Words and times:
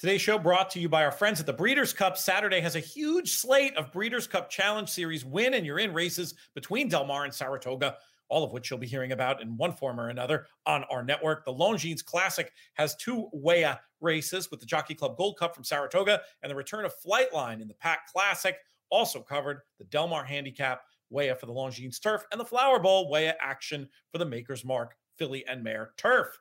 Today's 0.00 0.22
show 0.22 0.38
brought 0.38 0.70
to 0.70 0.80
you 0.80 0.88
by 0.88 1.04
our 1.04 1.12
friends 1.12 1.40
at 1.40 1.46
the 1.46 1.52
Breeders' 1.52 1.92
Cup. 1.92 2.16
Saturday 2.16 2.60
has 2.60 2.74
a 2.74 2.80
huge 2.80 3.32
slate 3.32 3.76
of 3.76 3.92
Breeders' 3.92 4.26
Cup 4.26 4.48
Challenge 4.48 4.88
Series 4.88 5.26
win 5.26 5.52
and 5.52 5.66
you're 5.66 5.78
in 5.78 5.92
races 5.92 6.32
between 6.54 6.88
Del 6.88 7.04
Mar 7.04 7.24
and 7.24 7.34
Saratoga, 7.34 7.98
all 8.30 8.42
of 8.42 8.50
which 8.50 8.70
you'll 8.70 8.78
be 8.78 8.86
hearing 8.86 9.12
about 9.12 9.42
in 9.42 9.58
one 9.58 9.74
form 9.74 10.00
or 10.00 10.08
another 10.08 10.46
on 10.64 10.84
our 10.84 11.02
network. 11.02 11.44
The 11.44 11.52
Longines 11.52 12.02
Classic 12.02 12.50
has 12.72 12.96
two 12.96 13.28
WEA 13.34 13.74
races 14.00 14.50
with 14.50 14.60
the 14.60 14.64
Jockey 14.64 14.94
Club 14.94 15.18
Gold 15.18 15.36
Cup 15.38 15.54
from 15.54 15.64
Saratoga 15.64 16.22
and 16.42 16.50
the 16.50 16.56
return 16.56 16.86
of 16.86 16.94
Flightline 17.06 17.60
in 17.60 17.68
the 17.68 17.74
Pac 17.74 18.10
Classic. 18.10 18.56
Also 18.88 19.20
covered 19.20 19.60
the 19.76 19.84
Del 19.84 20.08
Mar 20.08 20.24
Handicap 20.24 20.80
WEA 21.10 21.34
for 21.38 21.44
the 21.44 21.52
Longines 21.52 22.00
Turf 22.00 22.24
and 22.32 22.40
the 22.40 22.46
Flower 22.46 22.78
Bowl 22.78 23.10
WEA 23.10 23.34
action 23.38 23.86
for 24.10 24.16
the 24.16 24.24
Maker's 24.24 24.64
Mark 24.64 24.96
Filly 25.18 25.46
and 25.46 25.62
Mare 25.62 25.90
Turf. 25.98 26.38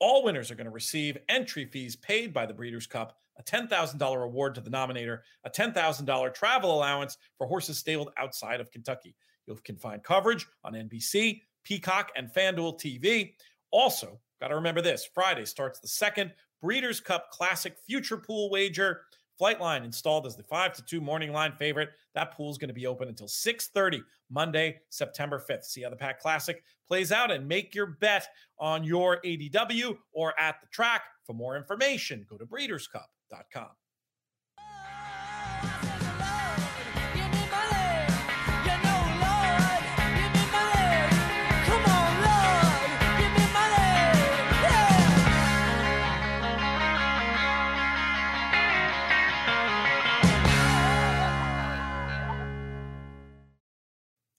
All 0.00 0.24
winners 0.24 0.50
are 0.50 0.54
going 0.54 0.64
to 0.64 0.70
receive 0.70 1.18
entry 1.28 1.66
fees 1.66 1.94
paid 1.94 2.32
by 2.32 2.46
the 2.46 2.54
Breeders' 2.54 2.86
Cup, 2.86 3.18
a 3.38 3.42
$10,000 3.42 4.24
award 4.24 4.54
to 4.54 4.62
the 4.62 4.70
nominator, 4.70 5.20
a 5.44 5.50
$10,000 5.50 6.34
travel 6.34 6.74
allowance 6.74 7.18
for 7.36 7.46
horses 7.46 7.78
stabled 7.78 8.10
outside 8.16 8.60
of 8.60 8.70
Kentucky. 8.70 9.14
You 9.46 9.58
can 9.62 9.76
find 9.76 10.02
coverage 10.02 10.46
on 10.64 10.72
NBC, 10.72 11.42
Peacock, 11.64 12.12
and 12.16 12.32
FanDuel 12.32 12.80
TV. 12.80 13.34
Also, 13.70 14.18
got 14.40 14.48
to 14.48 14.54
remember 14.54 14.80
this 14.80 15.08
Friday 15.12 15.44
starts 15.44 15.80
the 15.80 15.88
second 15.88 16.32
Breeders' 16.62 17.00
Cup 17.00 17.30
Classic 17.30 17.76
Future 17.86 18.16
Pool 18.16 18.50
wager. 18.50 19.02
Flightline 19.40 19.84
installed 19.84 20.26
as 20.26 20.36
the 20.36 20.42
5 20.42 20.74
to 20.74 20.84
2 20.84 21.00
morning 21.00 21.32
line 21.32 21.52
favorite. 21.52 21.90
That 22.14 22.32
pool 22.36 22.50
is 22.50 22.58
going 22.58 22.68
to 22.68 22.74
be 22.74 22.86
open 22.86 23.08
until 23.08 23.26
6:30 23.26 24.02
Monday, 24.28 24.80
September 24.90 25.42
5th. 25.48 25.64
See 25.64 25.82
how 25.82 25.90
the 25.90 25.96
Pac 25.96 26.20
Classic 26.20 26.62
plays 26.86 27.10
out 27.10 27.30
and 27.30 27.48
make 27.48 27.74
your 27.74 27.86
bet 27.86 28.28
on 28.58 28.84
your 28.84 29.20
ADW 29.22 29.96
or 30.12 30.38
at 30.38 30.60
the 30.60 30.66
track. 30.68 31.02
For 31.24 31.32
more 31.32 31.56
information, 31.56 32.26
go 32.28 32.36
to 32.36 32.44
breederscup.com. 32.44 33.68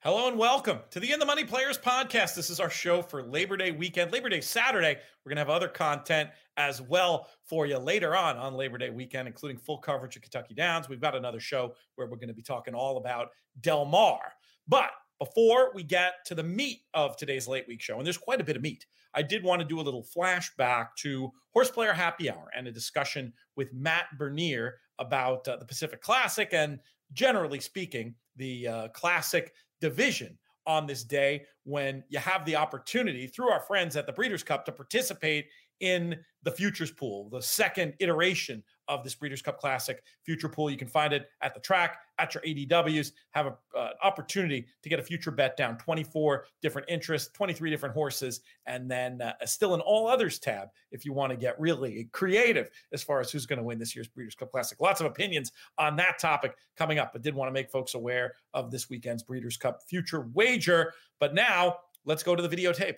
Hello 0.04 0.28
and 0.28 0.36
welcome 0.36 0.80
to 0.90 1.00
the 1.00 1.12
In 1.12 1.20
the 1.20 1.28
Money 1.28 1.44
Players 1.44 1.78
podcast. 1.78 2.34
This 2.34 2.50
is 2.50 2.60
our 2.60 2.72
show 2.72 3.04
for 3.04 3.22
Labor 3.22 3.56
Day 3.56 3.70
weekend, 3.70 4.12
Labor 4.12 4.30
Day 4.30 4.42
Saturday. 4.42 4.96
We're 4.96 5.30
going 5.30 5.36
to 5.36 5.42
have 5.42 5.50
other 5.52 5.68
content 5.68 6.32
as 6.58 6.82
well 6.82 7.28
for 7.44 7.68
you 7.68 7.78
later 7.78 8.16
on 8.16 8.36
on 8.36 8.56
Labor 8.56 8.80
Day 8.80 8.90
weekend, 8.90 9.28
including 9.28 9.60
full 9.60 9.78
coverage 9.78 10.16
of 10.16 10.24
Kentucky 10.24 10.56
Downs. 10.56 10.90
We've 10.90 11.00
got 11.00 11.16
another 11.16 11.40
show 11.40 11.76
where 11.98 12.08
we're 12.08 12.16
going 12.16 12.30
to 12.30 12.34
be 12.34 12.42
talking 12.42 12.74
all 12.74 12.98
about 12.98 13.30
Del 13.60 13.86
Mar. 13.86 14.34
But 14.68 14.90
before 15.20 15.72
we 15.76 15.84
get 15.84 16.14
to 16.26 16.34
the 16.34 16.42
meat 16.42 16.80
of 16.96 17.16
today's 17.16 17.48
late 17.48 17.68
week 17.68 17.80
show, 17.80 17.98
and 17.98 18.04
there's 18.04 18.18
quite 18.18 18.42
a 18.42 18.44
bit 18.44 18.56
of 18.56 18.64
meat, 18.64 18.88
I 19.14 19.22
did 19.22 19.44
want 19.44 19.62
to 19.62 19.68
do 19.68 19.80
a 19.80 19.84
little 19.84 20.04
flashback 20.04 20.96
to 21.02 21.32
Horse 21.54 21.70
Player 21.70 21.94
Happy 21.94 22.28
Hour 22.28 22.50
and 22.58 22.68
a 22.68 22.72
discussion 22.72 23.34
with 23.56 23.72
Matt 23.72 24.06
Bernier 24.18 24.78
about 24.98 25.48
uh, 25.48 25.58
the 25.58 25.66
Pacific 25.66 26.02
Classic 26.02 26.50
and 26.54 26.80
generally 27.14 27.60
speaking, 27.60 28.16
the 28.38 28.68
uh, 28.68 28.88
classic 28.90 29.54
division 29.82 30.38
on 30.68 30.86
this 30.86 31.04
day 31.04 31.44
when 31.64 32.04
you 32.10 32.20
have 32.20 32.46
the 32.46 32.56
opportunity 32.56 33.28
through 33.28 33.50
our 33.50 33.60
friends 33.60 33.96
at 33.96 34.06
the 34.06 34.14
Breeders' 34.14 34.44
Cup 34.44 34.64
to 34.66 34.72
participate 34.72 35.48
in 35.82 36.18
the 36.44 36.52
Futures 36.52 36.92
Pool, 36.92 37.30
the 37.30 37.42
second 37.42 37.94
iteration 38.00 38.64
of 38.88 39.04
this 39.04 39.14
Breeders' 39.14 39.42
Cup 39.42 39.60
Classic 39.60 40.02
Future 40.24 40.50
Pool. 40.50 40.70
You 40.70 40.78
can 40.78 40.88
find 40.88 41.14
it 41.14 41.28
at 41.42 41.54
the 41.54 41.60
track, 41.60 42.00
at 42.18 42.34
your 42.34 42.44
ADWs. 42.44 43.12
Have 43.32 43.48
an 43.48 43.54
uh, 43.78 43.90
opportunity 44.04 44.66
to 44.82 44.90
get 44.90 45.00
a 45.00 45.04
future 45.04 45.32
bet 45.32 45.56
down 45.56 45.78
24 45.78 46.46
different 46.62 46.90
interests, 46.90 47.30
23 47.34 47.70
different 47.70 47.94
horses, 47.94 48.42
and 48.66 48.90
then 48.90 49.22
uh, 49.22 49.34
still 49.46 49.76
an 49.76 49.82
all 49.82 50.08
others 50.08 50.40
tab 50.40 50.70
if 50.92 51.06
you 51.06 51.14
want 51.14 51.32
to 51.32 51.38
get 51.38 51.60
really 51.60 52.10
creative 52.12 52.70
as 52.92 53.04
far 53.04 53.20
as 53.20 53.32
who's 53.32 53.46
going 53.46 53.58
to 53.58 53.64
win 53.64 53.78
this 53.78 53.96
year's 53.96 54.08
Breeders' 54.08 54.36
Cup 54.36 54.52
Classic. 54.52 54.80
Lots 54.80 55.00
of 55.00 55.08
opinions 55.08 55.52
on 55.78 55.96
that 55.98 56.20
topic 56.20 56.56
coming 56.76 57.00
up, 57.00 57.14
but 57.14 57.22
did 57.22 57.36
want 57.36 57.50
to 57.50 57.54
make 57.54 57.70
folks 57.70 57.94
aware 57.94 58.34
of 58.54 58.72
this 58.72 58.90
weekend's 58.90 59.24
Breeders' 59.24 59.58
Cup 59.58 59.82
Future 59.88 60.28
Wager. 60.34 60.94
But 61.20 61.34
now 61.36 61.78
let's 62.06 62.24
go 62.24 62.36
to 62.36 62.46
the 62.46 62.56
videotape 62.56 62.98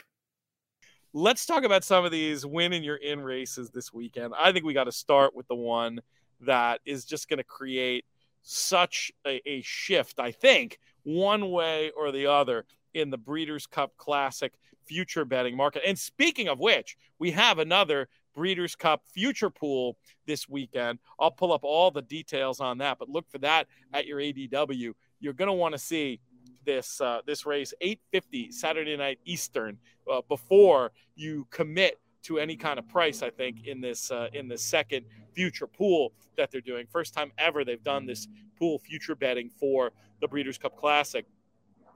let's 1.13 1.45
talk 1.45 1.63
about 1.63 1.83
some 1.83 2.05
of 2.05 2.11
these 2.11 2.45
win 2.45 2.73
and 2.73 2.83
you're 2.83 2.95
in 2.95 3.21
races 3.21 3.69
this 3.69 3.93
weekend. 3.93 4.33
I 4.37 4.51
think 4.51 4.65
we 4.65 4.73
got 4.73 4.85
to 4.85 4.91
start 4.91 5.35
with 5.35 5.47
the 5.47 5.55
one 5.55 6.01
that 6.41 6.81
is 6.85 7.05
just 7.05 7.29
going 7.29 7.37
to 7.37 7.43
create 7.43 8.05
such 8.41 9.11
a, 9.25 9.41
a, 9.47 9.61
shift, 9.61 10.19
I 10.19 10.31
think, 10.31 10.79
one 11.03 11.51
way 11.51 11.91
or 11.95 12.11
the 12.11 12.25
other 12.25 12.65
in 12.93 13.11
the 13.11 13.17
Breeders' 13.17 13.67
Cup 13.67 13.95
Classic 13.97 14.53
future 14.85 15.23
betting 15.23 15.55
market. 15.55 15.83
And 15.87 15.97
speaking 15.97 16.49
of 16.49 16.59
which, 16.59 16.97
we 17.19 17.31
have 17.31 17.59
another 17.59 18.09
Breeders' 18.33 18.75
Cup 18.75 19.03
future 19.05 19.51
pool 19.51 19.97
this 20.25 20.49
weekend. 20.49 20.99
I'll 21.19 21.31
pull 21.31 21.53
up 21.53 21.63
all 21.63 21.91
the 21.91 22.01
details 22.01 22.59
on 22.59 22.79
that, 22.79 22.97
but 22.97 23.07
look 23.07 23.29
for 23.29 23.37
that 23.37 23.67
at 23.93 24.07
your 24.07 24.17
ADW. 24.19 24.93
You're 25.19 25.33
going 25.33 25.47
to 25.47 25.53
want 25.53 25.73
to 25.73 25.79
see 25.79 26.19
this 26.65 27.01
uh, 27.01 27.21
this 27.25 27.45
race 27.45 27.73
8:50 27.81 28.51
Saturday 28.51 28.97
night 28.97 29.19
Eastern 29.25 29.77
uh, 30.11 30.21
before 30.27 30.91
you 31.15 31.47
commit 31.49 31.99
to 32.23 32.39
any 32.39 32.55
kind 32.55 32.79
of 32.79 32.87
price. 32.87 33.21
I 33.21 33.29
think 33.29 33.67
in 33.67 33.81
this 33.81 34.11
uh, 34.11 34.27
in 34.33 34.47
the 34.47 34.57
second 34.57 35.05
future 35.33 35.67
pool 35.67 36.13
that 36.37 36.51
they're 36.51 36.61
doing, 36.61 36.87
first 36.91 37.13
time 37.13 37.31
ever 37.37 37.63
they've 37.63 37.83
done 37.83 38.05
this 38.05 38.27
pool 38.57 38.79
future 38.79 39.15
betting 39.15 39.49
for 39.49 39.91
the 40.21 40.27
Breeders' 40.27 40.57
Cup 40.57 40.77
Classic. 40.77 41.25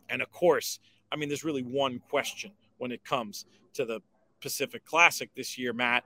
And 0.10 0.22
of 0.22 0.32
course, 0.32 0.80
I 1.12 1.16
mean, 1.16 1.30
there's 1.30 1.44
really 1.44 1.64
one 1.64 2.00
question 2.10 2.52
when 2.78 2.92
it 2.92 3.04
comes 3.04 3.46
to 3.74 3.86
the 3.86 4.02
Pacific 4.42 4.86
Classic 4.86 5.30
this 5.36 5.58
year, 5.58 5.74
Matt. 5.74 6.04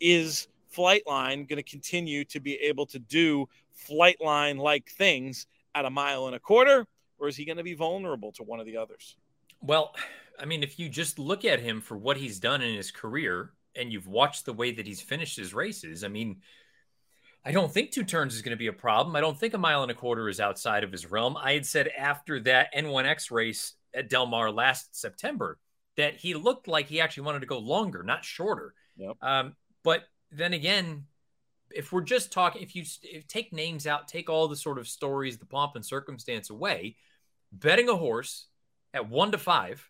Is 0.00 0.48
Flightline 0.74 1.48
going 1.48 1.56
to 1.56 1.62
continue 1.62 2.24
to 2.26 2.40
be 2.40 2.54
able 2.56 2.86
to 2.86 2.98
do 2.98 3.48
Flightline 3.88 4.58
like 4.58 4.90
things 4.90 5.46
at 5.74 5.84
a 5.84 5.90
mile 5.90 6.26
and 6.26 6.36
a 6.36 6.40
quarter? 6.40 6.86
Or 7.22 7.28
is 7.28 7.36
he 7.36 7.44
going 7.44 7.56
to 7.56 7.62
be 7.62 7.74
vulnerable 7.74 8.32
to 8.32 8.42
one 8.42 8.58
of 8.58 8.66
the 8.66 8.76
others? 8.76 9.16
Well, 9.60 9.94
I 10.40 10.44
mean, 10.44 10.64
if 10.64 10.78
you 10.78 10.88
just 10.88 11.20
look 11.20 11.44
at 11.44 11.60
him 11.60 11.80
for 11.80 11.96
what 11.96 12.16
he's 12.16 12.40
done 12.40 12.62
in 12.62 12.74
his 12.74 12.90
career 12.90 13.52
and 13.76 13.92
you've 13.92 14.08
watched 14.08 14.44
the 14.44 14.52
way 14.52 14.72
that 14.72 14.86
he's 14.86 15.00
finished 15.00 15.36
his 15.36 15.54
races, 15.54 16.02
I 16.02 16.08
mean, 16.08 16.40
I 17.44 17.52
don't 17.52 17.72
think 17.72 17.92
two 17.92 18.02
turns 18.02 18.34
is 18.34 18.42
going 18.42 18.50
to 18.50 18.56
be 18.56 18.66
a 18.66 18.72
problem. 18.72 19.14
I 19.14 19.20
don't 19.20 19.38
think 19.38 19.54
a 19.54 19.58
mile 19.58 19.82
and 19.82 19.90
a 19.90 19.94
quarter 19.94 20.28
is 20.28 20.40
outside 20.40 20.82
of 20.82 20.90
his 20.90 21.10
realm. 21.10 21.36
I 21.36 21.52
had 21.52 21.64
said 21.64 21.88
after 21.96 22.40
that 22.40 22.74
N1X 22.74 23.30
race 23.30 23.74
at 23.94 24.08
Del 24.08 24.26
Mar 24.26 24.50
last 24.50 25.00
September 25.00 25.58
that 25.96 26.16
he 26.16 26.34
looked 26.34 26.66
like 26.66 26.86
he 26.86 27.00
actually 27.00 27.24
wanted 27.24 27.40
to 27.40 27.46
go 27.46 27.58
longer, 27.58 28.02
not 28.02 28.24
shorter. 28.24 28.74
Yep. 28.96 29.16
Um, 29.22 29.54
but 29.84 30.04
then 30.32 30.54
again, 30.54 31.04
if 31.70 31.92
we're 31.92 32.02
just 32.02 32.32
talking, 32.32 32.62
if 32.62 32.74
you 32.74 32.84
if 33.02 33.28
take 33.28 33.52
names 33.52 33.86
out, 33.86 34.08
take 34.08 34.28
all 34.28 34.48
the 34.48 34.56
sort 34.56 34.78
of 34.78 34.88
stories, 34.88 35.38
the 35.38 35.46
pomp 35.46 35.76
and 35.76 35.84
circumstance 35.84 36.50
away, 36.50 36.96
betting 37.52 37.88
a 37.88 37.96
horse 37.96 38.46
at 38.94 39.08
one 39.08 39.32
to 39.32 39.38
five, 39.38 39.88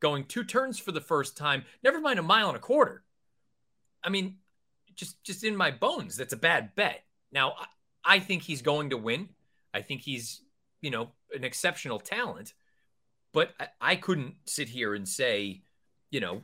going 0.00 0.24
two 0.24 0.44
turns 0.44 0.78
for 0.78 0.92
the 0.92 1.00
first 1.00 1.36
time, 1.36 1.64
never 1.82 2.00
mind 2.00 2.18
a 2.18 2.22
mile 2.22 2.48
and 2.48 2.56
a 2.56 2.60
quarter. 2.60 3.02
I 4.02 4.10
mean, 4.10 4.36
just 4.94 5.22
just 5.24 5.44
in 5.44 5.56
my 5.56 5.70
bones, 5.70 6.16
that's 6.16 6.32
a 6.32 6.38
bad 6.38 6.74
bet. 6.74 7.04
Now, 7.32 7.54
I 8.04 8.18
think 8.18 8.42
he's 8.42 8.62
going 8.62 8.90
to 8.90 8.96
win. 8.96 9.28
I 9.72 9.82
think 9.82 10.02
he's, 10.02 10.42
you 10.82 10.90
know, 10.90 11.10
an 11.34 11.42
exceptional 11.42 11.98
talent, 11.98 12.52
but 13.32 13.50
I, 13.58 13.68
I 13.80 13.96
couldn't 13.96 14.34
sit 14.46 14.68
here 14.68 14.94
and 14.94 15.08
say, 15.08 15.62
you 16.10 16.20
know, 16.20 16.42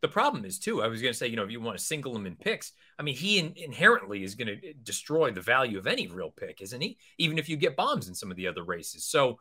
the 0.00 0.08
problem 0.08 0.44
is 0.44 0.58
too. 0.58 0.82
I 0.82 0.86
was 0.86 1.02
going 1.02 1.12
to 1.12 1.18
say, 1.18 1.26
you 1.26 1.36
know, 1.36 1.42
if 1.42 1.50
you 1.50 1.60
want 1.60 1.76
to 1.76 1.84
single 1.84 2.14
him 2.14 2.26
in 2.26 2.36
picks, 2.36 2.72
I 2.98 3.02
mean, 3.02 3.16
he 3.16 3.38
in, 3.38 3.52
inherently 3.56 4.22
is 4.22 4.34
going 4.34 4.48
to 4.48 4.68
eh, 4.68 4.72
destroy 4.82 5.30
the 5.32 5.40
value 5.40 5.78
of 5.78 5.86
any 5.86 6.06
real 6.06 6.30
pick, 6.30 6.62
isn't 6.62 6.80
he? 6.80 6.98
Even 7.18 7.38
if 7.38 7.48
you 7.48 7.56
get 7.56 7.76
bombs 7.76 8.08
in 8.08 8.14
some 8.14 8.30
of 8.30 8.36
the 8.36 8.46
other 8.46 8.62
races. 8.62 9.04
So 9.04 9.38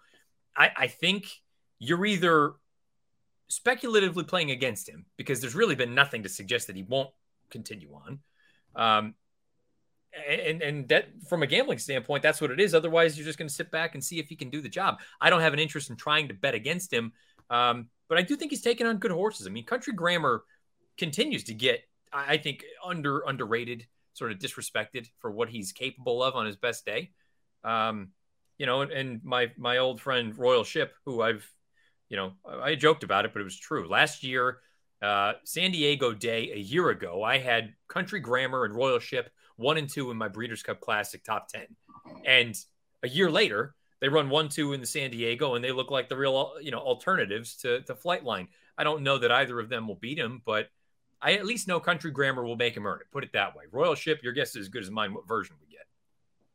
I, 0.55 0.71
I 0.75 0.87
think 0.87 1.27
you're 1.79 2.05
either 2.05 2.53
speculatively 3.47 4.23
playing 4.23 4.51
against 4.51 4.89
him 4.89 5.05
because 5.17 5.41
there's 5.41 5.55
really 5.55 5.75
been 5.75 5.93
nothing 5.93 6.23
to 6.23 6.29
suggest 6.29 6.67
that 6.67 6.75
he 6.75 6.83
won't 6.83 7.09
continue 7.49 7.89
on. 7.93 8.19
Um, 8.75 9.15
and 10.27 10.61
and 10.61 10.87
that 10.87 11.09
from 11.27 11.43
a 11.43 11.47
gambling 11.47 11.77
standpoint, 11.77 12.23
that's 12.23 12.39
what 12.39 12.51
it 12.51 12.59
is. 12.59 12.73
Otherwise, 12.73 13.17
you're 13.17 13.25
just 13.25 13.37
going 13.37 13.49
to 13.49 13.53
sit 13.53 13.69
back 13.69 13.95
and 13.95 14.03
see 14.03 14.19
if 14.19 14.29
he 14.29 14.35
can 14.35 14.49
do 14.49 14.61
the 14.61 14.69
job. 14.69 14.99
I 15.19 15.29
don't 15.29 15.41
have 15.41 15.53
an 15.53 15.59
interest 15.59 15.89
in 15.89 15.97
trying 15.97 16.29
to 16.29 16.33
bet 16.33 16.55
against 16.55 16.91
him, 16.91 17.11
um, 17.49 17.89
but 18.07 18.17
I 18.17 18.21
do 18.21 18.35
think 18.35 18.51
he's 18.51 18.61
taking 18.61 18.87
on 18.87 18.97
good 18.97 19.11
horses. 19.11 19.45
I 19.45 19.49
mean, 19.49 19.65
Country 19.65 19.93
Grammar 19.93 20.43
continues 20.97 21.43
to 21.45 21.53
get, 21.53 21.81
I 22.13 22.37
think, 22.37 22.63
under 22.83 23.23
underrated, 23.27 23.87
sort 24.13 24.31
of 24.31 24.39
disrespected 24.39 25.09
for 25.19 25.31
what 25.31 25.49
he's 25.49 25.73
capable 25.73 26.23
of 26.23 26.35
on 26.35 26.45
his 26.45 26.55
best 26.55 26.85
day. 26.85 27.11
Um, 27.65 28.11
you 28.57 28.65
know, 28.65 28.81
and, 28.81 28.91
and 28.91 29.23
my 29.23 29.51
my 29.57 29.77
old 29.77 30.01
friend 30.01 30.37
Royal 30.37 30.63
Ship, 30.63 30.93
who 31.05 31.21
I've, 31.21 31.49
you 32.09 32.17
know, 32.17 32.33
I 32.45 32.75
joked 32.75 33.03
about 33.03 33.25
it, 33.25 33.33
but 33.33 33.41
it 33.41 33.45
was 33.45 33.57
true. 33.57 33.87
Last 33.87 34.23
year, 34.23 34.59
uh, 35.01 35.33
San 35.43 35.71
Diego 35.71 36.13
Day 36.13 36.51
a 36.53 36.57
year 36.57 36.89
ago, 36.89 37.23
I 37.23 37.37
had 37.37 37.73
Country 37.87 38.19
Grammar 38.19 38.65
and 38.65 38.75
Royal 38.75 38.99
Ship 38.99 39.29
one 39.57 39.77
and 39.77 39.89
two 39.89 40.11
in 40.11 40.17
my 40.17 40.27
Breeders' 40.27 40.63
Cup 40.63 40.81
Classic 40.81 41.23
top 41.23 41.47
10. 41.49 41.63
And 42.25 42.55
a 43.03 43.07
year 43.07 43.31
later, 43.31 43.75
they 44.01 44.09
run 44.09 44.29
one 44.29 44.49
two 44.49 44.73
in 44.73 44.81
the 44.81 44.85
San 44.85 45.11
Diego 45.11 45.55
and 45.55 45.63
they 45.63 45.71
look 45.71 45.91
like 45.91 46.09
the 46.09 46.17
real, 46.17 46.53
you 46.61 46.71
know, 46.71 46.79
alternatives 46.79 47.55
to, 47.57 47.81
to 47.81 47.93
Flightline. 47.93 48.47
I 48.77 48.83
don't 48.83 49.03
know 49.03 49.17
that 49.17 49.31
either 49.31 49.59
of 49.59 49.69
them 49.69 49.87
will 49.87 49.95
beat 49.95 50.17
him, 50.17 50.41
but 50.45 50.69
I 51.21 51.33
at 51.33 51.45
least 51.45 51.67
know 51.67 51.79
Country 51.79 52.11
Grammar 52.11 52.43
will 52.43 52.57
make 52.57 52.75
him 52.75 52.85
earn 52.85 52.99
it. 52.99 53.07
Put 53.11 53.23
it 53.23 53.31
that 53.33 53.55
way. 53.55 53.63
Royal 53.71 53.95
Ship, 53.95 54.21
your 54.21 54.33
guess 54.33 54.49
is 54.49 54.57
as 54.57 54.69
good 54.69 54.83
as 54.83 54.91
mine. 54.91 55.13
What 55.13 55.27
version 55.27 55.55
we 55.61 55.71
get? 55.71 55.87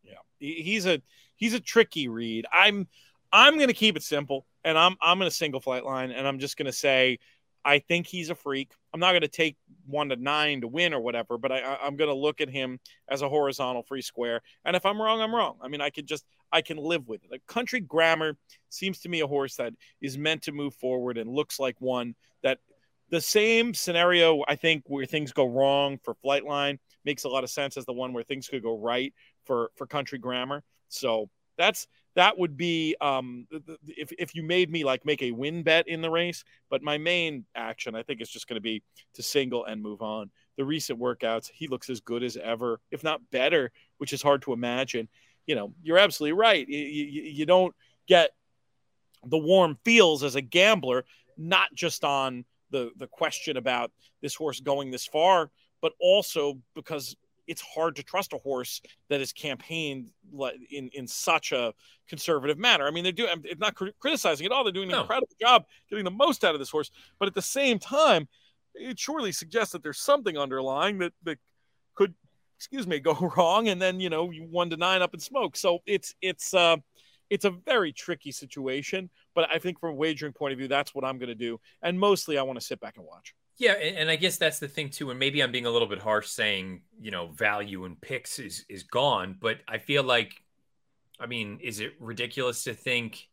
Yeah, 0.05 0.63
he's 0.63 0.87
a 0.87 1.01
he's 1.41 1.55
a 1.55 1.61
tricky 1.61 2.07
read. 2.07 2.47
I'm 2.53 2.87
I'm 3.33 3.57
going 3.57 3.69
to 3.69 3.75
keep 3.75 3.97
it 3.97 4.05
simple, 4.05 4.47
and 4.63 4.79
I'm 4.79 4.97
I'm 5.01 5.19
going 5.19 5.29
to 5.31 5.37
single 5.37 5.61
Flightline, 5.61 6.17
and 6.17 6.29
I'm 6.29 6.39
just 6.39 6.57
going 6.57 6.67
to 6.67 6.73
say 6.73 7.19
I 7.65 7.79
think 7.81 8.07
he's 8.07 8.31
a 8.31 8.35
freak. 8.35 8.73
I'm 8.93 9.01
not 9.01 9.13
going 9.13 9.23
to 9.23 9.29
take 9.29 9.57
one 9.87 10.09
to 10.09 10.17
nine 10.17 10.63
to 10.63 10.69
win 10.69 10.95
or 10.95 11.01
whatever, 11.01 11.37
but 11.37 11.53
I, 11.53 11.79
I'm 11.83 11.97
going 11.97 12.09
to 12.09 12.15
look 12.15 12.41
at 12.41 12.49
him 12.49 12.79
as 13.09 13.23
a 13.23 13.29
horizontal 13.29 13.83
free 13.83 14.03
square. 14.03 14.41
And 14.65 14.75
if 14.75 14.87
I'm 14.87 15.01
wrong, 15.01 15.21
I'm 15.21 15.35
wrong. 15.35 15.59
I 15.61 15.69
mean, 15.69 15.81
I 15.81 15.91
could 15.91 16.07
just 16.07 16.25
I 16.53 16.63
can 16.63 16.77
live 16.77 17.09
with 17.09 17.25
it. 17.25 17.31
Like 17.31 17.47
Country 17.47 17.81
Grammar 17.81 18.37
seems 18.69 19.01
to 19.01 19.09
me 19.09 19.21
a 19.21 19.27
horse 19.27 19.57
that 19.57 19.73
is 20.01 20.17
meant 20.17 20.43
to 20.43 20.53
move 20.53 20.75
forward 20.75 21.19
and 21.19 21.31
looks 21.31 21.59
like 21.59 21.77
one 21.81 22.15
that 22.43 22.59
the 23.11 23.21
same 23.21 23.75
scenario 23.75 24.43
I 24.47 24.57
think 24.57 24.85
where 24.87 25.05
things 25.05 25.33
go 25.33 25.47
wrong 25.47 25.99
for 26.03 26.15
Flightline 26.25 26.79
makes 27.05 27.25
a 27.25 27.29
lot 27.29 27.45
of 27.45 27.51
sense 27.51 27.77
as 27.77 27.85
the 27.85 27.93
one 27.93 28.13
where 28.13 28.23
things 28.23 28.49
could 28.49 28.63
go 28.63 28.79
right 28.79 29.13
for 29.45 29.71
for 29.77 29.87
Country 29.87 30.19
Grammar. 30.19 30.63
So 30.91 31.31
that's 31.57 31.87
that 32.17 32.39
would 32.39 32.57
be 32.57 32.97
um, 33.01 33.47
if, 33.87 34.13
if 34.19 34.35
you 34.35 34.43
made 34.43 34.71
me 34.71 34.85
like 34.85 35.05
make 35.05 35.23
a 35.23 35.31
win 35.31 35.63
bet 35.63 35.87
in 35.89 36.01
the 36.01 36.11
race 36.11 36.45
but 36.69 36.83
my 36.83 36.99
main 36.99 37.45
action 37.55 37.95
i 37.95 38.03
think 38.03 38.21
is 38.21 38.29
just 38.29 38.49
going 38.49 38.57
to 38.57 38.61
be 38.61 38.83
to 39.15 39.23
single 39.23 39.65
and 39.65 39.83
move 39.83 40.03
on. 40.03 40.31
The 40.57 40.65
recent 40.65 40.99
workouts 40.99 41.51
he 41.55 41.69
looks 41.69 41.89
as 41.89 42.01
good 42.01 42.23
as 42.23 42.37
ever 42.37 42.81
if 42.91 43.03
not 43.05 43.21
better 43.31 43.71
which 43.99 44.13
is 44.13 44.23
hard 44.23 44.43
to 44.43 44.53
imagine. 44.53 45.09
You 45.47 45.55
know 45.55 45.75
you're 45.83 45.99
absolutely 45.99 46.39
right. 46.39 46.67
You, 46.69 46.79
you, 46.79 47.23
you 47.23 47.47
don't 47.47 47.75
get 48.07 48.31
the 49.25 49.39
warm 49.39 49.79
feels 49.85 50.23
as 50.23 50.35
a 50.35 50.43
gambler 50.43 51.05
not 51.37 51.69
just 51.75 52.05
on 52.05 52.45
the 52.71 52.91
the 52.97 53.07
question 53.07 53.57
about 53.57 53.91
this 54.23 54.35
horse 54.35 54.61
going 54.61 54.91
this 54.91 55.07
far 55.07 55.51
but 55.81 55.93
also 56.01 56.59
because 56.75 57.17
it's 57.51 57.61
hard 57.63 57.97
to 57.97 58.03
trust 58.05 58.33
a 58.33 58.39
horse 58.39 58.81
that 59.09 59.21
is 59.21 59.33
campaigned 59.33 60.13
in 60.71 60.89
in 60.93 61.09
such 61.09 61.51
a 61.51 61.75
conservative 62.09 62.59
manner. 62.59 62.87
I 62.87 62.93
mean, 62.93 63.03
they're 63.03 63.13
doing 63.13 63.43
it's 63.45 63.61
not 63.61 63.75
criticizing 63.99 64.47
at 64.47 64.53
all. 64.53 64.63
They're 64.63 64.73
doing 64.73 64.89
an 64.89 64.95
no. 64.95 65.01
incredible 65.01 65.35
job 65.41 65.65
getting 65.89 66.05
the 66.05 66.13
most 66.13 66.45
out 66.45 66.55
of 66.55 66.61
this 66.61 66.71
horse, 66.71 66.93
but 67.19 67.27
at 67.27 67.35
the 67.35 67.43
same 67.43 67.81
time, 67.81 68.29
it 68.77 69.01
surely 69.01 69.33
suggests 69.33 69.73
that 69.73 69.83
there's 69.83 69.99
something 69.99 70.39
underlying 70.39 70.99
that 70.99 71.13
that 71.25 71.39
could 71.97 72.15
excuse 72.57 72.87
me 72.87 73.01
go 73.11 73.33
wrong, 73.37 73.67
and 73.69 73.83
then 73.83 73.99
you 73.99 74.11
know 74.11 74.31
you 74.31 74.45
one 74.45 74.71
to 74.71 74.77
nine 74.77 75.03
up 75.03 75.13
in 75.13 75.19
smoke. 75.19 75.57
So 75.57 75.81
it's 75.87 76.15
it's 76.23 76.55
uh 76.55 76.77
it's 77.31 77.45
a 77.45 77.51
very 77.51 77.93
tricky 77.93 78.31
situation. 78.31 79.11
But 79.35 79.49
I 79.53 79.59
think 79.59 79.81
from 79.81 79.91
a 79.91 79.95
wagering 79.95 80.35
point 80.35 80.53
of 80.53 80.59
view, 80.59 80.69
that's 80.69 80.95
what 80.95 81.05
I'm 81.05 81.19
going 81.19 81.29
to 81.29 81.35
do, 81.35 81.59
and 81.83 81.99
mostly 81.99 82.39
I 82.39 82.43
want 82.43 82.61
to 82.61 82.65
sit 82.65 82.79
back 82.79 82.97
and 82.97 83.05
watch. 83.05 83.35
Yeah, 83.61 83.73
and, 83.73 84.11
I 84.11 84.17
guess 84.17 84.39
that's 84.39 84.59
the 84.59 84.69
thing 84.69 84.89
too. 84.89 85.11
And 85.11 85.19
maybe 85.19 85.43
I'm 85.43 85.53
being 85.53 85.67
a 85.67 85.71
little 85.71 85.87
bit 85.87 85.99
harsh 85.99 86.29
saying, 86.29 86.81
you 86.99 87.11
know, 87.11 87.29
value 87.29 87.85
in 87.85 87.95
picks 87.95 88.39
is 88.39 88.65
is 88.71 88.85
gone, 88.85 89.37
but 89.39 89.59
I 89.69 89.77
feel 89.77 90.03
like, 90.03 90.33
I 91.21 91.27
mean, 91.27 91.59
is 91.63 91.79
it 91.79 91.93
ridiculous 92.01 92.65
to 92.65 92.73
think 92.73 93.29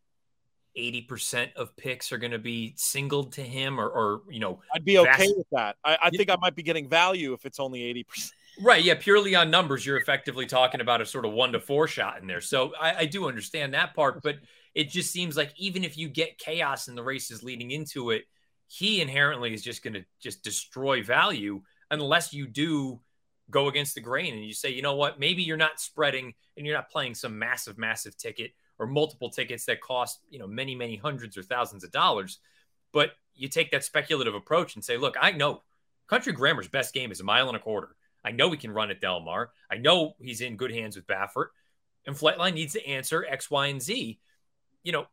80% 0.78 1.54
of 1.56 1.76
picks 1.78 2.12
are 2.12 2.18
going 2.18 2.34
to 2.34 2.40
be 2.40 2.74
singled 2.76 3.32
to 3.34 3.42
him 3.42 3.80
or, 3.80 3.88
or 3.88 4.22
you 4.30 4.42
know, 4.42 4.60
I'd 4.76 4.84
be 4.84 4.98
okay 4.98 5.10
vast- 5.12 5.38
with 5.38 5.48
that. 5.54 5.78
I, 5.86 5.98
I 6.04 6.10
think 6.10 6.30
I 6.30 6.36
might 6.36 6.56
be 6.56 6.64
getting 6.64 6.90
value 6.90 7.32
if 7.32 7.46
it's 7.46 7.60
only 7.60 7.80
80%. 7.80 8.32
Right. 8.62 8.84
Yeah. 8.84 8.96
Purely 8.96 9.34
on 9.34 9.50
numbers, 9.50 9.86
you're 9.86 9.98
effectively 9.98 10.46
talking 10.46 10.82
about 10.82 11.00
a 11.00 11.06
sort 11.06 11.26
of 11.26 11.32
one 11.32 11.54
to 11.54 11.62
four 11.62 11.88
shot 11.88 12.20
in 12.20 12.28
there. 12.28 12.42
So 12.42 12.74
I, 12.80 12.96
I 12.96 13.06
do 13.06 13.30
understand 13.30 13.74
that 13.76 13.96
part, 13.96 14.22
but 14.22 14.40
it 14.76 14.90
just 14.90 15.12
seems 15.12 15.38
like 15.38 15.54
even 15.56 15.86
if 15.86 15.98
you 15.98 16.10
get 16.10 16.38
chaos 16.38 16.90
in 16.90 16.96
the 16.96 17.04
races 17.04 17.44
leading 17.44 17.72
into 17.72 18.10
it, 18.10 18.26
he 18.68 19.02
inherently 19.02 19.54
is 19.54 19.64
just 19.64 19.84
going 19.84 19.94
to 19.94 20.06
just 20.20 20.44
destroy 20.44 21.04
value 21.04 21.62
unless 21.90 22.34
you 22.34 22.48
do 22.48 23.00
go 23.50 23.68
against 23.70 23.96
the 23.96 24.02
grain 24.02 24.34
and 24.34 24.46
you 24.46 24.54
say, 24.54 24.70
you 24.70 24.82
know 24.82 24.96
what, 24.96 25.20
maybe 25.20 25.42
you're 25.42 25.58
not 25.58 25.80
spreading 25.80 26.34
and 26.56 26.66
you're 26.66 26.76
not 26.76 26.90
playing 26.90 27.16
some 27.16 27.40
massive, 27.40 27.78
massive 27.78 28.18
ticket 28.18 28.52
or 28.78 28.86
multiple 28.86 29.30
tickets 29.30 29.66
that 29.66 29.82
cost, 29.82 30.20
you 30.30 30.38
know, 30.38 30.48
many, 30.48 30.76
many 30.76 30.98
hundreds 30.98 31.38
or 31.38 31.44
thousands 31.44 31.84
of 31.84 31.92
dollars. 31.92 32.40
But 32.92 33.12
you 33.36 33.48
take 33.48 33.72
that 33.72 33.84
speculative 33.84 34.36
approach 34.36 34.76
and 34.76 34.84
say, 34.84 34.98
look, 34.98 35.16
I 35.20 35.32
know 35.32 35.64
Country 36.08 36.34
Grammar's 36.34 36.68
best 36.68 36.94
game 36.94 37.12
is 37.12 37.20
a 37.20 37.24
mile 37.24 37.48
and 37.48 37.58
a 37.58 37.62
quarter. 37.62 37.96
I 38.24 38.32
know 38.32 38.52
he 38.52 38.58
can 38.58 38.72
run 38.72 38.92
at 38.92 39.00
Del 39.00 39.22
Mar. 39.22 39.52
I 39.72 39.78
know 39.78 40.16
he's 40.20 40.42
in 40.42 40.58
good 40.58 40.72
hands 40.72 40.96
with 40.96 41.08
Baffert. 41.08 41.48
And 42.06 42.16
Flightline 42.16 42.54
needs 42.54 42.74
to 42.74 42.86
answer 42.86 43.26
X, 43.30 43.50
Y, 43.50 43.68
and 43.68 43.82
Z. 43.82 44.20
You 44.84 44.92
know, 44.92 45.08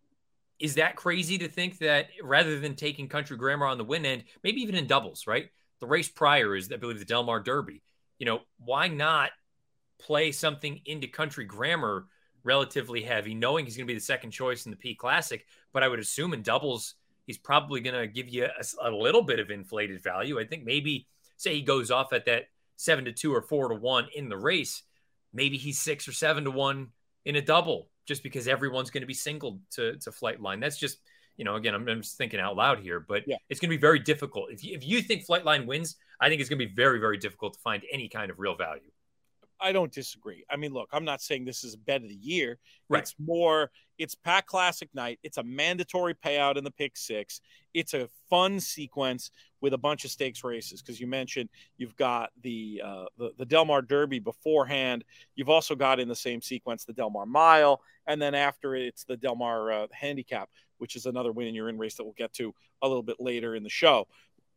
is 0.58 0.76
that 0.76 0.96
crazy 0.96 1.38
to 1.38 1.48
think 1.48 1.78
that 1.78 2.06
rather 2.22 2.60
than 2.60 2.74
taking 2.74 3.08
country 3.08 3.36
grammar 3.36 3.66
on 3.66 3.78
the 3.78 3.84
win 3.84 4.06
end, 4.06 4.24
maybe 4.42 4.62
even 4.62 4.74
in 4.74 4.86
doubles, 4.86 5.26
right? 5.26 5.48
The 5.80 5.86
race 5.86 6.08
prior 6.08 6.54
is, 6.54 6.70
I 6.72 6.76
believe, 6.76 6.98
the 6.98 7.04
Del 7.04 7.24
Mar 7.24 7.40
Derby. 7.40 7.82
You 8.18 8.26
know, 8.26 8.40
why 8.58 8.88
not 8.88 9.30
play 10.00 10.32
something 10.32 10.80
into 10.86 11.08
country 11.08 11.44
grammar 11.44 12.06
relatively 12.44 13.02
heavy, 13.02 13.34
knowing 13.34 13.64
he's 13.64 13.76
going 13.76 13.86
to 13.86 13.92
be 13.92 13.98
the 13.98 14.04
second 14.04 14.30
choice 14.30 14.64
in 14.64 14.70
the 14.70 14.76
P 14.76 14.94
Classic? 14.94 15.44
But 15.72 15.82
I 15.82 15.88
would 15.88 15.98
assume 15.98 16.32
in 16.32 16.42
doubles, 16.42 16.94
he's 17.26 17.38
probably 17.38 17.80
going 17.80 18.00
to 18.00 18.06
give 18.06 18.28
you 18.28 18.44
a, 18.44 18.88
a 18.88 18.90
little 18.90 19.22
bit 19.22 19.40
of 19.40 19.50
inflated 19.50 20.02
value. 20.02 20.38
I 20.38 20.44
think 20.44 20.64
maybe, 20.64 21.08
say, 21.36 21.54
he 21.54 21.62
goes 21.62 21.90
off 21.90 22.12
at 22.12 22.26
that 22.26 22.44
seven 22.76 23.04
to 23.06 23.12
two 23.12 23.34
or 23.34 23.42
four 23.42 23.68
to 23.68 23.74
one 23.74 24.08
in 24.14 24.28
the 24.28 24.36
race, 24.36 24.82
maybe 25.32 25.56
he's 25.56 25.78
six 25.78 26.06
or 26.08 26.12
seven 26.12 26.44
to 26.44 26.50
one 26.50 26.88
in 27.24 27.36
a 27.36 27.42
double 27.42 27.88
just 28.06 28.22
because 28.22 28.48
everyone's 28.48 28.90
going 28.90 29.02
to 29.02 29.06
be 29.06 29.14
singled 29.14 29.60
to 29.72 29.96
to 29.98 30.10
Flightline. 30.10 30.60
That's 30.60 30.78
just 30.78 30.98
you 31.36 31.44
know 31.44 31.56
again 31.56 31.74
I'm, 31.74 31.88
I'm 31.88 32.02
just 32.02 32.16
thinking 32.16 32.40
out 32.40 32.56
loud 32.56 32.80
here, 32.80 33.00
but 33.00 33.22
yeah. 33.26 33.36
it's 33.48 33.60
going 33.60 33.70
to 33.70 33.76
be 33.76 33.80
very 33.80 33.98
difficult 33.98 34.50
if 34.50 34.64
you, 34.64 34.76
if 34.76 34.86
you 34.86 35.02
think 35.02 35.26
Flightline 35.26 35.66
wins. 35.66 35.96
I 36.20 36.28
think 36.28 36.40
it's 36.40 36.48
going 36.48 36.60
to 36.60 36.66
be 36.66 36.74
very 36.74 36.98
very 36.98 37.18
difficult 37.18 37.54
to 37.54 37.60
find 37.60 37.82
any 37.92 38.08
kind 38.08 38.30
of 38.30 38.38
real 38.38 38.56
value. 38.56 38.90
I 39.60 39.72
don't 39.72 39.92
disagree. 39.92 40.44
I 40.50 40.56
mean, 40.56 40.72
look, 40.72 40.90
I'm 40.92 41.04
not 41.04 41.22
saying 41.22 41.44
this 41.44 41.64
is 41.64 41.74
a 41.74 41.78
bet 41.78 42.02
of 42.02 42.08
the 42.08 42.14
year. 42.14 42.58
Right. 42.88 43.02
It's 43.02 43.14
more, 43.18 43.70
it's 43.98 44.14
Pac 44.14 44.46
Classic 44.46 44.88
night. 44.94 45.18
It's 45.22 45.38
a 45.38 45.42
mandatory 45.42 46.14
payout 46.14 46.56
in 46.56 46.64
the 46.64 46.70
pick 46.70 46.96
six. 46.96 47.40
It's 47.72 47.94
a 47.94 48.08
fun 48.28 48.60
sequence 48.60 49.30
with 49.64 49.72
a 49.72 49.78
bunch 49.78 50.04
of 50.04 50.10
stakes 50.10 50.44
races 50.44 50.82
because 50.82 51.00
you 51.00 51.06
mentioned 51.06 51.48
you've 51.78 51.96
got 51.96 52.30
the, 52.42 52.82
uh, 52.84 53.06
the 53.16 53.30
the 53.38 53.46
Del 53.46 53.64
Mar 53.64 53.80
Derby 53.80 54.18
beforehand. 54.18 55.04
You've 55.36 55.48
also 55.48 55.74
got 55.74 55.98
in 55.98 56.06
the 56.06 56.14
same 56.14 56.42
sequence 56.42 56.84
the 56.84 56.92
Del 56.92 57.08
Mar 57.08 57.24
Mile, 57.24 57.80
and 58.06 58.20
then 58.20 58.34
after 58.34 58.74
it, 58.74 58.82
it's 58.82 59.04
the 59.04 59.16
Del 59.16 59.36
Mar 59.36 59.72
uh, 59.72 59.86
Handicap, 59.90 60.50
which 60.76 60.96
is 60.96 61.06
another 61.06 61.32
win 61.32 61.46
in 61.46 61.54
your 61.54 61.70
in 61.70 61.78
race 61.78 61.94
that 61.94 62.04
we'll 62.04 62.12
get 62.12 62.34
to 62.34 62.54
a 62.82 62.86
little 62.86 63.02
bit 63.02 63.16
later 63.20 63.56
in 63.56 63.62
the 63.62 63.70
show. 63.70 64.06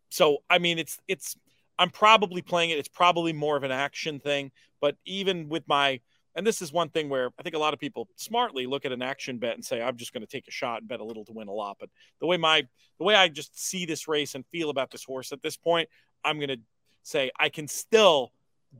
So, 0.09 0.39
I 0.49 0.59
mean, 0.59 0.77
it's 0.77 0.99
it's 1.07 1.37
I'm 1.79 1.89
probably 1.89 2.41
playing 2.41 2.71
it. 2.71 2.79
It's 2.79 2.89
probably 2.89 3.31
more 3.31 3.55
of 3.55 3.63
an 3.63 3.71
action 3.71 4.19
thing. 4.19 4.51
But 4.81 4.97
even 5.05 5.47
with 5.47 5.63
my, 5.67 6.01
and 6.37 6.45
this 6.45 6.61
is 6.61 6.71
one 6.71 6.89
thing 6.89 7.09
where 7.09 7.31
I 7.39 7.43
think 7.43 7.55
a 7.55 7.59
lot 7.59 7.73
of 7.73 7.79
people 7.79 8.07
smartly 8.15 8.67
look 8.67 8.85
at 8.85 8.91
an 8.91 9.01
action 9.01 9.39
bet 9.39 9.55
and 9.55 9.65
say, 9.65 9.81
I'm 9.81 9.97
just 9.97 10.13
going 10.13 10.21
to 10.21 10.27
take 10.27 10.47
a 10.47 10.51
shot 10.51 10.81
and 10.81 10.87
bet 10.87 10.99
a 10.99 11.03
little 11.03 11.25
to 11.25 11.33
win 11.33 11.47
a 11.47 11.51
lot. 11.51 11.77
But 11.79 11.89
the 12.21 12.27
way 12.27 12.37
my, 12.37 12.61
the 12.99 13.03
way 13.03 13.15
I 13.15 13.27
just 13.27 13.59
see 13.59 13.87
this 13.87 14.07
race 14.07 14.35
and 14.35 14.45
feel 14.51 14.69
about 14.69 14.91
this 14.91 15.03
horse 15.03 15.31
at 15.31 15.41
this 15.41 15.57
point, 15.57 15.89
I'm 16.23 16.37
going 16.37 16.49
to 16.49 16.59
say 17.01 17.31
I 17.39 17.49
can 17.49 17.67
still 17.67 18.31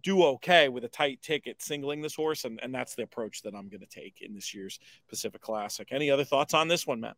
do 0.04 0.24
okay 0.24 0.70
with 0.70 0.84
a 0.84 0.88
tight 0.88 1.24
ticket 1.24 1.60
singling 1.60 2.04
this 2.04 2.14
horse. 2.14 2.46
And, 2.46 2.60
and 2.62 2.74
that's 2.74 2.94
the 2.94 3.02
approach 3.02 3.42
that 3.42 3.56
I'm 3.56 3.70
going 3.70 3.82
to 3.82 3.88
take 3.88 4.22
in 4.22 4.36
this 4.36 4.54
year's 4.54 4.80
Pacific 5.10 5.42
Classic. 5.42 5.88
Any 5.90 6.12
other 6.12 6.26
thoughts 6.26 6.54
on 6.54 6.68
this 6.68 6.86
one, 6.86 7.02
Matt? 7.02 7.18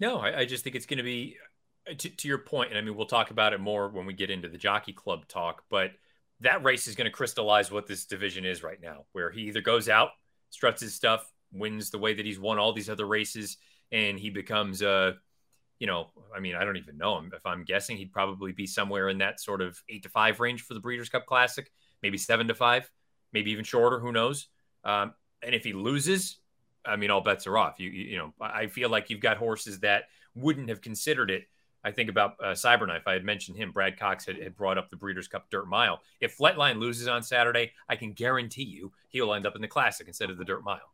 No, 0.00 0.18
I, 0.18 0.40
I 0.40 0.44
just 0.46 0.64
think 0.64 0.76
it's 0.76 0.86
going 0.86 0.98
to 0.98 1.04
be 1.04 1.36
to, 1.98 2.08
to, 2.08 2.26
your 2.26 2.38
point, 2.38 2.70
and 2.70 2.78
I 2.78 2.80
mean, 2.80 2.96
we'll 2.96 3.04
talk 3.04 3.30
about 3.30 3.52
it 3.52 3.60
more 3.60 3.90
when 3.90 4.06
we 4.06 4.14
get 4.14 4.30
into 4.30 4.48
the 4.48 4.56
Jockey 4.56 4.94
Club 4.94 5.28
talk, 5.28 5.64
but 5.68 5.90
that 6.40 6.64
race 6.64 6.88
is 6.88 6.94
going 6.94 7.06
to 7.06 7.10
crystallize 7.10 7.70
what 7.70 7.86
this 7.86 8.04
division 8.04 8.44
is 8.44 8.62
right 8.62 8.80
now, 8.80 9.04
where 9.12 9.30
he 9.30 9.42
either 9.42 9.60
goes 9.60 9.88
out, 9.88 10.10
struts 10.50 10.82
his 10.82 10.94
stuff, 10.94 11.30
wins 11.52 11.90
the 11.90 11.98
way 11.98 12.14
that 12.14 12.26
he's 12.26 12.38
won 12.38 12.58
all 12.58 12.72
these 12.72 12.90
other 12.90 13.06
races, 13.06 13.56
and 13.92 14.18
he 14.18 14.30
becomes 14.30 14.82
a, 14.82 14.88
uh, 14.88 15.12
you 15.78 15.86
know, 15.86 16.10
I 16.34 16.40
mean, 16.40 16.54
I 16.54 16.64
don't 16.64 16.76
even 16.76 16.96
know 16.96 17.18
him. 17.18 17.32
If 17.34 17.44
I'm 17.44 17.64
guessing, 17.64 17.96
he'd 17.96 18.12
probably 18.12 18.52
be 18.52 18.66
somewhere 18.66 19.08
in 19.08 19.18
that 19.18 19.40
sort 19.40 19.60
of 19.60 19.80
eight 19.88 20.04
to 20.04 20.08
five 20.08 20.40
range 20.40 20.62
for 20.62 20.74
the 20.74 20.80
Breeders' 20.80 21.08
Cup 21.08 21.26
Classic, 21.26 21.70
maybe 22.02 22.16
seven 22.16 22.48
to 22.48 22.54
five, 22.54 22.88
maybe 23.32 23.50
even 23.50 23.64
shorter. 23.64 23.98
Who 23.98 24.12
knows? 24.12 24.48
Um, 24.84 25.14
and 25.42 25.54
if 25.54 25.64
he 25.64 25.72
loses, 25.72 26.38
I 26.84 26.96
mean, 26.96 27.10
all 27.10 27.20
bets 27.20 27.46
are 27.46 27.58
off. 27.58 27.80
You, 27.80 27.90
you, 27.90 28.04
you 28.04 28.18
know, 28.18 28.32
I 28.40 28.68
feel 28.68 28.88
like 28.88 29.10
you've 29.10 29.20
got 29.20 29.36
horses 29.36 29.80
that 29.80 30.04
wouldn't 30.34 30.68
have 30.68 30.80
considered 30.80 31.30
it 31.30 31.44
I 31.84 31.90
think 31.90 32.08
about 32.08 32.36
uh, 32.42 32.52
Cyberknife. 32.52 33.02
I 33.06 33.12
had 33.12 33.24
mentioned 33.24 33.58
him. 33.58 33.70
Brad 33.70 33.98
Cox 33.98 34.24
had, 34.24 34.38
had 34.38 34.56
brought 34.56 34.78
up 34.78 34.88
the 34.88 34.96
Breeders' 34.96 35.28
Cup 35.28 35.50
Dirt 35.50 35.68
Mile. 35.68 36.00
If 36.20 36.38
Flightline 36.38 36.78
loses 36.78 37.08
on 37.08 37.22
Saturday, 37.22 37.72
I 37.88 37.96
can 37.96 38.12
guarantee 38.12 38.64
you 38.64 38.92
he'll 39.10 39.34
end 39.34 39.46
up 39.46 39.54
in 39.54 39.62
the 39.62 39.68
Classic 39.68 40.06
instead 40.06 40.30
of 40.30 40.38
the 40.38 40.44
Dirt 40.44 40.64
Mile. 40.64 40.92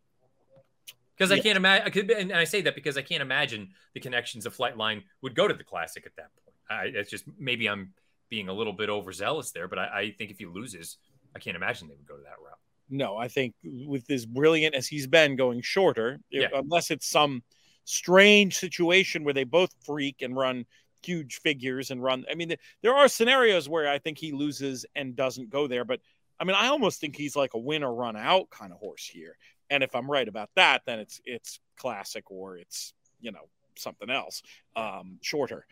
Because 1.17 1.31
yeah. 1.31 1.37
I 1.37 1.41
can't 1.41 1.57
imagine, 1.57 2.11
and 2.11 2.33
I 2.33 2.45
say 2.45 2.63
that 2.63 2.75
because 2.75 2.97
I 2.97 3.03
can't 3.03 3.23
imagine 3.23 3.69
the 3.95 4.01
connections 4.01 4.47
of 4.47 4.57
Flightline 4.57 5.03
would 5.23 5.35
go 5.35 5.47
to 5.47 5.55
the 5.55 5.65
Classic 5.65 6.05
at 6.07 6.17
that 6.17 6.31
point. 6.45 6.57
I, 6.69 6.99
it's 6.99 7.11
just 7.11 7.25
maybe 7.39 7.69
I'm 7.69 7.93
being 8.29 8.49
a 8.49 8.53
little 8.53 8.73
bit 8.73 8.89
overzealous 8.89 9.53
there, 9.53 9.69
but 9.69 9.79
I, 9.79 9.85
I 9.99 10.11
think 10.17 10.31
if 10.31 10.39
he 10.39 10.47
loses, 10.47 10.97
I 11.37 11.39
can't 11.39 11.57
imagine 11.57 11.89
they 11.89 11.95
would 11.95 12.07
go 12.07 12.17
to 12.17 12.23
that 12.23 12.37
route. 12.43 12.59
No, 12.89 13.17
I 13.17 13.29
think 13.29 13.55
with 13.63 14.11
as 14.11 14.27
brilliant 14.27 14.75
as 14.75 14.89
he's 14.89 15.07
been 15.07 15.37
going 15.37 15.61
shorter, 15.63 16.21
yeah. 16.31 16.49
unless 16.55 16.91
it's 16.91 17.09
some 17.09 17.43
strange 17.91 18.57
situation 18.57 19.25
where 19.25 19.35
they 19.35 19.45
both 19.45 19.75
freak 19.85 20.23
and 20.23 20.37
run 20.37 20.65
huge 21.03 21.41
figures 21.41 21.91
and 21.91 22.03
run. 22.03 22.25
I 22.31 22.35
mean, 22.35 22.55
there 22.83 22.95
are 22.95 23.09
scenarios 23.09 23.69
where 23.69 23.89
I 23.89 23.99
think 23.99 24.19
he 24.19 24.33
loses 24.33 24.87
and 24.95 25.17
doesn't 25.17 25.51
go 25.51 25.67
there, 25.67 25.85
but 25.85 26.01
I 26.39 26.45
mean, 26.45 26.57
I 26.57 26.69
almost 26.69 27.01
think 27.01 27.17
he's 27.17 27.37
like 27.37 27.55
a 27.55 27.59
win 27.59 27.83
or 27.83 27.95
run 27.95 28.17
out 28.17 28.49
kind 28.51 28.73
of 28.73 28.79
horse 28.79 29.05
here. 29.05 29.37
And 29.69 29.83
if 29.83 29.95
I'm 29.95 30.11
right 30.11 30.27
about 30.27 30.51
that, 30.57 30.83
then 30.87 30.99
it's 30.99 31.21
it's 31.25 31.61
classic 31.77 32.31
or 32.31 32.57
it's 32.57 32.95
you 33.21 33.31
know 33.31 33.49
something 33.77 34.11
else 34.11 34.43
um, 34.77 35.19
shorter. 35.23 35.67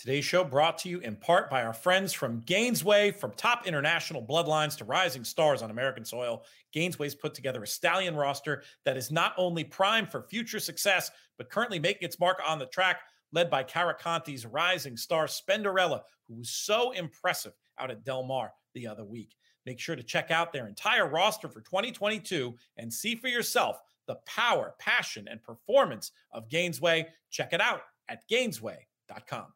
Today's 0.00 0.24
show 0.24 0.44
brought 0.44 0.78
to 0.78 0.88
you 0.88 1.00
in 1.00 1.14
part 1.14 1.50
by 1.50 1.62
our 1.62 1.74
friends 1.74 2.14
from 2.14 2.40
Gainesway. 2.44 3.14
From 3.14 3.32
top 3.32 3.66
international 3.66 4.24
bloodlines 4.24 4.74
to 4.78 4.86
rising 4.86 5.24
stars 5.24 5.60
on 5.60 5.70
American 5.70 6.06
soil, 6.06 6.46
Gainesway's 6.74 7.14
put 7.14 7.34
together 7.34 7.62
a 7.62 7.66
stallion 7.66 8.16
roster 8.16 8.62
that 8.86 8.96
is 8.96 9.10
not 9.10 9.34
only 9.36 9.62
primed 9.62 10.10
for 10.10 10.22
future 10.22 10.58
success, 10.58 11.10
but 11.36 11.50
currently 11.50 11.78
making 11.78 12.06
its 12.06 12.18
mark 12.18 12.40
on 12.48 12.58
the 12.58 12.64
track, 12.64 13.02
led 13.32 13.50
by 13.50 13.62
Karakontie's 13.62 14.46
rising 14.46 14.96
star 14.96 15.26
Spendarella, 15.26 16.00
who 16.26 16.36
was 16.36 16.48
so 16.48 16.92
impressive 16.92 17.52
out 17.78 17.90
at 17.90 18.02
Del 18.02 18.22
Mar 18.22 18.54
the 18.72 18.86
other 18.86 19.04
week. 19.04 19.36
Make 19.66 19.80
sure 19.80 19.96
to 19.96 20.02
check 20.02 20.30
out 20.30 20.50
their 20.50 20.66
entire 20.66 21.08
roster 21.08 21.50
for 21.50 21.60
2022 21.60 22.56
and 22.78 22.90
see 22.90 23.16
for 23.16 23.28
yourself 23.28 23.82
the 24.06 24.16
power, 24.24 24.76
passion, 24.78 25.28
and 25.30 25.42
performance 25.42 26.12
of 26.32 26.48
Gainesway. 26.48 27.04
Check 27.28 27.52
it 27.52 27.60
out 27.60 27.82
at 28.08 28.26
gainesway.com. 28.30 29.52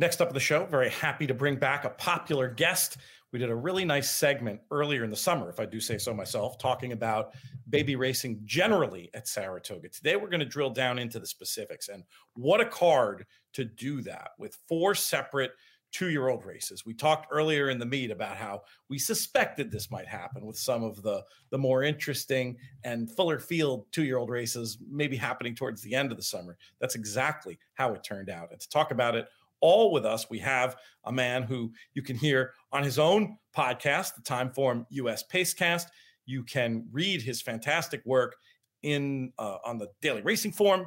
Next 0.00 0.22
up 0.22 0.28
of 0.28 0.34
the 0.34 0.40
show, 0.40 0.64
very 0.64 0.88
happy 0.88 1.26
to 1.26 1.34
bring 1.34 1.56
back 1.56 1.84
a 1.84 1.90
popular 1.90 2.48
guest. 2.48 2.96
We 3.34 3.38
did 3.38 3.50
a 3.50 3.54
really 3.54 3.84
nice 3.84 4.10
segment 4.10 4.62
earlier 4.70 5.04
in 5.04 5.10
the 5.10 5.16
summer, 5.16 5.50
if 5.50 5.60
I 5.60 5.66
do 5.66 5.78
say 5.78 5.98
so 5.98 6.14
myself, 6.14 6.56
talking 6.56 6.92
about 6.92 7.34
baby 7.68 7.96
racing 7.96 8.40
generally 8.46 9.10
at 9.12 9.28
Saratoga. 9.28 9.90
Today, 9.90 10.16
we're 10.16 10.30
going 10.30 10.40
to 10.40 10.46
drill 10.46 10.70
down 10.70 10.98
into 10.98 11.18
the 11.18 11.26
specifics 11.26 11.88
and 11.88 12.02
what 12.32 12.62
a 12.62 12.64
card 12.64 13.26
to 13.52 13.66
do 13.66 14.00
that 14.00 14.30
with 14.38 14.56
four 14.66 14.94
separate 14.94 15.50
two 15.92 16.08
year 16.08 16.28
old 16.28 16.44
races. 16.44 16.86
We 16.86 16.94
talked 16.94 17.26
earlier 17.30 17.68
in 17.68 17.78
the 17.78 17.84
meet 17.84 18.10
about 18.10 18.36
how 18.36 18.62
we 18.88 18.98
suspected 18.98 19.70
this 19.70 19.90
might 19.90 20.06
happen 20.06 20.46
with 20.46 20.56
some 20.56 20.82
of 20.82 21.02
the, 21.02 21.22
the 21.50 21.58
more 21.58 21.82
interesting 21.82 22.56
and 22.84 23.10
fuller 23.10 23.38
field 23.38 23.86
two 23.92 24.04
year 24.04 24.16
old 24.16 24.30
races, 24.30 24.78
maybe 24.90 25.16
happening 25.16 25.54
towards 25.54 25.82
the 25.82 25.94
end 25.94 26.10
of 26.10 26.16
the 26.16 26.22
summer. 26.22 26.56
That's 26.80 26.94
exactly 26.94 27.58
how 27.74 27.92
it 27.92 28.04
turned 28.04 28.30
out. 28.30 28.50
And 28.50 28.60
to 28.60 28.68
talk 28.68 28.92
about 28.92 29.14
it 29.14 29.28
all 29.60 29.92
with 29.92 30.04
us. 30.04 30.28
We 30.30 30.38
have 30.40 30.76
a 31.04 31.12
man 31.12 31.42
who 31.42 31.72
you 31.94 32.02
can 32.02 32.16
hear 32.16 32.52
on 32.72 32.82
his 32.82 32.98
own 32.98 33.38
podcast, 33.56 34.14
the 34.14 34.22
Timeform 34.22 34.86
US 34.90 35.24
Pacecast. 35.32 35.86
You 36.26 36.42
can 36.44 36.86
read 36.92 37.22
his 37.22 37.42
fantastic 37.42 38.02
work 38.04 38.36
in 38.82 39.32
uh, 39.38 39.58
on 39.64 39.78
the 39.78 39.88
Daily 40.00 40.22
Racing 40.22 40.52
Form. 40.52 40.86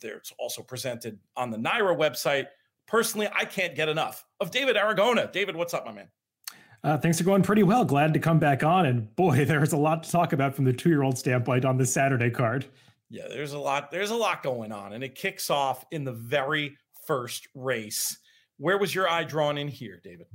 There's 0.00 0.32
also 0.38 0.62
presented 0.62 1.18
on 1.36 1.50
the 1.50 1.58
NYRA 1.58 1.96
website. 1.96 2.46
Personally, 2.86 3.28
I 3.34 3.44
can't 3.44 3.74
get 3.74 3.88
enough 3.88 4.24
of 4.40 4.50
David 4.50 4.76
Aragona. 4.76 5.30
David, 5.30 5.56
what's 5.56 5.74
up, 5.74 5.86
my 5.86 5.92
man? 5.92 6.08
Uh, 6.82 6.96
things 6.96 7.20
are 7.20 7.24
going 7.24 7.42
pretty 7.42 7.62
well. 7.62 7.84
Glad 7.84 8.14
to 8.14 8.20
come 8.20 8.38
back 8.38 8.64
on. 8.64 8.86
And 8.86 9.14
boy, 9.16 9.44
there's 9.46 9.72
a 9.72 9.76
lot 9.76 10.02
to 10.02 10.10
talk 10.10 10.32
about 10.32 10.54
from 10.54 10.64
the 10.64 10.72
two 10.72 10.88
year 10.88 11.02
old 11.02 11.18
standpoint 11.18 11.64
on 11.64 11.76
this 11.76 11.92
Saturday 11.92 12.30
card. 12.30 12.66
Yeah, 13.08 13.26
there's 13.28 13.54
a 13.54 13.58
lot. 13.58 13.90
There's 13.90 14.10
a 14.10 14.16
lot 14.16 14.42
going 14.42 14.70
on, 14.70 14.92
and 14.92 15.02
it 15.02 15.16
kicks 15.16 15.50
off 15.50 15.84
in 15.90 16.04
the 16.04 16.12
very 16.12 16.76
first 17.06 17.48
race. 17.54 18.18
Where 18.58 18.78
was 18.78 18.94
your 18.94 19.08
eye 19.08 19.24
drawn 19.24 19.58
in 19.58 19.68
here, 19.68 20.00
David? 20.02 20.26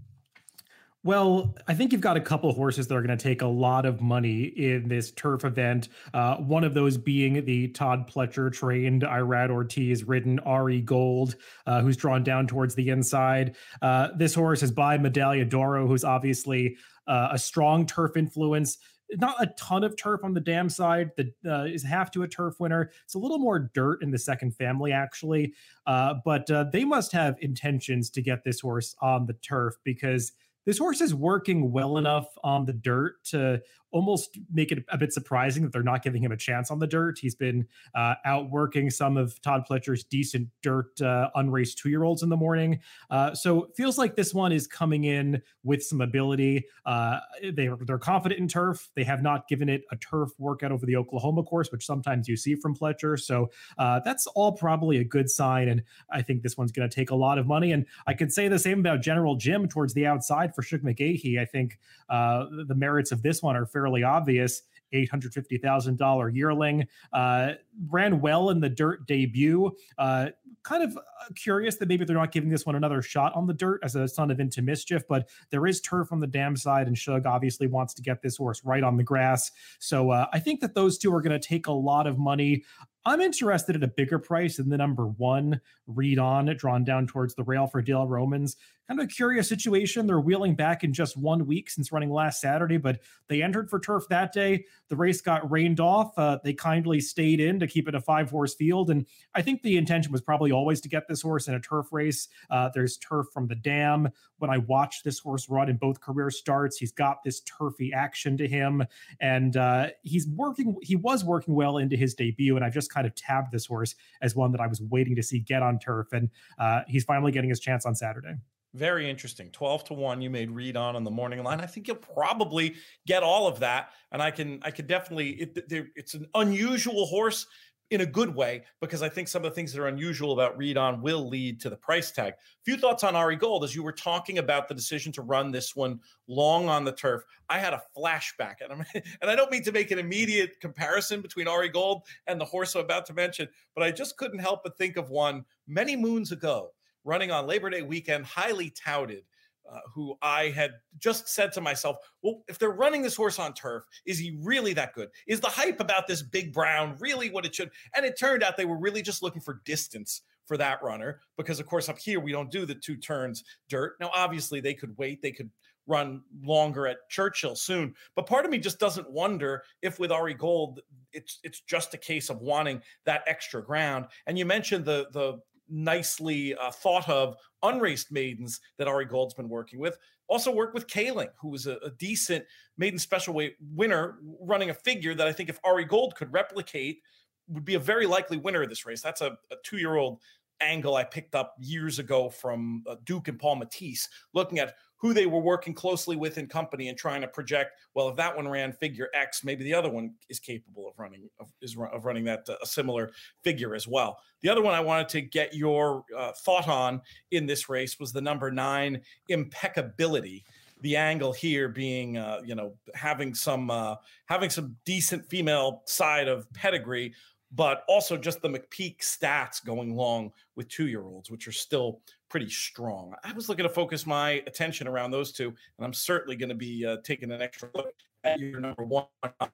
Well, 1.06 1.56
I 1.68 1.76
think 1.76 1.92
you've 1.92 2.02
got 2.02 2.18
a 2.18 2.22
couple 2.22 2.52
horses 2.52 2.88
that 2.88 2.96
are 2.96 3.02
going 3.04 3.16
to 3.16 3.24
take 3.24 3.44
a 3.44 3.48
lot 3.48 3.86
of 3.86 4.02
money 4.02 4.46
in 4.46 4.88
this 4.88 5.12
turf 5.12 5.46
event. 5.46 5.90
Uh, 6.16 6.38
one 6.38 6.64
of 6.64 6.74
those 6.74 6.98
being 6.98 7.46
the 7.46 7.68
Todd 7.68 8.10
Pletcher 8.10 8.52
trained 8.52 9.04
Irad 9.04 9.52
Ortiz 9.52 10.04
ridden 10.04 10.40
Ari 10.40 10.82
Gold, 10.82 11.36
uh, 11.68 11.82
who's 11.82 11.96
drawn 11.96 12.24
down 12.24 12.48
towards 12.48 12.74
the 12.74 12.90
inside. 12.90 13.56
Uh, 13.84 14.10
this 14.18 14.34
horse 14.34 14.64
is 14.64 14.72
by 14.72 14.98
Medaglia 14.98 15.48
d'Oro, 15.48 15.86
who's 15.86 16.04
obviously 16.04 16.76
uh, 17.06 17.28
a 17.34 17.38
strong 17.38 17.86
turf 17.86 18.18
influence 18.18 18.80
not 19.18 19.42
a 19.42 19.48
ton 19.58 19.84
of 19.84 19.96
turf 19.96 20.24
on 20.24 20.34
the 20.34 20.40
dam 20.40 20.70
side 20.70 21.12
that 21.18 21.34
uh, 21.46 21.64
is 21.64 21.84
half 21.84 22.12
to 22.12 22.24
a 22.24 22.28
turf 22.28 22.60
winner. 22.60 22.92
It's 23.04 23.16
a 23.16 23.20
little 23.20 23.38
more 23.38 23.60
dirt 23.74 24.02
in 24.02 24.12
the 24.12 24.18
second 24.18 24.56
family, 24.56 24.92
actually. 24.92 25.54
Uh, 25.86 26.16
but 26.24 26.50
uh, 26.50 26.66
they 26.72 26.86
must 26.86 27.12
have 27.12 27.36
intentions 27.42 28.10
to 28.12 28.22
get 28.22 28.44
this 28.44 28.60
horse 28.60 28.96
on 29.02 29.26
the 29.26 29.34
turf 29.34 29.76
because 29.84 30.32
this 30.66 30.80
horse 30.80 31.00
is 31.00 31.14
working 31.14 31.72
well 31.72 31.98
enough 31.98 32.36
on 32.44 32.66
the 32.66 32.74
dirt 32.74 33.24
to 33.26 33.62
almost 33.96 34.38
make 34.52 34.74
it 34.74 34.84
a 34.90 34.98
bit 34.98 35.14
surprising 35.14 35.64
that 35.64 35.72
they're 35.72 35.82
not 35.82 36.04
giving 36.04 36.22
him 36.22 36.34
a 36.34 36.36
chance 36.36 36.70
on 36.70 36.80
the 36.80 36.86
dirt. 36.86 37.18
He's 37.18 37.34
been 37.34 37.66
uh, 37.96 38.16
outworking 38.26 38.90
some 38.90 39.16
of 39.16 39.42
Todd 39.42 39.64
Pletcher's 39.66 40.04
decent 40.04 40.50
dirt 40.62 41.00
uh, 41.02 41.30
unraced 41.34 41.78
two 41.78 41.90
year 41.90 42.04
olds 42.04 42.22
in 42.22 42.28
the 42.28 42.36
morning. 42.36 42.82
Uh, 43.10 43.34
so 43.34 43.70
feels 43.78 43.98
like 43.98 44.18
this 44.18 44.34
one 44.34 44.52
is 44.52 44.68
coming 44.68 45.06
in 45.06 45.42
with 45.64 45.82
some 45.82 46.02
ability. 46.02 46.66
Uh, 46.86 47.20
they 47.54 47.70
they're 47.88 47.98
confident 47.98 48.42
in 48.42 48.50
turf. 48.50 48.90
They 48.96 49.06
have 49.06 49.24
not 49.24 49.48
given 49.48 49.70
it 49.70 49.84
a 49.94 49.96
turf 49.96 50.32
workout 50.38 50.74
over 50.74 50.86
the 50.86 50.98
Oklahoma 50.98 51.44
course, 51.44 51.72
which 51.72 51.86
sometimes 51.86 52.28
you 52.28 52.36
see 52.36 52.56
from 52.56 52.76
Pletcher. 52.76 53.18
So 53.18 53.50
uh, 53.78 54.02
that's 54.04 54.28
all 54.28 54.52
probably 54.52 54.98
a 54.98 55.06
good 55.06 55.30
sign. 55.30 55.70
And 55.70 55.82
I 56.12 56.22
think 56.22 56.44
this 56.44 56.58
one's 56.58 56.74
going 56.74 56.90
to 56.90 56.94
take 56.94 57.12
a 57.12 57.16
lot 57.16 57.38
of 57.38 57.48
money. 57.48 57.72
And 57.72 57.86
I 58.08 58.14
could 58.14 58.34
say 58.34 58.50
the 58.50 58.60
same 58.60 58.82
about 58.82 59.02
General 59.02 59.38
Jim 59.38 59.70
towards 59.70 59.94
the 59.94 60.06
outside 60.06 60.54
for 60.54 60.64
Shug 60.64 60.82
McGaughey. 60.82 61.40
I 61.40 61.46
think 61.46 61.80
uh, 62.10 62.48
the 62.68 62.76
merits 62.76 63.14
of 63.14 63.24
this 63.24 63.42
one 63.42 63.56
are 63.56 63.66
fairly 63.66 63.85
fairly 63.86 64.04
obvious. 64.04 64.64
$850,000 64.94 66.36
yearling. 66.36 66.88
Uh, 67.12 67.54
ran 67.90 68.22
well 68.22 68.50
in 68.50 68.60
the 68.60 68.70
dirt 68.70 69.06
debut. 69.08 69.72
Uh, 69.98 70.28
kind 70.64 70.84
of 70.84 70.98
uh, 70.98 71.02
curious 71.36 71.76
that 71.78 71.88
maybe 71.88 72.06
they're 72.06 72.16
not 72.16 72.32
giving 72.32 72.50
this 72.50 72.66
one 72.66 72.76
another 72.76 73.02
shot 73.02 73.34
on 73.36 73.46
the 73.46 73.54
dirt 73.54 73.80
as 73.84 73.96
a 73.96 74.08
son 74.08 74.32
of 74.32 74.40
Into 74.40 74.62
Mischief, 74.62 75.04
but 75.08 75.30
there 75.50 75.68
is 75.68 75.82
turf 75.82 76.12
on 76.12 76.20
the 76.20 76.28
dam 76.28 76.56
side, 76.56 76.88
and 76.88 76.98
Shug 76.98 77.26
obviously 77.26 77.68
wants 77.68 77.94
to 77.96 78.02
get 78.02 78.22
this 78.22 78.38
horse 78.38 78.62
right 78.64 78.84
on 78.84 78.96
the 78.98 79.04
grass. 79.04 79.52
So 79.80 80.12
uh, 80.12 80.28
I 80.34 80.40
think 80.40 80.62
that 80.62 80.76
those 80.76 80.98
two 80.98 81.14
are 81.14 81.22
going 81.22 81.40
to 81.40 81.48
take 81.48 81.68
a 81.68 81.72
lot 81.72 82.08
of 82.08 82.18
money. 82.18 82.64
I'm 83.08 83.22
interested 83.22 83.76
at 83.76 83.84
a 83.84 83.88
bigger 83.88 84.18
price 84.18 84.58
than 84.58 84.70
the 84.70 84.78
number 84.78 85.06
one 85.06 85.62
read 85.86 86.18
on 86.18 86.46
drawn 86.58 86.84
down 86.84 87.06
towards 87.06 87.36
the 87.36 87.44
rail 87.44 87.68
for 87.68 87.82
Dale 87.82 88.08
Romans. 88.08 88.56
Kind 88.88 89.00
of 89.00 89.06
a 89.06 89.08
curious 89.08 89.50
situation. 89.50 90.06
They're 90.06 90.20
wheeling 90.20 90.56
back 90.56 90.84
in 90.84 90.94
just 90.94 91.18
one 91.18 91.48
week 91.48 91.72
since 91.72 91.92
running 91.92 92.12
last 92.12 92.40
Saturday, 92.40 92.78
but 92.78 93.00
they 93.28 93.42
entered 93.42 93.70
for 93.70 93.80
turf 93.80 94.04
that 94.10 94.32
day. 94.32 94.66
The 94.90 94.96
race 94.96 95.22
got 95.22 95.50
rained 95.50 95.80
off. 95.80 96.12
Uh, 96.18 96.38
they 96.44 96.54
kindly 96.54 97.00
stayed 97.00 97.40
in 97.40 97.60
to 97.60 97.68
keep 97.68 97.88
it 97.88 97.96
a 97.96 98.02
five 98.02 98.30
horse 98.30 98.54
field. 98.54 98.92
And 98.92 99.08
I 99.34 99.42
think 99.42 99.64
the 99.64 99.78
intention 99.78 100.12
was 100.12 100.22
probably 100.22 100.52
always 100.52 100.82
to 100.82 100.90
get 100.90 101.08
this 101.08 101.22
horse 101.24 101.48
in 101.48 101.56
a 101.56 101.60
turf 101.60 101.88
race. 101.92 102.28
Uh, 102.52 102.70
there's 102.74 102.98
turf 102.98 103.28
from 103.34 103.48
the 103.48 103.56
dam. 103.56 104.10
When 104.38 104.52
I 104.52 104.60
watched 104.60 105.04
this 105.04 105.18
horse 105.18 105.50
run 105.50 105.70
in 105.70 105.78
both 105.78 106.00
career 106.02 106.30
starts, 106.30 106.78
he's 106.78 106.92
got 106.92 107.24
this 107.24 107.40
turfy 107.42 107.92
action 107.92 108.38
to 108.38 108.48
him. 108.48 108.84
And 109.20 109.58
uh, 109.58 109.88
he's 110.04 110.28
working, 110.28 110.76
he 110.84 110.96
was 110.96 111.24
working 111.24 111.56
well 111.56 111.78
into 111.78 111.96
his 111.96 112.14
debut. 112.14 112.56
And 112.56 112.64
I've 112.64 112.74
just 112.74 112.92
kind 112.92 113.08
of 113.08 113.16
tabbed 113.16 113.52
this 113.52 113.66
horse 113.66 113.96
as 114.22 114.36
one 114.36 114.52
that 114.52 114.62
I 114.62 114.68
was 114.68 114.82
waiting 114.82 115.16
to 115.16 115.24
see 115.24 115.40
get 115.40 115.62
on 115.64 115.80
turf, 115.80 116.12
and 116.12 116.30
uh, 116.60 116.82
he's 116.88 117.04
finally 117.04 117.32
getting 117.32 117.50
his 117.50 117.60
chance 117.60 117.86
on 117.86 117.96
Saturday. 117.96 118.36
Very 118.76 119.10
interesting. 119.10 119.50
12 119.52 119.86
to 119.86 119.94
1 119.94 120.22
you 120.22 120.30
made 120.30 120.52
read 120.52 120.76
on 120.76 120.98
on 120.98 121.06
the 121.06 121.12
morning 121.12 121.42
line. 121.44 121.62
I 121.62 121.66
think 121.66 121.88
you'll 121.88 121.96
probably 121.96 122.76
get 123.08 123.24
all 123.24 123.48
of 123.48 123.60
that 123.62 123.92
and 124.12 124.22
I 124.22 124.32
can 124.32 124.60
I 124.64 124.72
could 124.72 124.86
definitely 124.86 125.30
it, 125.30 125.66
it's 125.96 126.14
an 126.14 126.28
unusual 126.36 127.06
horse 127.06 127.48
in 127.92 128.02
a 128.02 128.06
good 128.06 128.36
way 128.36 128.64
because 128.82 129.02
I 129.02 129.08
think 129.08 129.30
some 129.30 129.46
of 129.46 129.52
the 129.52 129.56
things 129.56 129.72
that 129.72 129.82
are 129.82 129.88
unusual 129.88 130.34
about 130.34 130.58
read 130.58 130.76
on 130.76 131.02
will 131.02 131.30
lead 131.30 131.62
to 131.62 131.70
the 131.70 131.78
price 131.78 132.12
tag. 132.12 132.34
A 132.34 132.64
few 132.66 132.76
thoughts 132.76 133.04
on 133.06 133.16
Ari 133.16 133.38
Gold 133.38 133.64
as 133.64 133.74
you 133.74 133.82
were 133.84 133.94
talking 133.94 134.40
about 134.40 134.68
the 134.68 134.74
decision 134.74 135.14
to 135.14 135.22
run 135.22 135.52
this 135.52 135.74
one 135.74 136.02
long 136.28 136.68
on 136.68 136.84
the 136.84 136.92
turf. 136.92 137.24
I 137.48 137.60
had 137.60 137.74
a 137.74 137.82
flashback, 137.96 138.56
and, 138.62 138.74
I'm, 138.74 138.86
and 139.22 139.30
I 139.30 139.36
don't 139.36 139.52
mean 139.52 139.64
to 139.64 139.72
make 139.72 139.92
an 139.92 140.00
immediate 140.00 140.60
comparison 140.60 141.22
between 141.22 141.48
Ari 141.48 141.70
Gold 141.70 142.02
and 142.26 142.42
the 142.42 142.46
horse 142.46 142.76
I'm 142.76 142.82
about 142.82 143.06
to 143.06 143.14
mention, 143.14 143.48
but 143.76 143.84
I 143.84 143.92
just 143.92 144.18
couldn't 144.18 144.40
help 144.40 144.64
but 144.64 144.78
think 144.78 144.98
of 144.98 145.12
one 145.12 145.46
many 145.68 145.96
moons 145.96 146.32
ago 146.32 146.72
running 147.06 147.32
on 147.32 147.48
Labor 147.48 147.70
Day 147.70 147.82
weekend, 147.82 148.26
highly 148.26 148.72
touted 148.72 149.24
uh, 149.72 149.80
who 149.94 150.16
I 150.22 150.50
had 150.50 150.72
just 151.00 151.28
said 151.28 151.52
to 151.54 151.62
myself, 151.62 151.98
well, 152.22 152.44
if 152.48 152.60
they're 152.60 152.70
running 152.70 153.02
this 153.02 153.16
horse 153.16 153.40
on 153.40 153.54
turf, 153.54 153.84
is 154.06 154.20
he 154.20 154.38
really 154.42 154.74
that 154.74 154.94
good? 154.94 155.10
Is 155.28 155.40
the 155.40 155.48
hype 155.48 155.80
about 155.80 156.08
this 156.08 156.22
big 156.22 156.54
brown 156.54 156.96
really 157.00 157.30
what 157.30 157.46
it 157.46 157.56
should? 157.56 157.72
And 157.96 158.06
it 158.06 158.18
turned 158.20 158.44
out 158.44 158.58
they 158.58 158.66
were 158.66 158.78
really 158.78 159.02
just 159.02 159.24
looking 159.24 159.42
for 159.42 159.62
distance 159.66 160.22
for 160.46 160.58
that 160.58 160.84
runner 160.84 161.20
because, 161.38 161.60
of 161.60 161.66
course, 161.66 161.90
up 161.90 161.98
here 161.98 162.20
we 162.20 162.32
don't 162.32 162.52
do 162.52 162.66
the 162.66 162.76
two 162.76 162.98
turns 162.98 163.44
dirt. 163.68 163.96
Now, 164.00 164.12
obviously, 164.14 164.60
they 164.60 164.76
could 164.76 164.96
wait, 164.98 165.22
they 165.22 165.32
could 165.32 165.50
run 165.88 166.22
longer 166.44 166.88
at 166.88 166.98
Churchill 167.10 167.56
soon. 167.56 167.94
But 168.16 168.28
part 168.28 168.46
of 168.46 168.52
me 168.52 168.58
just 168.58 168.80
doesn't 168.80 169.10
wonder 169.10 169.64
if 169.82 170.00
with 170.00 170.12
Ari 170.12 170.36
Gold, 170.36 170.82
it's 171.12 171.40
it's 171.44 171.62
just 171.62 171.94
a 171.94 171.98
case 171.98 172.30
of 172.30 172.42
wanting 172.42 172.82
that 173.06 173.24
extra 173.26 173.64
ground. 173.64 174.06
And 174.28 174.38
you 174.38 174.46
mentioned 174.46 174.86
the 174.86 175.08
the 175.12 175.40
nicely 175.70 176.56
uh, 176.56 176.72
thought 176.72 177.08
of 177.10 177.36
unraced 177.64 178.12
maidens 178.12 178.60
that 178.78 178.88
Ari 178.88 179.06
Gold's 179.06 179.34
been 179.34 179.50
working 179.50 179.80
with. 179.80 179.98
Also 180.28 180.52
worked 180.52 180.74
with 180.74 180.88
Kaling, 180.88 181.30
who 181.40 181.50
was 181.50 181.68
a, 181.68 181.78
a 181.78 181.92
decent 181.92 182.46
maiden 182.78 183.00
special 183.00 183.34
weight 183.34 183.56
winner, 183.74 184.18
running 184.40 184.70
a 184.70 184.74
figure 184.74 185.14
that 185.14 185.28
I 185.28 185.32
think 185.32 185.50
if 185.50 185.60
Ari 185.64 185.86
Gold 185.86 186.16
could 186.16 186.32
replicate, 186.34 187.02
would 187.48 187.66
be 187.66 187.76
a 187.76 187.80
very 187.80 188.08
likely 188.08 188.38
winner 188.38 188.64
of 188.64 188.70
this 188.70 188.86
race. 188.86 189.02
That's 189.02 189.22
a, 189.22 189.38
a 189.52 189.56
two 189.64 189.78
year 189.78 189.96
old 189.96 190.20
angle 190.62 190.96
I 190.96 191.04
picked 191.04 191.36
up 191.36 191.56
years 191.60 192.00
ago 192.00 192.30
from 192.30 192.84
uh, 192.88 192.96
Duke 193.04 193.28
and 193.28 193.38
Paul 193.38 193.58
Matisse, 193.58 194.10
looking 194.34 194.60
at 194.60 194.76
who 195.06 195.14
they 195.14 195.28
were 195.28 195.40
working 195.40 195.72
closely 195.72 196.16
with 196.16 196.40
in 196.40 196.48
company 196.48 196.90
and 196.90 196.98
trying 196.98 197.22
to 197.22 197.28
project. 197.28 197.74
Well, 197.94 198.10
if 198.10 198.16
that 198.16 198.36
one 198.36 198.48
ran 198.48 198.74
figure 198.74 199.08
X, 199.14 199.44
maybe 199.44 199.64
the 199.64 199.76
other 199.76 199.88
one 199.88 200.16
is 200.30 200.40
capable 200.40 200.88
of 200.88 200.98
running 200.98 201.30
of, 201.40 201.48
is 201.62 201.78
of 201.94 202.06
running 202.06 202.24
that 202.24 202.50
uh, 202.50 202.56
a 202.64 202.66
similar 202.66 203.12
figure 203.44 203.76
as 203.76 203.88
well. 203.88 204.18
The 204.42 204.50
other 204.50 204.64
one 204.64 204.74
I 204.74 204.80
wanted 204.80 205.08
to 205.10 205.22
get 205.22 205.54
your 205.54 206.06
uh, 206.18 206.32
thought 206.44 206.68
on 206.68 207.02
in 207.30 207.46
this 207.46 207.70
race 207.70 208.00
was 208.00 208.14
the 208.14 208.22
number 208.22 208.50
nine 208.50 209.00
impeccability. 209.30 210.44
The 210.82 210.96
angle 210.96 211.34
here 211.34 211.70
being, 211.70 212.18
uh, 212.18 212.42
you 212.44 212.56
know, 212.56 212.74
having 212.96 213.36
some 213.36 213.70
uh, 213.70 213.98
having 214.26 214.50
some 214.50 214.76
decent 214.86 215.24
female 215.30 215.84
side 215.86 216.28
of 216.28 216.52
pedigree, 216.54 217.14
but 217.52 217.84
also 217.88 218.18
just 218.18 218.42
the 218.42 218.50
McPeek 218.50 219.02
stats 219.02 219.64
going 219.64 219.94
long 219.94 220.32
with 220.56 220.68
two 220.68 220.88
year 220.88 221.04
olds, 221.04 221.30
which 221.30 221.48
are 221.48 221.52
still 221.52 222.02
pretty 222.36 222.50
strong. 222.52 223.16
I 223.24 223.32
was 223.32 223.48
looking 223.48 223.64
to 223.64 223.70
focus 223.70 224.06
my 224.06 224.44
attention 224.46 224.90
around 224.90 225.12
those 225.12 225.32
two, 225.32 225.48
and 225.48 225.86
I'm 225.86 225.94
certainly 225.94 226.36
going 226.36 226.50
to 226.50 226.56
be 226.56 226.86
uh, 226.86 226.98
taking 227.02 227.32
an 227.32 227.42
extra 227.42 227.70
look 227.74 227.94
at 228.26 228.38
your 228.42 228.60
number 228.60 228.84
one. 228.84 229.06
What 229.22 229.52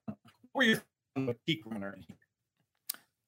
were 0.55 0.63
your 0.63 0.81
McPeek 1.15 1.59
runner 1.67 1.93
in 1.95 2.01
here? 2.01 2.17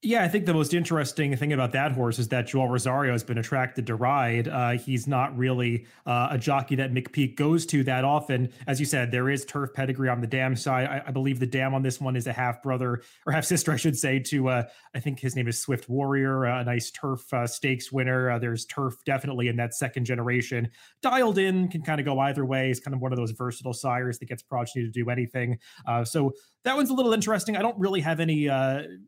Yeah, 0.06 0.22
I 0.22 0.28
think 0.28 0.46
the 0.46 0.54
most 0.54 0.74
interesting 0.74 1.34
thing 1.38 1.54
about 1.54 1.72
that 1.72 1.94
horse 1.94 2.20
is 2.20 2.28
that 2.28 2.46
Joel 2.46 2.68
Rosario 2.68 3.14
has 3.14 3.24
been 3.24 3.38
attracted 3.38 3.88
to 3.88 3.96
ride. 3.96 4.50
Uh, 4.50 4.72
he's 4.72 5.08
not 5.08 5.36
really 5.38 5.86
uh, 6.06 6.28
a 6.30 6.38
jockey 6.38 6.76
that 6.76 6.92
McPeek 6.94 7.38
goes 7.38 7.66
to 7.68 7.86
that 7.86 8.04
often. 8.04 8.50
As 8.68 8.82
you 8.82 8.86
said, 8.86 9.12
there 9.12 9.30
is 9.30 9.46
turf 9.46 9.74
pedigree 9.74 10.10
on 10.10 10.20
the 10.20 10.28
dam 10.28 10.58
side. 10.58 10.88
I, 10.88 11.04
I 11.08 11.12
believe 11.12 11.40
the 11.40 11.48
dam 11.48 11.74
on 11.74 11.84
this 11.84 12.02
one 12.02 12.18
is 12.18 12.28
a 12.28 12.34
half 12.34 12.62
brother 12.62 13.02
or 13.26 13.32
half 13.32 13.46
sister, 13.54 13.72
I 13.72 13.78
should 13.78 13.98
say, 13.98 14.20
to 14.20 14.50
uh, 14.50 14.64
I 14.94 15.00
think 15.00 15.22
his 15.22 15.38
name 15.38 15.48
is 15.48 15.58
Swift 15.58 15.88
Warrior, 15.88 16.44
a 16.44 16.66
nice 16.66 16.92
turf 16.92 17.34
uh, 17.34 17.48
stakes 17.48 17.90
winner. 17.90 18.30
Uh, 18.30 18.40
there's 18.40 18.66
turf 18.66 18.96
definitely 19.06 19.48
in 19.48 19.56
that 19.56 19.74
second 19.74 20.04
generation. 20.04 20.70
Dialed 21.02 21.38
in, 21.38 21.70
can 21.70 21.82
kind 21.82 22.02
of 22.02 22.06
go 22.06 22.20
either 22.20 22.46
way. 22.46 22.68
He's 22.68 22.82
kind 22.82 22.94
of 22.94 23.00
one 23.00 23.14
of 23.14 23.18
those 23.18 23.32
versatile 23.32 23.74
sires 23.74 24.20
that 24.20 24.26
gets 24.26 24.44
progeny 24.44 24.84
to 24.84 24.92
do 24.92 25.10
anything. 25.10 25.60
Uh, 25.88 26.04
so 26.04 26.34
that 26.64 26.76
one's 26.76 26.90
a 26.90 26.94
little 26.94 27.14
interesting. 27.14 27.56
I 27.56 27.62
don't 27.62 27.78
really 27.78 28.02
have 28.02 28.20
any 28.20 28.50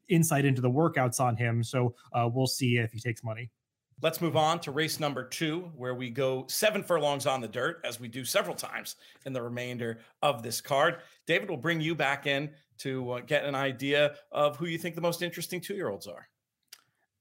insight 0.07 0.45
into 0.45 0.61
the 0.61 0.69
workouts 0.69 1.19
on 1.19 1.35
him. 1.35 1.63
So 1.63 1.95
uh, 2.13 2.29
we'll 2.31 2.47
see 2.47 2.77
if 2.77 2.91
he 2.91 2.99
takes 2.99 3.23
money. 3.23 3.49
Let's 4.01 4.19
move 4.19 4.35
on 4.35 4.59
to 4.59 4.71
race 4.71 4.99
number 4.99 5.23
two, 5.23 5.71
where 5.75 5.95
we 5.95 6.09
go 6.09 6.45
seven 6.49 6.83
furlongs 6.83 7.25
on 7.25 7.39
the 7.39 7.47
dirt, 7.47 7.79
as 7.85 7.97
we 7.97 8.09
do 8.09 8.25
several 8.25 8.55
times 8.55 8.97
in 9.25 9.31
the 9.31 9.41
remainder 9.41 9.99
of 10.21 10.43
this 10.43 10.59
card. 10.59 10.97
David 11.25 11.49
will 11.49 11.55
bring 11.55 11.79
you 11.79 11.95
back 11.95 12.27
in 12.27 12.49
to 12.79 13.11
uh, 13.11 13.19
get 13.21 13.45
an 13.45 13.55
idea 13.55 14.15
of 14.33 14.57
who 14.57 14.65
you 14.65 14.77
think 14.77 14.95
the 14.95 15.01
most 15.01 15.21
interesting 15.21 15.61
two 15.61 15.75
year 15.75 15.87
olds 15.87 16.07
are. 16.07 16.27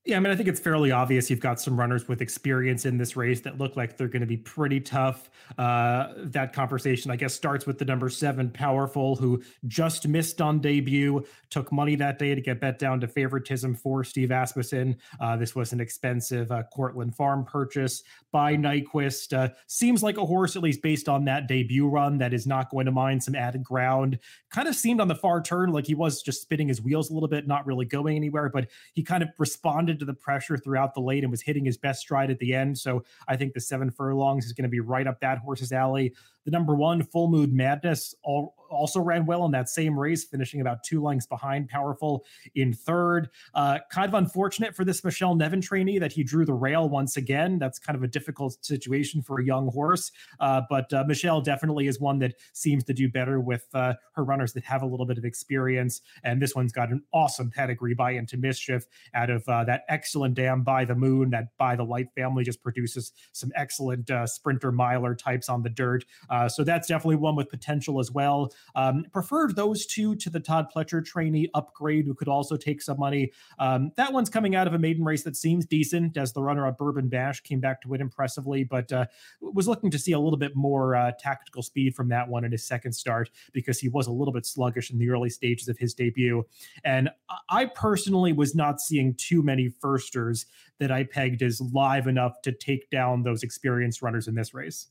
Yeah, 0.06 0.18
I 0.18 0.20
mean, 0.20 0.30
I 0.30 0.36
think 0.36 0.50
it's 0.50 0.60
fairly 0.60 0.90
obvious 0.90 1.30
you've 1.30 1.40
got 1.40 1.58
some 1.58 1.80
runners 1.80 2.08
with 2.08 2.20
experience 2.20 2.84
in 2.84 2.98
this 2.98 3.16
race 3.16 3.40
that 3.40 3.56
look 3.56 3.74
like 3.74 3.96
they're 3.96 4.06
going 4.06 4.20
to 4.20 4.26
be 4.26 4.36
pretty 4.36 4.78
tough. 4.78 5.30
Uh, 5.56 6.12
that 6.16 6.52
conversation, 6.52 7.10
I 7.10 7.16
guess, 7.16 7.32
starts 7.32 7.64
with 7.66 7.78
the 7.78 7.86
number 7.86 8.10
seven, 8.10 8.50
Powerful, 8.50 9.16
who 9.16 9.42
just 9.66 10.06
missed 10.06 10.42
on 10.42 10.60
debut, 10.60 11.24
took 11.48 11.72
money 11.72 11.96
that 11.96 12.18
day 12.18 12.34
to 12.34 12.40
get 12.42 12.60
bet 12.60 12.78
down 12.78 13.00
to 13.00 13.08
favoritism 13.08 13.76
for 13.76 14.04
Steve 14.04 14.30
Asmussen. 14.30 14.98
Uh, 15.20 15.38
this 15.38 15.54
was 15.54 15.72
an 15.72 15.80
expensive 15.80 16.52
uh, 16.52 16.64
Cortland 16.64 17.16
Farm 17.16 17.42
purchase 17.42 18.02
by 18.30 18.56
Nyquist. 18.56 19.32
Uh, 19.32 19.54
seems 19.68 20.02
like 20.02 20.18
a 20.18 20.26
horse, 20.26 20.54
at 20.54 20.62
least 20.62 20.82
based 20.82 21.08
on 21.08 21.24
that 21.24 21.48
debut 21.48 21.88
run, 21.88 22.18
that 22.18 22.34
is 22.34 22.46
not 22.46 22.68
going 22.68 22.84
to 22.84 22.92
mind 22.92 23.22
some 23.22 23.34
added 23.34 23.64
ground. 23.64 24.18
Kind 24.50 24.68
of 24.68 24.74
seemed 24.74 25.00
on 25.00 25.08
the 25.08 25.14
far 25.14 25.40
turn 25.40 25.72
like 25.72 25.86
he 25.86 25.94
was 25.94 26.20
just 26.22 26.42
spinning 26.42 26.68
his 26.68 26.82
wheels 26.82 27.08
a 27.08 27.14
little 27.14 27.28
bit, 27.28 27.46
not 27.46 27.64
really 27.64 27.86
going 27.86 28.16
anywhere, 28.16 28.50
but 28.50 28.68
he 28.92 29.02
kind 29.02 29.22
of 29.22 29.30
responded 29.38 29.93
responded 29.94 29.98
to 30.00 30.04
the 30.04 30.18
pressure 30.18 30.56
throughout 30.56 30.94
the 30.94 31.00
late 31.00 31.24
and 31.24 31.30
was 31.30 31.42
hitting 31.42 31.64
his 31.64 31.76
best 31.76 32.00
stride 32.00 32.30
at 32.30 32.38
the 32.38 32.54
end. 32.54 32.76
So 32.78 33.04
I 33.28 33.36
think 33.36 33.54
the 33.54 33.60
seven 33.60 33.90
furlongs 33.90 34.46
is 34.46 34.52
going 34.52 34.64
to 34.64 34.68
be 34.68 34.80
right 34.80 35.06
up 35.06 35.20
that 35.20 35.38
horse's 35.38 35.72
alley. 35.72 36.14
The 36.44 36.50
number 36.50 36.74
one, 36.74 37.02
Full 37.02 37.28
Moon 37.28 37.54
Madness, 37.56 38.14
all, 38.22 38.54
also 38.70 39.00
ran 39.00 39.24
well 39.26 39.44
in 39.44 39.52
that 39.52 39.68
same 39.68 39.98
race, 39.98 40.24
finishing 40.24 40.60
about 40.60 40.82
two 40.82 41.02
lengths 41.02 41.26
behind 41.26 41.68
Powerful 41.68 42.24
in 42.54 42.72
third. 42.72 43.30
Uh, 43.54 43.78
kind 43.90 44.08
of 44.08 44.14
unfortunate 44.14 44.74
for 44.74 44.84
this 44.84 45.04
Michelle 45.04 45.34
Nevin 45.34 45.60
trainee 45.60 45.98
that 45.98 46.12
he 46.12 46.22
drew 46.22 46.44
the 46.44 46.54
rail 46.54 46.88
once 46.88 47.16
again. 47.16 47.58
That's 47.58 47.78
kind 47.78 47.96
of 47.96 48.02
a 48.02 48.08
difficult 48.08 48.56
situation 48.64 49.22
for 49.22 49.40
a 49.40 49.44
young 49.44 49.68
horse. 49.68 50.10
Uh, 50.40 50.62
but 50.68 50.92
uh, 50.92 51.04
Michelle 51.06 51.40
definitely 51.40 51.86
is 51.86 52.00
one 52.00 52.18
that 52.18 52.34
seems 52.52 52.84
to 52.84 52.92
do 52.92 53.08
better 53.08 53.40
with 53.40 53.66
uh, 53.74 53.94
her 54.12 54.24
runners 54.24 54.52
that 54.54 54.64
have 54.64 54.82
a 54.82 54.86
little 54.86 55.06
bit 55.06 55.18
of 55.18 55.24
experience. 55.24 56.00
And 56.22 56.40
this 56.40 56.54
one's 56.54 56.72
got 56.72 56.90
an 56.90 57.02
awesome 57.12 57.50
pedigree 57.50 57.94
by 57.94 58.12
into 58.12 58.36
mischief 58.36 58.86
out 59.14 59.30
of 59.30 59.48
uh, 59.48 59.64
that 59.64 59.84
excellent 59.88 60.34
dam 60.34 60.62
by 60.62 60.84
the 60.84 60.94
moon 60.94 61.30
that 61.30 61.56
by 61.58 61.76
the 61.76 61.84
light 61.84 62.08
family 62.14 62.44
just 62.44 62.62
produces 62.62 63.12
some 63.32 63.50
excellent 63.56 64.10
uh, 64.10 64.26
sprinter 64.26 64.72
miler 64.72 65.14
types 65.14 65.48
on 65.48 65.62
the 65.62 65.70
dirt. 65.70 66.04
Uh, 66.34 66.48
so 66.48 66.64
that's 66.64 66.88
definitely 66.88 67.14
one 67.14 67.36
with 67.36 67.48
potential 67.48 68.00
as 68.00 68.10
well. 68.10 68.52
Um, 68.74 69.04
preferred 69.12 69.54
those 69.54 69.86
two 69.86 70.16
to 70.16 70.28
the 70.28 70.40
Todd 70.40 70.66
Pletcher 70.74 71.04
trainee 71.04 71.48
upgrade, 71.54 72.06
who 72.06 72.14
could 72.14 72.26
also 72.26 72.56
take 72.56 72.82
some 72.82 72.98
money. 72.98 73.30
Um, 73.60 73.92
that 73.96 74.12
one's 74.12 74.28
coming 74.28 74.56
out 74.56 74.66
of 74.66 74.74
a 74.74 74.78
maiden 74.78 75.04
race 75.04 75.22
that 75.22 75.36
seems 75.36 75.64
decent, 75.64 76.16
as 76.16 76.32
the 76.32 76.42
runner 76.42 76.66
on 76.66 76.74
Bourbon 76.76 77.08
Bash 77.08 77.40
came 77.42 77.60
back 77.60 77.80
to 77.82 77.88
win 77.88 78.00
impressively, 78.00 78.64
but 78.64 78.92
uh, 78.92 79.06
was 79.40 79.68
looking 79.68 79.92
to 79.92 79.98
see 79.98 80.10
a 80.10 80.18
little 80.18 80.36
bit 80.36 80.56
more 80.56 80.96
uh, 80.96 81.12
tactical 81.20 81.62
speed 81.62 81.94
from 81.94 82.08
that 82.08 82.28
one 82.28 82.44
in 82.44 82.50
his 82.50 82.66
second 82.66 82.94
start 82.94 83.30
because 83.52 83.78
he 83.78 83.88
was 83.88 84.08
a 84.08 84.12
little 84.12 84.34
bit 84.34 84.44
sluggish 84.44 84.90
in 84.90 84.98
the 84.98 85.10
early 85.10 85.30
stages 85.30 85.68
of 85.68 85.78
his 85.78 85.94
debut. 85.94 86.44
And 86.82 87.10
I 87.48 87.66
personally 87.66 88.32
was 88.32 88.56
not 88.56 88.80
seeing 88.80 89.14
too 89.14 89.40
many 89.40 89.68
firsters 89.68 90.46
that 90.80 90.90
I 90.90 91.04
pegged 91.04 91.42
as 91.42 91.60
live 91.60 92.08
enough 92.08 92.42
to 92.42 92.50
take 92.50 92.90
down 92.90 93.22
those 93.22 93.44
experienced 93.44 94.02
runners 94.02 94.26
in 94.26 94.34
this 94.34 94.52
race. 94.52 94.88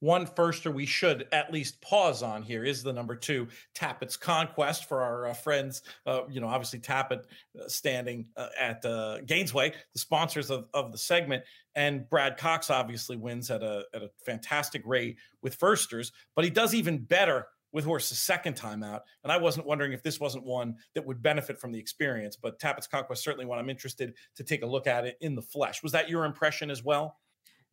One 0.00 0.26
firster 0.26 0.72
we 0.72 0.84
should 0.84 1.26
at 1.32 1.52
least 1.52 1.80
pause 1.80 2.22
on 2.22 2.42
here 2.42 2.64
is 2.64 2.82
the 2.82 2.92
number 2.92 3.16
two, 3.16 3.48
Tapit's 3.74 4.16
Conquest 4.16 4.88
for 4.88 5.02
our 5.02 5.28
uh, 5.28 5.34
friends. 5.34 5.82
Uh, 6.04 6.22
you 6.30 6.40
know, 6.40 6.48
obviously 6.48 6.80
Tapit 6.80 7.24
uh, 7.58 7.66
standing 7.66 8.26
uh, 8.36 8.48
at 8.58 8.84
uh, 8.84 9.18
Gainesway, 9.24 9.72
the 9.92 9.98
sponsors 9.98 10.50
of, 10.50 10.68
of 10.74 10.92
the 10.92 10.98
segment, 10.98 11.44
and 11.74 12.08
Brad 12.10 12.36
Cox 12.36 12.68
obviously 12.70 13.16
wins 13.16 13.50
at 13.50 13.62
a 13.62 13.84
at 13.94 14.02
a 14.02 14.10
fantastic 14.24 14.82
rate 14.84 15.16
with 15.42 15.54
firsters, 15.54 16.12
but 16.34 16.44
he 16.44 16.50
does 16.50 16.74
even 16.74 16.98
better 16.98 17.46
with 17.72 17.84
horses 17.84 18.18
second 18.18 18.54
time 18.54 18.82
out. 18.82 19.02
And 19.22 19.30
I 19.30 19.36
wasn't 19.36 19.66
wondering 19.66 19.92
if 19.92 20.02
this 20.02 20.20
wasn't 20.20 20.44
one 20.44 20.76
that 20.94 21.04
would 21.04 21.22
benefit 21.22 21.58
from 21.58 21.72
the 21.72 21.78
experience, 21.78 22.36
but 22.36 22.58
Tapit's 22.58 22.86
Conquest 22.86 23.22
certainly 23.22 23.44
one 23.44 23.58
I'm 23.58 23.68
interested 23.68 24.14
to 24.36 24.44
take 24.44 24.62
a 24.62 24.66
look 24.66 24.86
at 24.86 25.04
it 25.04 25.18
in 25.20 25.34
the 25.34 25.42
flesh. 25.42 25.82
Was 25.82 25.92
that 25.92 26.08
your 26.08 26.24
impression 26.24 26.70
as 26.70 26.82
well? 26.82 27.18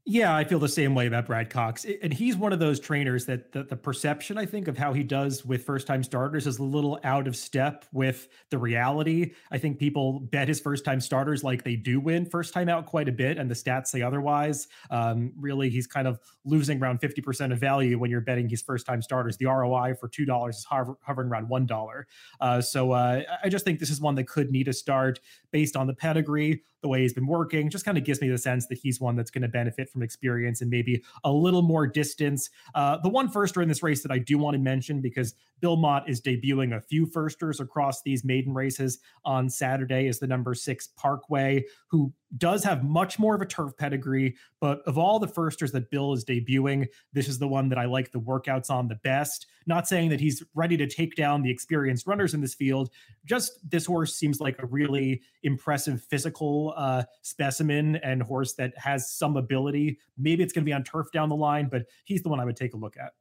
Yeah, 0.05 0.35
I 0.35 0.43
feel 0.43 0.59
the 0.59 0.67
same 0.67 0.95
way 0.95 1.07
about 1.07 1.27
Brad 1.27 1.49
Cox. 1.49 1.85
And 2.01 2.13
he's 2.13 2.35
one 2.35 2.51
of 2.51 2.59
those 2.59 2.77
trainers 2.77 3.25
that 3.27 3.53
the, 3.53 3.63
the 3.63 3.77
perception, 3.77 4.37
I 4.37 4.45
think, 4.45 4.67
of 4.67 4.77
how 4.77 4.91
he 4.91 5.01
does 5.01 5.45
with 5.45 5.63
first 5.63 5.87
time 5.87 6.03
starters 6.03 6.45
is 6.45 6.59
a 6.59 6.63
little 6.63 6.99
out 7.05 7.25
of 7.25 7.37
step 7.37 7.85
with 7.93 8.27
the 8.49 8.57
reality. 8.57 9.31
I 9.49 9.59
think 9.59 9.79
people 9.79 10.19
bet 10.19 10.49
his 10.49 10.59
first 10.59 10.83
time 10.83 10.99
starters 10.99 11.41
like 11.41 11.63
they 11.63 11.77
do 11.77 12.01
win 12.01 12.25
first 12.25 12.53
time 12.53 12.67
out 12.67 12.85
quite 12.85 13.07
a 13.07 13.13
bit, 13.13 13.37
and 13.37 13.49
the 13.49 13.55
stats 13.55 13.87
say 13.87 14.01
otherwise. 14.01 14.67
Um, 14.89 15.31
really, 15.39 15.69
he's 15.69 15.87
kind 15.87 16.05
of 16.05 16.19
losing 16.43 16.81
around 16.81 16.99
50% 16.99 17.53
of 17.53 17.59
value 17.59 17.97
when 17.97 18.11
you're 18.11 18.19
betting 18.19 18.49
his 18.49 18.61
first 18.61 18.85
time 18.85 19.01
starters. 19.01 19.37
The 19.37 19.45
ROI 19.45 19.93
for 20.01 20.09
$2 20.09 20.49
is 20.49 20.65
hover, 20.65 20.97
hovering 21.01 21.29
around 21.29 21.47
$1. 21.47 22.07
Uh, 22.41 22.59
so 22.59 22.91
uh, 22.91 23.21
I 23.41 23.47
just 23.47 23.63
think 23.63 23.79
this 23.79 23.89
is 23.89 24.01
one 24.01 24.15
that 24.15 24.27
could 24.27 24.51
need 24.51 24.67
a 24.67 24.73
start 24.73 25.21
based 25.51 25.77
on 25.77 25.87
the 25.87 25.93
pedigree, 25.93 26.63
the 26.81 26.89
way 26.89 27.01
he's 27.03 27.13
been 27.13 27.27
working. 27.27 27.69
Just 27.69 27.85
kind 27.85 27.97
of 27.97 28.03
gives 28.03 28.19
me 28.19 28.27
the 28.27 28.37
sense 28.37 28.67
that 28.67 28.79
he's 28.79 28.99
one 28.99 29.15
that's 29.15 29.31
going 29.31 29.43
to 29.43 29.47
benefit 29.47 29.89
from 29.93 30.03
experience 30.03 30.61
and 30.61 30.69
maybe 30.69 31.01
a 31.23 31.31
little 31.31 31.61
more 31.61 31.87
distance. 31.87 32.49
Uh, 32.75 32.97
the 32.97 33.09
one 33.09 33.29
firster 33.29 33.61
in 33.61 33.69
this 33.69 33.83
race 33.83 34.01
that 34.03 34.11
I 34.11 34.17
do 34.17 34.37
want 34.37 34.55
to 34.55 34.59
mention 34.59 34.99
because 34.99 35.35
Bill 35.61 35.77
Mott 35.77 36.09
is 36.09 36.19
debuting 36.19 36.75
a 36.75 36.81
few 36.81 37.05
firsters 37.05 37.61
across 37.61 38.01
these 38.01 38.25
maiden 38.25 38.53
races 38.53 38.99
on 39.23 39.49
Saturday 39.49 40.07
is 40.07 40.19
the 40.19 40.27
number 40.27 40.53
six 40.53 40.87
Parkway, 40.97 41.63
who 41.87 42.11
does 42.37 42.63
have 42.63 42.83
much 42.83 43.19
more 43.19 43.35
of 43.35 43.41
a 43.41 43.45
turf 43.45 43.75
pedigree. 43.77 44.35
But 44.59 44.81
of 44.87 44.97
all 44.97 45.19
the 45.19 45.27
firsters 45.27 45.71
that 45.73 45.89
Bill 45.89 46.13
is 46.13 46.25
debuting, 46.25 46.87
this 47.11 47.27
is 47.27 47.39
the 47.39 47.47
one 47.47 47.69
that 47.69 47.77
I 47.77 47.85
like 47.85 48.11
the 48.11 48.19
workouts 48.19 48.69
on 48.69 48.87
the 48.87 48.95
best. 48.95 49.47
Not 49.65 49.87
saying 49.87 50.09
that 50.09 50.19
he's 50.19 50.43
ready 50.53 50.77
to 50.77 50.87
take 50.87 51.15
down 51.15 51.41
the 51.41 51.51
experienced 51.51 52.07
runners 52.07 52.33
in 52.33 52.41
this 52.41 52.53
field. 52.53 52.89
Just 53.25 53.59
this 53.69 53.85
horse 53.85 54.15
seems 54.15 54.39
like 54.39 54.61
a 54.61 54.65
really 54.65 55.21
impressive 55.43 56.03
physical 56.03 56.73
uh, 56.75 57.03
specimen 57.21 57.97
and 57.97 58.21
horse 58.21 58.53
that 58.53 58.73
has 58.77 59.11
some 59.11 59.37
ability. 59.37 59.99
Maybe 60.17 60.43
it's 60.43 60.53
going 60.53 60.63
to 60.63 60.69
be 60.69 60.73
on 60.73 60.83
turf 60.83 61.11
down 61.11 61.29
the 61.29 61.35
line, 61.35 61.67
but 61.69 61.83
he's 62.03 62.21
the 62.23 62.29
one 62.29 62.39
I 62.39 62.45
would 62.45 62.57
take 62.57 62.73
a 62.73 62.77
look 62.77 62.97
at 62.97 63.13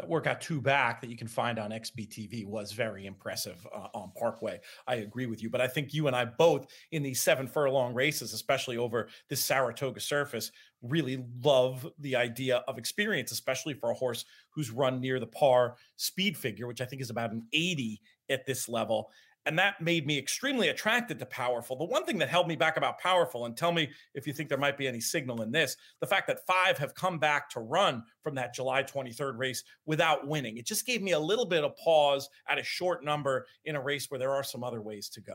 that 0.00 0.08
workout 0.08 0.40
two 0.40 0.62
back 0.62 1.00
that 1.02 1.10
you 1.10 1.16
can 1.16 1.28
find 1.28 1.58
on 1.58 1.70
XBTV 1.70 2.46
was 2.46 2.72
very 2.72 3.04
impressive 3.04 3.66
uh, 3.74 3.88
on 3.92 4.10
Parkway. 4.18 4.58
I 4.86 4.96
agree 4.96 5.26
with 5.26 5.42
you, 5.42 5.50
but 5.50 5.60
I 5.60 5.68
think 5.68 5.92
you 5.92 6.06
and 6.06 6.16
I 6.16 6.24
both 6.24 6.66
in 6.90 7.02
these 7.02 7.20
seven 7.20 7.46
furlong 7.46 7.92
races, 7.92 8.32
especially 8.32 8.78
over 8.78 9.08
this 9.28 9.44
Saratoga 9.44 10.00
surface, 10.00 10.52
really 10.82 11.22
love 11.44 11.86
the 11.98 12.16
idea 12.16 12.64
of 12.66 12.78
experience, 12.78 13.30
especially 13.30 13.74
for 13.74 13.90
a 13.90 13.94
horse 13.94 14.24
who's 14.48 14.70
run 14.70 15.00
near 15.00 15.20
the 15.20 15.26
par 15.26 15.76
speed 15.96 16.36
figure, 16.36 16.66
which 16.66 16.80
I 16.80 16.86
think 16.86 17.02
is 17.02 17.10
about 17.10 17.32
an 17.32 17.46
80 17.52 18.00
at 18.30 18.46
this 18.46 18.70
level. 18.70 19.10
And 19.46 19.58
that 19.58 19.80
made 19.80 20.06
me 20.06 20.18
extremely 20.18 20.68
attracted 20.68 21.18
to 21.18 21.26
Powerful. 21.26 21.76
The 21.76 21.84
one 21.84 22.04
thing 22.04 22.18
that 22.18 22.28
held 22.28 22.46
me 22.46 22.56
back 22.56 22.76
about 22.76 22.98
Powerful, 22.98 23.46
and 23.46 23.56
tell 23.56 23.72
me 23.72 23.88
if 24.14 24.26
you 24.26 24.32
think 24.32 24.48
there 24.48 24.58
might 24.58 24.76
be 24.76 24.86
any 24.86 25.00
signal 25.00 25.42
in 25.42 25.50
this, 25.50 25.76
the 26.00 26.06
fact 26.06 26.26
that 26.26 26.46
five 26.46 26.76
have 26.78 26.94
come 26.94 27.18
back 27.18 27.48
to 27.50 27.60
run 27.60 28.02
from 28.22 28.34
that 28.34 28.54
July 28.54 28.82
23rd 28.82 29.38
race 29.38 29.64
without 29.86 30.26
winning. 30.26 30.58
It 30.58 30.66
just 30.66 30.86
gave 30.86 31.00
me 31.02 31.12
a 31.12 31.18
little 31.18 31.46
bit 31.46 31.64
of 31.64 31.76
pause 31.76 32.28
at 32.48 32.58
a 32.58 32.62
short 32.62 33.04
number 33.04 33.46
in 33.64 33.76
a 33.76 33.80
race 33.80 34.10
where 34.10 34.18
there 34.18 34.34
are 34.34 34.44
some 34.44 34.62
other 34.62 34.82
ways 34.82 35.08
to 35.10 35.20
go. 35.20 35.34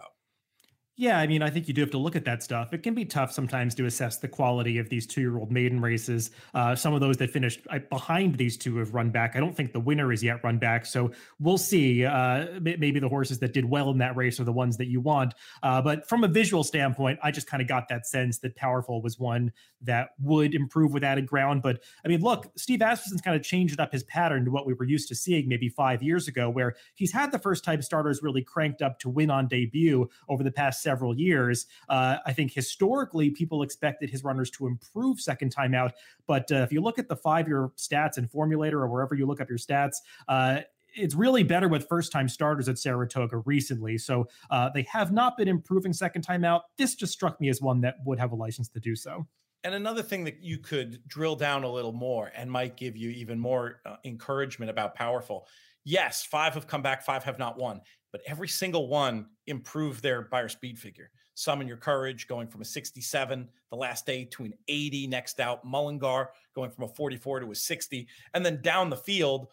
Yeah, 0.97 1.19
I 1.19 1.27
mean, 1.27 1.41
I 1.41 1.49
think 1.49 1.67
you 1.67 1.73
do 1.73 1.81
have 1.81 1.91
to 1.91 1.97
look 1.97 2.15
at 2.15 2.23
that 2.23 2.41
stuff. 2.41 2.71
It 2.71 2.81
can 2.81 2.93
be 2.93 3.03
tough 3.03 3.29
sometimes 3.33 3.75
to 3.75 3.85
assess 3.85 4.19
the 4.19 4.29
quality 4.29 4.77
of 4.77 4.87
these 4.87 5.05
two-year-old 5.05 5.51
maiden 5.51 5.81
races. 5.81 6.31
Uh, 6.53 6.73
some 6.73 6.93
of 6.93 7.01
those 7.01 7.17
that 7.17 7.31
finished 7.31 7.59
uh, 7.69 7.79
behind 7.89 8.35
these 8.35 8.55
two 8.55 8.77
have 8.77 8.93
run 8.93 9.09
back. 9.09 9.35
I 9.35 9.41
don't 9.41 9.53
think 9.53 9.73
the 9.73 9.79
winner 9.81 10.13
is 10.13 10.23
yet 10.23 10.41
run 10.41 10.57
back, 10.57 10.85
so 10.85 11.11
we'll 11.37 11.57
see. 11.57 12.05
Uh, 12.05 12.61
maybe 12.61 12.99
the 13.01 13.09
horses 13.09 13.39
that 13.39 13.51
did 13.51 13.65
well 13.65 13.89
in 13.89 13.97
that 13.97 14.15
race 14.15 14.39
are 14.39 14.45
the 14.45 14.53
ones 14.53 14.77
that 14.77 14.87
you 14.87 15.01
want. 15.01 15.33
Uh, 15.61 15.81
but 15.81 16.07
from 16.07 16.23
a 16.23 16.29
visual 16.29 16.63
standpoint, 16.63 17.19
I 17.21 17.29
just 17.29 17.47
kind 17.47 17.61
of 17.61 17.67
got 17.67 17.89
that 17.89 18.07
sense 18.07 18.37
that 18.39 18.55
Powerful 18.55 19.01
was 19.01 19.19
one 19.19 19.51
that 19.81 20.11
would 20.21 20.55
improve 20.55 20.93
with 20.93 21.03
added 21.03 21.27
ground. 21.27 21.61
But 21.61 21.83
I 22.05 22.07
mean, 22.07 22.21
look, 22.21 22.49
Steve 22.55 22.79
Asmussen's 22.79 23.19
kind 23.19 23.35
of 23.35 23.43
changed 23.43 23.81
up 23.81 23.91
his 23.91 24.03
pattern 24.03 24.45
to 24.45 24.51
what 24.51 24.65
we 24.65 24.73
were 24.73 24.85
used 24.85 25.09
to 25.09 25.15
seeing 25.15 25.49
maybe 25.49 25.67
five 25.67 26.01
years 26.01 26.29
ago, 26.29 26.49
where 26.49 26.73
he's 26.93 27.11
had 27.11 27.33
the 27.33 27.39
first-time 27.39 27.81
starters 27.81 28.23
really 28.23 28.41
cranked 28.41 28.81
up 28.81 28.97
to 28.99 29.09
win 29.09 29.29
on 29.29 29.49
debut 29.49 30.07
over 30.29 30.41
the 30.41 30.51
past 30.51 30.84
several 30.85 31.19
years. 31.19 31.65
Uh, 31.89 32.17
I 32.25 32.31
think 32.31 32.53
historically, 32.53 33.29
people 33.31 33.63
expected 33.63 34.09
his 34.09 34.23
runners 34.23 34.49
to 34.51 34.67
improve 34.67 35.19
second 35.19 35.49
time 35.49 35.73
out. 35.73 35.93
But 36.27 36.49
uh, 36.51 36.57
if 36.57 36.71
you 36.71 36.79
look 36.79 36.97
at 36.97 37.09
the 37.09 37.15
five 37.17 37.47
year 37.49 37.71
stats 37.75 38.17
in 38.17 38.29
Formulator 38.29 38.75
or 38.75 38.87
wherever 38.87 39.15
you 39.15 39.25
look 39.25 39.41
up 39.41 39.49
your 39.49 39.57
stats, 39.57 39.97
uh, 40.29 40.61
it's 40.95 41.15
really 41.15 41.43
better 41.43 41.67
with 41.67 41.87
first 41.89 42.11
time 42.11 42.29
starters 42.29 42.69
at 42.69 42.77
Saratoga 42.77 43.37
recently. 43.39 43.97
So 43.97 44.29
uh, 44.49 44.69
they 44.73 44.83
have 44.83 45.11
not 45.11 45.35
been 45.35 45.49
improving 45.49 45.91
second 45.91 46.21
time 46.21 46.45
out. 46.45 46.61
This 46.77 46.95
just 46.95 47.11
struck 47.11 47.41
me 47.41 47.49
as 47.49 47.61
one 47.61 47.81
that 47.81 47.95
would 48.05 48.19
have 48.19 48.31
a 48.31 48.35
license 48.35 48.69
to 48.69 48.79
do 48.79 48.95
so. 48.95 49.27
And 49.65 49.73
another 49.73 50.03
thing 50.03 50.23
that 50.25 50.43
you 50.43 50.59
could 50.59 51.01
drill 51.07 51.35
down 51.35 51.63
a 51.63 51.71
little 51.71 51.91
more 51.91 52.31
and 52.35 52.49
might 52.49 52.77
give 52.77 52.95
you 52.95 53.09
even 53.09 53.39
more 53.39 53.81
uh, 53.85 53.95
encouragement 54.05 54.69
about 54.69 54.93
powerful. 54.93 55.47
Yes, 55.83 56.23
five 56.23 56.53
have 56.53 56.67
come 56.67 56.81
back, 56.81 57.03
five 57.03 57.23
have 57.23 57.39
not 57.39 57.57
won 57.57 57.81
but 58.15 58.21
every 58.25 58.47
single 58.47 58.87
one 58.87 59.25
improved 59.45 60.01
their 60.01 60.21
Beyer 60.21 60.47
speed 60.47 60.79
figure. 60.79 61.09
Summon 61.33 61.67
Your 61.67 61.75
Courage 61.75 62.29
going 62.29 62.47
from 62.47 62.61
a 62.61 62.63
67 62.63 63.49
the 63.69 63.75
last 63.75 64.05
day 64.05 64.23
to 64.31 64.45
an 64.45 64.53
80 64.69 65.07
next 65.07 65.41
out. 65.41 65.65
Mullingar 65.65 66.29
going 66.55 66.71
from 66.71 66.85
a 66.85 66.87
44 66.87 67.41
to 67.41 67.51
a 67.51 67.55
60. 67.55 68.07
And 68.33 68.45
then 68.45 68.61
down 68.61 68.89
the 68.89 68.95
field, 68.95 69.47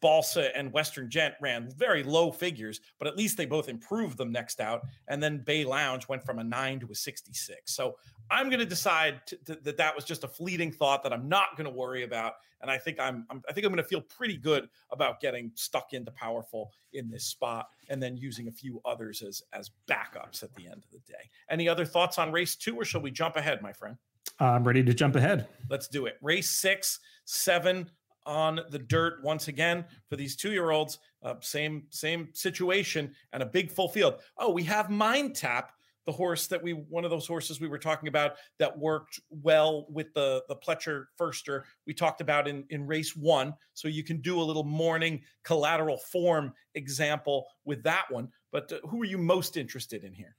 Balsa 0.00 0.56
and 0.56 0.72
Western 0.72 1.10
Gent 1.10 1.34
ran 1.40 1.70
very 1.76 2.02
low 2.02 2.30
figures, 2.30 2.80
but 2.98 3.08
at 3.08 3.16
least 3.16 3.36
they 3.36 3.46
both 3.46 3.68
improved 3.68 4.18
them 4.18 4.32
next 4.32 4.60
out. 4.60 4.82
And 5.08 5.22
then 5.22 5.38
Bay 5.38 5.64
Lounge 5.64 6.08
went 6.08 6.24
from 6.24 6.38
a 6.38 6.44
nine 6.44 6.80
to 6.80 6.88
a 6.90 6.94
66. 6.94 7.72
So 7.72 7.96
I'm 8.30 8.46
going 8.46 8.60
to 8.60 8.66
decide 8.66 9.20
that 9.46 9.76
that 9.76 9.94
was 9.94 10.04
just 10.04 10.24
a 10.24 10.28
fleeting 10.28 10.72
thought 10.72 11.02
that 11.02 11.12
I'm 11.12 11.28
not 11.28 11.56
going 11.56 11.64
to 11.64 11.76
worry 11.76 12.04
about. 12.04 12.34
And 12.62 12.70
I 12.70 12.78
think 12.78 13.00
I'm, 13.00 13.26
I'm 13.30 13.42
I 13.48 13.52
think 13.52 13.64
I'm 13.64 13.72
going 13.72 13.82
to 13.82 13.88
feel 13.88 14.02
pretty 14.02 14.36
good 14.36 14.68
about 14.90 15.20
getting 15.20 15.50
stuck 15.54 15.92
into 15.92 16.10
powerful 16.10 16.70
in 16.92 17.10
this 17.10 17.24
spot 17.24 17.68
and 17.88 18.02
then 18.02 18.16
using 18.16 18.48
a 18.48 18.52
few 18.52 18.80
others 18.84 19.22
as 19.22 19.42
as 19.52 19.70
backups 19.88 20.42
at 20.42 20.54
the 20.54 20.66
end 20.66 20.84
of 20.84 20.90
the 20.90 20.98
day. 21.10 21.30
Any 21.48 21.68
other 21.68 21.86
thoughts 21.86 22.18
on 22.18 22.32
race 22.32 22.56
two, 22.56 22.76
or 22.76 22.84
shall 22.84 23.00
we 23.00 23.10
jump 23.10 23.36
ahead, 23.36 23.62
my 23.62 23.72
friend? 23.72 23.96
I'm 24.38 24.64
ready 24.64 24.82
to 24.82 24.94
jump 24.94 25.16
ahead. 25.16 25.48
Let's 25.68 25.88
do 25.88 26.06
it. 26.06 26.16
Race 26.22 26.50
six, 26.50 27.00
seven 27.24 27.90
on 28.26 28.60
the 28.70 28.78
dirt 28.78 29.22
once 29.22 29.48
again 29.48 29.84
for 30.08 30.16
these 30.16 30.36
two 30.36 30.52
year 30.52 30.70
olds. 30.70 30.98
Uh, 31.22 31.34
same 31.40 31.84
same 31.90 32.28
situation 32.32 33.14
and 33.32 33.42
a 33.42 33.46
big 33.46 33.70
full 33.70 33.88
field. 33.88 34.20
Oh, 34.38 34.50
we 34.50 34.62
have 34.64 34.90
Mind 34.90 35.34
Tap, 35.34 35.72
the 36.06 36.12
horse 36.12 36.46
that 36.46 36.62
we 36.62 36.72
one 36.72 37.04
of 37.04 37.10
those 37.10 37.26
horses 37.26 37.60
we 37.60 37.68
were 37.68 37.78
talking 37.78 38.08
about 38.08 38.36
that 38.58 38.76
worked 38.76 39.20
well 39.30 39.86
with 39.90 40.12
the 40.14 40.42
the 40.48 40.56
Pletcher 40.56 41.06
Firster. 41.18 41.62
We 41.86 41.94
talked 41.94 42.20
about 42.20 42.48
in 42.48 42.64
in 42.70 42.86
race 42.86 43.14
one, 43.14 43.54
so 43.74 43.88
you 43.88 44.02
can 44.02 44.20
do 44.20 44.40
a 44.40 44.42
little 44.42 44.64
morning 44.64 45.22
collateral 45.44 45.98
form 45.98 46.52
example 46.74 47.46
with 47.64 47.82
that 47.84 48.04
one. 48.10 48.28
But 48.52 48.72
uh, 48.72 48.86
who 48.88 49.02
are 49.02 49.06
you 49.06 49.18
most 49.18 49.56
interested 49.56 50.04
in 50.04 50.12
here? 50.12 50.36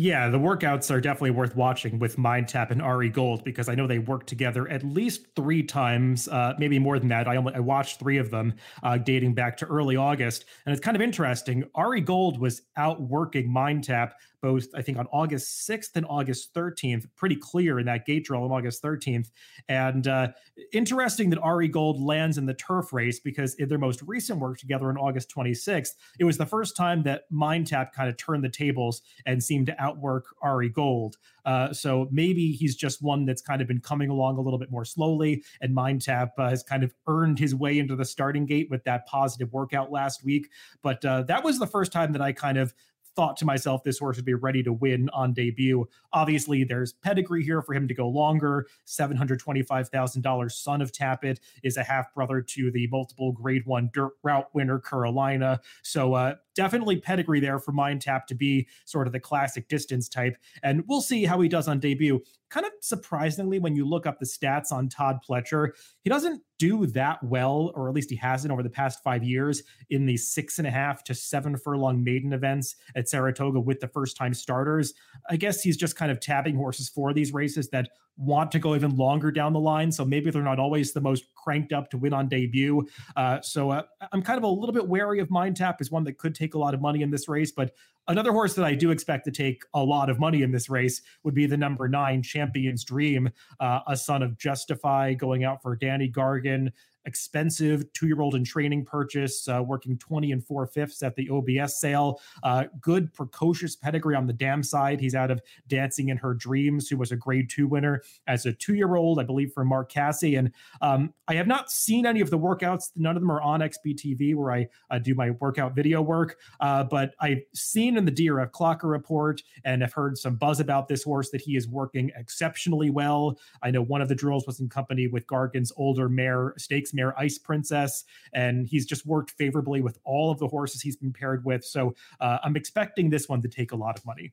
Yeah, 0.00 0.30
the 0.30 0.38
workouts 0.38 0.90
are 0.90 0.98
definitely 0.98 1.32
worth 1.32 1.54
watching 1.54 1.98
with 1.98 2.16
Mind 2.16 2.48
Tap 2.48 2.70
and 2.70 2.80
Ari 2.80 3.10
Gold 3.10 3.44
because 3.44 3.68
I 3.68 3.74
know 3.74 3.86
they 3.86 3.98
work 3.98 4.24
together 4.24 4.66
at 4.66 4.82
least 4.82 5.26
three 5.36 5.62
times, 5.62 6.26
uh, 6.28 6.54
maybe 6.58 6.78
more 6.78 6.98
than 6.98 7.08
that. 7.08 7.28
I 7.28 7.36
only 7.36 7.52
I 7.54 7.60
watched 7.60 7.98
three 7.98 8.16
of 8.16 8.30
them 8.30 8.54
uh, 8.82 8.96
dating 8.96 9.34
back 9.34 9.58
to 9.58 9.66
early 9.66 9.96
August, 9.96 10.46
and 10.64 10.72
it's 10.72 10.82
kind 10.82 10.96
of 10.96 11.02
interesting. 11.02 11.64
Ari 11.74 12.00
Gold 12.00 12.40
was 12.40 12.62
out 12.78 13.02
working 13.02 13.52
Mind 13.52 13.84
Tap 13.84 14.14
both, 14.42 14.66
I 14.74 14.82
think, 14.82 14.98
on 14.98 15.06
August 15.12 15.68
6th 15.68 15.96
and 15.96 16.06
August 16.08 16.54
13th, 16.54 17.06
pretty 17.16 17.36
clear 17.36 17.78
in 17.78 17.86
that 17.86 18.06
gate 18.06 18.24
draw 18.24 18.44
on 18.44 18.50
August 18.50 18.82
13th. 18.82 19.30
And 19.68 20.06
uh, 20.06 20.28
interesting 20.72 21.30
that 21.30 21.38
Ari 21.40 21.68
Gold 21.68 22.00
lands 22.00 22.38
in 22.38 22.46
the 22.46 22.54
turf 22.54 22.92
race 22.92 23.20
because 23.20 23.54
in 23.54 23.68
their 23.68 23.78
most 23.78 24.02
recent 24.06 24.40
work 24.40 24.58
together 24.58 24.88
on 24.88 24.96
August 24.96 25.32
26th, 25.34 25.90
it 26.18 26.24
was 26.24 26.38
the 26.38 26.46
first 26.46 26.76
time 26.76 27.02
that 27.04 27.24
Mind 27.30 27.66
Tap 27.66 27.92
kind 27.92 28.08
of 28.08 28.16
turned 28.16 28.44
the 28.44 28.48
tables 28.48 29.02
and 29.26 29.42
seemed 29.42 29.66
to 29.66 29.82
outwork 29.82 30.26
Ari 30.42 30.70
Gold. 30.70 31.16
Uh, 31.44 31.72
so 31.72 32.08
maybe 32.10 32.52
he's 32.52 32.76
just 32.76 33.02
one 33.02 33.24
that's 33.24 33.42
kind 33.42 33.62
of 33.62 33.68
been 33.68 33.80
coming 33.80 34.10
along 34.10 34.36
a 34.36 34.40
little 34.40 34.58
bit 34.58 34.70
more 34.70 34.84
slowly, 34.84 35.42
and 35.60 35.74
Mind 35.74 36.02
Tap 36.02 36.32
uh, 36.38 36.48
has 36.48 36.62
kind 36.62 36.82
of 36.82 36.94
earned 37.06 37.38
his 37.38 37.54
way 37.54 37.78
into 37.78 37.96
the 37.96 38.04
starting 38.04 38.46
gate 38.46 38.68
with 38.70 38.84
that 38.84 39.06
positive 39.06 39.52
workout 39.52 39.90
last 39.90 40.24
week. 40.24 40.48
But 40.82 41.04
uh, 41.04 41.22
that 41.22 41.44
was 41.44 41.58
the 41.58 41.66
first 41.66 41.92
time 41.92 42.12
that 42.12 42.22
I 42.22 42.32
kind 42.32 42.58
of 42.58 42.74
thought 43.16 43.36
to 43.38 43.44
myself 43.44 43.82
this 43.82 43.98
horse 43.98 44.16
would 44.16 44.24
be 44.24 44.34
ready 44.34 44.62
to 44.62 44.72
win 44.72 45.08
on 45.12 45.32
debut. 45.32 45.88
Obviously, 46.12 46.64
there's 46.64 46.92
pedigree 46.92 47.44
here 47.44 47.62
for 47.62 47.74
him 47.74 47.88
to 47.88 47.94
go 47.94 48.08
longer. 48.08 48.66
$725,000 48.86 50.52
son 50.52 50.82
of 50.82 50.92
Tapit 50.92 51.38
is 51.62 51.76
a 51.76 51.82
half 51.82 52.12
brother 52.14 52.40
to 52.40 52.70
the 52.70 52.86
multiple 52.88 53.32
grade 53.32 53.66
one 53.66 53.90
dirt 53.92 54.12
route 54.22 54.48
winner, 54.54 54.78
Carolina. 54.78 55.60
So, 55.82 56.14
uh, 56.14 56.36
definitely 56.60 57.00
pedigree 57.00 57.40
there 57.40 57.58
for 57.58 57.72
Mind 57.72 58.02
Tap 58.02 58.26
to 58.26 58.34
be 58.34 58.68
sort 58.84 59.06
of 59.06 59.14
the 59.14 59.18
classic 59.18 59.66
distance 59.68 60.10
type. 60.10 60.36
And 60.62 60.84
we'll 60.86 61.00
see 61.00 61.24
how 61.24 61.40
he 61.40 61.48
does 61.48 61.68
on 61.68 61.80
debut. 61.80 62.20
Kind 62.50 62.66
of 62.66 62.72
surprisingly, 62.82 63.58
when 63.58 63.74
you 63.74 63.88
look 63.88 64.04
up 64.04 64.18
the 64.18 64.26
stats 64.26 64.70
on 64.70 64.90
Todd 64.90 65.20
Pletcher, 65.26 65.70
he 66.02 66.10
doesn't 66.10 66.42
do 66.58 66.84
that 66.88 67.22
well, 67.22 67.72
or 67.74 67.88
at 67.88 67.94
least 67.94 68.10
he 68.10 68.16
hasn't 68.16 68.52
over 68.52 68.62
the 68.62 68.68
past 68.68 69.02
five 69.02 69.24
years 69.24 69.62
in 69.88 70.04
the 70.04 70.18
six 70.18 70.58
and 70.58 70.66
a 70.66 70.70
half 70.70 71.02
to 71.04 71.14
seven 71.14 71.56
furlong 71.56 72.04
maiden 72.04 72.34
events 72.34 72.76
at 72.94 73.08
Saratoga 73.08 73.58
with 73.58 73.80
the 73.80 73.88
first 73.88 74.18
time 74.18 74.34
starters. 74.34 74.92
I 75.30 75.36
guess 75.36 75.62
he's 75.62 75.78
just 75.78 75.96
kind 75.96 76.12
of 76.12 76.20
tabbing 76.20 76.56
horses 76.56 76.90
for 76.90 77.14
these 77.14 77.32
races 77.32 77.70
that 77.70 77.88
want 78.20 78.52
to 78.52 78.58
go 78.58 78.74
even 78.74 78.96
longer 78.96 79.32
down 79.32 79.52
the 79.52 79.60
line. 79.60 79.90
So 79.90 80.04
maybe 80.04 80.30
they're 80.30 80.42
not 80.42 80.58
always 80.58 80.92
the 80.92 81.00
most 81.00 81.24
cranked 81.34 81.72
up 81.72 81.90
to 81.90 81.98
win 81.98 82.12
on 82.12 82.28
debut. 82.28 82.86
Uh, 83.16 83.40
so 83.40 83.70
uh, 83.70 83.82
I'm 84.12 84.22
kind 84.22 84.36
of 84.36 84.44
a 84.44 84.48
little 84.48 84.74
bit 84.74 84.86
wary 84.86 85.20
of 85.20 85.30
Mind 85.30 85.56
Tap 85.56 85.78
as 85.80 85.90
one 85.90 86.04
that 86.04 86.18
could 86.18 86.34
take 86.34 86.54
a 86.54 86.58
lot 86.58 86.74
of 86.74 86.80
money 86.80 87.02
in 87.02 87.10
this 87.10 87.28
race. 87.28 87.50
But 87.50 87.74
another 88.08 88.32
horse 88.32 88.54
that 88.54 88.64
I 88.64 88.74
do 88.74 88.90
expect 88.90 89.24
to 89.24 89.30
take 89.30 89.64
a 89.72 89.82
lot 89.82 90.10
of 90.10 90.20
money 90.20 90.42
in 90.42 90.52
this 90.52 90.68
race 90.68 91.00
would 91.24 91.34
be 91.34 91.46
the 91.46 91.56
number 91.56 91.88
nine 91.88 92.22
Champion's 92.22 92.84
Dream, 92.84 93.30
uh, 93.58 93.80
a 93.86 93.96
son 93.96 94.22
of 94.22 94.36
Justify 94.36 95.14
going 95.14 95.44
out 95.44 95.62
for 95.62 95.74
Danny 95.74 96.10
Gargan 96.10 96.72
expensive 97.06 97.90
two 97.92 98.06
year 98.06 98.20
old 98.20 98.34
in 98.34 98.44
training 98.44 98.84
purchase, 98.84 99.48
uh, 99.48 99.62
working 99.62 99.98
20 99.98 100.32
and 100.32 100.44
four 100.44 100.66
fifths 100.66 101.02
at 101.02 101.16
the 101.16 101.28
OBS 101.30 101.80
sale. 101.80 102.20
Uh, 102.42 102.64
good 102.80 103.12
precocious 103.12 103.76
pedigree 103.76 104.14
on 104.14 104.26
the 104.26 104.32
dam 104.32 104.62
side. 104.62 105.00
He's 105.00 105.14
out 105.14 105.30
of 105.30 105.40
Dancing 105.68 106.08
in 106.08 106.16
Her 106.16 106.34
Dreams, 106.34 106.88
who 106.88 106.96
was 106.96 107.12
a 107.12 107.16
grade 107.16 107.50
two 107.50 107.66
winner 107.66 108.02
as 108.26 108.46
a 108.46 108.52
two 108.52 108.74
year 108.74 108.96
old, 108.96 109.18
I 109.18 109.24
believe, 109.24 109.52
for 109.52 109.64
Mark 109.64 109.90
Casse. 109.90 110.34
And 110.34 110.52
um, 110.82 111.12
I 111.28 111.34
have 111.34 111.46
not 111.46 111.70
seen 111.70 112.06
any 112.06 112.20
of 112.20 112.30
the 112.30 112.38
workouts. 112.38 112.90
None 112.96 113.16
of 113.16 113.22
them 113.22 113.30
are 113.30 113.42
on 113.42 113.60
XBTV 113.60 114.34
where 114.34 114.52
I 114.52 114.68
uh, 114.90 114.98
do 114.98 115.14
my 115.14 115.30
workout 115.30 115.74
video 115.74 116.02
work. 116.02 116.38
Uh, 116.60 116.84
but 116.84 117.14
I've 117.20 117.42
seen 117.54 117.96
in 117.96 118.04
the 118.04 118.12
DRF 118.12 118.50
Clocker 118.50 118.90
report 118.90 119.42
and 119.64 119.82
have 119.82 119.92
heard 119.92 120.18
some 120.18 120.36
buzz 120.36 120.60
about 120.60 120.88
this 120.88 121.02
horse 121.04 121.30
that 121.30 121.40
he 121.40 121.56
is 121.56 121.68
working 121.68 122.10
exceptionally 122.16 122.90
well. 122.90 123.38
I 123.62 123.70
know 123.70 123.82
one 123.82 124.02
of 124.02 124.08
the 124.08 124.14
drills 124.14 124.46
was 124.46 124.60
in 124.60 124.68
company 124.68 125.06
with 125.06 125.26
Gargan's 125.26 125.72
older 125.76 126.08
mare 126.08 126.54
stakes 126.58 126.89
Mare 126.94 127.18
Ice 127.18 127.38
Princess, 127.38 128.04
and 128.32 128.66
he's 128.66 128.86
just 128.86 129.06
worked 129.06 129.32
favorably 129.32 129.80
with 129.80 129.98
all 130.04 130.30
of 130.30 130.38
the 130.38 130.48
horses 130.48 130.82
he's 130.82 130.96
been 130.96 131.12
paired 131.12 131.44
with. 131.44 131.64
So 131.64 131.94
uh, 132.20 132.38
I'm 132.42 132.56
expecting 132.56 133.10
this 133.10 133.28
one 133.28 133.42
to 133.42 133.48
take 133.48 133.72
a 133.72 133.76
lot 133.76 133.98
of 133.98 134.04
money. 134.06 134.32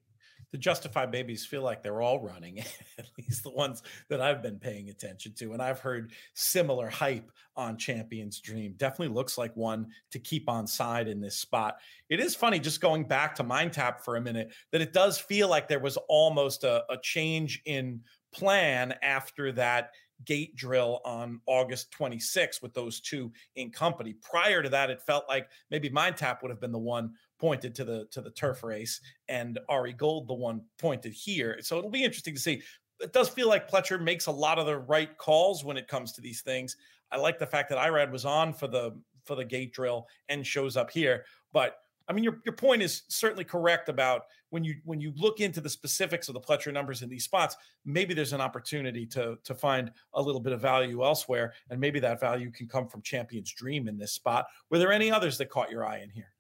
the 0.52 0.58
justified 0.58 1.12
babies 1.12 1.46
feel 1.46 1.62
like 1.62 1.84
they're 1.84 2.02
all 2.02 2.20
running 2.20 2.60
at 2.98 3.06
least 3.18 3.44
the 3.44 3.50
ones 3.50 3.84
that 4.10 4.22
i've 4.22 4.42
been 4.42 4.58
paying 4.58 4.90
attention 4.90 5.34
to 5.34 5.54
and 5.54 5.62
i've 5.62 5.80
heard 5.80 6.12
similar 6.34 6.90
hype 6.90 7.32
on 7.56 7.78
champions 7.78 8.40
dream 8.40 8.74
definitely 8.78 9.14
looks 9.14 9.38
like 9.38 9.56
one 9.56 9.88
to 10.12 10.20
keep 10.20 10.50
on 10.50 10.66
side 10.66 11.08
in 11.08 11.20
this 11.20 11.38
spot 11.38 11.78
it 12.10 12.20
is 12.20 12.36
funny 12.36 12.60
just 12.60 12.82
going 12.82 13.04
back 13.04 13.36
to 13.36 13.44
mind 13.44 13.74
tap 13.74 14.04
for 14.04 14.16
a 14.16 14.22
minute 14.22 14.54
that 14.72 14.82
it 14.82 14.94
does 14.94 15.18
feel 15.18 15.50
like 15.50 15.68
there 15.68 15.80
was 15.80 15.98
almost 16.08 16.64
a, 16.64 16.84
a 16.90 16.98
change 17.02 17.62
in 17.66 18.00
plan 18.34 18.94
after 19.02 19.52
that 19.52 19.92
gate 20.26 20.56
drill 20.56 21.02
on 21.06 21.40
August 21.46 21.92
26th 21.92 22.62
with 22.62 22.74
those 22.74 23.00
two 23.00 23.32
in 23.56 23.70
company. 23.70 24.14
Prior 24.22 24.62
to 24.64 24.70
that, 24.70 24.90
it 24.90 25.02
felt 25.02 25.26
like 25.28 25.48
maybe 25.72 25.90
Mind 25.90 26.18
Tap 26.18 26.42
would 26.42 26.52
have 26.52 26.62
been 26.62 26.72
the 26.72 26.78
one 26.78 27.14
pointed 27.40 27.76
to 27.76 27.86
the 27.86 28.08
to 28.12 28.22
the 28.22 28.32
turf 28.32 28.64
race 28.64 29.00
and 29.30 29.60
Ari 29.70 29.94
Gold 29.94 30.28
the 30.28 30.34
one 30.34 30.62
pointed 30.80 31.14
here. 31.14 31.58
So 31.62 31.78
it'll 31.78 31.90
be 31.90 32.04
interesting 32.04 32.36
to 32.36 32.42
see. 32.42 32.62
It 33.00 33.14
does 33.14 33.30
feel 33.30 33.48
like 33.48 33.70
Pletcher 33.70 34.02
makes 34.02 34.26
a 34.26 34.32
lot 34.32 34.58
of 34.58 34.66
the 34.66 34.80
right 34.80 35.16
calls 35.18 35.64
when 35.64 35.78
it 35.78 35.88
comes 35.88 36.14
to 36.14 36.22
these 36.22 36.42
things. 36.42 36.76
I 37.12 37.18
like 37.18 37.38
the 37.38 37.46
fact 37.46 37.70
that 37.70 37.78
Irad 37.78 38.12
was 38.12 38.26
on 38.26 38.54
for 38.54 38.68
the 38.68 39.00
for 39.24 39.36
the 39.36 39.46
gate 39.46 39.74
drill 39.74 40.08
and 40.30 40.46
shows 40.46 40.78
up 40.78 40.90
here, 40.90 41.26
but 41.54 41.78
I 42.10 42.14
mean, 42.14 42.24
your, 42.24 42.40
your 42.46 42.56
point 42.56 42.82
is 42.82 43.04
certainly 43.10 43.44
correct 43.44 43.90
about 43.90 44.24
when 44.50 44.64
you 44.64 44.76
when 44.86 45.02
you 45.02 45.12
look 45.16 45.42
into 45.42 45.60
the 45.60 45.70
specifics 45.70 46.30
of 46.30 46.34
the 46.34 46.40
Pletcher 46.40 46.72
numbers 46.72 47.02
in 47.02 47.10
these 47.10 47.26
spots, 47.26 47.56
maybe 47.86 48.14
there's 48.14 48.34
an 48.34 48.42
opportunity 48.42 49.06
to 49.08 49.38
to 49.44 49.54
find 49.54 49.92
a 50.14 50.22
little 50.22 50.42
bit 50.42 50.54
of 50.54 50.62
value 50.62 51.04
elsewhere, 51.04 51.54
and 51.70 51.80
maybe 51.80 52.00
that 52.00 52.20
value 52.20 52.50
can 52.52 52.68
come 52.68 52.88
from 52.88 53.02
Champion's 53.02 53.52
Dream 53.52 53.88
in 53.88 53.98
this 53.98 54.14
spot. 54.14 54.48
Were 54.70 54.80
there 54.80 54.92
any 54.92 55.12
others 55.12 55.38
that 55.40 55.50
caught 55.50 55.70
your 55.70 55.86
eye 55.86 56.00
in 56.00 56.10
here? 56.10 56.32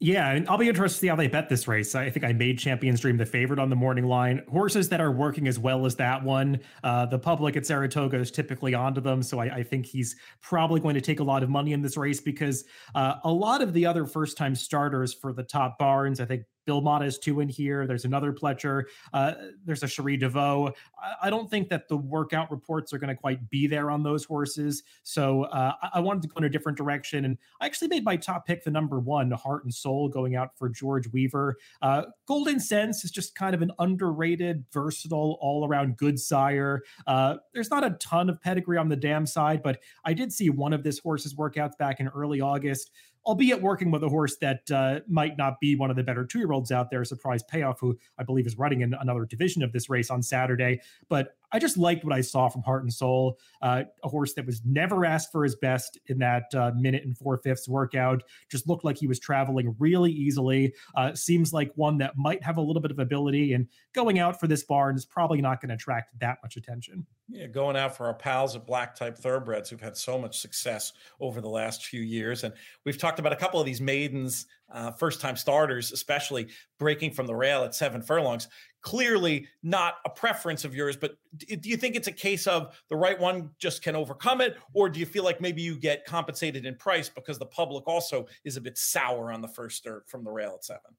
Yeah, 0.00 0.30
and 0.30 0.48
I'll 0.48 0.58
be 0.58 0.68
interested 0.68 0.98
to 0.98 1.00
see 1.00 1.06
how 1.08 1.16
they 1.16 1.26
bet 1.26 1.48
this 1.48 1.66
race. 1.66 1.96
I 1.96 2.08
think 2.08 2.24
I 2.24 2.32
made 2.32 2.58
Champions 2.58 3.00
Dream 3.00 3.16
the 3.16 3.26
favorite 3.26 3.58
on 3.58 3.68
the 3.68 3.74
morning 3.74 4.04
line. 4.04 4.42
Horses 4.48 4.88
that 4.90 5.00
are 5.00 5.10
working 5.10 5.48
as 5.48 5.58
well 5.58 5.86
as 5.86 5.96
that 5.96 6.22
one, 6.22 6.60
uh, 6.84 7.06
the 7.06 7.18
public 7.18 7.56
at 7.56 7.66
Saratoga 7.66 8.18
is 8.18 8.30
typically 8.30 8.74
onto 8.74 9.00
them, 9.00 9.24
so 9.24 9.40
I, 9.40 9.56
I, 9.56 9.62
think 9.64 9.86
he's 9.86 10.14
probably 10.40 10.78
going 10.78 10.94
to 10.94 11.00
take 11.00 11.18
a 11.18 11.24
lot 11.24 11.42
of 11.42 11.50
money 11.50 11.72
in 11.72 11.82
this 11.82 11.96
race 11.96 12.20
because 12.20 12.64
uh, 12.94 13.14
a 13.24 13.30
lot 13.30 13.60
of 13.60 13.72
the 13.72 13.86
other 13.86 14.06
first-time 14.06 14.54
starters 14.54 15.12
for 15.12 15.32
the 15.32 15.42
top 15.42 15.78
barns, 15.78 16.20
I 16.20 16.26
think 16.26 16.44
Bill 16.68 16.82
Mott 16.82 17.02
is 17.02 17.18
two 17.18 17.40
in 17.40 17.48
here. 17.48 17.86
There's 17.86 18.04
another 18.04 18.30
Pletcher. 18.30 18.84
Uh, 19.14 19.32
there's 19.64 19.82
a 19.82 19.88
Cherie 19.88 20.18
DeVaux. 20.18 20.74
I, 21.02 21.14
I, 21.22 21.30
don't 21.30 21.48
think 21.48 21.70
that 21.70 21.88
the 21.88 21.96
workout 21.96 22.50
reports 22.50 22.92
are 22.92 22.98
going 22.98 23.08
to 23.08 23.14
quite 23.14 23.48
be 23.48 23.66
there 23.66 23.90
on 23.90 24.02
those 24.02 24.22
horses. 24.26 24.82
So 25.02 25.44
uh, 25.44 25.72
I, 25.82 25.88
I, 25.94 26.00
wanted 26.00 26.20
to 26.24 26.28
go 26.28 26.34
in 26.36 26.44
a 26.44 26.50
different 26.50 26.76
direction. 26.76 27.24
And 27.24 27.38
I 27.58 27.64
actually 27.64 27.88
made 27.88 28.04
my 28.04 28.18
top 28.18 28.46
pick 28.46 28.64
the 28.64 28.70
number 28.70 29.00
one, 29.00 29.30
Heart 29.30 29.64
and 29.64 29.72
Soul, 29.72 30.10
going 30.10 30.36
out 30.36 30.58
for 30.58 30.68
George 30.68 31.10
Weaver. 31.10 31.56
Uh, 31.80 32.02
Goldencents 32.28 33.02
is 33.02 33.10
just 33.10 33.34
kind 33.34 33.54
of 33.54 33.62
an 33.62 33.72
underrated, 33.78 34.66
versatile, 34.70 35.38
all 35.40 35.66
around 35.66 35.96
good 35.96 36.20
sire. 36.20 36.82
Uh, 37.06 37.36
there's 37.54 37.70
not 37.70 37.82
a 37.82 37.92
ton 37.92 38.28
of 38.28 38.42
pedigree 38.42 38.76
on 38.76 38.90
the 38.90 38.96
dam 38.96 39.24
side, 39.24 39.62
but 39.62 39.80
I 40.04 40.12
did 40.12 40.34
see 40.34 40.50
one 40.50 40.74
of 40.74 40.82
this 40.82 40.98
horse's 40.98 41.34
workouts 41.34 41.78
back 41.78 41.98
in 41.98 42.08
early 42.08 42.42
August 42.42 42.90
albeit 43.28 43.60
working 43.60 43.90
with 43.90 44.02
a 44.02 44.08
horse 44.08 44.38
that 44.38 44.70
uh, 44.70 45.00
might 45.06 45.36
not 45.36 45.60
be 45.60 45.76
one 45.76 45.90
of 45.90 45.96
the 45.96 46.02
better 46.02 46.24
two 46.24 46.38
year 46.38 46.50
olds 46.50 46.72
out 46.72 46.90
there. 46.90 47.04
Surprise 47.04 47.42
payoff, 47.42 47.78
who 47.78 47.96
I 48.18 48.24
believe 48.24 48.46
is 48.46 48.56
running 48.56 48.80
in 48.80 48.94
another 48.98 49.26
division 49.26 49.62
of 49.62 49.72
this 49.72 49.90
race 49.90 50.10
on 50.10 50.22
Saturday. 50.22 50.80
But 51.10 51.36
I 51.52 51.58
just 51.58 51.76
liked 51.76 52.04
what 52.04 52.12
I 52.12 52.20
saw 52.20 52.48
from 52.48 52.62
Heart 52.62 52.82
and 52.82 52.92
Soul, 52.92 53.38
uh, 53.62 53.84
a 54.04 54.08
horse 54.08 54.34
that 54.34 54.46
was 54.46 54.60
never 54.64 55.04
asked 55.04 55.32
for 55.32 55.42
his 55.44 55.56
best 55.56 55.98
in 56.06 56.18
that 56.18 56.44
uh, 56.54 56.72
minute 56.76 57.04
and 57.04 57.16
four 57.16 57.38
fifths 57.38 57.68
workout. 57.68 58.22
Just 58.50 58.68
looked 58.68 58.84
like 58.84 58.98
he 58.98 59.06
was 59.06 59.18
traveling 59.18 59.74
really 59.78 60.12
easily. 60.12 60.74
Uh, 60.96 61.14
seems 61.14 61.52
like 61.52 61.72
one 61.74 61.98
that 61.98 62.16
might 62.16 62.42
have 62.42 62.56
a 62.58 62.60
little 62.60 62.82
bit 62.82 62.90
of 62.90 62.98
ability, 62.98 63.54
and 63.54 63.66
going 63.94 64.18
out 64.18 64.38
for 64.38 64.46
this 64.46 64.64
barn 64.64 64.96
is 64.96 65.06
probably 65.06 65.40
not 65.40 65.60
going 65.60 65.70
to 65.70 65.74
attract 65.74 66.18
that 66.20 66.38
much 66.42 66.56
attention. 66.56 67.06
Yeah, 67.28 67.46
going 67.46 67.76
out 67.76 67.96
for 67.96 68.06
our 68.06 68.14
pals 68.14 68.56
at 68.56 68.66
Black 68.66 68.94
Type 68.94 69.16
Thoroughbreds 69.16 69.68
who've 69.68 69.80
had 69.80 69.96
so 69.96 70.18
much 70.18 70.38
success 70.38 70.92
over 71.20 71.40
the 71.40 71.48
last 71.48 71.84
few 71.84 72.00
years, 72.00 72.44
and 72.44 72.54
we've 72.84 72.98
talked 72.98 73.18
about 73.18 73.32
a 73.32 73.36
couple 73.36 73.60
of 73.60 73.66
these 73.66 73.80
maidens, 73.80 74.46
uh, 74.72 74.90
first 74.92 75.20
time 75.20 75.36
starters, 75.36 75.92
especially 75.92 76.48
breaking 76.78 77.12
from 77.12 77.26
the 77.26 77.34
rail 77.34 77.64
at 77.64 77.74
seven 77.74 78.02
furlongs 78.02 78.48
clearly 78.82 79.46
not 79.62 79.94
a 80.04 80.10
preference 80.10 80.64
of 80.64 80.74
yours, 80.74 80.96
but 80.96 81.16
do 81.36 81.68
you 81.68 81.76
think 81.76 81.96
it's 81.96 82.08
a 82.08 82.12
case 82.12 82.46
of 82.46 82.80
the 82.88 82.96
right 82.96 83.18
one 83.18 83.50
just 83.58 83.82
can 83.82 83.96
overcome 83.96 84.40
it? 84.40 84.56
Or 84.74 84.88
do 84.88 85.00
you 85.00 85.06
feel 85.06 85.24
like 85.24 85.40
maybe 85.40 85.62
you 85.62 85.78
get 85.78 86.04
compensated 86.04 86.64
in 86.64 86.74
price 86.76 87.08
because 87.08 87.38
the 87.38 87.46
public 87.46 87.86
also 87.86 88.26
is 88.44 88.56
a 88.56 88.60
bit 88.60 88.78
sour 88.78 89.32
on 89.32 89.40
the 89.40 89.48
first 89.48 89.76
start 89.76 90.08
from 90.08 90.24
the 90.24 90.30
rail 90.30 90.52
at 90.54 90.64
seven? 90.64 90.94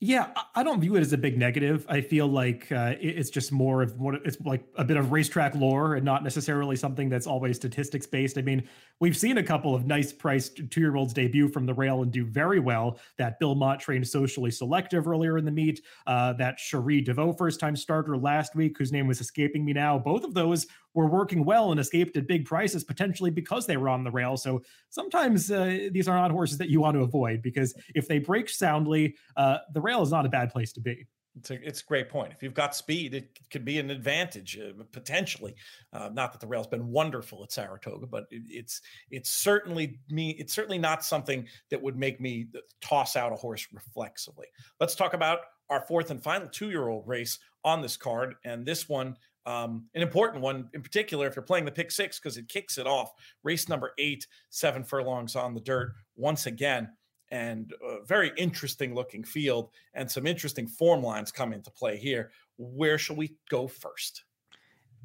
Yeah, 0.00 0.28
I 0.54 0.62
don't 0.62 0.80
view 0.80 0.94
it 0.94 1.00
as 1.00 1.12
a 1.12 1.18
big 1.18 1.36
negative. 1.36 1.84
I 1.88 2.02
feel 2.02 2.28
like 2.28 2.70
uh, 2.70 2.94
it's 3.00 3.30
just 3.30 3.50
more 3.50 3.82
of 3.82 3.98
what 3.98 4.14
it's 4.24 4.40
like 4.42 4.64
a 4.76 4.84
bit 4.84 4.96
of 4.96 5.10
racetrack 5.10 5.56
lore 5.56 5.96
and 5.96 6.04
not 6.04 6.22
necessarily 6.22 6.76
something 6.76 7.08
that's 7.08 7.26
always 7.26 7.56
statistics 7.56 8.06
based. 8.06 8.38
I 8.38 8.42
mean, 8.42 8.68
we've 9.00 9.16
seen 9.16 9.38
a 9.38 9.42
couple 9.42 9.74
of 9.74 9.86
nice 9.86 10.12
priced 10.12 10.70
two 10.70 10.80
year 10.80 10.94
olds 10.94 11.12
debut 11.12 11.48
from 11.48 11.66
the 11.66 11.74
rail 11.74 12.02
and 12.02 12.12
do 12.12 12.24
very 12.24 12.60
well. 12.60 13.00
That 13.16 13.40
Bill 13.40 13.56
Mott 13.56 13.80
trained 13.80 14.06
socially 14.06 14.52
selective 14.52 15.08
earlier 15.08 15.36
in 15.36 15.44
the 15.44 15.50
meet, 15.50 15.82
uh, 16.06 16.32
that 16.34 16.60
Cherie 16.60 17.02
DeVaux 17.02 17.36
first 17.36 17.58
time 17.58 17.74
starter 17.74 18.16
last 18.16 18.54
week, 18.54 18.78
whose 18.78 18.92
name 18.92 19.08
was 19.08 19.20
escaping 19.20 19.64
me 19.64 19.72
now. 19.72 19.98
Both 19.98 20.22
of 20.22 20.32
those 20.32 20.68
were 20.94 21.06
working 21.06 21.44
well 21.44 21.70
and 21.70 21.80
escaped 21.80 22.16
at 22.16 22.26
big 22.26 22.44
prices, 22.44 22.84
potentially 22.84 23.30
because 23.30 23.66
they 23.66 23.76
were 23.76 23.88
on 23.88 24.04
the 24.04 24.10
rail. 24.10 24.36
So 24.36 24.62
sometimes 24.88 25.50
uh, 25.50 25.88
these 25.92 26.08
are 26.08 26.16
not 26.16 26.30
horses 26.30 26.58
that 26.58 26.70
you 26.70 26.80
want 26.80 26.96
to 26.96 27.02
avoid 27.02 27.42
because 27.42 27.74
if 27.94 28.08
they 28.08 28.18
break 28.18 28.48
soundly, 28.48 29.16
uh, 29.36 29.58
the 29.72 29.80
rail 29.80 30.02
is 30.02 30.10
not 30.10 30.26
a 30.26 30.28
bad 30.28 30.50
place 30.50 30.72
to 30.72 30.80
be. 30.80 31.06
It's 31.36 31.50
a, 31.50 31.66
it's 31.66 31.82
a 31.82 31.84
great 31.84 32.08
point. 32.08 32.32
If 32.32 32.42
you've 32.42 32.54
got 32.54 32.74
speed, 32.74 33.14
it 33.14 33.38
could 33.50 33.64
be 33.64 33.78
an 33.78 33.90
advantage 33.90 34.58
uh, 34.58 34.82
potentially. 34.90 35.54
Uh, 35.92 36.10
not 36.12 36.32
that 36.32 36.40
the 36.40 36.48
rail's 36.48 36.66
been 36.66 36.88
wonderful 36.88 37.44
at 37.44 37.52
Saratoga, 37.52 38.06
but 38.06 38.24
it, 38.30 38.42
it's 38.48 38.80
it's 39.10 39.30
certainly 39.30 40.00
me. 40.10 40.30
It's 40.30 40.52
certainly 40.52 40.78
not 40.78 41.04
something 41.04 41.46
that 41.70 41.80
would 41.80 41.96
make 41.96 42.20
me 42.20 42.48
toss 42.80 43.14
out 43.14 43.32
a 43.32 43.36
horse 43.36 43.68
reflexively. 43.72 44.46
Let's 44.80 44.96
talk 44.96 45.14
about 45.14 45.40
our 45.70 45.82
fourth 45.82 46.10
and 46.10 46.20
final 46.20 46.48
two-year-old 46.48 47.06
race 47.06 47.38
on 47.62 47.82
this 47.82 47.96
card, 47.96 48.34
and 48.44 48.66
this 48.66 48.88
one 48.88 49.14
um, 49.48 49.86
an 49.94 50.02
important 50.02 50.42
one 50.42 50.68
in 50.74 50.82
particular 50.82 51.26
if 51.26 51.34
you're 51.34 51.42
playing 51.42 51.64
the 51.64 51.70
pick 51.70 51.90
six 51.90 52.20
because 52.20 52.36
it 52.36 52.48
kicks 52.48 52.76
it 52.76 52.86
off. 52.86 53.12
Race 53.42 53.66
number 53.66 53.92
eight, 53.96 54.26
seven 54.50 54.84
furlongs 54.84 55.36
on 55.36 55.54
the 55.54 55.60
dirt 55.60 55.94
once 56.16 56.44
again, 56.44 56.90
and 57.30 57.72
a 57.82 58.04
very 58.04 58.30
interesting 58.36 58.94
looking 58.94 59.24
field 59.24 59.70
and 59.94 60.10
some 60.10 60.26
interesting 60.26 60.66
form 60.66 61.02
lines 61.02 61.32
come 61.32 61.54
into 61.54 61.70
play 61.70 61.96
here. 61.96 62.30
Where 62.58 62.98
shall 62.98 63.16
we 63.16 63.36
go 63.48 63.66
first? 63.66 64.24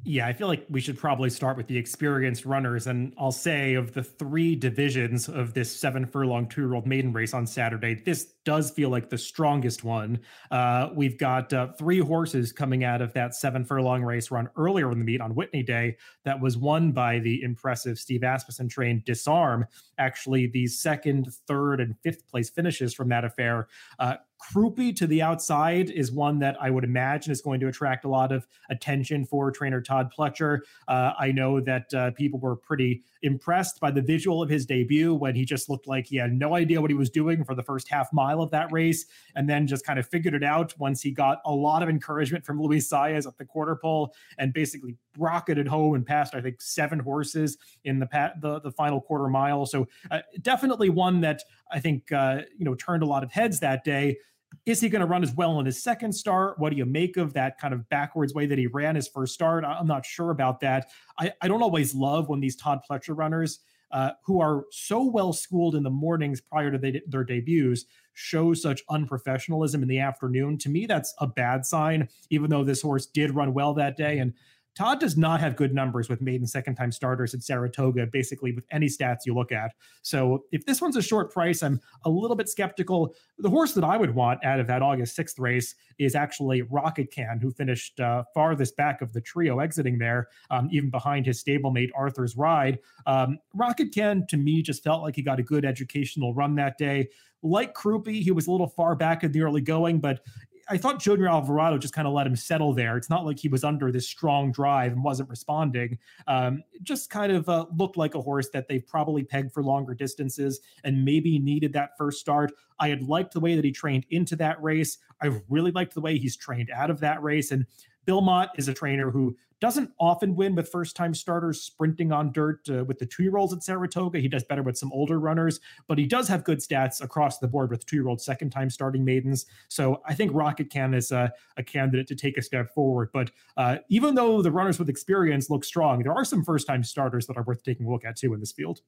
Yeah, 0.06 0.26
I 0.26 0.34
feel 0.34 0.48
like 0.48 0.66
we 0.68 0.82
should 0.82 0.98
probably 0.98 1.30
start 1.30 1.56
with 1.56 1.66
the 1.66 1.78
experienced 1.78 2.44
runners. 2.44 2.86
And 2.86 3.14
I'll 3.16 3.32
say 3.32 3.72
of 3.72 3.94
the 3.94 4.02
three 4.02 4.54
divisions 4.54 5.30
of 5.30 5.54
this 5.54 5.74
seven 5.74 6.04
furlong 6.04 6.46
two 6.46 6.60
year 6.60 6.74
old 6.74 6.86
maiden 6.86 7.10
race 7.10 7.32
on 7.32 7.46
Saturday, 7.46 7.94
this 7.94 8.34
does 8.44 8.70
feel 8.70 8.90
like 8.90 9.08
the 9.08 9.16
strongest 9.16 9.82
one. 9.82 10.20
Uh, 10.50 10.90
we've 10.94 11.16
got 11.16 11.50
uh, 11.54 11.68
three 11.78 12.00
horses 12.00 12.52
coming 12.52 12.84
out 12.84 13.00
of 13.00 13.14
that 13.14 13.34
seven 13.34 13.64
furlong 13.64 14.02
race 14.02 14.30
run 14.30 14.50
earlier 14.56 14.92
in 14.92 14.98
the 14.98 15.04
meet 15.06 15.22
on 15.22 15.34
Whitney 15.34 15.62
Day 15.62 15.96
that 16.24 16.38
was 16.38 16.58
won 16.58 16.92
by 16.92 17.18
the 17.18 17.42
impressive 17.42 17.98
Steve 17.98 18.24
Asmussen 18.24 18.68
trained 18.68 19.06
Disarm. 19.06 19.64
Actually, 19.96 20.48
the 20.48 20.66
second, 20.66 21.32
third, 21.48 21.80
and 21.80 21.98
fifth 22.02 22.28
place 22.28 22.50
finishes 22.50 22.92
from 22.92 23.08
that 23.08 23.24
affair 23.24 23.68
uh, 23.98 24.16
Croupi 24.52 24.94
to 24.96 25.06
the 25.06 25.22
outside 25.22 25.90
is 25.90 26.12
one 26.12 26.38
that 26.40 26.56
I 26.60 26.70
would 26.70 26.84
imagine 26.84 27.32
is 27.32 27.40
going 27.40 27.60
to 27.60 27.68
attract 27.68 28.04
a 28.04 28.08
lot 28.08 28.32
of 28.32 28.46
attention 28.70 29.24
for 29.24 29.50
trainer 29.50 29.80
Todd 29.80 30.12
Pletcher. 30.16 30.60
Uh, 30.88 31.12
I 31.18 31.32
know 31.32 31.60
that 31.60 31.92
uh, 31.94 32.10
people 32.12 32.38
were 32.38 32.56
pretty 32.56 33.02
impressed 33.22 33.80
by 33.80 33.90
the 33.90 34.02
visual 34.02 34.42
of 34.42 34.50
his 34.50 34.66
debut 34.66 35.14
when 35.14 35.34
he 35.34 35.44
just 35.44 35.70
looked 35.70 35.86
like 35.86 36.06
he 36.06 36.16
had 36.16 36.32
no 36.32 36.54
idea 36.54 36.80
what 36.80 36.90
he 36.90 36.96
was 36.96 37.10
doing 37.10 37.44
for 37.44 37.54
the 37.54 37.62
first 37.62 37.88
half 37.88 38.12
mile 38.12 38.42
of 38.42 38.50
that 38.50 38.70
race, 38.70 39.06
and 39.34 39.48
then 39.48 39.66
just 39.66 39.84
kind 39.86 39.98
of 39.98 40.06
figured 40.06 40.34
it 40.34 40.44
out 40.44 40.74
once 40.78 41.00
he 41.00 41.10
got 41.10 41.40
a 41.46 41.52
lot 41.52 41.82
of 41.82 41.88
encouragement 41.88 42.44
from 42.44 42.60
Luis 42.60 42.88
Saez 42.88 43.26
at 43.26 43.38
the 43.38 43.44
quarter 43.44 43.76
pole 43.76 44.14
and 44.38 44.52
basically 44.52 44.96
rocketed 45.18 45.66
home 45.66 45.94
and 45.94 46.04
passed, 46.04 46.34
I 46.34 46.40
think, 46.40 46.60
seven 46.60 46.98
horses 46.98 47.56
in 47.84 47.98
the 47.98 48.06
pa- 48.06 48.32
the, 48.40 48.60
the 48.60 48.72
final 48.72 49.00
quarter 49.00 49.28
mile. 49.28 49.64
So 49.66 49.88
uh, 50.10 50.20
definitely 50.42 50.90
one 50.90 51.20
that 51.22 51.42
I 51.72 51.80
think 51.80 52.12
uh, 52.12 52.42
you 52.56 52.64
know 52.64 52.74
turned 52.74 53.02
a 53.02 53.06
lot 53.06 53.24
of 53.24 53.32
heads 53.32 53.60
that 53.60 53.84
day. 53.84 54.18
Is 54.66 54.80
he 54.80 54.88
going 54.88 55.00
to 55.00 55.06
run 55.06 55.22
as 55.22 55.32
well 55.32 55.58
in 55.60 55.66
his 55.66 55.82
second 55.82 56.12
start? 56.12 56.58
What 56.58 56.70
do 56.70 56.76
you 56.76 56.84
make 56.86 57.16
of 57.16 57.32
that 57.34 57.58
kind 57.58 57.74
of 57.74 57.88
backwards 57.88 58.34
way 58.34 58.46
that 58.46 58.58
he 58.58 58.66
ran 58.66 58.94
his 58.94 59.08
first 59.08 59.34
start? 59.34 59.64
I'm 59.64 59.86
not 59.86 60.04
sure 60.04 60.30
about 60.30 60.60
that. 60.60 60.90
I, 61.18 61.32
I 61.40 61.48
don't 61.48 61.62
always 61.62 61.94
love 61.94 62.28
when 62.28 62.40
these 62.40 62.56
Todd 62.56 62.80
Pletcher 62.88 63.16
runners, 63.16 63.60
uh, 63.90 64.10
who 64.24 64.40
are 64.40 64.64
so 64.70 65.04
well 65.04 65.32
schooled 65.32 65.74
in 65.74 65.82
the 65.82 65.90
mornings 65.90 66.40
prior 66.40 66.70
to 66.70 66.78
they, 66.78 67.00
their 67.06 67.24
debuts, 67.24 67.84
show 68.12 68.54
such 68.54 68.86
unprofessionalism 68.88 69.82
in 69.82 69.88
the 69.88 70.00
afternoon. 70.00 70.58
To 70.58 70.68
me, 70.68 70.86
that's 70.86 71.14
a 71.18 71.26
bad 71.26 71.66
sign, 71.66 72.08
even 72.30 72.50
though 72.50 72.64
this 72.64 72.82
horse 72.82 73.06
did 73.06 73.34
run 73.34 73.54
well 73.54 73.74
that 73.74 73.96
day. 73.96 74.18
And 74.18 74.34
Todd 74.74 74.98
does 74.98 75.16
not 75.16 75.40
have 75.40 75.56
good 75.56 75.72
numbers 75.72 76.08
with 76.08 76.20
maiden 76.20 76.46
second 76.46 76.74
time 76.74 76.90
starters 76.90 77.32
at 77.32 77.42
Saratoga, 77.42 78.06
basically 78.06 78.52
with 78.52 78.64
any 78.70 78.86
stats 78.86 79.18
you 79.24 79.34
look 79.34 79.52
at. 79.52 79.72
So 80.02 80.44
if 80.50 80.66
this 80.66 80.80
one's 80.80 80.96
a 80.96 81.02
short 81.02 81.32
price, 81.32 81.62
I'm 81.62 81.80
a 82.04 82.10
little 82.10 82.36
bit 82.36 82.48
skeptical. 82.48 83.14
The 83.38 83.50
horse 83.50 83.72
that 83.74 83.84
I 83.84 83.96
would 83.96 84.14
want 84.14 84.44
out 84.44 84.58
of 84.58 84.66
that 84.66 84.82
August 84.82 85.16
6th 85.16 85.38
race 85.38 85.74
is 85.98 86.14
actually 86.14 86.62
Rocket 86.62 87.12
Can, 87.12 87.38
who 87.40 87.52
finished 87.52 88.00
uh, 88.00 88.24
farthest 88.34 88.76
back 88.76 89.00
of 89.00 89.12
the 89.12 89.20
trio 89.20 89.60
exiting 89.60 89.98
there, 89.98 90.28
um, 90.50 90.68
even 90.72 90.90
behind 90.90 91.26
his 91.26 91.42
stablemate 91.42 91.90
Arthur's 91.94 92.36
Ride. 92.36 92.78
Um, 93.06 93.38
Rocket 93.54 93.94
Can, 93.94 94.26
to 94.28 94.36
me, 94.36 94.60
just 94.62 94.82
felt 94.82 95.02
like 95.02 95.14
he 95.14 95.22
got 95.22 95.38
a 95.38 95.44
good 95.44 95.64
educational 95.64 96.34
run 96.34 96.56
that 96.56 96.78
day. 96.78 97.08
Like 97.42 97.74
Croupy, 97.74 98.22
he 98.22 98.30
was 98.30 98.46
a 98.46 98.50
little 98.50 98.68
far 98.68 98.96
back 98.96 99.22
in 99.22 99.30
the 99.30 99.42
early 99.42 99.60
going, 99.60 100.00
but 100.00 100.20
I 100.68 100.76
thought 100.76 101.00
Junior 101.00 101.28
Alvarado 101.28 101.78
just 101.78 101.94
kind 101.94 102.06
of 102.06 102.14
let 102.14 102.26
him 102.26 102.36
settle 102.36 102.72
there. 102.72 102.96
It's 102.96 103.10
not 103.10 103.24
like 103.24 103.38
he 103.38 103.48
was 103.48 103.64
under 103.64 103.92
this 103.92 104.08
strong 104.08 104.52
drive 104.52 104.92
and 104.92 105.04
wasn't 105.04 105.28
responding. 105.28 105.98
Um, 106.26 106.62
just 106.82 107.10
kind 107.10 107.32
of 107.32 107.48
uh, 107.48 107.66
looked 107.76 107.96
like 107.96 108.14
a 108.14 108.20
horse 108.20 108.48
that 108.52 108.68
they've 108.68 108.86
probably 108.86 109.24
pegged 109.24 109.52
for 109.52 109.62
longer 109.62 109.94
distances 109.94 110.60
and 110.84 111.04
maybe 111.04 111.38
needed 111.38 111.72
that 111.74 111.90
first 111.98 112.20
start. 112.20 112.52
I 112.78 112.88
had 112.88 113.02
liked 113.02 113.34
the 113.34 113.40
way 113.40 113.56
that 113.56 113.64
he 113.64 113.72
trained 113.72 114.06
into 114.10 114.36
that 114.36 114.62
race. 114.62 114.98
I 115.22 115.40
really 115.48 115.70
liked 115.70 115.94
the 115.94 116.00
way 116.00 116.18
he's 116.18 116.36
trained 116.36 116.70
out 116.70 116.90
of 116.90 117.00
that 117.00 117.22
race. 117.22 117.50
And 117.50 117.66
Bill 118.04 118.20
Mott 118.20 118.50
is 118.56 118.68
a 118.68 118.74
trainer 118.74 119.10
who 119.10 119.36
doesn't 119.64 119.90
often 119.98 120.36
win 120.36 120.54
with 120.54 120.68
first 120.68 120.94
time 120.94 121.14
starters 121.14 121.62
sprinting 121.62 122.12
on 122.12 122.30
dirt 122.32 122.68
uh, 122.68 122.84
with 122.84 122.98
the 122.98 123.06
two 123.06 123.22
year 123.22 123.38
olds 123.38 123.50
at 123.50 123.62
Saratoga. 123.62 124.18
He 124.18 124.28
does 124.28 124.44
better 124.44 124.62
with 124.62 124.76
some 124.76 124.92
older 124.92 125.18
runners, 125.18 125.58
but 125.88 125.96
he 125.96 126.04
does 126.04 126.28
have 126.28 126.44
good 126.44 126.58
stats 126.58 127.02
across 127.02 127.38
the 127.38 127.48
board 127.48 127.70
with 127.70 127.86
two 127.86 127.96
year 127.96 128.08
old 128.08 128.20
second 128.20 128.50
time 128.50 128.68
starting 128.68 129.02
maidens. 129.06 129.46
So 129.68 130.02
I 130.06 130.12
think 130.12 130.32
Rocket 130.34 130.68
Can 130.68 130.92
is 130.92 131.12
a, 131.12 131.32
a 131.56 131.62
candidate 131.62 132.06
to 132.08 132.14
take 132.14 132.36
a 132.36 132.42
step 132.42 132.74
forward. 132.74 133.08
But 133.14 133.30
uh, 133.56 133.78
even 133.88 134.14
though 134.14 134.42
the 134.42 134.50
runners 134.50 134.78
with 134.78 134.90
experience 134.90 135.48
look 135.48 135.64
strong, 135.64 136.02
there 136.02 136.12
are 136.12 136.26
some 136.26 136.44
first 136.44 136.66
time 136.66 136.84
starters 136.84 137.26
that 137.28 137.38
are 137.38 137.42
worth 137.44 137.62
taking 137.62 137.86
a 137.86 137.90
look 137.90 138.04
at 138.04 138.16
too 138.16 138.34
in 138.34 138.40
this 138.40 138.52
field 138.52 138.82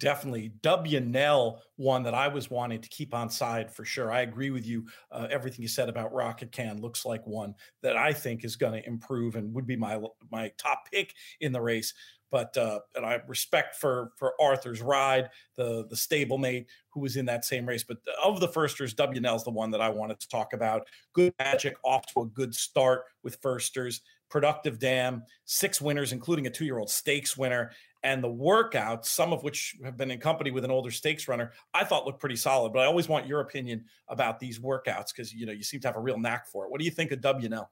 definitely 0.00 0.52
W 0.62 1.00
Nell 1.00 1.62
one 1.76 2.02
that 2.02 2.14
I 2.14 2.28
was 2.28 2.50
wanting 2.50 2.80
to 2.80 2.88
keep 2.88 3.14
on 3.14 3.30
side 3.30 3.72
for 3.72 3.84
sure. 3.84 4.12
I 4.12 4.22
agree 4.22 4.50
with 4.50 4.66
you. 4.66 4.86
Uh, 5.10 5.26
everything 5.30 5.62
you 5.62 5.68
said 5.68 5.88
about 5.88 6.12
Rocket 6.12 6.52
Can 6.52 6.80
looks 6.80 7.04
like 7.04 7.26
one 7.26 7.54
that 7.82 7.96
I 7.96 8.12
think 8.12 8.44
is 8.44 8.56
going 8.56 8.80
to 8.80 8.86
improve 8.88 9.36
and 9.36 9.52
would 9.54 9.66
be 9.66 9.76
my 9.76 10.00
my 10.30 10.50
top 10.58 10.90
pick 10.90 11.14
in 11.40 11.52
the 11.52 11.60
race. 11.60 11.94
But 12.30 12.56
uh, 12.56 12.80
and 12.96 13.06
I 13.06 13.20
respect 13.28 13.76
for 13.76 14.10
for 14.16 14.34
Arthur's 14.40 14.82
ride, 14.82 15.30
the 15.56 15.86
the 15.88 15.96
stablemate 15.96 16.66
who 16.88 17.00
was 17.00 17.16
in 17.16 17.26
that 17.26 17.44
same 17.44 17.66
race. 17.66 17.84
But 17.84 17.98
of 18.24 18.40
the 18.40 18.48
firsters, 18.48 18.94
W 18.94 19.20
Nell's 19.20 19.44
the 19.44 19.50
one 19.50 19.70
that 19.70 19.80
I 19.80 19.88
wanted 19.88 20.18
to 20.20 20.28
talk 20.28 20.52
about. 20.52 20.82
Good 21.12 21.32
magic, 21.38 21.76
off 21.84 22.06
to 22.12 22.22
a 22.22 22.26
good 22.26 22.54
start 22.54 23.04
with 23.22 23.38
firsters 23.40 24.00
productive 24.34 24.80
dam, 24.80 25.22
six 25.44 25.80
winners, 25.80 26.10
including 26.10 26.48
a 26.48 26.50
two 26.50 26.64
year 26.64 26.78
old 26.78 26.90
stakes 26.90 27.36
winner, 27.36 27.70
and 28.04 28.22
the 28.22 28.28
workouts, 28.28 29.06
some 29.06 29.32
of 29.32 29.42
which 29.42 29.76
have 29.82 29.96
been 29.96 30.10
in 30.10 30.20
company 30.20 30.50
with 30.50 30.64
an 30.64 30.70
older 30.70 30.90
stakes 30.90 31.26
runner, 31.26 31.52
I 31.72 31.84
thought 31.84 32.04
looked 32.04 32.20
pretty 32.20 32.36
solid. 32.36 32.72
But 32.72 32.80
I 32.80 32.84
always 32.84 33.08
want 33.08 33.26
your 33.26 33.40
opinion 33.40 33.86
about 34.08 34.38
these 34.38 34.60
workouts 34.60 35.08
because 35.08 35.32
you 35.32 35.46
know 35.46 35.52
you 35.52 35.64
seem 35.64 35.80
to 35.80 35.88
have 35.88 35.96
a 35.96 36.00
real 36.00 36.18
knack 36.18 36.46
for 36.46 36.66
it. 36.66 36.70
What 36.70 36.78
do 36.78 36.84
you 36.84 36.92
think 36.92 37.10
of 37.10 37.22
W 37.22 37.48
Nell? 37.48 37.70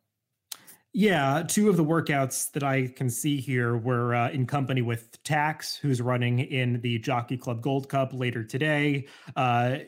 Yeah, 0.94 1.42
two 1.48 1.70
of 1.70 1.78
the 1.78 1.85
workouts 1.85 2.52
that 2.52 2.62
I 2.62 2.88
can 2.88 3.09
see 3.09 3.40
here 3.40 3.78
were 3.78 4.14
uh, 4.14 4.28
in 4.28 4.46
company 4.46 4.83
with 4.83 5.22
Tax, 5.22 5.74
who's 5.74 6.02
running 6.02 6.40
in 6.40 6.83
the 6.83 6.98
Jockey 6.98 7.38
Club 7.38 7.62
Gold 7.62 7.88
Cup 7.88 8.12
later 8.12 8.44
today. 8.44 9.07
Uh, 9.35 9.78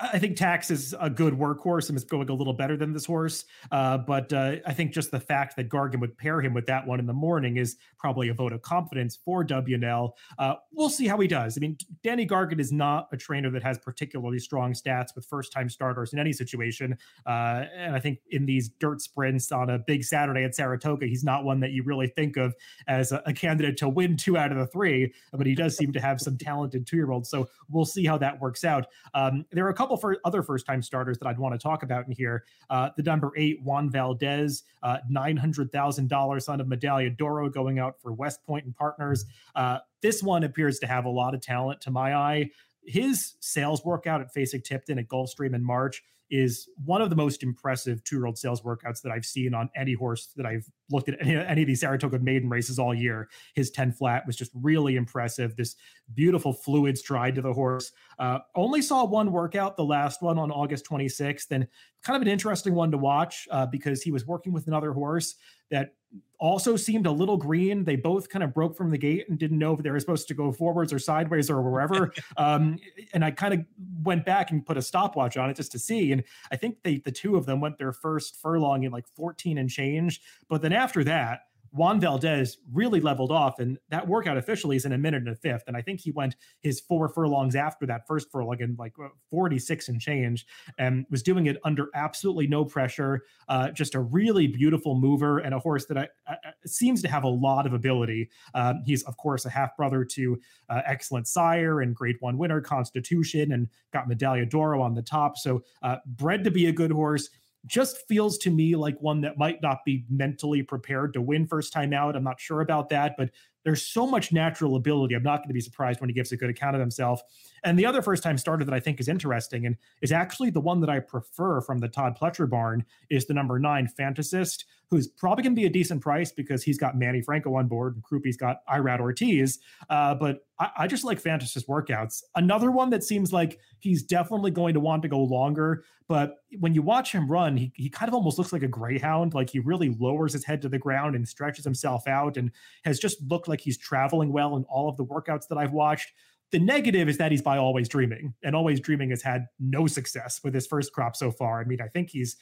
I 0.00 0.18
think 0.18 0.36
Tax 0.36 0.72
is 0.72 0.96
a 0.98 1.08
good 1.08 1.34
workhorse 1.34 1.90
and 1.90 1.96
is 1.96 2.02
going 2.02 2.28
a 2.28 2.34
little 2.34 2.52
better 2.52 2.76
than 2.76 2.92
this 2.92 3.04
horse. 3.04 3.44
Uh, 3.70 3.98
but 3.98 4.32
uh, 4.32 4.56
I 4.66 4.72
think 4.72 4.92
just 4.92 5.12
the 5.12 5.20
fact 5.20 5.54
that 5.56 5.68
Gargan 5.68 6.00
would 6.00 6.18
pair 6.18 6.40
him 6.40 6.54
with 6.54 6.66
that 6.66 6.84
one 6.84 6.98
in 6.98 7.06
the 7.06 7.12
morning 7.12 7.56
is 7.56 7.76
probably 7.96 8.28
a 8.28 8.34
vote 8.34 8.52
of 8.52 8.60
confidence 8.62 9.16
for 9.24 9.44
WNL. 9.44 10.10
Uh, 10.40 10.54
we'll 10.72 10.90
see 10.90 11.06
how 11.06 11.20
he 11.20 11.28
does. 11.28 11.56
I 11.56 11.60
mean, 11.60 11.78
Danny 12.02 12.26
Gargan 12.26 12.58
is 12.58 12.72
not 12.72 13.06
a 13.12 13.16
trainer 13.16 13.50
that 13.52 13.62
has 13.62 13.78
particularly 13.78 14.40
strong 14.40 14.72
stats 14.72 15.14
with 15.14 15.24
first 15.24 15.52
time 15.52 15.68
starters 15.68 16.12
in 16.12 16.18
any 16.18 16.32
situation. 16.32 16.98
Uh, 17.26 17.64
and 17.76 17.94
I 17.94 18.00
think 18.00 18.18
in 18.32 18.44
these 18.44 18.70
dirt 18.80 19.00
sprints 19.00 19.52
on 19.52 19.70
a 19.70 19.78
big 19.78 20.02
Saturday, 20.02 20.47
at 20.48 20.54
Saratoga, 20.54 21.06
he's 21.06 21.24
not 21.24 21.44
one 21.44 21.60
that 21.60 21.70
you 21.70 21.82
really 21.82 22.08
think 22.08 22.36
of 22.36 22.54
as 22.86 23.12
a, 23.12 23.22
a 23.26 23.32
candidate 23.32 23.76
to 23.78 23.88
win 23.88 24.16
two 24.16 24.36
out 24.36 24.50
of 24.50 24.58
the 24.58 24.66
three, 24.66 25.12
but 25.32 25.46
he 25.46 25.54
does 25.54 25.76
seem 25.76 25.92
to 25.92 26.00
have 26.00 26.20
some 26.20 26.36
talented 26.36 26.86
two 26.86 26.96
year 26.96 27.10
olds. 27.10 27.30
So 27.30 27.48
we'll 27.70 27.84
see 27.84 28.04
how 28.04 28.18
that 28.18 28.40
works 28.40 28.64
out. 28.64 28.86
Um, 29.14 29.44
there 29.52 29.66
are 29.66 29.70
a 29.70 29.74
couple 29.74 29.96
for 29.96 30.18
other 30.24 30.42
first 30.42 30.66
time 30.66 30.82
starters 30.82 31.18
that 31.18 31.28
I'd 31.28 31.38
want 31.38 31.54
to 31.54 31.58
talk 31.58 31.82
about 31.82 32.06
in 32.06 32.12
here. 32.12 32.44
Uh, 32.70 32.90
the 32.96 33.02
number 33.02 33.32
eight, 33.36 33.62
Juan 33.62 33.90
Valdez, 33.90 34.64
uh, 34.82 34.98
$900,000 35.10 36.48
on 36.48 36.60
of 36.60 36.66
Medaglia 36.66 37.16
d'Oro 37.16 37.48
going 37.48 37.78
out 37.78 38.00
for 38.00 38.12
West 38.12 38.44
Point 38.44 38.64
and 38.64 38.74
Partners. 38.74 39.24
Uh, 39.54 39.78
this 40.02 40.22
one 40.22 40.44
appears 40.44 40.78
to 40.80 40.86
have 40.86 41.04
a 41.04 41.10
lot 41.10 41.34
of 41.34 41.40
talent 41.40 41.80
to 41.82 41.90
my 41.90 42.14
eye. 42.14 42.50
His 42.86 43.34
sales 43.40 43.84
workout 43.84 44.20
at 44.20 44.34
Fasig-Tipton 44.34 44.98
at 44.98 45.08
Gulfstream 45.08 45.54
in 45.54 45.64
March 45.64 46.02
is 46.30 46.68
one 46.84 47.00
of 47.00 47.10
the 47.10 47.16
most 47.16 47.42
impressive 47.42 48.02
two 48.04 48.16
year 48.16 48.26
old 48.26 48.38
sales 48.38 48.60
workouts 48.62 49.00
that 49.02 49.12
I've 49.12 49.24
seen 49.24 49.54
on 49.54 49.70
any 49.76 49.94
horse 49.94 50.32
that 50.36 50.46
I've 50.46 50.66
looked 50.90 51.08
at 51.08 51.16
any, 51.20 51.36
any, 51.36 51.62
of 51.62 51.66
these 51.66 51.80
Saratoga 51.80 52.18
maiden 52.18 52.48
races 52.48 52.78
all 52.78 52.94
year. 52.94 53.28
His 53.54 53.70
10 53.70 53.92
flat 53.92 54.26
was 54.26 54.36
just 54.36 54.50
really 54.54 54.96
impressive. 54.96 55.56
This 55.56 55.76
beautiful 56.14 56.52
fluid 56.52 56.98
stride 56.98 57.34
to 57.36 57.42
the 57.42 57.52
horse. 57.52 57.92
Uh, 58.18 58.40
only 58.54 58.82
saw 58.82 59.04
one 59.04 59.32
workout, 59.32 59.76
the 59.76 59.84
last 59.84 60.22
one 60.22 60.38
on 60.38 60.50
August 60.50 60.86
26th, 60.86 61.50
and 61.50 61.66
kind 62.02 62.16
of 62.16 62.22
an 62.22 62.28
interesting 62.28 62.74
one 62.74 62.90
to 62.90 62.98
watch 62.98 63.46
uh, 63.50 63.66
because 63.66 64.02
he 64.02 64.10
was 64.10 64.26
working 64.26 64.52
with 64.52 64.66
another 64.66 64.92
horse 64.92 65.34
that 65.70 65.94
also 66.38 66.76
seemed 66.76 67.06
a 67.06 67.10
little 67.10 67.36
green. 67.36 67.84
They 67.84 67.96
both 67.96 68.28
kind 68.28 68.44
of 68.44 68.54
broke 68.54 68.76
from 68.76 68.90
the 68.90 68.98
gate 68.98 69.28
and 69.28 69.38
didn't 69.38 69.58
know 69.58 69.74
if 69.74 69.82
they 69.82 69.90
were 69.90 69.98
supposed 69.98 70.28
to 70.28 70.34
go 70.34 70.52
forwards 70.52 70.92
or 70.92 70.98
sideways 70.98 71.50
or 71.50 71.60
wherever. 71.70 72.12
um, 72.36 72.78
and 73.12 73.24
I 73.24 73.30
kind 73.30 73.54
of 73.54 73.60
went 74.02 74.24
back 74.24 74.50
and 74.50 74.64
put 74.64 74.76
a 74.76 74.82
stopwatch 74.82 75.36
on 75.36 75.50
it 75.50 75.54
just 75.54 75.72
to 75.72 75.78
see. 75.78 76.12
And 76.12 76.22
I 76.52 76.56
think 76.56 76.76
they, 76.82 76.98
the 76.98 77.10
two 77.10 77.36
of 77.36 77.46
them 77.46 77.60
went 77.60 77.78
their 77.78 77.92
first 77.92 78.36
furlong 78.36 78.84
in 78.84 78.92
like 78.92 79.06
14 79.08 79.58
and 79.58 79.68
change. 79.68 80.20
But 80.48 80.62
then 80.62 80.72
after 80.72 81.02
that, 81.04 81.47
Juan 81.72 82.00
Valdez 82.00 82.58
really 82.72 83.00
leveled 83.00 83.30
off, 83.30 83.58
and 83.58 83.78
that 83.90 84.06
workout 84.06 84.36
officially 84.36 84.76
is 84.76 84.84
in 84.84 84.92
a 84.92 84.98
minute 84.98 85.18
and 85.18 85.28
a 85.28 85.36
fifth. 85.36 85.64
And 85.66 85.76
I 85.76 85.82
think 85.82 86.00
he 86.00 86.10
went 86.10 86.36
his 86.60 86.80
four 86.80 87.08
furlongs 87.08 87.54
after 87.54 87.86
that 87.86 88.06
first 88.06 88.30
furlong 88.30 88.60
in 88.60 88.76
like 88.78 88.94
uh, 89.02 89.08
46 89.30 89.88
and 89.88 90.00
change, 90.00 90.46
and 90.78 91.06
was 91.10 91.22
doing 91.22 91.46
it 91.46 91.58
under 91.64 91.88
absolutely 91.94 92.46
no 92.46 92.64
pressure. 92.64 93.22
Uh, 93.48 93.70
just 93.70 93.94
a 93.94 94.00
really 94.00 94.46
beautiful 94.46 94.94
mover 94.94 95.38
and 95.38 95.54
a 95.54 95.58
horse 95.58 95.86
that 95.86 95.98
I, 95.98 96.08
I, 96.26 96.36
seems 96.66 97.02
to 97.02 97.08
have 97.08 97.24
a 97.24 97.28
lot 97.28 97.66
of 97.66 97.72
ability. 97.72 98.30
Um, 98.54 98.82
he's 98.84 99.02
of 99.04 99.16
course 99.16 99.44
a 99.44 99.50
half 99.50 99.76
brother 99.76 100.04
to 100.04 100.40
uh, 100.68 100.82
excellent 100.86 101.26
sire 101.26 101.80
and 101.80 101.94
Grade 101.94 102.16
One 102.20 102.38
winner 102.38 102.60
Constitution, 102.60 103.52
and 103.52 103.68
got 103.92 104.08
Medaglia 104.08 104.48
d'Oro 104.48 104.80
on 104.82 104.94
the 104.94 105.02
top. 105.02 105.36
So 105.36 105.62
uh, 105.82 105.96
bred 106.06 106.44
to 106.44 106.50
be 106.50 106.66
a 106.66 106.72
good 106.72 106.92
horse 106.92 107.28
just 107.66 108.06
feels 108.08 108.38
to 108.38 108.50
me 108.50 108.76
like 108.76 108.96
one 109.00 109.20
that 109.22 109.38
might 109.38 109.60
not 109.62 109.78
be 109.84 110.04
mentally 110.08 110.62
prepared 110.62 111.12
to 111.14 111.20
win 111.20 111.46
first 111.46 111.72
time 111.72 111.92
out. 111.92 112.16
I'm 112.16 112.24
not 112.24 112.40
sure 112.40 112.60
about 112.60 112.88
that, 112.90 113.14
but 113.18 113.30
there's 113.64 113.86
so 113.86 114.06
much 114.06 114.32
natural 114.32 114.76
ability. 114.76 115.14
I'm 115.14 115.22
not 115.22 115.38
going 115.38 115.48
to 115.48 115.54
be 115.54 115.60
surprised 115.60 116.00
when 116.00 116.08
he 116.08 116.14
gives 116.14 116.32
a 116.32 116.36
good 116.36 116.50
account 116.50 116.76
of 116.76 116.80
himself. 116.80 117.20
And 117.64 117.78
the 117.78 117.86
other 117.86 118.02
first 118.02 118.22
time 118.22 118.38
starter 118.38 118.64
that 118.64 118.74
I 118.74 118.80
think 118.80 119.00
is 119.00 119.08
interesting 119.08 119.66
and 119.66 119.76
is 120.02 120.12
actually 120.12 120.50
the 120.50 120.60
one 120.60 120.80
that 120.80 120.90
I 120.90 121.00
prefer 121.00 121.60
from 121.60 121.78
the 121.78 121.88
Todd 121.88 122.16
Pletcher 122.20 122.48
barn 122.48 122.84
is 123.10 123.26
the 123.26 123.34
number 123.34 123.58
nine 123.58 123.88
Fantasist, 123.98 124.64
who's 124.90 125.06
probably 125.06 125.42
going 125.42 125.54
to 125.54 125.60
be 125.60 125.66
a 125.66 125.70
decent 125.70 126.00
price 126.00 126.32
because 126.32 126.62
he's 126.62 126.78
got 126.78 126.96
Manny 126.96 127.20
Franco 127.20 127.54
on 127.54 127.68
board 127.68 127.94
and 127.94 128.04
Croupi's 128.04 128.36
got 128.36 128.66
Irad 128.66 129.00
Ortiz. 129.00 129.58
Uh, 129.90 130.14
but 130.14 130.46
I, 130.58 130.70
I, 130.78 130.86
just 130.86 131.04
like 131.04 131.22
Fantasist 131.22 131.66
workouts. 131.66 132.22
Another 132.34 132.70
one 132.70 132.90
that 132.90 133.04
seems 133.04 133.32
like 133.32 133.58
he's 133.80 134.02
definitely 134.02 134.50
going 134.50 134.74
to 134.74 134.80
want 134.80 135.02
to 135.02 135.08
go 135.08 135.20
longer. 135.20 135.84
But 136.08 136.36
when 136.58 136.74
you 136.74 136.80
watch 136.80 137.12
him 137.12 137.30
run, 137.30 137.56
he, 137.58 137.70
he 137.74 137.90
kind 137.90 138.08
of 138.08 138.14
almost 138.14 138.38
looks 138.38 138.52
like 138.52 138.62
a 138.62 138.68
greyhound. 138.68 139.34
Like 139.34 139.50
he 139.50 139.58
really 139.58 139.94
lowers 139.98 140.32
his 140.32 140.44
head 140.44 140.62
to 140.62 140.68
the 140.68 140.78
ground 140.78 141.14
and 141.14 141.28
stretches 141.28 141.64
himself 141.64 142.06
out 142.06 142.38
and 142.38 142.50
has 142.84 142.98
just 142.98 143.18
looked 143.28 143.46
like 143.46 143.60
he's 143.60 143.76
traveling 143.76 144.32
well 144.32 144.56
in 144.56 144.64
all 144.64 144.88
of 144.88 144.96
the 144.96 145.04
workouts 145.04 145.48
that 145.48 145.58
I've 145.58 145.72
watched. 145.72 146.10
The 146.50 146.58
negative 146.58 147.08
is 147.08 147.18
that 147.18 147.30
he's 147.30 147.42
by 147.42 147.58
Always 147.58 147.88
Dreaming, 147.88 148.34
and 148.42 148.56
Always 148.56 148.80
Dreaming 148.80 149.10
has 149.10 149.22
had 149.22 149.46
no 149.60 149.86
success 149.86 150.40
with 150.42 150.54
his 150.54 150.66
first 150.66 150.92
crop 150.92 151.14
so 151.14 151.30
far. 151.30 151.60
I 151.60 151.64
mean, 151.64 151.80
I 151.80 151.88
think 151.88 152.10
he's 152.10 152.36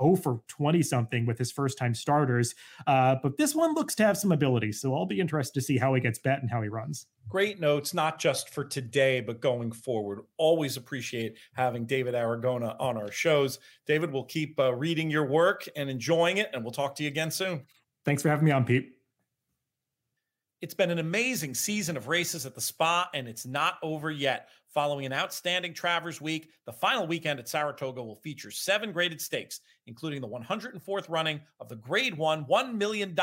0 0.00 0.16
for 0.16 0.40
20 0.48 0.82
something 0.82 1.26
with 1.26 1.38
his 1.38 1.52
first 1.52 1.78
time 1.78 1.94
starters. 1.94 2.54
Uh, 2.86 3.16
but 3.22 3.36
this 3.36 3.54
one 3.54 3.74
looks 3.74 3.94
to 3.96 4.04
have 4.04 4.16
some 4.16 4.32
ability. 4.32 4.72
So 4.72 4.94
I'll 4.94 5.06
be 5.06 5.20
interested 5.20 5.54
to 5.54 5.64
see 5.64 5.78
how 5.78 5.94
he 5.94 6.00
gets 6.00 6.18
bet 6.18 6.40
and 6.42 6.50
how 6.50 6.62
he 6.62 6.68
runs. 6.68 7.06
Great 7.28 7.60
notes, 7.60 7.94
not 7.94 8.18
just 8.18 8.50
for 8.50 8.64
today, 8.64 9.20
but 9.20 9.40
going 9.40 9.72
forward. 9.72 10.20
Always 10.36 10.76
appreciate 10.76 11.36
having 11.54 11.86
David 11.86 12.14
Aragona 12.14 12.76
on 12.78 12.96
our 12.96 13.10
shows. 13.10 13.58
David, 13.86 14.12
we'll 14.12 14.24
keep 14.24 14.58
uh, 14.58 14.74
reading 14.74 15.10
your 15.10 15.26
work 15.26 15.66
and 15.76 15.88
enjoying 15.88 16.38
it, 16.38 16.50
and 16.52 16.62
we'll 16.62 16.72
talk 16.72 16.94
to 16.96 17.02
you 17.02 17.08
again 17.08 17.30
soon. 17.30 17.62
Thanks 18.04 18.22
for 18.22 18.28
having 18.28 18.44
me 18.44 18.50
on, 18.50 18.64
Pete. 18.64 18.92
It's 20.64 20.72
been 20.72 20.90
an 20.90 20.98
amazing 20.98 21.52
season 21.52 21.94
of 21.94 22.08
races 22.08 22.46
at 22.46 22.54
the 22.54 22.60
spa, 22.62 23.10
and 23.12 23.28
it's 23.28 23.44
not 23.44 23.74
over 23.82 24.10
yet. 24.10 24.48
Following 24.72 25.04
an 25.04 25.12
outstanding 25.12 25.74
Travers 25.74 26.22
week, 26.22 26.52
the 26.64 26.72
final 26.72 27.06
weekend 27.06 27.38
at 27.38 27.50
Saratoga 27.50 28.02
will 28.02 28.16
feature 28.16 28.50
seven 28.50 28.90
graded 28.90 29.20
stakes, 29.20 29.60
including 29.86 30.22
the 30.22 30.26
104th 30.26 31.10
running 31.10 31.42
of 31.60 31.68
the 31.68 31.76
Grade 31.76 32.16
1 32.16 32.46
$1 32.46 32.74
million 32.76 33.14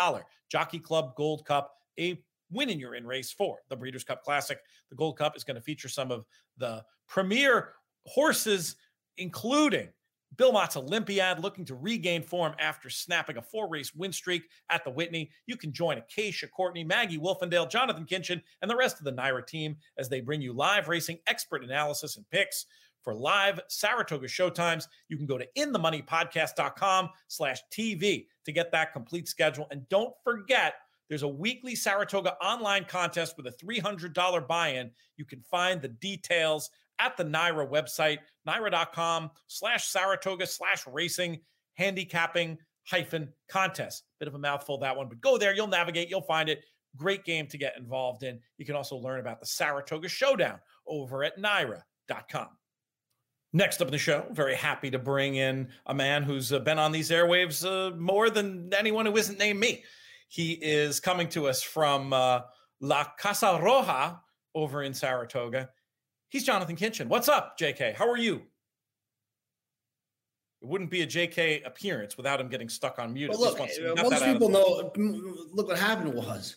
Jockey 0.52 0.78
Club 0.78 1.16
Gold 1.16 1.44
Cup, 1.44 1.78
a 2.00 2.22
win 2.52 2.70
in 2.70 2.80
your 2.80 2.94
in 2.94 3.08
race 3.08 3.32
for 3.32 3.58
the 3.70 3.76
Breeders' 3.76 4.04
Cup 4.04 4.22
Classic. 4.22 4.60
The 4.92 4.96
Gold 4.96 5.18
Cup 5.18 5.36
is 5.36 5.44
going 5.44 5.56
to 5.56 5.62
feature 5.62 5.90
some 5.90 6.12
of 6.12 6.28
the 6.60 6.86
premier 7.08 7.74
horses, 8.06 8.76
including 9.18 9.90
Bill 10.38 10.54
Mott's 10.54 10.78
Olympiad 10.78 11.40
looking 11.40 11.66
to 11.66 11.76
regain 11.76 12.24
form 12.24 12.54
after 12.58 12.90
snapping 12.90 13.38
a 13.38 13.42
four 13.42 13.68
race 13.68 13.94
win 13.94 14.14
streak 14.14 14.44
at 14.70 14.84
the 14.84 14.90
Whitney. 14.90 15.30
You 15.46 15.58
can 15.58 15.74
join 15.74 15.98
Acacia 15.98 16.48
Courtney, 16.48 16.84
Maggie 16.84 17.18
Wolfendale, 17.18 17.70
Jonathan 17.70 18.06
Kinchin, 18.06 18.42
and 18.62 18.72
the 18.72 18.76
rest 18.76 18.98
of 19.00 19.04
the 19.04 19.14
NYRA 19.14 19.46
team 19.46 19.76
as 19.98 20.08
they 20.10 20.22
bring 20.22 20.42
you 20.42 20.54
live 20.54 20.88
racing 20.88 21.20
expert 21.28 21.64
analysis 21.64 22.18
and 22.18 22.30
picks. 22.30 22.66
For 23.04 23.16
live 23.16 23.60
Saratoga 23.68 24.28
showtimes, 24.28 24.88
you 25.10 25.18
can 25.18 25.26
go 25.26 25.38
to 25.38 25.48
inthemoneypodcast.com 25.58 27.10
slash 27.28 27.62
TV 27.72 28.28
to 28.46 28.52
get 28.52 28.72
that 28.72 28.94
complete 28.94 29.28
schedule. 29.28 29.68
And 29.72 29.90
don't 29.90 30.14
forget, 30.24 30.76
there's 31.10 31.24
a 31.24 31.28
weekly 31.28 31.76
Saratoga 31.76 32.38
online 32.42 32.86
contest 32.86 33.36
with 33.36 33.48
a 33.48 33.52
$300 33.52 34.48
buy-in. 34.48 34.92
You 35.18 35.26
can 35.26 35.42
find 35.42 35.82
the 35.82 35.90
details 35.90 36.70
at 37.02 37.18
the 37.18 37.26
NYRA 37.26 37.70
website, 37.70 38.20
NYRA.com 38.48 39.32
slash 39.48 39.88
Saratoga 39.88 40.46
slash 40.46 40.86
racing 40.88 41.42
handicapping 41.76 42.58
hyphen 42.88 43.30
contest. 43.50 44.04
Bit 44.20 44.28
of 44.28 44.36
a 44.36 44.40
mouthful, 44.40 44.78
that 44.80 44.96
one, 44.96 45.08
but 45.08 45.22
go 45.22 45.38
there. 45.38 45.54
You'll 45.54 45.68
navigate. 45.68 46.10
You'll 46.10 46.22
find 46.22 46.50
it. 46.50 46.64
Great 46.98 47.24
game 47.24 47.48
to 47.48 47.58
get 47.58 47.78
involved 47.78 48.24
in. 48.24 48.40
You 48.58 48.66
can 48.66 48.76
also 48.76 48.98
learn 48.98 49.20
about 49.20 49.40
the 49.40 49.46
Saratoga 49.46 50.10
Showdown 50.10 50.60
over 50.88 51.24
at 51.24 51.38
NYRA.com. 51.38 52.48
Next 53.54 53.82
up 53.82 53.88
in 53.88 53.92
the 53.92 53.98
show, 53.98 54.26
very 54.32 54.56
happy 54.56 54.92
to 54.92 55.00
bring 55.00 55.36
in 55.36 55.70
a 55.86 55.94
man 55.94 56.24
who's 56.24 56.54
uh, 56.54 56.60
been 56.60 56.80
on 56.80 56.94
these 56.94 57.10
airwaves 57.10 57.66
uh, 57.66 57.96
more 57.98 58.30
than 58.30 58.74
anyone 58.78 59.06
who 59.06 59.18
isn't 59.18 59.40
named 59.40 59.60
me. 59.60 59.84
He 60.30 60.54
is 60.54 61.02
coming 61.02 61.28
to 61.30 61.48
us 61.48 61.62
from 61.62 62.14
uh, 62.14 62.42
La 62.80 63.06
Casa 63.20 63.60
Roja 63.62 64.20
over 64.56 64.84
in 64.84 64.94
Saratoga. 64.94 65.70
He's 66.32 66.46
Jonathan 66.46 66.78
Kinchin. 66.78 67.08
What's 67.08 67.28
up, 67.28 67.60
JK? 67.60 67.94
How 67.94 68.10
are 68.10 68.18
you? 68.18 68.36
It 70.62 70.68
wouldn't 70.68 70.90
be 70.90 71.02
a 71.02 71.08
JK 71.08 71.68
appearance 71.68 72.16
without 72.16 72.40
him 72.40 72.48
getting 72.48 72.70
stuck 72.70 73.00
on 73.00 73.14
mute. 73.14 73.32
Well, 73.32 73.42
look, 73.42 73.60
uh, 73.60 74.02
most 74.02 74.24
people 74.24 74.48
know. 74.48 74.94
Look, 75.52 75.68
what 75.68 75.78
happened 75.78 76.14
was, 76.14 76.56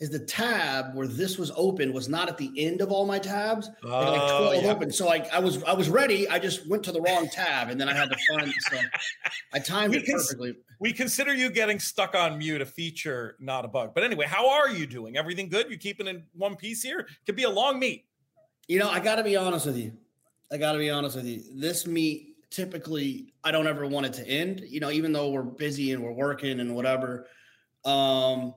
is 0.00 0.08
the 0.08 0.18
tab 0.18 0.94
where 0.94 1.06
this 1.06 1.36
was 1.36 1.52
open 1.56 1.92
was 1.92 2.08
not 2.08 2.30
at 2.30 2.38
the 2.38 2.50
end 2.56 2.80
of 2.80 2.90
all 2.90 3.04
my 3.04 3.18
tabs. 3.18 3.68
Oh, 3.84 3.88
like 3.90 4.20
twelve 4.20 4.64
yeah. 4.64 4.70
open. 4.70 4.90
So 4.90 5.04
like 5.04 5.30
I 5.30 5.40
was, 5.40 5.62
I 5.64 5.74
was 5.74 5.90
ready. 5.90 6.26
I 6.30 6.38
just 6.38 6.66
went 6.66 6.82
to 6.84 6.92
the 6.92 7.02
wrong 7.02 7.28
tab, 7.30 7.68
and 7.68 7.78
then 7.78 7.90
I 7.90 7.94
had 7.94 8.08
to 8.08 8.16
find. 8.30 8.50
So 8.70 8.78
I 9.52 9.58
timed 9.58 9.92
we 9.92 10.00
it 10.00 10.06
perfectly. 10.06 10.54
We 10.80 10.94
consider 10.94 11.34
you 11.34 11.50
getting 11.50 11.78
stuck 11.78 12.14
on 12.14 12.38
mute 12.38 12.62
a 12.62 12.66
feature, 12.66 13.36
not 13.40 13.66
a 13.66 13.68
bug. 13.68 13.92
But 13.94 14.04
anyway, 14.04 14.24
how 14.24 14.48
are 14.48 14.70
you 14.70 14.86
doing? 14.86 15.18
Everything 15.18 15.50
good? 15.50 15.70
You 15.70 15.76
keeping 15.76 16.06
in 16.06 16.22
one 16.32 16.56
piece 16.56 16.82
here? 16.82 17.06
Could 17.26 17.36
be 17.36 17.42
a 17.42 17.50
long 17.50 17.78
meet. 17.78 18.06
You 18.68 18.78
know, 18.78 18.88
I 18.88 19.00
got 19.00 19.16
to 19.16 19.24
be 19.24 19.36
honest 19.36 19.66
with 19.66 19.76
you. 19.76 19.92
I 20.50 20.56
got 20.56 20.72
to 20.72 20.78
be 20.78 20.90
honest 20.90 21.16
with 21.16 21.26
you. 21.26 21.42
This 21.54 21.86
meet 21.86 22.36
typically, 22.50 23.32
I 23.42 23.50
don't 23.50 23.66
ever 23.66 23.86
want 23.86 24.06
it 24.06 24.12
to 24.14 24.28
end. 24.28 24.62
You 24.68 24.80
know, 24.80 24.90
even 24.90 25.12
though 25.12 25.30
we're 25.30 25.42
busy 25.42 25.92
and 25.92 26.02
we're 26.02 26.12
working 26.12 26.60
and 26.60 26.74
whatever. 26.74 27.26
Um, 27.84 28.54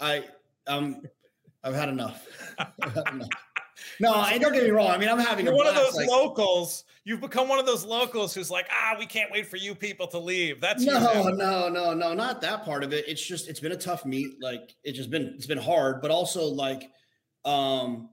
I 0.00 0.24
um, 0.66 1.02
I've 1.62 1.74
had 1.74 1.88
enough. 1.88 2.26
I've 2.58 2.94
had 2.94 3.08
enough. 3.12 3.28
No, 4.00 4.12
I 4.12 4.38
don't 4.38 4.52
get 4.52 4.64
me 4.64 4.70
wrong. 4.70 4.88
I 4.88 4.98
mean, 4.98 5.08
I'm 5.08 5.18
having 5.18 5.46
You're 5.46 5.54
one 5.54 5.66
of 5.66 5.74
those 5.74 5.94
like, 5.94 6.08
locals. 6.08 6.84
You've 7.04 7.20
become 7.20 7.48
one 7.48 7.58
of 7.58 7.66
those 7.66 7.84
locals 7.84 8.34
who's 8.34 8.50
like, 8.50 8.66
ah, 8.70 8.96
we 8.98 9.06
can't 9.06 9.30
wait 9.30 9.46
for 9.46 9.56
you 9.56 9.74
people 9.74 10.06
to 10.08 10.18
leave. 10.18 10.60
That's 10.60 10.82
no, 10.82 11.28
no, 11.28 11.68
no, 11.68 11.94
no, 11.94 12.14
not 12.14 12.40
that 12.40 12.64
part 12.64 12.82
of 12.82 12.92
it. 12.92 13.04
It's 13.06 13.24
just 13.24 13.48
it's 13.48 13.60
been 13.60 13.72
a 13.72 13.76
tough 13.76 14.04
meet. 14.04 14.42
Like 14.42 14.74
it's 14.82 14.96
just 14.96 15.10
been 15.10 15.34
it's 15.36 15.46
been 15.46 15.58
hard, 15.58 16.00
but 16.00 16.10
also 16.10 16.44
like, 16.46 16.90
um, 17.44 18.10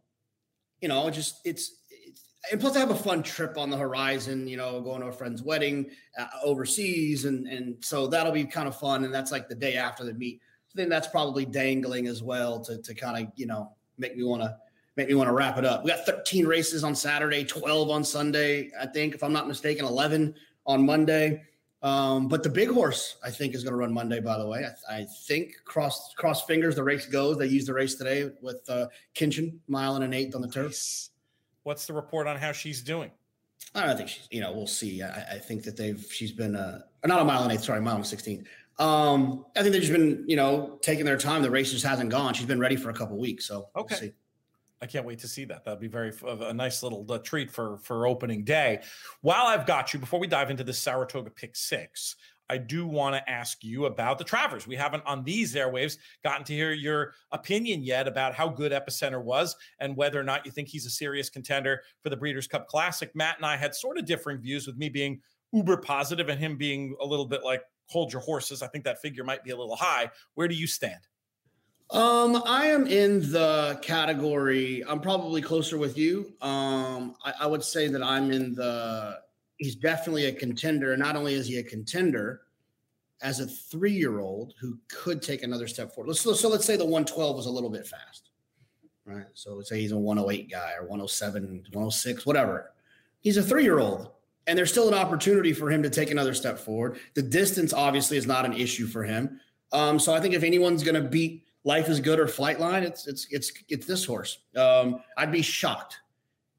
you 0.84 0.90
know, 0.90 1.10
just 1.10 1.40
it's, 1.46 1.78
it's 1.90 2.26
and 2.52 2.60
plus 2.60 2.76
I 2.76 2.80
have 2.80 2.92
a 2.92 2.96
fun 2.96 3.24
trip 3.24 3.58
on 3.58 3.70
the 3.70 3.78
horizon, 3.78 4.50
you 4.50 4.58
know, 4.58 4.82
going 4.82 5.00
to 5.00 5.08
a 5.08 5.12
friend's 5.14 5.42
wedding 5.42 5.90
uh, 6.20 6.26
overseas. 6.44 7.24
And, 7.24 7.48
and 7.48 7.78
so 7.80 8.06
that'll 8.06 8.34
be 8.34 8.44
kind 8.44 8.68
of 8.68 8.78
fun. 8.78 9.06
And 9.06 9.14
that's 9.14 9.32
like 9.32 9.48
the 9.48 9.56
day 9.56 9.78
after 9.78 10.04
the 10.04 10.14
meet. 10.14 10.42
I 10.70 10.76
think 10.76 10.90
that's 10.90 11.08
probably 11.08 11.46
dangling 11.46 12.08
as 12.08 12.22
well 12.22 12.60
to, 12.66 12.82
to 12.82 12.94
kind 12.94 13.26
of, 13.26 13.32
you 13.38 13.46
know, 13.46 13.72
make 13.98 14.18
me 14.18 14.26
want 14.26 14.42
to, 14.42 14.58
make 14.98 15.08
me 15.08 15.14
want 15.14 15.30
to 15.30 15.34
wrap 15.34 15.58
it 15.58 15.64
up. 15.64 15.86
We 15.86 15.92
got 15.92 16.06
13 16.06 16.46
races 16.46 16.84
on 16.84 16.96
Saturday, 16.96 17.46
12 17.46 17.90
on 17.90 18.04
Sunday. 18.04 18.70
I 18.78 18.88
think, 18.88 19.16
if 19.16 19.24
I'm 19.24 19.32
not 19.32 19.48
mistaken, 19.48 19.86
11 19.86 20.36
on 20.66 20.86
Monday. 20.86 21.44
Um, 21.84 22.30
but 22.30 22.44
the 22.44 22.50
big 22.50 22.70
horse, 22.70 23.18
I 23.24 23.30
think, 23.30 23.54
is 23.54 23.64
going 23.64 23.74
to 23.74 23.78
run 23.78 23.94
Monday. 23.94 24.22
By 24.22 24.38
the 24.38 24.48
way, 24.48 24.66
I, 24.90 25.00
I, 25.00 25.06
think 25.28 25.56
cross 25.66 26.14
cross 26.14 26.46
fingers 26.46 26.76
the 26.76 26.84
race 26.84 27.06
goes. 27.06 27.38
They 27.38 27.48
used 27.48 27.68
the 27.68 27.74
race 27.74 27.96
today 27.96 28.30
with 28.42 28.62
uh, 28.70 28.88
Kinchin, 29.16 29.58
mile 29.68 29.96
and 29.96 30.04
an 30.04 30.14
eighth 30.14 30.34
on 30.34 30.42
the 30.42 30.48
turf. 30.48 30.74
What's 31.64 31.86
the 31.86 31.94
report 31.94 32.26
on 32.26 32.38
how 32.38 32.54
she's 32.54 32.82
doing? 32.82 33.12
I 33.76 33.86
don't 33.86 33.98
think 33.98 34.08
she's. 34.08 34.30
You 34.32 34.40
know, 34.40 34.54
we'll 34.54 34.66
see. 34.66 35.04
I, 35.04 35.34
I 35.34 35.38
think 35.40 35.64
that 35.64 35.76
they've. 35.76 36.02
She's 36.10 36.32
been 36.32 36.56
uh, 36.56 36.84
not 37.06 37.20
a 37.20 37.26
mile 37.26 37.44
and 37.44 37.52
eighth. 37.52 37.66
Sorry, 37.66 37.82
mile 37.82 37.98
and 37.98 38.08
sixteen. 38.08 38.48
Um, 38.80 39.46
I 39.56 39.62
think 39.62 39.74
they've 39.74 39.82
just 39.82 39.94
been, 39.94 40.24
you 40.26 40.38
know, 40.38 40.80
taking 40.82 41.04
their 41.04 41.18
time. 41.18 41.42
The 41.42 41.52
race 41.52 41.72
just 41.72 41.86
hasn't 41.86 42.10
gone. 42.10 42.34
She's 42.34 42.48
been 42.48 42.60
ready 42.60 42.78
for 42.78 42.92
a 42.92 42.94
couple 42.94 43.18
weeks. 43.18 43.46
So 43.46 43.68
okay. 43.76 43.96
We'll 44.00 44.12
I 44.84 44.86
can't 44.86 45.06
wait 45.06 45.20
to 45.20 45.30
see 45.30 45.46
that. 45.46 45.64
That'd 45.64 45.80
be 45.80 45.88
very 45.88 46.12
a 46.28 46.54
nice 46.54 46.84
little 46.84 47.10
uh, 47.10 47.18
treat 47.20 47.50
for 47.50 47.78
for 47.78 48.06
opening 48.06 48.44
day. 48.44 48.82
While 49.22 49.46
I've 49.46 49.66
got 49.66 49.94
you, 49.94 50.00
before 50.00 50.20
we 50.20 50.28
dive 50.28 50.52
into 50.52 50.66
the 50.66 50.74
Saratoga 50.74 51.30
Pick 51.30 51.56
Six, 51.56 52.18
I 52.50 52.58
do 52.58 52.86
want 52.86 53.16
to 53.16 53.32
ask 53.32 53.64
you 53.64 53.86
about 53.86 54.18
the 54.18 54.26
Travers. 54.26 54.68
We 54.68 54.76
haven't 54.76 55.06
on 55.06 55.24
these 55.24 55.56
airwaves 55.56 55.98
gotten 56.22 56.44
to 56.44 56.54
hear 56.54 56.74
your 56.74 57.14
opinion 57.32 57.82
yet 57.82 58.10
about 58.10 58.36
how 58.36 58.50
good 58.50 58.74
Epicenter 58.74 59.24
was 59.24 59.56
and 59.80 59.96
whether 59.96 60.20
or 60.20 60.24
not 60.24 60.46
you 60.46 60.52
think 60.52 60.68
he's 60.68 60.86
a 60.86 60.90
serious 60.90 61.30
contender 61.30 61.82
for 62.02 62.10
the 62.10 62.18
Breeders' 62.18 62.48
Cup 62.48 62.68
Classic. 62.68 63.10
Matt 63.16 63.38
and 63.38 63.46
I 63.46 63.56
had 63.56 63.74
sort 63.74 63.98
of 63.98 64.06
differing 64.06 64.42
views, 64.42 64.68
with 64.68 64.76
me 64.76 64.90
being 64.90 65.22
uber 65.54 65.78
positive 65.78 66.28
and 66.28 66.40
him 66.40 66.58
being 66.58 66.94
a 67.00 67.06
little 67.06 67.26
bit 67.26 67.46
like 67.46 67.62
hold 67.88 68.12
your 68.12 68.22
horses. 68.22 68.62
I 68.62 68.68
think 68.68 68.84
that 68.84 69.02
figure 69.02 69.24
might 69.24 69.46
be 69.46 69.52
a 69.52 69.58
little 69.58 69.78
high. 69.78 70.12
Where 70.34 70.50
do 70.50 70.56
you 70.56 70.68
stand? 70.68 71.08
Um, 71.92 72.42
I 72.46 72.68
am 72.68 72.88
in 72.88 73.20
the 73.32 73.80
category. 73.82 74.84
I'm 74.88 75.00
probably 75.00 75.42
closer 75.42 75.78
with 75.78 75.98
you. 75.98 76.34
Um, 76.42 77.16
I, 77.24 77.34
I, 77.42 77.48
would 77.48 77.64
say 77.64 77.88
that 77.88 78.02
I'm 78.02 78.32
in 78.32 78.56
the. 78.56 79.20
He's 79.58 79.76
definitely 79.76 80.26
a 80.26 80.32
contender. 80.32 80.98
Not 80.98 81.16
only 81.16 81.36
is 81.36 81.48
he 81.48 81.58
a 81.58 81.64
contender, 81.64 82.42
as 83.24 83.40
a 83.40 83.48
three-year-old 83.48 84.54
who 84.60 84.78
could 84.90 85.22
take 85.22 85.44
another 85.44 85.68
step 85.68 85.96
forward. 85.96 86.14
So, 86.16 86.34
so 86.34 86.50
let's 86.50 86.66
say 86.66 86.76
the 86.76 86.84
112 86.84 87.36
was 87.36 87.46
a 87.46 87.50
little 87.50 87.70
bit 87.70 87.88
fast, 87.88 88.30
right? 89.06 89.26
So 89.34 89.56
let's 89.56 89.70
say 89.70 89.80
he's 89.80 89.94
a 89.94 89.98
108 89.98 90.52
guy 90.52 90.74
or 90.78 90.82
107, 90.82 91.44
106, 91.72 92.26
whatever. 92.26 92.74
He's 93.22 93.38
a 93.38 93.42
three-year-old, 93.42 94.12
and 94.46 94.58
there's 94.58 94.72
still 94.72 94.90
an 94.90 94.94
opportunity 94.94 95.54
for 95.54 95.72
him 95.72 95.82
to 95.84 95.90
take 95.90 96.12
another 96.12 96.34
step 96.34 96.60
forward. 96.60 97.00
The 97.14 97.22
distance 97.22 97.74
obviously 97.74 98.18
is 98.18 98.28
not 98.28 98.46
an 98.46 98.54
issue 98.54 98.86
for 98.86 99.04
him. 99.04 99.40
Um, 99.72 100.00
so 100.00 100.14
I 100.14 100.20
think 100.20 100.36
if 100.36 100.44
anyone's 100.44 100.84
going 100.84 101.02
to 101.02 101.10
beat 101.10 101.43
Life 101.66 101.88
is 101.88 102.00
Good 102.00 102.20
or 102.20 102.28
Flightline, 102.28 102.84
it's 102.84 103.08
it's 103.08 103.28
it's 103.30 103.52
it's 103.70 103.86
this 103.86 104.06
horse. 104.06 104.40
Um, 104.58 105.02
I'd 105.18 105.32
be 105.32 105.42
shocked, 105.42 106.00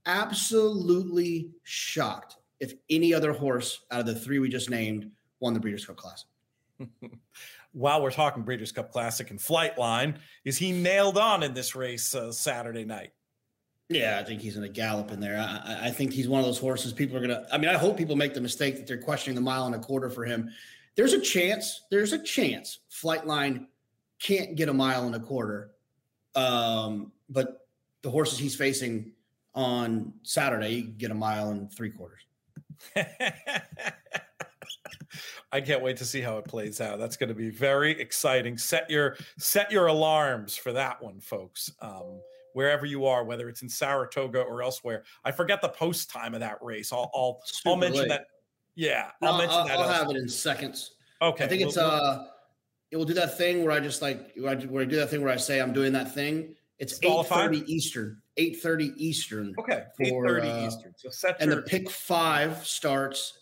absolutely 0.06 1.50
shocked 1.62 2.36
if 2.60 2.74
any 2.88 3.12
other 3.12 3.32
horse 3.32 3.80
out 3.90 4.00
of 4.00 4.06
the 4.06 4.14
three 4.14 4.38
we 4.38 4.48
just 4.48 4.70
named 4.70 5.10
won 5.40 5.52
the 5.52 5.60
Breeders' 5.60 5.84
Cup 5.84 5.96
Classic. 5.96 6.28
While 7.72 8.02
we're 8.02 8.10
talking 8.10 8.44
Breeders' 8.44 8.72
Cup 8.72 8.92
Classic 8.92 9.30
and 9.30 9.38
Flightline, 9.38 10.16
is 10.44 10.56
he 10.56 10.72
nailed 10.72 11.18
on 11.18 11.42
in 11.42 11.52
this 11.54 11.74
race 11.74 12.14
uh, 12.14 12.32
Saturday 12.32 12.84
night? 12.84 13.10
Yeah, 13.90 14.18
I 14.18 14.24
think 14.24 14.40
he's 14.40 14.56
going 14.56 14.66
to 14.66 14.72
gallop 14.72 15.10
in 15.10 15.20
there. 15.20 15.36
I, 15.36 15.88
I, 15.88 15.90
think 15.90 16.12
he's 16.12 16.26
one 16.26 16.40
of 16.40 16.46
those 16.46 16.58
horses 16.58 16.92
people 16.92 17.16
are 17.18 17.20
going 17.20 17.30
to. 17.30 17.46
I 17.52 17.58
mean, 17.58 17.68
I 17.68 17.74
hope 17.74 17.98
people 17.98 18.16
make 18.16 18.32
the 18.32 18.40
mistake 18.40 18.76
that 18.76 18.86
they're 18.86 18.96
questioning 18.96 19.34
the 19.34 19.42
mile 19.42 19.66
and 19.66 19.74
a 19.74 19.78
quarter 19.78 20.08
for 20.08 20.24
him. 20.24 20.50
There's 20.96 21.12
a 21.12 21.20
chance. 21.20 21.82
There's 21.90 22.12
a 22.12 22.22
chance 22.22 22.78
Flightline 22.90 23.66
can't 24.20 24.56
get 24.56 24.68
a 24.68 24.74
mile 24.74 25.06
and 25.06 25.14
a 25.14 25.20
quarter. 25.20 25.70
Um, 26.34 27.12
but 27.28 27.66
the 28.02 28.10
horses 28.10 28.38
he's 28.38 28.56
facing 28.56 29.12
on 29.54 30.12
Saturday 30.22 30.82
get 30.82 31.10
a 31.10 31.14
mile 31.14 31.50
and 31.50 31.72
three 31.72 31.90
quarters. 31.90 32.20
I 35.52 35.60
can't 35.60 35.82
wait 35.82 35.96
to 35.98 36.04
see 36.04 36.20
how 36.20 36.38
it 36.38 36.44
plays 36.46 36.80
out. 36.80 36.98
That's 36.98 37.16
going 37.16 37.28
to 37.28 37.34
be 37.34 37.50
very 37.50 37.92
exciting. 38.00 38.58
Set 38.58 38.90
your 38.90 39.16
set 39.38 39.70
your 39.70 39.86
alarms 39.86 40.56
for 40.56 40.72
that 40.72 41.00
one, 41.00 41.20
folks. 41.20 41.70
Um, 41.80 42.20
wherever 42.54 42.86
you 42.86 43.06
are, 43.06 43.24
whether 43.24 43.48
it's 43.48 43.62
in 43.62 43.68
Saratoga 43.68 44.40
or 44.40 44.62
elsewhere. 44.62 45.04
I 45.24 45.30
forget 45.30 45.60
the 45.60 45.68
post 45.68 46.10
time 46.10 46.34
of 46.34 46.40
that 46.40 46.58
race. 46.60 46.92
I'll 46.92 47.10
I'll, 47.14 47.40
I'll 47.66 47.76
mention 47.76 48.02
late. 48.02 48.08
that. 48.08 48.26
Yeah, 48.74 49.10
I'll 49.22 49.38
mention 49.38 49.56
I'll, 49.56 49.68
that. 49.68 49.78
I'll 49.78 49.88
have 49.88 50.10
it 50.10 50.16
in 50.16 50.28
seconds. 50.28 50.96
Okay, 51.22 51.44
I 51.44 51.46
think 51.46 51.62
it's 51.62 51.76
uh 51.76 52.26
it 52.94 52.96
will 52.96 53.04
do 53.04 53.14
that 53.14 53.36
thing 53.36 53.64
where 53.64 53.72
I 53.72 53.80
just 53.80 54.02
like 54.02 54.30
where 54.36 54.52
I, 54.52 54.54
where 54.66 54.82
I 54.84 54.86
do 54.86 54.94
that 54.96 55.10
thing 55.10 55.20
where 55.20 55.32
I 55.32 55.36
say 55.36 55.60
I'm 55.60 55.72
doing 55.72 55.92
that 55.94 56.14
thing, 56.14 56.54
It's 56.78 57.00
eight 57.02 57.26
thirty 57.26 57.64
Eastern. 57.66 58.18
Eight 58.36 58.60
thirty 58.62 58.92
Eastern. 58.96 59.52
Okay, 59.58 59.82
eight 60.00 60.14
thirty 60.24 60.48
uh, 60.48 60.68
Eastern. 60.68 60.94
So 60.96 61.10
set 61.10 61.36
and 61.40 61.50
your- 61.50 61.60
the 61.62 61.66
pick 61.66 61.90
five 61.90 62.64
starts 62.64 63.36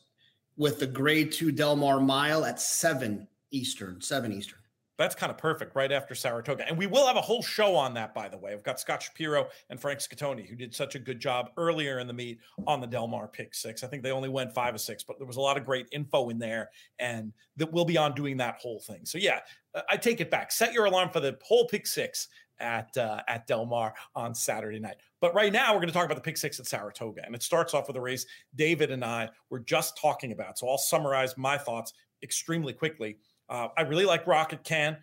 with 0.57 0.78
the 0.78 0.86
grade 0.86 1.32
two 1.32 1.53
Del 1.53 1.76
Mar 1.76 2.00
mile 2.00 2.46
at 2.46 2.61
seven 2.62 3.28
Eastern. 3.50 4.00
Seven 4.00 4.32
Eastern. 4.32 4.59
That's 4.99 5.14
kind 5.14 5.30
of 5.30 5.38
perfect 5.38 5.74
right 5.74 5.90
after 5.90 6.14
Saratoga. 6.14 6.68
And 6.68 6.76
we 6.76 6.86
will 6.86 7.07
have 7.07 7.16
a 7.16 7.20
whole 7.20 7.43
show 7.43 7.74
on 7.74 7.95
that, 7.95 8.14
by 8.14 8.28
the 8.28 8.36
way. 8.36 8.53
I've 8.53 8.62
got 8.62 8.78
Scott 8.78 9.03
Shapiro 9.03 9.49
and 9.70 9.80
Frank 9.80 10.01
Scatoni, 10.01 10.47
who 10.47 10.55
did 10.55 10.74
such 10.74 10.95
a 10.95 10.99
good 10.99 11.18
job 11.18 11.51
earlier 11.57 11.99
in 11.99 12.07
the 12.07 12.12
meet 12.12 12.38
on 12.66 12.80
the 12.80 12.86
Del 12.86 13.09
Mar 13.09 13.26
pick 13.26 13.55
six. 13.55 13.82
I 13.82 13.86
think 13.86 14.03
they 14.03 14.12
only 14.12 14.28
went 14.28 14.53
five 14.53 14.74
or 14.74 14.78
six, 14.78 15.03
but 15.03 15.18
there 15.18 15.26
was 15.26 15.36
a 15.36 15.40
lot 15.40 15.57
of 15.57 15.64
great 15.64 15.86
info 15.93 16.28
in 16.28 16.38
there. 16.38 16.70
And 16.99 17.32
that 17.57 17.72
we'll 17.72 17.84
be 17.84 17.97
on 17.97 18.14
doing 18.14 18.36
that 18.36 18.57
whole 18.61 18.80
thing. 18.80 19.05
So, 19.05 19.18
yeah, 19.18 19.40
I 19.88 19.97
take 19.97 20.20
it 20.20 20.30
back. 20.30 20.53
Set 20.53 20.72
your 20.72 20.84
alarm 20.84 21.11
for 21.11 21.20
the 21.20 21.38
whole 21.43 21.66
pick 21.66 21.86
six 21.86 22.28
at 22.61 22.97
uh, 22.97 23.20
at 23.28 23.47
Del 23.47 23.66
Mar 23.66 23.95
on 24.14 24.34
Saturday 24.34 24.78
night. 24.78 24.97
But 25.20 25.34
right 25.34 25.53
now, 25.53 25.72
we're 25.72 25.80
going 25.80 25.88
to 25.88 25.95
talk 25.95 26.05
about 26.05 26.16
the 26.16 26.20
pick 26.20 26.36
six 26.36 26.61
at 26.61 26.66
Saratoga. 26.66 27.22
And 27.24 27.34
it 27.34 27.43
starts 27.43 27.74
off 27.74 27.88
with 27.88 27.97
a 27.97 28.01
race 28.01 28.26
David 28.55 28.90
and 28.90 29.05
I 29.05 29.30
were 29.51 29.61
just 29.61 29.99
talking 30.01 30.32
about. 30.32 30.59
So 30.59 30.68
I'll 30.68 30.78
summarize 30.78 31.36
my 31.36 31.59
thoughts 31.59 31.93
extremely 32.22 32.72
quickly. 32.72 33.18
Uh, 33.53 33.68
I 33.76 33.82
really 33.82 34.07
like 34.07 34.26
Rocket 34.26 34.64
Can. 34.64 34.96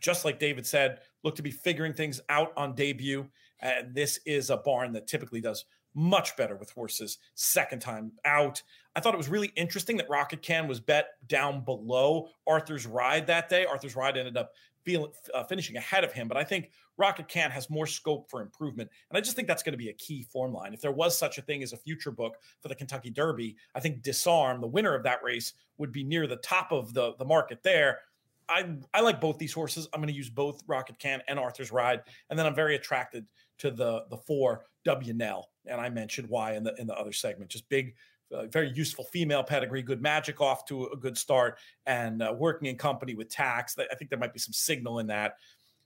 Just 0.00 0.24
like 0.24 0.38
David 0.38 0.66
said, 0.66 1.00
look 1.22 1.36
to 1.36 1.42
be 1.42 1.50
figuring 1.50 1.92
things 1.92 2.18
out 2.30 2.54
on 2.56 2.74
debut. 2.74 3.28
And 3.60 3.94
this 3.94 4.18
is 4.24 4.48
a 4.48 4.56
barn 4.56 4.94
that 4.94 5.06
typically 5.06 5.42
does 5.42 5.66
much 5.94 6.34
better 6.34 6.56
with 6.56 6.70
horses 6.70 7.18
second 7.34 7.80
time 7.80 8.12
out. 8.24 8.62
I 8.96 9.00
thought 9.00 9.12
it 9.12 9.18
was 9.18 9.28
really 9.28 9.52
interesting 9.54 9.98
that 9.98 10.08
Rocket 10.08 10.40
Can 10.40 10.66
was 10.66 10.80
bet 10.80 11.08
down 11.26 11.62
below 11.62 12.28
Arthur's 12.46 12.86
Ride 12.86 13.26
that 13.26 13.50
day. 13.50 13.66
Arthur's 13.66 13.96
Ride 13.96 14.16
ended 14.16 14.38
up 14.38 14.52
feeling, 14.90 15.12
uh, 15.34 15.44
finishing 15.44 15.76
ahead 15.76 16.04
of 16.04 16.12
him, 16.12 16.28
but 16.28 16.36
I 16.36 16.44
think 16.44 16.70
Rocket 16.96 17.28
Can 17.28 17.50
has 17.50 17.70
more 17.70 17.86
scope 17.86 18.30
for 18.30 18.42
improvement. 18.42 18.90
And 19.10 19.16
I 19.16 19.20
just 19.20 19.36
think 19.36 19.48
that's 19.48 19.62
going 19.62 19.72
to 19.72 19.78
be 19.78 19.88
a 19.88 19.94
key 19.94 20.22
form 20.22 20.52
line. 20.52 20.74
If 20.74 20.80
there 20.80 20.92
was 20.92 21.16
such 21.16 21.38
a 21.38 21.42
thing 21.42 21.62
as 21.62 21.72
a 21.72 21.76
future 21.76 22.10
book 22.10 22.36
for 22.60 22.68
the 22.68 22.74
Kentucky 22.74 23.10
Derby, 23.10 23.56
I 23.74 23.80
think 23.80 24.02
Disarm, 24.02 24.60
the 24.60 24.66
winner 24.66 24.94
of 24.94 25.02
that 25.04 25.22
race, 25.22 25.54
would 25.78 25.92
be 25.92 26.04
near 26.04 26.26
the 26.26 26.36
top 26.36 26.72
of 26.72 26.92
the, 26.92 27.14
the 27.18 27.24
market 27.24 27.62
there. 27.62 28.00
I 28.48 28.68
I 28.92 29.00
like 29.00 29.20
both 29.20 29.38
these 29.38 29.52
horses. 29.52 29.88
I'm 29.92 30.00
going 30.00 30.12
to 30.12 30.16
use 30.16 30.28
both 30.28 30.62
Rocket 30.66 30.98
Can 30.98 31.22
and 31.28 31.38
Arthur's 31.38 31.70
Ride, 31.70 32.02
and 32.28 32.38
then 32.38 32.46
I'm 32.46 32.54
very 32.54 32.74
attracted 32.74 33.24
to 33.58 33.70
the 33.70 34.04
the 34.10 34.16
four 34.16 34.66
W 34.84 35.12
Nell, 35.12 35.50
and 35.66 35.80
I 35.80 35.88
mentioned 35.88 36.28
why 36.28 36.54
in 36.54 36.64
the 36.64 36.74
in 36.78 36.88
the 36.88 36.94
other 36.94 37.12
segment. 37.12 37.50
Just 37.50 37.68
big, 37.68 37.94
uh, 38.32 38.46
very 38.46 38.72
useful 38.74 39.04
female 39.04 39.42
pedigree, 39.42 39.82
good 39.82 40.02
magic 40.02 40.40
off 40.40 40.64
to 40.66 40.86
a 40.86 40.96
good 40.96 41.16
start, 41.16 41.58
and 41.86 42.22
uh, 42.22 42.34
working 42.36 42.68
in 42.68 42.76
company 42.76 43.14
with 43.14 43.28
Tax. 43.28 43.76
I 43.78 43.94
think 43.94 44.10
there 44.10 44.18
might 44.18 44.32
be 44.32 44.38
some 44.38 44.52
signal 44.52 44.98
in 44.98 45.06
that. 45.08 45.34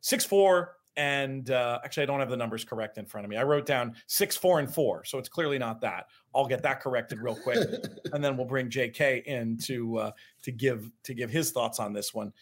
Six 0.01 0.25
four. 0.25 0.77
And 0.97 1.51
uh, 1.51 1.81
actually, 1.85 2.05
I 2.05 2.07
don't 2.07 2.21
have 2.21 2.31
the 2.31 2.37
numbers 2.37 2.65
correct 2.65 2.99
in 2.99 3.05
front 3.05 3.25
of 3.25 3.31
me. 3.31 3.37
I 3.37 3.43
wrote 3.43 3.67
down 3.67 3.97
six, 4.07 4.37
four, 4.37 4.61
and 4.61 4.73
four, 4.73 5.05
so 5.05 5.19
it's 5.19 5.29
clearly 5.29 5.59
not 5.59 5.81
that. 5.81 6.07
I'll 6.33 6.47
get 6.47 6.63
that 6.63 6.81
corrected 6.81 7.19
real 7.19 7.35
quick, 7.35 7.69
and 8.13 8.23
then 8.23 8.37
we'll 8.37 8.47
bring 8.47 8.71
J.K. 8.71 9.25
in 9.27 9.57
to 9.65 9.97
uh, 9.97 10.11
to 10.43 10.53
give 10.53 10.93
to 11.03 11.13
give 11.15 11.31
his 11.31 11.51
thoughts 11.51 11.81
on 11.81 11.93
this 11.93 12.15
one. 12.15 12.33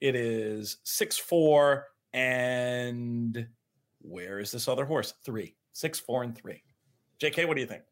It 0.00 0.16
is 0.16 0.78
six 0.82 1.18
four 1.18 1.86
and 2.12 3.46
where 4.02 4.38
is 4.38 4.50
this 4.50 4.66
other 4.66 4.84
horse? 4.84 5.14
Three, 5.24 5.54
six 5.72 6.00
four 6.00 6.22
and 6.22 6.36
three. 6.36 6.62
J.K., 7.18 7.44
what 7.44 7.54
do 7.54 7.60
you 7.60 7.66
think? 7.66 7.82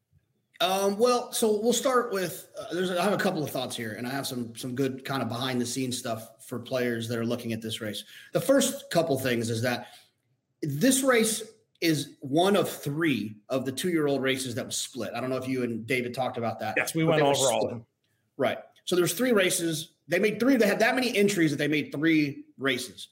Um, 0.60 0.98
well, 0.98 1.32
so 1.32 1.60
we'll 1.60 1.72
start 1.72 2.12
with. 2.12 2.48
Uh, 2.58 2.74
there's. 2.74 2.90
I 2.90 3.02
have 3.04 3.12
a 3.12 3.18
couple 3.18 3.44
of 3.44 3.50
thoughts 3.50 3.76
here, 3.76 3.92
and 3.92 4.06
I 4.06 4.10
have 4.10 4.26
some 4.26 4.54
some 4.56 4.74
good 4.74 5.04
kind 5.04 5.22
of 5.22 5.28
behind 5.28 5.60
the 5.60 5.66
scenes 5.66 5.96
stuff 5.96 6.44
for 6.44 6.58
players 6.58 7.08
that 7.08 7.18
are 7.18 7.24
looking 7.24 7.52
at 7.52 7.62
this 7.62 7.80
race. 7.80 8.04
The 8.32 8.40
first 8.40 8.90
couple 8.90 9.16
things 9.18 9.50
is 9.50 9.62
that 9.62 9.88
this 10.62 11.02
race 11.02 11.42
is 11.80 12.16
one 12.20 12.56
of 12.56 12.68
three 12.68 13.36
of 13.48 13.64
the 13.64 13.70
two 13.70 13.90
year 13.90 14.08
old 14.08 14.20
races 14.20 14.56
that 14.56 14.66
was 14.66 14.76
split. 14.76 15.12
I 15.14 15.20
don't 15.20 15.30
know 15.30 15.36
if 15.36 15.46
you 15.46 15.62
and 15.62 15.86
David 15.86 16.12
talked 16.12 16.38
about 16.38 16.58
that. 16.58 16.74
Yes, 16.76 16.92
we 16.92 17.04
went 17.04 17.22
over 17.22 17.52
all 17.52 17.64
of 17.64 17.70
them. 17.70 17.86
Right. 18.36 18.58
So 18.84 18.96
there's 18.96 19.12
three 19.12 19.32
races. 19.32 19.92
They 20.08 20.18
made 20.18 20.40
three. 20.40 20.56
They 20.56 20.66
had 20.66 20.80
that 20.80 20.96
many 20.96 21.16
entries 21.16 21.52
that 21.52 21.58
they 21.58 21.68
made 21.68 21.92
three 21.92 22.44
races. 22.58 23.08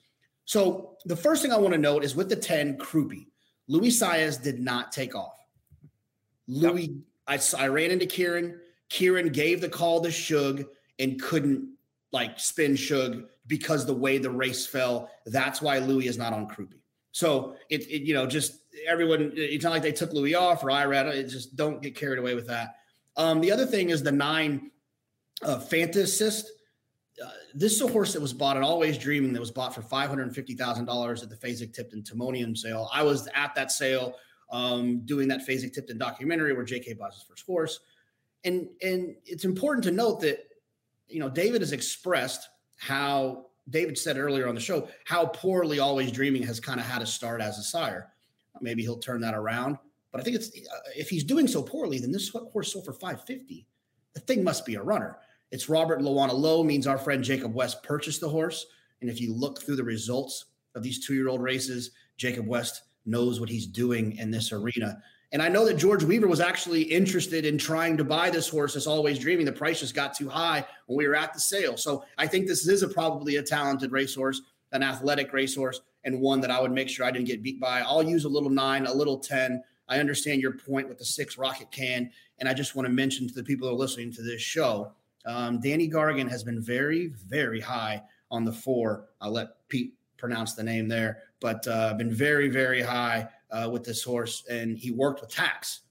So 0.47 0.97
the 1.05 1.17
first 1.17 1.43
thing 1.43 1.53
I 1.53 1.59
want 1.59 1.75
to 1.75 1.79
note 1.79 2.03
is 2.03 2.17
with 2.17 2.29
the 2.29 2.37
10 2.37 2.79
Croupi, 2.79 3.27
Luis 3.69 4.01
Saez 4.01 4.43
did 4.43 4.59
not 4.61 4.91
take 4.91 5.15
off. 5.15 5.39
Luis. 6.49 6.91
I, 7.27 7.39
I 7.59 7.69
ran 7.69 7.91
into 7.91 8.07
Kieran. 8.07 8.61
Kieran 8.89 9.31
gave 9.31 9.61
the 9.61 9.69
call 9.69 10.01
to 10.03 10.11
Shug 10.11 10.65
and 10.99 11.21
couldn't 11.21 11.77
like 12.13 12.39
spin 12.39 12.77
Shug 12.77 13.25
because 13.47 13.87
the 13.87 13.95
way 13.95 14.19
the 14.19 14.31
race 14.31 14.67
fell. 14.67 15.11
That's 15.27 15.61
why 15.61 15.79
Luis 15.79 16.09
is 16.11 16.19
not 16.19 16.33
on 16.33 16.49
Croupi. 16.49 16.81
So 17.13 17.57
it, 17.71 17.83
it, 17.89 18.03
you 18.03 18.15
know, 18.15 18.27
just 18.27 18.61
everyone, 18.87 19.33
it's 19.35 19.65
not 19.65 19.71
like 19.71 19.83
they 19.83 19.93
took 19.93 20.13
Luis 20.13 20.35
off 20.35 20.63
or 20.63 20.69
Irad. 20.69 21.07
It 21.07 21.29
just 21.29 21.57
don't 21.57 21.81
get 21.81 21.95
carried 21.95 22.19
away 22.19 22.35
with 22.35 22.47
that. 22.49 22.77
Um, 23.17 23.41
the 23.41 23.51
other 23.51 23.67
thing 23.67 23.91
is 23.91 24.03
the 24.03 24.13
nine 24.13 24.71
uh, 25.43 25.57
Fantasist. 25.57 26.45
Uh, 27.25 27.31
this 27.55 27.73
is 27.73 27.81
a 27.81 27.89
horse 27.89 28.13
that 28.13 28.21
was 28.21 28.35
bought 28.35 28.59
at 28.59 28.63
Always 28.63 28.99
Dreaming 28.99 29.33
that 29.33 29.41
was 29.41 29.51
bought 29.51 29.75
for 29.75 29.81
$550,000 29.81 31.23
at 31.23 31.31
the 31.31 31.37
Fasig-Tipton 31.37 32.03
Timonium 32.03 32.57
sale. 32.57 32.91
I 32.93 33.03
was 33.03 33.27
at 33.35 33.55
that 33.55 33.73
sale 33.73 34.17
um, 34.51 35.01
doing 35.05 35.29
that 35.29 35.47
Fasig-Tipton 35.47 35.99
documentary 35.99 36.53
where 36.53 36.65
JK 36.65 36.99
buys 36.99 37.15
his 37.15 37.23
first 37.23 37.45
horse. 37.47 37.81
And, 38.45 38.69
and 38.83 39.17
it's 39.25 39.45
important 39.45 39.85
to 39.85 39.91
note 39.91 40.21
that, 40.21 40.49
you 41.09 41.19
know, 41.19 41.29
David 41.29 41.63
has 41.63 41.73
expressed 41.73 42.49
how 42.79 43.47
David 43.71 43.99
said 43.99 44.17
earlier 44.19 44.49
on 44.49 44.55
the 44.55 44.61
show, 44.61 44.89
how 45.05 45.27
poorly 45.27 45.81
Always 45.81 46.13
Dreaming 46.13 46.43
has 46.45 46.61
kind 46.61 46.79
of 46.79 46.87
had 46.87 47.01
to 47.01 47.07
start 47.07 47.41
as 47.41 47.59
a 47.59 47.63
sire. 47.63 48.13
Maybe 48.61 48.83
he'll 48.83 48.99
turn 48.99 49.21
that 49.23 49.35
around. 49.35 49.79
But 50.13 50.21
I 50.21 50.25
think 50.25 50.37
it's 50.37 50.49
uh, 50.49 50.79
if 50.97 51.11
he's 51.11 51.25
doing 51.25 51.47
so 51.47 51.63
poorly, 51.63 51.99
then 51.99 52.13
this 52.13 52.31
horse 52.31 52.73
sold 52.73 52.85
for 52.85 52.93
550. 52.93 53.67
The 54.15 54.21
thing 54.21 54.43
must 54.43 54.65
be 54.65 54.77
a 54.77 54.83
runner. 54.83 55.19
It's 55.51 55.69
Robert 55.69 56.01
Lawana 56.01 56.33
Low 56.33 56.63
means 56.63 56.87
our 56.87 56.99
friend 56.99 57.23
Jacob 57.23 57.55
West 57.55 57.83
purchased 57.83 58.21
the 58.21 58.29
horse. 58.29 58.67
And 59.01 59.11
if 59.11 59.21
you 59.21 59.35
look 59.35 59.61
through 59.61 59.77
the 59.77 59.85
results 59.85 60.47
of 60.75 60.83
these 60.83 61.05
two 61.05 61.15
year 61.15 61.29
old 61.29 61.43
races, 61.43 61.91
Jacob 62.17 62.47
West 62.47 62.83
knows 63.07 63.41
what 63.41 63.49
he's 63.49 63.67
doing 63.67 64.17
in 64.17 64.31
this 64.31 64.53
arena. 64.53 65.03
And 65.33 65.43
I 65.43 65.49
know 65.49 65.65
that 65.67 65.77
George 65.77 66.05
Weaver 66.05 66.29
was 66.29 66.41
actually 66.41 66.83
interested 66.83 67.45
in 67.45 67.59
trying 67.59 67.97
to 67.97 68.05
buy 68.05 68.31
this 68.31 68.49
horse. 68.49 68.77
As 68.77 68.87
always, 68.87 69.19
dreaming 69.19 69.47
the 69.47 69.53
price 69.53 69.81
just 69.81 69.95
got 69.95 70.15
too 70.15 70.29
high 70.29 70.65
when 70.87 70.97
we 70.97 71.09
were 71.09 71.17
at 71.17 71.35
the 71.35 71.41
sale. 71.41 71.77
So 71.77 72.05
I 72.17 72.27
think 72.27 72.47
this 72.47 72.67
is 72.67 72.83
a 72.83 72.89
probably 72.89 73.37
a 73.37 73.43
talented 73.43 73.93
racehorse, 73.93 74.43
an 74.73 74.83
athletic 74.83 75.33
racehorse, 75.33 75.81
and 76.05 76.21
one 76.21 76.41
that 76.41 76.51
I 76.51 76.61
would 76.61 76.73
make 76.73 76.89
sure 76.89 77.05
I 77.05 77.11
didn't 77.11 77.27
get 77.27 77.43
beat 77.43 77.61
by. 77.61 77.81
I'll 77.81 78.03
use 78.03 78.25
a 78.25 78.29
little 78.29 78.51
nine, 78.51 78.87
a 78.87 78.95
little 78.95 79.19
ten. 79.19 79.63
I 79.89 79.99
understand 79.99 80.41
your 80.41 80.53
point 80.53 80.89
with 80.89 80.99
the 80.99 81.05
six 81.05 81.37
rocket 81.37 81.71
can, 81.71 82.11
and 82.39 82.49
I 82.49 82.55
just 82.55 82.77
want 82.77 82.87
to 82.87 82.93
mention 82.93 83.27
to 83.29 83.35
the 83.35 83.43
people 83.43 83.69
who 83.69 83.75
are 83.75 83.79
listening 83.79 84.13
to 84.15 84.23
this 84.23 84.41
show 84.41 84.93
um, 85.27 85.59
Danny 85.61 85.91
Gargan 85.91 86.31
has 86.31 86.45
been 86.45 86.63
very, 86.63 87.09
very 87.09 87.61
high 87.61 88.03
on 88.31 88.45
the 88.45 88.53
four. 88.53 89.09
I'll 89.21 89.33
let 89.33 89.69
Pete 89.69 89.95
pronounce 90.17 90.55
the 90.55 90.63
name 90.63 90.89
there, 90.89 91.23
but 91.41 91.67
uh, 91.69 91.95
been 91.95 92.13
very, 92.13 92.49
very 92.49 92.83
high 92.83 93.29
uh, 93.51 93.69
with 93.71 93.85
this 93.85 94.03
horse, 94.03 94.45
and 94.51 94.79
he 94.79 94.91
worked 94.91 95.21
with 95.21 95.31
Tax, 95.31 95.83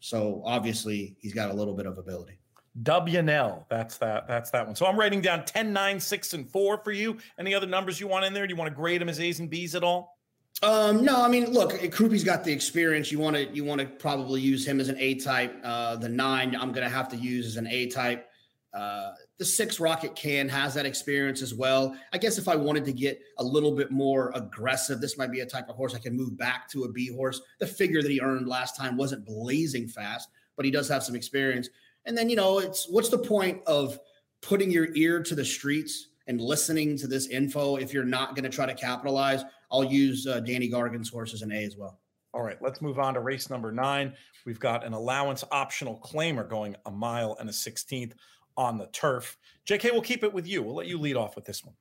so 0.00 0.42
obviously 0.44 1.16
he's 1.20 1.34
got 1.34 1.50
a 1.50 1.54
little 1.54 1.74
bit 1.74 1.86
of 1.86 1.98
ability. 1.98 2.38
WNL, 2.82 3.64
that's 3.68 3.98
that. 3.98 4.28
That's 4.28 4.50
that 4.50 4.64
one. 4.64 4.76
So 4.76 4.86
I'm 4.86 4.98
writing 4.98 5.20
down 5.20 5.44
10, 5.44 5.72
9, 5.72 6.00
6, 6.00 6.32
and 6.34 6.50
4 6.50 6.78
for 6.78 6.92
you. 6.92 7.18
Any 7.38 7.54
other 7.54 7.66
numbers 7.66 8.00
you 8.00 8.06
want 8.06 8.24
in 8.24 8.32
there? 8.32 8.46
Do 8.46 8.52
you 8.52 8.56
want 8.56 8.70
to 8.70 8.74
grade 8.74 9.00
them 9.00 9.08
as 9.08 9.18
A's 9.18 9.40
and 9.40 9.50
B's 9.50 9.74
at 9.74 9.82
all? 9.82 10.16
Um, 10.62 11.04
no, 11.04 11.22
I 11.22 11.28
mean, 11.28 11.52
look, 11.52 11.72
Croupi's 11.72 12.22
got 12.22 12.44
the 12.44 12.52
experience. 12.52 13.10
You 13.10 13.18
want 13.18 13.34
to 13.34 13.48
you 13.48 13.64
want 13.64 13.80
to 13.80 13.86
probably 13.86 14.40
use 14.40 14.66
him 14.66 14.78
as 14.78 14.88
an 14.88 14.96
A 14.98 15.14
type. 15.14 15.58
Uh, 15.64 15.96
the 15.96 16.08
nine, 16.08 16.54
I'm 16.54 16.72
going 16.72 16.86
to 16.86 16.94
have 16.94 17.08
to 17.10 17.16
use 17.16 17.46
as 17.46 17.56
an 17.56 17.66
A 17.66 17.86
type. 17.86 18.28
Uh, 18.74 19.12
the 19.40 19.46
six 19.46 19.80
rocket 19.80 20.14
can 20.14 20.50
has 20.50 20.74
that 20.74 20.84
experience 20.84 21.40
as 21.40 21.54
well. 21.54 21.96
I 22.12 22.18
guess 22.18 22.36
if 22.36 22.46
I 22.46 22.54
wanted 22.54 22.84
to 22.84 22.92
get 22.92 23.22
a 23.38 23.42
little 23.42 23.72
bit 23.72 23.90
more 23.90 24.30
aggressive, 24.34 25.00
this 25.00 25.16
might 25.16 25.32
be 25.32 25.40
a 25.40 25.46
type 25.46 25.70
of 25.70 25.76
horse 25.76 25.94
I 25.94 25.98
can 25.98 26.14
move 26.14 26.36
back 26.36 26.68
to 26.72 26.84
a 26.84 26.92
B 26.92 27.08
horse. 27.08 27.40
The 27.58 27.66
figure 27.66 28.02
that 28.02 28.10
he 28.10 28.20
earned 28.20 28.46
last 28.46 28.76
time 28.76 28.98
wasn't 28.98 29.24
blazing 29.24 29.88
fast, 29.88 30.28
but 30.56 30.66
he 30.66 30.70
does 30.70 30.90
have 30.90 31.02
some 31.02 31.14
experience. 31.16 31.70
And 32.04 32.18
then, 32.18 32.28
you 32.28 32.36
know, 32.36 32.58
it's 32.58 32.86
what's 32.90 33.08
the 33.08 33.16
point 33.16 33.62
of 33.66 33.98
putting 34.42 34.70
your 34.70 34.94
ear 34.94 35.22
to 35.22 35.34
the 35.34 35.44
streets 35.44 36.08
and 36.26 36.38
listening 36.38 36.98
to 36.98 37.06
this 37.06 37.28
info 37.28 37.76
if 37.76 37.94
you're 37.94 38.04
not 38.04 38.34
going 38.34 38.44
to 38.44 38.54
try 38.54 38.66
to 38.66 38.74
capitalize? 38.74 39.42
I'll 39.72 39.84
use 39.84 40.26
uh, 40.26 40.40
Danny 40.40 40.68
Gargan's 40.68 41.08
horse 41.08 41.32
as 41.32 41.40
an 41.40 41.50
A 41.50 41.64
as 41.64 41.78
well. 41.78 41.98
All 42.34 42.42
right, 42.42 42.60
let's 42.60 42.82
move 42.82 42.98
on 42.98 43.14
to 43.14 43.20
race 43.20 43.48
number 43.48 43.72
nine. 43.72 44.12
We've 44.44 44.60
got 44.60 44.84
an 44.84 44.92
allowance 44.92 45.44
optional 45.50 45.98
claimer 46.04 46.46
going 46.46 46.76
a 46.84 46.90
mile 46.90 47.38
and 47.40 47.48
a 47.48 47.52
16th 47.52 48.12
on 48.60 48.76
the 48.76 48.86
turf. 48.88 49.38
JK, 49.66 49.90
we'll 49.90 50.02
keep 50.02 50.22
it 50.22 50.32
with 50.32 50.46
you. 50.46 50.62
We'll 50.62 50.74
let 50.74 50.86
you 50.86 50.98
lead 50.98 51.16
off 51.16 51.34
with 51.34 51.46
this 51.46 51.64
one. 51.64 51.74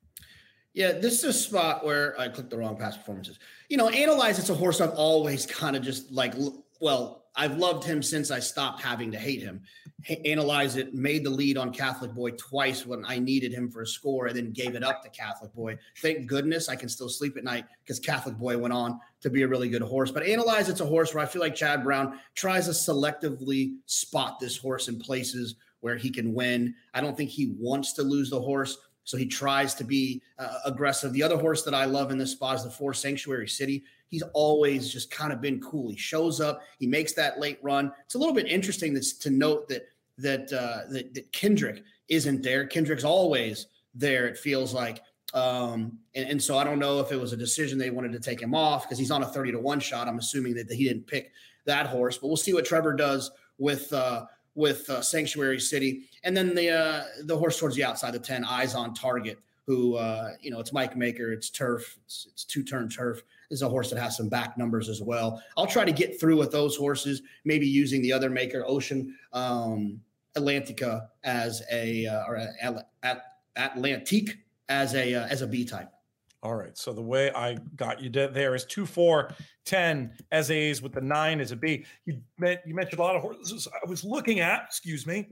Yeah, 0.74 0.94
this 0.94 1.24
is 1.24 1.24
a 1.24 1.34
spot 1.34 1.86
where 1.86 2.18
I 2.18 2.30
clicked 2.30 2.52
the 2.52 2.58
wrong 2.58 2.78
past 2.78 3.00
performances. 3.00 3.38
You 3.68 3.76
know, 3.76 3.90
analyze 3.90 4.40
it's 4.40 4.50
a 4.50 4.56
horse 4.56 4.80
I've 4.80 4.92
always 4.92 5.46
kind 5.46 5.76
of 5.76 5.84
just 5.84 6.10
like, 6.10 6.34
well, 6.80 7.26
I've 7.36 7.58
loved 7.58 7.84
him 7.84 8.02
since 8.02 8.32
I 8.32 8.40
stopped 8.40 8.82
having 8.82 9.12
to 9.12 9.18
hate 9.18 9.42
him. 9.42 9.62
H- 10.08 10.22
analyze 10.24 10.78
it, 10.78 10.94
made 10.94 11.26
the 11.26 11.30
lead 11.30 11.58
on 11.58 11.74
Catholic 11.74 12.14
Boy 12.14 12.32
twice 12.32 12.86
when 12.86 13.04
I 13.06 13.20
needed 13.20 13.52
him 13.52 13.70
for 13.70 13.82
a 13.82 13.88
score, 13.88 14.28
and 14.28 14.38
then 14.38 14.52
gave 14.52 14.76
it 14.76 14.84
up 14.84 15.04
to 15.04 15.10
Catholic 15.10 15.54
Boy. 15.54 15.78
Thank 16.02 16.28
goodness 16.28 16.70
I 16.70 16.78
can 16.78 16.88
still 16.88 17.10
sleep 17.10 17.36
at 17.36 17.44
night 17.44 17.66
because 17.84 18.00
Catholic 18.00 18.38
Boy 18.38 18.58
went 18.58 18.74
on 18.74 19.00
to 19.22 19.30
be 19.30 19.42
a 19.42 19.48
really 19.48 19.68
good 19.68 19.82
horse. 19.82 20.12
But 20.12 20.24
analyze 20.24 20.70
it's 20.70 20.80
a 20.80 20.86
horse 20.86 21.14
where 21.14 21.24
I 21.24 21.28
feel 21.28 21.42
like 21.42 21.56
Chad 21.56 21.84
Brown 21.84 22.20
tries 22.36 22.66
to 22.68 22.72
selectively 22.72 23.76
spot 23.86 24.40
this 24.40 24.56
horse 24.56 24.88
in 24.88 24.98
places 24.98 25.56
where 25.82 25.96
he 25.96 26.10
can 26.10 26.34
win. 26.34 26.76
I 26.94 27.02
don't 27.02 27.16
think 27.16 27.30
he 27.30 27.56
wants 27.58 27.94
to 27.94 28.04
lose 28.04 28.30
the 28.30 28.42
horse. 28.42 28.78
So 29.04 29.18
he 29.18 29.26
tries 29.26 29.74
to 29.76 29.84
be 29.84 30.22
uh, 30.38 30.60
aggressive. 30.66 31.14
The 31.14 31.24
other 31.24 31.38
horse 31.38 31.64
that 31.64 31.74
I 31.74 31.86
love 31.86 32.12
in 32.12 32.18
this 32.18 32.32
spot 32.32 32.58
is 32.58 32.64
the 32.64 32.70
four 32.70 32.94
Sanctuary 32.94 33.48
City 33.48 33.84
he's 34.10 34.24
always 34.34 34.92
just 34.92 35.10
kind 35.12 35.32
of 35.32 35.40
been 35.40 35.60
cool. 35.62 35.90
He 35.90 35.98
shows 35.98 36.42
up, 36.42 36.62
he 36.78 36.88
makes 36.88 37.14
that 37.14 37.40
late 37.40 37.60
run. 37.62 37.92
It's 38.06 38.16
a 38.16 38.18
little 38.18 38.34
bit 38.34 38.48
interesting 38.48 39.00
to 39.00 39.30
note 39.30 39.68
that 39.70 39.88
that, 40.18 40.52
uh, 40.52 40.92
that 40.92 41.14
that 41.14 41.32
Kendrick 41.32 41.84
isn't 42.10 42.44
there. 42.44 42.66
Kendrick's 42.68 43.06
always 43.06 43.68
there. 43.96 44.28
It 44.28 44.38
feels 44.38 44.74
like. 44.74 45.02
Um, 45.34 46.00
and, 46.16 46.28
and, 46.28 46.42
so 46.42 46.58
I 46.58 46.64
don't 46.64 46.80
know 46.80 47.00
if 47.02 47.12
it 47.12 47.16
was 47.16 47.34
a 47.34 47.38
decision 47.38 47.78
they 47.78 47.92
wanted 47.92 48.14
to 48.14 48.20
take 48.20 48.42
him 48.42 48.56
off 48.56 48.86
because 48.86 48.98
he's 48.98 49.12
on 49.12 49.22
a 49.22 49.28
30 49.28 49.52
to 49.52 49.60
1 49.60 49.80
shot. 49.80 50.08
I'm 50.08 50.18
assuming 50.18 50.56
that, 50.56 50.68
that 50.68 50.74
he 50.74 50.86
didn't 50.86 51.06
pick 51.06 51.32
that 51.66 51.86
horse, 51.86 52.18
but 52.18 52.30
we'll 52.30 52.36
see 52.36 52.52
what 52.52 52.66
Trevor 52.66 52.94
does 52.94 53.30
with 53.60 53.94
uh, 53.94 54.26
with 54.56 54.90
uh, 54.90 55.02
Sanctuary 55.02 55.60
City. 55.60 56.04
And 56.24 56.36
then 56.36 56.54
the 56.56 56.70
uh, 56.70 57.04
the 57.24 57.38
horse 57.38 57.60
towards 57.60 57.76
the 57.76 57.84
outside 57.84 58.16
of 58.16 58.24
10, 58.24 58.44
eyes 58.44 58.76
on 58.76 58.94
target, 58.94 59.40
who 59.66 59.96
uh, 59.96 60.32
you 60.42 60.52
know, 60.52 60.60
it's 60.60 60.74
Mike 60.74 60.96
Maker, 60.98 61.32
it's 61.32 61.50
turf, 61.50 61.98
it's, 62.06 62.28
it's 62.32 62.44
two 62.44 62.64
turn 62.64 62.90
turf 62.90 63.24
is 63.50 63.62
a 63.62 63.70
horse 63.70 63.90
that 63.90 64.00
has 64.00 64.16
some 64.16 64.30
back 64.30 64.58
numbers 64.58 64.90
as 64.90 65.02
well. 65.02 65.42
I'll 65.58 65.68
try 65.68 65.86
to 65.86 65.92
get 65.92 66.20
through 66.20 66.38
with 66.38 66.52
those 66.52 66.76
horses, 66.76 67.22
maybe 67.46 67.68
using 67.68 68.02
the 68.02 68.14
other 68.14 68.30
maker, 68.30 68.64
Ocean 68.68 69.16
um, 69.34 70.00
Atlantica, 70.38 71.08
as 71.24 71.64
a 71.72 72.06
uh, 72.06 72.24
or 72.28 72.36
a, 72.36 72.86
at, 73.04 73.26
Atlantique 73.58 74.36
as 74.70 74.94
a 74.96 75.16
uh, 75.16 75.28
as 75.28 75.42
a 75.42 75.48
B 75.48 75.66
type. 75.66 75.92
All 76.42 76.56
right. 76.56 76.78
So 76.78 76.94
the 76.94 77.02
way 77.02 77.32
I 77.32 77.58
got 77.76 78.02
you 78.02 78.10
there 78.10 78.56
is 78.56 78.64
two, 78.66 78.86
four, 78.86 79.32
10 79.66 80.14
as 80.32 80.52
A's 80.52 80.82
with 80.82 80.94
the 80.94 81.02
nine 81.02 81.42
as 81.42 81.52
a 81.52 81.56
B. 81.56 81.86
You, 82.06 82.22
you 82.40 82.76
mentioned 82.76 83.00
a 83.00 83.04
lot 83.04 83.16
of 83.16 83.22
horses 83.22 83.68
I 83.74 83.90
was 83.90 84.06
looking 84.06 84.40
at, 84.40 84.64
excuse 84.68 85.06
me, 85.06 85.28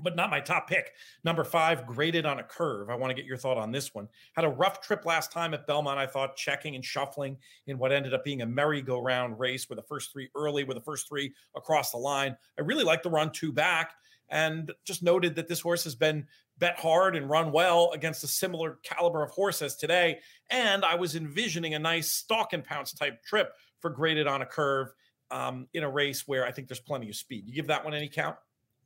but 0.00 0.14
not 0.14 0.30
my 0.30 0.40
top 0.40 0.68
pick. 0.68 0.92
Number 1.24 1.42
five, 1.42 1.86
graded 1.86 2.24
on 2.24 2.38
a 2.38 2.42
curve. 2.44 2.88
I 2.88 2.94
want 2.94 3.10
to 3.10 3.14
get 3.14 3.26
your 3.26 3.36
thought 3.36 3.58
on 3.58 3.72
this 3.72 3.94
one. 3.94 4.08
Had 4.34 4.44
a 4.44 4.48
rough 4.48 4.80
trip 4.80 5.04
last 5.04 5.32
time 5.32 5.54
at 5.54 5.66
Belmont. 5.66 5.98
I 5.98 6.06
thought 6.06 6.36
checking 6.36 6.76
and 6.76 6.84
shuffling 6.84 7.36
in 7.66 7.76
what 7.76 7.90
ended 7.92 8.14
up 8.14 8.24
being 8.24 8.42
a 8.42 8.46
merry-go-round 8.46 9.38
race 9.38 9.68
with 9.68 9.78
the 9.78 9.84
first 9.84 10.12
three 10.12 10.28
early, 10.36 10.64
with 10.64 10.76
the 10.76 10.82
first 10.82 11.08
three 11.08 11.34
across 11.56 11.90
the 11.90 11.98
line. 11.98 12.36
I 12.58 12.62
really 12.62 12.84
like 12.84 13.02
the 13.02 13.10
run 13.10 13.32
two 13.32 13.52
back 13.52 13.94
and 14.28 14.72
just 14.84 15.02
noted 15.02 15.34
that 15.34 15.46
this 15.46 15.60
horse 15.60 15.84
has 15.84 15.94
been 15.94 16.26
bet 16.62 16.78
hard 16.78 17.16
and 17.16 17.28
run 17.28 17.50
well 17.50 17.90
against 17.92 18.22
a 18.22 18.28
similar 18.28 18.78
caliber 18.84 19.20
of 19.24 19.30
horse 19.30 19.62
as 19.62 19.74
today. 19.74 20.20
And 20.48 20.84
I 20.84 20.94
was 20.94 21.16
envisioning 21.16 21.74
a 21.74 21.78
nice 21.80 22.12
stalk 22.12 22.52
and 22.52 22.62
pounce 22.62 22.92
type 22.92 23.20
trip 23.24 23.52
for 23.80 23.90
graded 23.90 24.28
on 24.28 24.42
a 24.42 24.46
curve 24.46 24.94
um, 25.32 25.66
in 25.74 25.82
a 25.82 25.90
race 25.90 26.28
where 26.28 26.46
I 26.46 26.52
think 26.52 26.68
there's 26.68 26.78
plenty 26.78 27.08
of 27.08 27.16
speed. 27.16 27.48
You 27.48 27.52
give 27.52 27.66
that 27.66 27.84
one 27.84 27.94
any 27.94 28.08
count? 28.08 28.36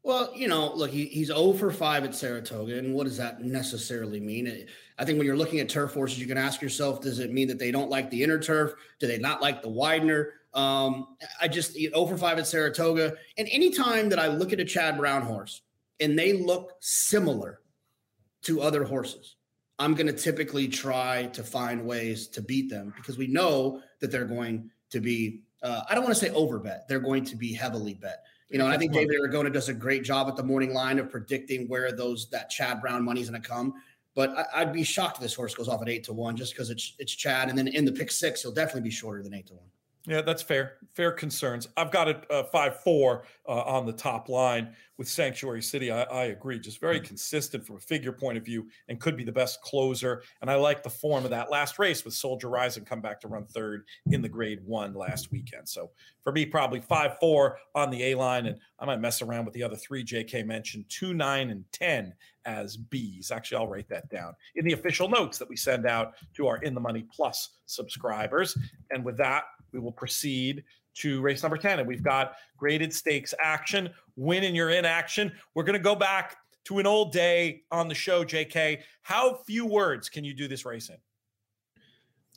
Well, 0.03 0.33
you 0.35 0.49
know, 0.49 0.73
look, 0.75 0.91
he, 0.91 1.05
he's 1.05 1.27
0 1.27 1.53
for 1.53 1.71
5 1.71 2.05
at 2.05 2.15
Saratoga. 2.15 2.79
And 2.79 2.95
what 2.95 3.05
does 3.05 3.19
that 3.19 3.43
necessarily 3.43 4.21
mean? 4.21 4.67
I 4.99 5.05
think 5.05 5.19
when 5.19 5.27
you're 5.27 5.37
looking 5.37 5.61
at 5.61 5.69
turf 5.69 5.93
horses, 5.93 6.19
you 6.19 6.27
can 6.27 6.39
ask 6.39 6.63
yourself, 6.63 7.03
does 7.03 7.19
it 7.19 7.31
mean 7.31 7.49
that 7.49 7.59
they 7.59 7.73
don't 7.73 7.91
like 7.91 8.09
the 8.09 8.23
inner 8.23 8.39
turf? 8.39 8.73
Do 9.01 9.07
they 9.07 9.19
not 9.19 9.43
like 9.43 9.61
the 9.61 9.69
Widener? 9.69 10.33
Um, 10.55 11.09
I 11.43 11.49
just 11.49 11.75
0 11.75 12.07
for 12.07 12.17
5 12.17 12.39
at 12.39 12.47
Saratoga. 12.47 13.17
And 13.37 13.47
anytime 13.53 14.09
that 14.09 14.19
I 14.19 14.29
look 14.29 14.55
at 14.55 14.61
a 14.61 14.65
Chad 14.65 14.97
Brown 14.97 15.21
horse 15.21 15.61
and 16.01 16.19
they 16.19 16.33
look 16.33 16.73
similar 16.81 17.61
to 18.47 18.61
other 18.61 18.85
horses, 18.85 19.37
I'm 19.79 19.95
going 19.95 20.07
to 20.07 20.13
typically 20.13 20.69
try 20.69 21.27
to 21.27 21.43
find 21.43 21.85
ways 21.85 22.29
to 22.29 22.43
beat 22.43 22.71
them 22.71 22.93
because 22.97 23.19
we 23.19 23.27
know 23.27 23.83
that 24.01 24.11
they're 24.11 24.25
going 24.25 24.71
to 24.91 25.01
be, 25.01 25.43
uh, 25.63 25.83
I 25.89 25.95
don't 25.95 26.05
want 26.05 26.17
to 26.17 26.21
say 26.21 26.31
overbet, 26.31 26.87
they're 26.89 27.01
going 27.01 27.25
to 27.27 27.37
be 27.37 27.53
heavily 27.53 27.95
bet. 27.95 28.25
You 28.49 28.59
know, 28.59 28.67
I 28.67 28.79
think 28.79 28.93
David 28.93 29.17
Aragona 29.21 29.53
does 29.53 29.69
a 29.69 29.75
great 29.75 30.05
job 30.05 30.29
at 30.29 30.37
the 30.37 30.43
morning 30.43 30.73
line 30.73 31.01
of 31.01 31.11
predicting 31.11 31.67
where 31.69 31.91
those 31.91 32.31
that 32.31 32.49
Chad 32.49 32.81
Brown 32.81 33.05
money 33.05 33.21
is 33.21 33.29
going 33.29 33.43
to 33.43 33.49
come. 33.49 33.75
But 34.15 34.49
I, 34.55 34.65
would 34.65 34.73
be 34.73 34.85
shocked 34.85 35.17
if 35.17 35.23
this 35.23 35.35
horse 35.35 35.55
goes 35.55 35.69
off 35.69 35.83
at 35.83 35.89
eight 35.89 36.05
to 36.05 36.13
one 36.13 36.37
just 36.37 36.55
because 36.55 36.71
it's 36.71 36.95
it's 36.99 37.13
Chad, 37.13 37.51
and 37.51 37.59
then 37.59 37.69
in 37.69 37.85
the 37.85 37.93
pick 37.93 38.11
six, 38.11 38.41
he'll 38.43 38.53
definitely 38.53 38.83
be 38.83 38.91
shorter 38.91 39.23
than 39.23 39.35
eight 39.35 39.49
to 39.49 39.55
one. 39.55 39.67
Yeah, 40.07 40.21
that's 40.23 40.43
fair. 40.43 40.75
Fair 40.95 41.11
concerns. 41.11 41.69
I've 41.77 41.91
got 41.91 42.07
it 42.09 42.25
uh, 42.31 42.45
five 42.45 42.81
four 42.83 43.25
uh, 43.49 43.63
on 43.63 43.87
the 43.87 43.93
top 43.93 44.29
line 44.29 44.75
with 44.99 45.09
Sanctuary 45.09 45.63
City. 45.63 45.91
I, 45.91 46.03
I 46.05 46.25
agree. 46.27 46.61
Just 46.61 46.81
very 46.81 46.99
mm-hmm. 46.99 47.07
consistent 47.07 47.67
from 47.67 47.77
a 47.77 47.81
figure 47.81 48.13
point 48.13 48.39
of 48.39 48.45
view, 48.45 48.69
and 48.89 49.01
could 49.01 49.17
be 49.17 49.25
the 49.25 49.33
best 49.33 49.61
closer. 49.63 50.23
And 50.41 50.51
I 50.51 50.55
like 50.55 50.85
the 50.85 50.91
form 50.91 51.25
of 51.25 51.31
that 51.31 51.51
last 51.51 51.81
race 51.81 52.05
with 52.05 52.15
Soldier 52.15 52.49
Rising 52.49 52.85
come 52.85 53.01
back 53.01 53.21
to 53.23 53.29
run 53.29 53.47
third 53.47 53.85
in 54.13 54.23
the 54.23 54.29
Grade 54.29 54.61
One 54.65 54.95
last 54.95 55.33
weekend. 55.33 55.69
So 55.69 55.91
for 56.23 56.33
me, 56.33 56.47
probably 56.47 56.81
five 56.81 57.19
four 57.19 57.59
on 57.75 57.91
the 57.91 58.03
A 58.05 58.15
line, 58.15 58.47
and 58.47 58.59
I 58.79 58.87
might 58.87 59.01
mess 59.01 59.23
around 59.23 59.45
with 59.45 59.55
the 59.55 59.65
other 59.65 59.77
three. 59.77 60.05
J.K. 60.05 60.45
mentioned 60.45 60.85
two, 60.89 61.15
nine, 61.15 61.51
and 61.51 61.65
ten 61.73 62.15
as 62.47 62.77
B's. 62.77 63.31
Actually, 63.31 63.59
I'll 63.59 63.69
write 63.69 63.89
that 63.89 64.09
down 64.09 64.35
in 64.55 64.65
the 64.65 64.73
official 64.73 65.09
notes 65.09 65.37
that 65.39 65.49
we 65.49 65.57
send 65.57 65.85
out 65.85 66.15
to 66.35 66.47
our 66.47 66.59
In 66.59 66.75
the 66.75 66.81
Money 66.81 67.05
Plus 67.13 67.51
subscribers. 67.67 68.57
And 68.91 69.05
with 69.05 69.17
that, 69.19 69.45
we 69.77 69.81
will 69.81 69.93
proceed 69.93 70.65
to 70.95 71.21
race 71.21 71.43
number 71.43 71.59
10. 71.59 71.79
And 71.79 71.87
we've 71.87 72.03
got 72.03 72.37
graded 72.57 72.93
stakes 72.93 73.35
action, 73.39 73.91
win 74.17 74.45
and 74.45 74.57
you're 74.57 74.71
in 74.71 74.87
action. 74.87 75.31
We're 75.55 75.65
going 75.65 75.79
to 75.79 75.83
go 75.83 75.95
back 75.95 76.37
to 76.65 76.79
an 76.79 76.87
old 76.87 77.13
day 77.13 77.63
on 77.71 77.89
the 77.89 77.95
show, 77.95 78.25
JK. 78.25 78.81
How 79.03 79.41
few 79.47 79.67
words 79.67 80.09
can 80.09 80.25
you 80.25 80.33
do 80.33 80.49
this 80.49 80.65
race 80.65 80.89
in? 80.89 80.97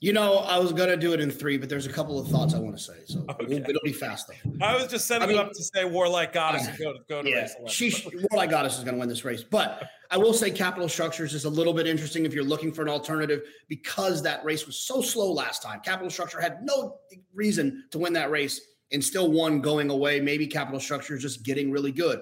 You 0.02 0.14
know, 0.14 0.38
I 0.38 0.58
was 0.60 0.72
gonna 0.72 0.96
do 0.96 1.14
it 1.14 1.20
in 1.20 1.30
three, 1.30 1.58
but 1.58 1.68
there's 1.68 1.86
a 1.86 1.92
couple 1.92 2.20
of 2.20 2.30
thoughts 2.30 2.54
I 2.54 2.60
want 2.60 2.78
to 2.78 2.82
say, 2.82 2.94
so 3.06 3.26
okay. 3.30 3.58
it'll 3.58 3.82
be 3.84 3.92
fast 3.92 4.28
though. 4.28 4.66
I 4.66 4.76
was 4.76 4.88
just 4.88 5.08
setting 5.08 5.24
I 5.24 5.28
mean, 5.28 5.36
you 5.36 5.42
up 5.42 5.52
to 5.52 5.64
say 5.64 5.84
Warlike 5.84 6.32
Goddess 6.32 6.68
and 6.68 6.78
go 6.78 6.94
to 6.94 7.00
go 7.10 7.22
to 7.22 7.30
yeah, 7.30 7.42
race. 7.42 7.56
She 7.68 7.94
Warlike 8.32 8.50
Goddess 8.50 8.78
is 8.78 8.86
gonna 8.86 8.98
win 8.98 9.10
this 9.10 9.26
race, 9.26 9.44
but 9.44 9.84
I 10.10 10.18
will 10.18 10.34
say 10.34 10.52
Capital 10.52 10.88
Structures 10.88 11.34
is 11.34 11.44
a 11.46 11.50
little 11.50 11.74
bit 11.74 11.86
interesting 11.86 12.26
if 12.26 12.34
you're 12.34 12.46
looking 12.46 12.72
for 12.72 12.82
an 12.82 12.90
alternative 12.90 13.42
because 13.68 14.24
that 14.24 14.44
race 14.46 14.66
was 14.66 14.78
so 14.78 15.02
slow 15.02 15.32
last 15.34 15.62
time. 15.62 15.82
Capital 15.82 16.10
Structure 16.10 16.40
had 16.40 16.64
no 16.64 16.98
reason 17.34 17.84
to 17.92 18.00
win 18.00 18.14
that 18.14 18.32
race 18.32 18.60
and 18.92 19.04
still 19.04 19.32
won 19.32 19.62
going 19.62 19.90
away. 19.90 20.20
Maybe 20.20 20.48
Capital 20.48 20.80
Structure 20.80 21.16
is 21.16 21.22
just 21.22 21.44
getting 21.44 21.72
really 21.72 21.92
good. 21.92 22.22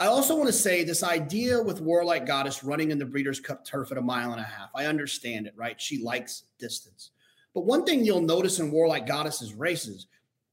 I 0.00 0.06
also 0.06 0.34
want 0.34 0.46
to 0.46 0.52
say 0.52 0.82
this 0.82 1.02
idea 1.02 1.62
with 1.62 1.82
Warlike 1.82 2.24
Goddess 2.24 2.64
running 2.64 2.90
in 2.90 2.98
the 2.98 3.04
Breeders' 3.04 3.38
Cup 3.38 3.66
turf 3.66 3.92
at 3.92 3.98
a 3.98 4.02
mile 4.02 4.32
and 4.32 4.40
a 4.40 4.44
half. 4.44 4.70
I 4.74 4.86
understand 4.86 5.46
it, 5.46 5.52
right? 5.54 5.78
She 5.78 6.02
likes 6.02 6.44
distance. 6.58 7.10
But 7.54 7.66
one 7.66 7.84
thing 7.84 8.02
you'll 8.02 8.22
notice 8.22 8.60
in 8.60 8.70
Warlike 8.70 9.06
Goddess's 9.06 9.52
races, 9.52 10.06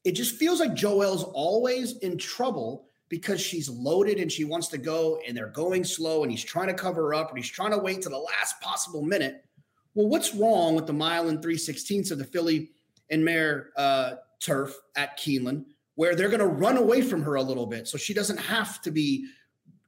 it 0.04 0.12
just 0.12 0.36
feels 0.36 0.60
like 0.60 0.74
Joel's 0.74 1.24
always 1.24 1.98
in 2.00 2.18
trouble 2.18 2.90
because 3.08 3.40
she's 3.40 3.70
loaded 3.70 4.20
and 4.20 4.30
she 4.30 4.44
wants 4.44 4.68
to 4.68 4.78
go 4.78 5.18
and 5.26 5.36
they're 5.36 5.48
going 5.48 5.86
slow 5.86 6.24
and 6.24 6.32
he's 6.32 6.44
trying 6.44 6.68
to 6.68 6.74
cover 6.74 7.04
her 7.04 7.14
up 7.14 7.30
and 7.30 7.38
he's 7.38 7.50
trying 7.50 7.72
to 7.72 7.78
wait 7.78 8.02
to 8.02 8.10
the 8.10 8.18
last 8.18 8.60
possible 8.60 9.02
minute. 9.02 9.46
Well, 9.94 10.08
what's 10.08 10.36
wrong 10.36 10.76
with 10.76 10.88
the 10.88 10.94
mile 10.94 11.30
and 11.30 11.42
three 11.42 11.58
sixteenths 11.58 12.12
of 12.12 12.18
the 12.18 12.26
filly 12.26 12.72
and 13.10 13.24
mare 13.24 13.70
uh, 13.78 14.16
turf 14.42 14.76
at 14.98 15.18
Keeneland, 15.18 15.66
where 15.98 16.16
they're 16.16 16.30
going 16.30 16.40
to 16.40 16.48
run 16.48 16.78
away 16.78 17.02
from 17.02 17.22
her 17.22 17.36
a 17.36 17.44
little 17.44 17.66
bit 17.66 17.88
so 17.88 17.98
she 17.98 18.14
doesn't 18.14 18.38
have 18.38 18.82
to 18.84 18.92
be 18.92 19.28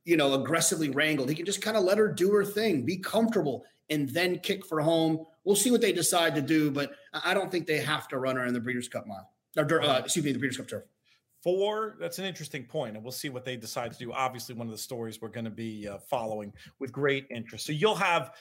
you 0.09 0.17
know, 0.17 0.33
aggressively 0.33 0.89
wrangled. 0.89 1.29
He 1.29 1.35
can 1.35 1.45
just 1.45 1.61
kind 1.61 1.77
of 1.77 1.83
let 1.83 1.99
her 1.99 2.07
do 2.07 2.31
her 2.31 2.43
thing, 2.43 2.83
be 2.83 2.97
comfortable, 2.97 3.63
and 3.91 4.09
then 4.09 4.39
kick 4.39 4.65
for 4.65 4.81
home. 4.81 5.23
We'll 5.43 5.55
see 5.55 5.69
what 5.69 5.81
they 5.81 5.91
decide 5.91 6.33
to 6.33 6.41
do, 6.41 6.71
but 6.71 6.93
I 7.13 7.35
don't 7.35 7.51
think 7.51 7.67
they 7.67 7.77
have 7.77 8.07
to 8.07 8.17
run 8.17 8.35
her 8.37 8.45
in 8.47 8.53
the 8.55 8.59
Breeders' 8.59 8.87
Cup 8.87 9.05
mile. 9.05 9.29
Or, 9.55 9.81
uh, 9.83 9.99
excuse 9.99 10.25
me, 10.25 10.31
the 10.31 10.39
Breeders' 10.39 10.57
Cup 10.57 10.67
turf. 10.67 10.83
Four, 11.41 11.95
that's 12.01 12.19
an 12.19 12.25
interesting 12.25 12.65
point, 12.65 12.95
and 12.95 13.03
we'll 13.03 13.13
see 13.13 13.29
what 13.29 13.45
they 13.45 13.55
decide 13.55 13.93
to 13.93 13.97
do. 13.97 14.11
Obviously, 14.11 14.55
one 14.55 14.67
of 14.67 14.71
the 14.71 14.77
stories 14.77 15.21
we're 15.21 15.29
going 15.29 15.45
to 15.45 15.51
be 15.51 15.87
uh, 15.87 15.97
following 15.99 16.51
with 16.79 16.91
great 16.91 17.27
interest. 17.29 17.65
So 17.65 17.71
you'll 17.71 17.95
have 17.95 18.31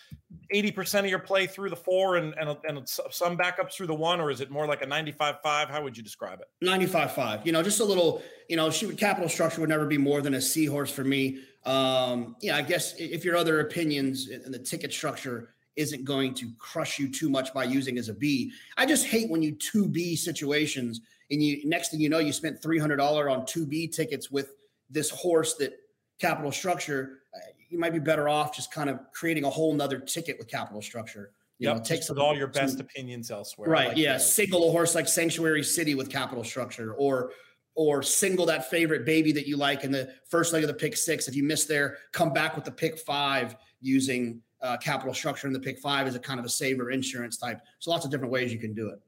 80% 0.53 1.01
of 1.01 1.07
your 1.07 1.21
play 1.21 1.47
through 1.47 1.71
the 1.71 1.77
four 1.77 2.17
and, 2.17 2.35
and, 2.41 2.57
and 2.65 2.89
some 2.89 3.39
backups 3.39 3.75
through 3.75 3.87
the 3.87 3.95
one, 3.95 4.21
or 4.21 4.33
is 4.33 4.41
it 4.41 4.51
more 4.51 4.67
like 4.67 4.83
a 4.83 4.87
95 4.87 5.37
5? 5.43 5.69
How 5.69 5.83
would 5.83 5.97
you 5.97 6.03
describe 6.03 6.41
it? 6.41 6.49
95 6.61 7.13
5. 7.13 7.47
You 7.47 7.53
know, 7.53 7.63
just 7.63 7.79
a 7.79 7.85
little, 7.85 8.21
you 8.49 8.57
know, 8.57 8.69
she 8.71 8.87
would 8.87 8.99
capital 8.99 9.29
structure 9.29 9.61
would 9.61 9.71
never 9.71 9.87
be 9.87 9.99
more 9.99 10.21
than 10.21 10.35
a 10.35 10.41
C 10.41 10.67
horse 10.67 10.91
for 10.91 11.05
me. 11.05 11.39
Um, 11.67 12.35
yeah, 12.41 12.57
I 12.57 12.63
guess 12.63 12.95
if 12.99 13.25
your 13.25 13.37
other 13.37 13.61
opinions 13.61 14.29
and 14.29 14.53
the 14.53 14.59
ticket 14.59 14.93
structure 14.93 15.55
isn't 15.79 16.05
going 16.05 16.35
to 16.35 16.51
crush 16.59 16.99
you 16.99 17.09
too 17.09 17.31
much 17.31 17.55
by 17.55 17.65
using 17.65 17.97
as 17.97 18.09
a 18.09 18.15
B, 18.15 18.53
I 18.77 18.85
just 18.85 19.07
hate 19.07 19.31
when 19.31 19.43
you 19.43 19.55
2B 19.55 20.19
situations 20.19 21.01
and 21.31 21.43
you 21.43 21.61
next 21.69 21.91
thing 21.91 22.01
you 22.01 22.09
know, 22.09 22.19
you 22.19 22.33
spent 22.33 22.63
three 22.63 22.79
hundred 22.79 22.97
dollar 22.97 23.29
on 23.29 23.45
two 23.47 23.67
B 23.67 23.87
tickets 23.87 24.31
with 24.31 24.55
this 24.91 25.11
horse 25.11 25.55
that 25.57 25.79
capital 26.19 26.53
structure. 26.53 27.21
Uh, 27.35 27.39
you 27.69 27.79
might 27.79 27.93
be 27.93 27.99
better 27.99 28.29
off 28.29 28.55
just 28.55 28.73
kind 28.73 28.89
of 28.89 28.99
creating 29.13 29.45
a 29.45 29.51
whole 29.51 29.75
nother 29.75 29.99
ticket 29.99 30.39
with 30.39 30.49
capital 30.49 30.81
structure. 30.81 31.33
You 31.59 31.69
yep, 31.69 31.77
know, 31.77 31.83
take 31.83 32.03
some, 32.03 32.19
all 32.19 32.37
your 32.37 32.47
best 32.47 32.79
some, 32.79 32.81
opinions 32.81 33.31
elsewhere. 33.31 33.69
Right. 33.69 33.89
Like 33.89 33.97
yeah. 33.99 34.17
Single 34.17 34.69
a 34.69 34.71
horse 34.71 34.95
like 34.95 35.09
Sanctuary 35.09 35.65
City 35.65 35.95
with 35.95 36.09
capital 36.09 36.45
structure 36.45 36.95
or 36.95 37.33
or 37.75 38.03
single 38.03 38.47
that 38.47 38.71
favorite 38.71 39.05
baby 39.05 39.31
that 39.33 39.47
you 39.47 39.57
like 39.57 39.85
in 39.85 39.93
the 39.93 40.13
first 40.29 40.53
leg 40.53 40.65
of 40.65 40.69
the 40.69 40.75
pick 40.75 40.97
six. 40.97 41.29
If 41.29 41.37
you 41.37 41.45
miss 41.45 41.67
there, 41.67 41.99
come 42.13 42.33
back 42.33 42.57
with 42.57 42.65
the 42.65 42.73
pick 42.73 42.99
five 42.99 43.55
using 43.81 44.41
uh, 44.61 44.77
capital 44.79 45.15
structure 45.15 45.47
in 45.47 45.53
the 45.53 45.61
pick 45.61 45.79
five 45.79 46.07
as 46.07 46.15
a 46.15 46.19
kind 46.19 46.41
of 46.41 46.47
a 46.47 46.49
saver 46.49 46.91
insurance 46.91 47.37
type. 47.37 47.61
So 47.79 47.91
lots 47.91 48.05
of 48.05 48.11
different 48.11 48.33
ways 48.33 48.53
you 48.53 48.59
can 48.59 48.75
do 48.75 48.89
it. 48.89 49.01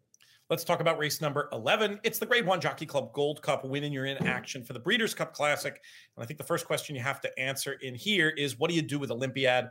Let's 0.48 0.64
talk 0.64 0.80
about 0.80 0.98
race 0.98 1.20
number 1.20 1.48
11. 1.52 2.00
It's 2.02 2.18
the 2.18 2.26
Grade 2.26 2.44
1 2.44 2.60
Jockey 2.60 2.84
Club 2.84 3.12
Gold 3.12 3.40
Cup 3.40 3.64
winning. 3.64 3.92
You're 3.92 4.06
in 4.06 4.26
action 4.26 4.64
for 4.64 4.72
the 4.72 4.80
Breeders' 4.80 5.14
Cup 5.14 5.32
Classic. 5.32 5.80
And 6.16 6.24
I 6.24 6.26
think 6.26 6.38
the 6.38 6.44
first 6.44 6.66
question 6.66 6.96
you 6.96 7.02
have 7.02 7.20
to 7.20 7.38
answer 7.38 7.74
in 7.74 7.94
here 7.94 8.30
is 8.30 8.58
what 8.58 8.68
do 8.68 8.74
you 8.74 8.82
do 8.82 8.98
with 8.98 9.12
Olympiad? 9.12 9.70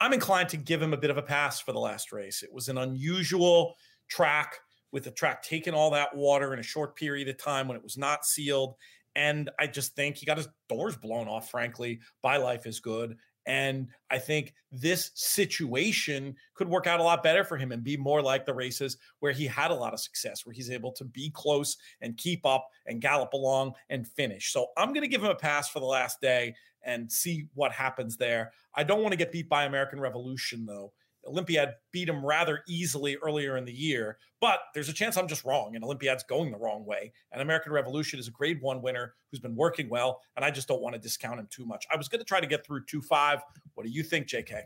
I'm 0.00 0.12
inclined 0.12 0.48
to 0.48 0.56
give 0.56 0.82
him 0.82 0.92
a 0.92 0.96
bit 0.96 1.10
of 1.10 1.16
a 1.16 1.22
pass 1.22 1.60
for 1.60 1.72
the 1.72 1.78
last 1.78 2.10
race. 2.10 2.42
It 2.42 2.52
was 2.52 2.68
an 2.68 2.76
unusual 2.76 3.76
track 4.08 4.58
with 4.90 5.04
the 5.04 5.12
track 5.12 5.44
taking 5.44 5.74
all 5.74 5.90
that 5.90 6.14
water 6.16 6.52
in 6.52 6.58
a 6.58 6.62
short 6.62 6.96
period 6.96 7.28
of 7.28 7.38
time 7.38 7.68
when 7.68 7.76
it 7.76 7.82
was 7.82 7.96
not 7.96 8.24
sealed. 8.24 8.74
And 9.14 9.48
I 9.60 9.68
just 9.68 9.94
think 9.94 10.16
he 10.16 10.26
got 10.26 10.38
his 10.38 10.48
doors 10.68 10.96
blown 10.96 11.28
off, 11.28 11.50
frankly, 11.50 12.00
by 12.20 12.36
Life 12.36 12.66
is 12.66 12.80
Good. 12.80 13.16
And 13.46 13.88
I 14.10 14.18
think 14.18 14.54
this 14.72 15.12
situation 15.14 16.34
could 16.54 16.68
work 16.68 16.86
out 16.86 17.00
a 17.00 17.02
lot 17.02 17.22
better 17.22 17.44
for 17.44 17.56
him 17.56 17.70
and 17.70 17.82
be 17.82 17.96
more 17.96 18.20
like 18.20 18.44
the 18.44 18.54
races 18.54 18.96
where 19.20 19.32
he 19.32 19.46
had 19.46 19.70
a 19.70 19.74
lot 19.74 19.94
of 19.94 20.00
success, 20.00 20.44
where 20.44 20.52
he's 20.52 20.70
able 20.70 20.92
to 20.92 21.04
be 21.04 21.30
close 21.30 21.76
and 22.00 22.16
keep 22.16 22.44
up 22.44 22.68
and 22.86 23.00
gallop 23.00 23.32
along 23.32 23.72
and 23.88 24.06
finish. 24.06 24.52
So 24.52 24.68
I'm 24.76 24.88
going 24.92 25.02
to 25.02 25.08
give 25.08 25.22
him 25.22 25.30
a 25.30 25.34
pass 25.36 25.68
for 25.68 25.78
the 25.80 25.86
last 25.86 26.20
day 26.20 26.54
and 26.82 27.10
see 27.10 27.46
what 27.54 27.72
happens 27.72 28.16
there. 28.16 28.52
I 28.74 28.84
don't 28.84 29.02
want 29.02 29.12
to 29.12 29.18
get 29.18 29.32
beat 29.32 29.48
by 29.48 29.64
American 29.64 30.00
Revolution, 30.00 30.66
though. 30.66 30.92
Olympiad 31.26 31.74
beat 31.92 32.08
him 32.08 32.24
rather 32.24 32.62
easily 32.68 33.16
earlier 33.16 33.56
in 33.56 33.64
the 33.64 33.72
year, 33.72 34.18
but 34.40 34.60
there's 34.74 34.88
a 34.88 34.92
chance 34.92 35.16
I'm 35.16 35.28
just 35.28 35.44
wrong 35.44 35.74
and 35.74 35.84
Olympiad's 35.84 36.22
going 36.24 36.50
the 36.50 36.58
wrong 36.58 36.84
way. 36.84 37.12
And 37.32 37.42
American 37.42 37.72
Revolution 37.72 38.18
is 38.18 38.28
a 38.28 38.30
grade 38.30 38.60
one 38.60 38.82
winner 38.82 39.14
who's 39.30 39.40
been 39.40 39.56
working 39.56 39.88
well, 39.88 40.20
and 40.36 40.44
I 40.44 40.50
just 40.50 40.68
don't 40.68 40.82
want 40.82 40.94
to 40.94 41.00
discount 41.00 41.40
him 41.40 41.48
too 41.50 41.66
much. 41.66 41.86
I 41.92 41.96
was 41.96 42.08
going 42.08 42.20
to 42.20 42.24
try 42.24 42.40
to 42.40 42.46
get 42.46 42.66
through 42.66 42.84
2 42.86 43.02
5. 43.02 43.40
What 43.74 43.84
do 43.84 43.90
you 43.90 44.02
think, 44.02 44.26
JK? 44.26 44.62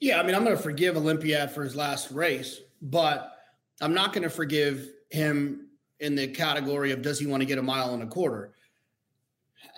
Yeah, 0.00 0.18
I 0.18 0.24
mean, 0.24 0.34
I'm 0.34 0.44
going 0.44 0.56
to 0.56 0.62
forgive 0.62 0.96
Olympiad 0.96 1.50
for 1.52 1.62
his 1.62 1.76
last 1.76 2.10
race, 2.10 2.60
but 2.80 3.36
I'm 3.80 3.94
not 3.94 4.12
going 4.12 4.24
to 4.24 4.30
forgive 4.30 4.88
him 5.10 5.68
in 6.00 6.16
the 6.16 6.26
category 6.26 6.90
of 6.90 7.02
does 7.02 7.20
he 7.20 7.26
want 7.26 7.40
to 7.40 7.46
get 7.46 7.58
a 7.58 7.62
mile 7.62 7.94
and 7.94 8.02
a 8.02 8.06
quarter? 8.06 8.54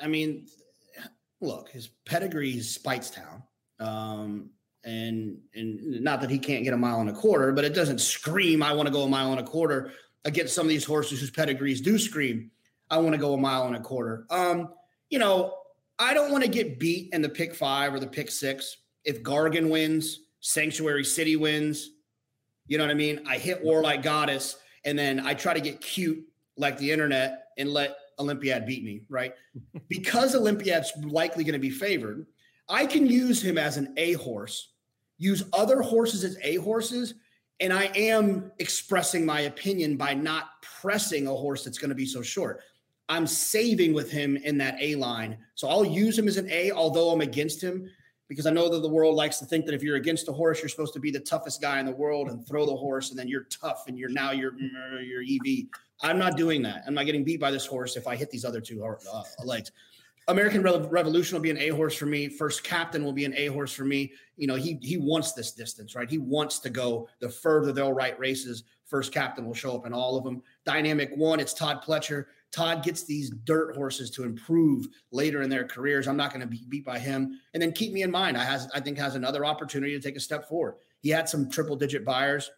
I 0.03 0.07
mean, 0.07 0.47
look, 1.41 1.69
his 1.69 1.89
pedigree 2.07 2.53
is 2.53 2.79
Speightstown. 2.79 3.43
Um, 3.79 4.51
and 4.85 5.39
and 5.55 6.03
not 6.03 6.21
that 6.21 6.31
he 6.31 6.39
can't 6.39 6.65
get 6.65 6.75
a 6.75 6.77
mile 6.77 7.01
and 7.01 7.11
a 7.11 7.15
quarter, 7.15 7.53
but 7.53 7.65
it 7.65 7.75
doesn't 7.75 8.01
scream 8.01 8.63
I 8.63 8.73
want 8.73 8.87
to 8.87 8.93
go 8.93 9.03
a 9.03 9.09
mile 9.09 9.31
and 9.31 9.41
a 9.41 9.45
quarter 9.45 9.93
against 10.25 10.55
some 10.55 10.67
of 10.67 10.71
these 10.71 10.85
horses 10.85 11.21
whose 11.21 11.31
pedigrees 11.31 11.81
do 11.81 11.99
scream 11.99 12.51
I 12.91 12.99
want 12.99 13.15
to 13.15 13.21
go 13.21 13.35
a 13.35 13.39
mile 13.39 13.67
and 13.67 13.77
a 13.77 13.81
quarter. 13.81 14.27
Um, 14.31 14.69
you 15.11 15.19
know, 15.19 15.55
I 15.99 16.15
don't 16.15 16.31
want 16.31 16.45
to 16.45 16.51
get 16.51 16.79
beat 16.79 17.11
in 17.13 17.23
the 17.23 17.29
pick 17.29 17.55
five 17.55 17.95
or 17.95 18.01
the 18.01 18.07
pick 18.07 18.31
six. 18.31 18.77
If 19.05 19.23
Gargan 19.23 19.71
wins, 19.71 20.21
Sanctuary 20.41 21.05
City 21.05 21.37
wins, 21.37 21.91
you 22.67 22.79
know 22.79 22.85
what 22.85 22.91
I 22.91 22.95
mean? 22.95 23.23
I 23.27 23.39
hit 23.39 23.63
Warlike 23.65 24.03
Goddess 24.03 24.57
and 24.85 24.99
then 24.99 25.21
I 25.21 25.35
try 25.35 25.55
to 25.55 25.61
get 25.61 25.81
cute 25.81 26.25
like 26.57 26.79
the 26.79 26.91
internet 26.91 27.47
and 27.59 27.71
let 27.71 27.97
Olympiad 28.19 28.67
beat 28.67 28.85
me, 28.85 29.03
right? 29.09 29.35
because 29.89 30.35
Olympiad's 30.35 30.93
likely 31.03 31.45
going 31.45 31.55
to 31.55 31.59
be 31.59 31.71
favored, 31.71 32.27
I 32.69 32.87
can 32.87 33.07
use 33.07 33.43
him 33.43 33.59
as 33.59 33.77
an 33.77 33.95
A 33.97 34.15
horse 34.15 34.74
use 35.19 35.45
other 35.53 35.83
horses 35.83 36.25
as 36.25 36.37
A 36.43 36.57
horses. 36.57 37.15
And 37.61 37.73
I 37.73 37.85
am 37.95 38.51
expressing 38.59 39.25
my 39.25 39.43
opinion 39.43 39.97
by 39.97 40.15
not 40.15 40.63
pressing 40.81 41.27
a 41.27 41.35
horse 41.35 41.65
that's 41.65 41.79
going 41.79 41.91
to 41.91 41.95
be 41.95 42.07
so 42.07 42.21
short. 42.21 42.61
I'm 43.09 43.27
saving 43.27 43.93
with 43.93 44.11
him 44.11 44.37
in 44.37 44.59
that 44.59 44.77
A 44.81 44.95
line. 44.97 45.39
So 45.55 45.69
I'll 45.69 45.85
use 45.85 46.19
him 46.19 46.27
as 46.27 46.37
an 46.37 46.49
A, 46.51 46.73
although 46.73 47.11
I'm 47.11 47.21
against 47.21 47.63
him, 47.63 47.89
because 48.29 48.47
I 48.47 48.51
know 48.51 48.69
that 48.71 48.81
the 48.81 48.89
world 48.89 49.15
likes 49.15 49.39
to 49.39 49.45
think 49.45 49.67
that 49.67 49.75
if 49.75 49.83
you're 49.83 49.97
against 49.97 50.29
a 50.29 50.33
horse, 50.33 50.61
you're 50.61 50.69
supposed 50.69 50.95
to 50.95 51.01
be 51.01 51.11
the 51.11 51.21
toughest 51.21 51.61
guy 51.61 51.79
in 51.79 51.87
the 51.87 51.93
world 51.93 52.29
and 52.29 52.47
throw 52.47 52.65
the 52.65 52.75
horse, 52.75 53.11
and 53.11 53.19
then 53.19 53.29
you're 53.29 53.45
tough 53.45 53.85
and 53.87 53.99
you're 53.99 54.09
now 54.09 54.31
you're 54.31 54.55
you're 55.03 55.23
EV. 55.23 55.67
I'm 56.03 56.19
not 56.19 56.37
doing 56.37 56.63
that. 56.63 56.83
I'm 56.87 56.95
not 56.95 57.07
getting 57.07 57.25
beat 57.25 57.41
by 57.41 57.51
this 57.51 57.67
horse 57.67 57.97
if 57.97 58.07
I 58.07 58.17
hit 58.17 58.31
these 58.31 58.45
other 58.45 58.61
two 58.61 58.85
uh, 58.85 59.23
legs. 59.45 59.71
American 60.29 60.63
Revolution 60.63 61.37
will 61.37 61.43
be 61.43 61.51
an 61.51 61.59
A 61.59 61.69
horse 61.69 61.95
for 61.95 62.07
me. 62.07 62.29
First 62.29 62.65
Captain 62.65 63.05
will 63.05 63.13
be 63.13 63.25
an 63.25 63.35
A 63.37 63.47
horse 63.49 63.73
for 63.73 63.85
me. 63.85 64.13
You 64.37 64.47
know, 64.47 64.55
he 64.55 64.79
he 64.83 64.97
wants 64.97 65.33
this 65.33 65.53
distance, 65.53 65.95
right? 65.95 66.09
He 66.09 66.19
wants 66.19 66.59
to 66.61 66.71
go 66.71 67.09
the 67.21 67.29
further 67.29 67.73
they'll 67.73 67.93
write 67.93 68.19
races. 68.19 68.65
First 68.87 69.13
Captain 69.13 69.45
will 69.47 69.55
show 69.55 69.75
up 69.75 69.87
in 69.87 69.93
all 69.93 70.17
of 70.17 70.25
them. 70.25 70.43
Dynamic 70.65 71.11
One, 71.15 71.41
it's 71.41 71.53
Todd 71.53 71.83
Pletcher. 71.83 72.27
Todd 72.53 72.85
gets 72.85 73.03
these 73.03 73.31
dirt 73.31 73.75
horses 73.75 74.11
to 74.13 74.23
improve 74.23 74.87
later 75.11 75.43
in 75.43 75.51
their 75.51 75.65
careers. 75.65 76.07
I'm 76.07 76.17
not 76.17 76.31
going 76.31 76.41
to 76.41 76.47
be 76.47 76.65
beat 76.69 76.85
by 76.85 76.99
him. 76.99 77.41
And 77.53 77.63
then 77.63 77.73
keep 77.73 77.93
me 77.93 78.03
in 78.03 78.11
mind, 78.11 78.39
I 78.39 78.45
has 78.45 78.69
I 78.75 78.81
think 78.81 78.97
has 78.99 79.17
another 79.17 79.45
opportunity 79.45 79.93
to 79.95 80.01
take 80.01 80.17
a 80.17 80.21
step 80.21 80.49
forward. 80.49 80.77
He 81.01 81.11
had 81.11 81.29
some 81.29 81.51
triple 81.51 81.77
digit 81.77 82.05
Beyers 82.05 82.51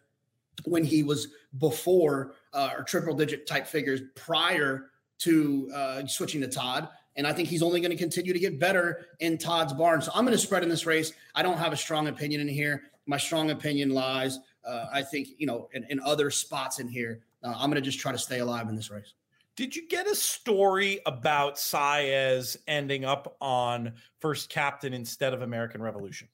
when 0.65 0.83
he 0.83 1.03
was 1.03 1.27
before 1.57 2.33
uh, 2.53 2.71
or 2.77 2.83
triple 2.83 3.13
digit 3.13 3.45
type 3.45 3.67
figures 3.67 4.01
prior 4.15 4.91
to 5.19 5.69
uh, 5.73 6.05
switching 6.05 6.41
to 6.41 6.47
Todd. 6.47 6.89
And 7.17 7.25
I 7.25 7.33
think 7.33 7.49
he's 7.49 7.63
only 7.63 7.81
going 7.81 7.91
to 7.91 7.97
continue 7.97 8.31
to 8.31 8.39
get 8.39 8.59
better 8.59 9.07
in 9.19 9.37
Todd's 9.37 9.73
barn. 9.73 10.01
So 10.01 10.11
I'm 10.13 10.23
going 10.23 10.37
to 10.37 10.41
spread 10.41 10.63
in 10.63 10.69
this 10.69 10.85
race. 10.85 11.11
I 11.33 11.41
don't 11.41 11.57
have 11.57 11.73
a 11.73 11.77
strong 11.77 12.07
opinion 12.07 12.41
in 12.41 12.47
here. 12.47 12.83
My 13.07 13.17
strong 13.17 13.49
opinion 13.49 13.89
lies, 13.89 14.39
uh, 14.63 14.85
I 14.93 15.01
think, 15.01 15.29
you 15.37 15.47
know, 15.47 15.67
in, 15.73 15.85
in 15.89 15.99
other 15.99 16.29
spots 16.29 16.79
in 16.79 16.87
here. 16.87 17.21
Uh, 17.43 17.53
I'm 17.57 17.69
going 17.69 17.75
to 17.75 17.81
just 17.81 17.99
try 17.99 18.11
to 18.11 18.17
stay 18.17 18.39
alive 18.39 18.69
in 18.69 18.75
this 18.75 18.91
race. 18.91 19.13
Did 19.55 19.75
you 19.75 19.87
get 19.87 20.05
a 20.05 20.13
story 20.13 20.99
about 21.07 21.55
Saez 21.55 22.55
ending 22.67 23.05
up 23.05 23.35
on 23.41 23.93
first 24.19 24.49
captain 24.49 24.93
instead 24.93 25.33
of 25.33 25.41
American 25.41 25.81
Revolution? 25.81 26.27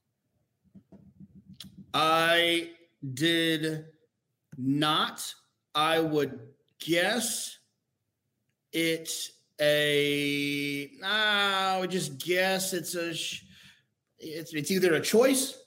I 1.93 2.71
did 3.13 3.85
not. 4.57 5.33
I 5.73 6.01
would 6.01 6.37
guess 6.79 7.59
it 8.73 9.09
a 9.63 10.89
I 11.03 11.77
would 11.79 11.91
just 11.91 12.17
guess 12.17 12.73
it's 12.73 12.95
a 12.95 13.09
it's 14.19 14.53
it's 14.53 14.71
either 14.71 14.93
a 14.95 15.01
choice 15.01 15.59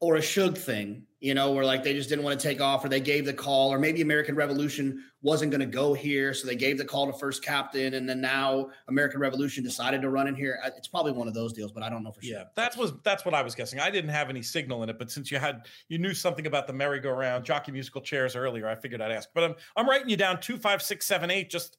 or 0.00 0.16
a 0.16 0.22
shug 0.22 0.56
thing, 0.56 1.02
you 1.18 1.34
know, 1.34 1.50
where 1.50 1.64
like 1.64 1.82
they 1.82 1.92
just 1.92 2.08
didn't 2.08 2.24
want 2.24 2.38
to 2.38 2.48
take 2.48 2.60
off 2.60 2.84
or 2.84 2.88
they 2.88 3.00
gave 3.00 3.26
the 3.26 3.32
call, 3.32 3.72
or 3.72 3.78
maybe 3.80 4.00
American 4.00 4.36
Revolution 4.36 5.02
wasn't 5.22 5.50
going 5.50 5.60
to 5.60 5.66
go 5.66 5.92
here. 5.92 6.32
So 6.32 6.46
they 6.46 6.54
gave 6.54 6.78
the 6.78 6.84
call 6.84 7.10
to 7.10 7.18
first 7.18 7.42
captain. 7.44 7.94
And 7.94 8.08
then 8.08 8.20
now 8.20 8.68
American 8.86 9.18
Revolution 9.18 9.64
decided 9.64 10.00
to 10.02 10.10
run 10.10 10.28
in 10.28 10.36
here. 10.36 10.60
It's 10.76 10.86
probably 10.86 11.10
one 11.10 11.26
of 11.26 11.34
those 11.34 11.52
deals, 11.52 11.72
but 11.72 11.82
I 11.82 11.90
don't 11.90 12.04
know 12.04 12.12
for 12.12 12.22
sure. 12.22 12.38
Yeah, 12.38 12.44
that 12.54 12.76
was 12.76 12.92
that's 13.02 13.24
what 13.24 13.34
I 13.34 13.42
was 13.42 13.56
guessing. 13.56 13.80
I 13.80 13.90
didn't 13.90 14.10
have 14.10 14.30
any 14.30 14.42
signal 14.42 14.84
in 14.84 14.88
it, 14.88 14.98
but 15.00 15.10
since 15.10 15.32
you 15.32 15.38
had 15.38 15.66
you 15.88 15.98
knew 15.98 16.14
something 16.14 16.46
about 16.46 16.68
the 16.68 16.72
merry-go-round 16.72 17.44
jockey 17.44 17.72
musical 17.72 18.00
chairs 18.00 18.36
earlier, 18.36 18.68
I 18.68 18.76
figured 18.76 19.00
I'd 19.00 19.10
ask. 19.10 19.30
But 19.34 19.42
I'm 19.42 19.54
I'm 19.76 19.88
writing 19.88 20.08
you 20.08 20.16
down 20.16 20.40
two, 20.40 20.56
five, 20.56 20.80
six, 20.80 21.06
seven, 21.06 21.28
eight, 21.32 21.50
just 21.50 21.76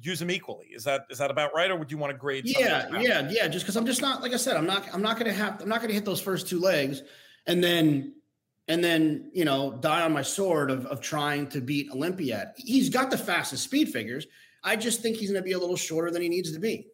use 0.00 0.18
them 0.18 0.30
equally. 0.30 0.68
Is 0.74 0.84
that 0.84 1.06
is 1.10 1.18
that 1.18 1.30
about 1.30 1.54
right, 1.54 1.70
or 1.70 1.76
would 1.76 1.90
you 1.90 1.98
want 1.98 2.12
to 2.12 2.18
grade? 2.18 2.44
Yeah, 2.46 2.88
yeah, 2.98 3.28
yeah. 3.30 3.48
Just 3.48 3.64
because 3.64 3.76
I'm 3.76 3.86
just 3.86 4.00
not 4.00 4.22
like 4.22 4.32
I 4.32 4.36
said, 4.36 4.56
I'm 4.56 4.66
not 4.66 4.86
I'm 4.92 5.02
not 5.02 5.18
gonna 5.18 5.32
have 5.32 5.60
I'm 5.60 5.68
not 5.68 5.80
gonna 5.80 5.92
hit 5.92 6.04
those 6.04 6.20
first 6.20 6.48
two 6.48 6.60
legs, 6.60 7.02
and 7.46 7.62
then 7.62 8.14
and 8.68 8.82
then 8.82 9.30
you 9.32 9.44
know 9.44 9.72
die 9.80 10.02
on 10.02 10.12
my 10.12 10.22
sword 10.22 10.70
of 10.70 10.86
of 10.86 11.00
trying 11.00 11.48
to 11.48 11.60
beat 11.60 11.90
Olympiad. 11.90 12.52
He's 12.56 12.88
got 12.88 13.10
the 13.10 13.18
fastest 13.18 13.64
speed 13.64 13.90
figures. 13.90 14.26
I 14.64 14.76
just 14.76 15.00
think 15.00 15.16
he's 15.16 15.30
going 15.30 15.42
to 15.42 15.44
be 15.44 15.52
a 15.52 15.58
little 15.58 15.76
shorter 15.76 16.10
than 16.10 16.22
he 16.22 16.28
needs 16.28 16.52
to 16.52 16.60
be. 16.60 16.86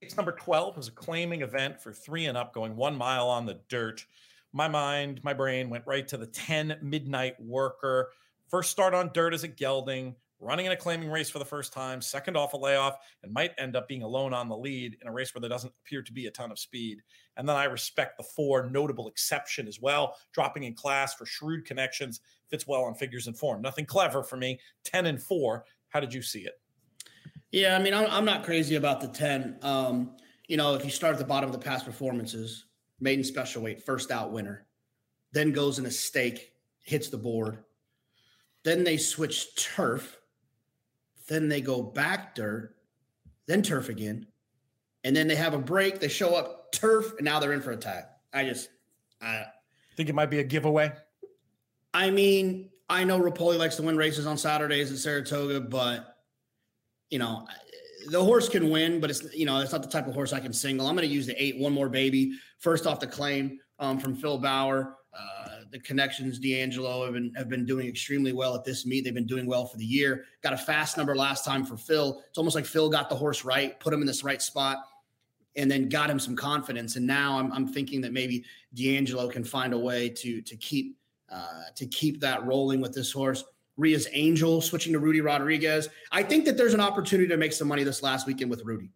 It's 0.00 0.16
number 0.16 0.32
12 0.32 0.78
is 0.78 0.88
a 0.88 0.92
claiming 0.92 1.40
event 1.40 1.80
for 1.80 1.92
three 1.92 2.26
and 2.26 2.36
up, 2.36 2.52
going 2.52 2.76
one 2.76 2.96
mile 2.96 3.28
on 3.28 3.46
the 3.46 3.60
dirt. 3.68 4.04
My 4.52 4.68
mind, 4.68 5.20
my 5.24 5.32
brain 5.32 5.70
went 5.70 5.86
right 5.86 6.06
to 6.08 6.16
the 6.16 6.26
10 6.26 6.78
midnight 6.82 7.40
worker. 7.40 8.10
First 8.48 8.70
start 8.70 8.94
on 8.94 9.10
dirt 9.12 9.32
as 9.32 9.42
a 9.42 9.48
gelding, 9.48 10.14
running 10.40 10.66
in 10.66 10.72
a 10.72 10.76
claiming 10.76 11.10
race 11.10 11.30
for 11.30 11.38
the 11.38 11.44
first 11.44 11.72
time, 11.72 12.00
second 12.00 12.36
off 12.36 12.52
a 12.52 12.56
layoff, 12.56 12.96
and 13.22 13.32
might 13.32 13.52
end 13.58 13.74
up 13.74 13.88
being 13.88 14.02
alone 14.02 14.34
on 14.34 14.48
the 14.48 14.56
lead 14.56 14.96
in 15.00 15.08
a 15.08 15.12
race 15.12 15.34
where 15.34 15.40
there 15.40 15.50
doesn't 15.50 15.72
appear 15.84 16.02
to 16.02 16.12
be 16.12 16.26
a 16.26 16.30
ton 16.30 16.50
of 16.52 16.58
speed. 16.58 17.02
And 17.36 17.48
then 17.48 17.56
I 17.56 17.64
respect 17.64 18.18
the 18.18 18.24
four 18.24 18.68
notable 18.68 19.08
exception 19.08 19.66
as 19.66 19.80
well, 19.80 20.16
dropping 20.32 20.64
in 20.64 20.74
class 20.74 21.14
for 21.14 21.24
shrewd 21.24 21.64
connections, 21.64 22.20
fits 22.50 22.66
well 22.66 22.84
on 22.84 22.94
figures 22.94 23.26
and 23.26 23.36
form. 23.36 23.62
Nothing 23.62 23.86
clever 23.86 24.22
for 24.22 24.36
me. 24.36 24.60
10 24.84 25.06
and 25.06 25.22
four. 25.22 25.64
How 25.88 26.00
did 26.00 26.12
you 26.12 26.22
see 26.22 26.40
it? 26.40 26.60
Yeah, 27.50 27.76
I 27.76 27.82
mean, 27.82 27.94
I'm, 27.94 28.24
not 28.24 28.44
crazy 28.44 28.74
about 28.74 29.00
the 29.00 29.08
10. 29.08 29.58
Um, 29.62 30.16
you 30.48 30.56
know, 30.56 30.74
if 30.74 30.84
you 30.84 30.90
start 30.90 31.14
at 31.14 31.18
the 31.18 31.24
bottom 31.24 31.48
of 31.48 31.52
the 31.52 31.64
past 31.64 31.86
performances, 31.86 32.66
maiden 33.00 33.24
special 33.24 33.62
weight, 33.62 33.82
first 33.82 34.10
out 34.10 34.32
winner, 34.32 34.66
then 35.32 35.52
goes 35.52 35.78
in 35.78 35.86
a 35.86 35.90
stake, 35.90 36.52
hits 36.82 37.08
the 37.08 37.16
board. 37.16 37.58
Then 38.64 38.84
they 38.84 38.96
switch 38.96 39.54
turf 39.56 40.18
then 41.28 41.48
they 41.48 41.60
go 41.60 41.82
back 41.82 42.34
dirt, 42.34 42.76
then 43.46 43.62
turf 43.62 43.88
again, 43.88 44.26
and 45.04 45.14
then 45.14 45.28
they 45.28 45.36
have 45.36 45.54
a 45.54 45.58
break. 45.58 46.00
They 46.00 46.08
show 46.08 46.34
up 46.34 46.72
turf, 46.72 47.12
and 47.18 47.24
now 47.24 47.40
they're 47.40 47.52
in 47.52 47.60
for 47.60 47.72
a 47.72 47.76
tie. 47.76 48.04
I 48.32 48.44
just, 48.44 48.68
I 49.20 49.44
think 49.96 50.08
it 50.08 50.14
might 50.14 50.30
be 50.30 50.40
a 50.40 50.44
giveaway. 50.44 50.92
I 51.94 52.10
mean, 52.10 52.70
I 52.88 53.04
know 53.04 53.18
Repole 53.20 53.58
likes 53.58 53.76
to 53.76 53.82
win 53.82 53.96
races 53.96 54.26
on 54.26 54.36
Saturdays 54.36 54.92
at 54.92 54.98
Saratoga, 54.98 55.60
but 55.60 56.16
you 57.10 57.18
know, 57.18 57.46
the 58.08 58.22
horse 58.22 58.48
can 58.48 58.70
win, 58.70 59.00
but 59.00 59.10
it's 59.10 59.34
you 59.34 59.46
know 59.46 59.60
it's 59.60 59.72
not 59.72 59.82
the 59.82 59.88
type 59.88 60.06
of 60.06 60.14
horse 60.14 60.32
I 60.32 60.40
can 60.40 60.52
single. 60.52 60.86
I'm 60.86 60.94
going 60.94 61.08
to 61.08 61.14
use 61.14 61.26
the 61.26 61.42
eight, 61.42 61.58
one 61.58 61.72
more 61.72 61.88
baby, 61.88 62.38
first 62.58 62.86
off 62.86 63.00
the 63.00 63.06
claim 63.06 63.58
um, 63.78 63.98
from 63.98 64.14
Phil 64.14 64.38
Bauer. 64.38 64.96
Uh, 65.12 65.55
the 65.70 65.78
connections, 65.80 66.38
D'Angelo 66.38 67.04
have 67.04 67.14
been 67.14 67.32
have 67.36 67.48
been 67.48 67.64
doing 67.64 67.86
extremely 67.88 68.32
well 68.32 68.54
at 68.54 68.64
this 68.64 68.86
meet. 68.86 69.04
They've 69.04 69.14
been 69.14 69.26
doing 69.26 69.46
well 69.46 69.66
for 69.66 69.76
the 69.76 69.84
year. 69.84 70.24
Got 70.42 70.52
a 70.52 70.58
fast 70.58 70.96
number 70.96 71.14
last 71.14 71.44
time 71.44 71.64
for 71.64 71.76
Phil. 71.76 72.22
It's 72.28 72.38
almost 72.38 72.56
like 72.56 72.66
Phil 72.66 72.88
got 72.88 73.08
the 73.08 73.16
horse 73.16 73.44
right, 73.44 73.78
put 73.80 73.92
him 73.92 74.00
in 74.00 74.06
this 74.06 74.24
right 74.24 74.40
spot, 74.40 74.78
and 75.56 75.70
then 75.70 75.88
got 75.88 76.10
him 76.10 76.18
some 76.18 76.36
confidence. 76.36 76.96
And 76.96 77.06
now 77.06 77.38
I'm, 77.38 77.52
I'm 77.52 77.66
thinking 77.66 78.00
that 78.02 78.12
maybe 78.12 78.44
D'Angelo 78.74 79.28
can 79.28 79.44
find 79.44 79.72
a 79.72 79.78
way 79.78 80.08
to 80.10 80.40
to 80.42 80.56
keep 80.56 80.96
uh, 81.30 81.62
to 81.74 81.86
keep 81.86 82.20
that 82.20 82.44
rolling 82.46 82.80
with 82.80 82.94
this 82.94 83.12
horse. 83.12 83.44
Ria's 83.76 84.08
Angel 84.12 84.60
switching 84.60 84.92
to 84.92 84.98
Rudy 84.98 85.20
Rodriguez. 85.20 85.88
I 86.10 86.22
think 86.22 86.44
that 86.46 86.56
there's 86.56 86.72
an 86.74 86.80
opportunity 86.80 87.28
to 87.28 87.36
make 87.36 87.52
some 87.52 87.68
money 87.68 87.84
this 87.84 88.02
last 88.02 88.26
weekend 88.26 88.50
with 88.50 88.64
Rudy 88.64 88.90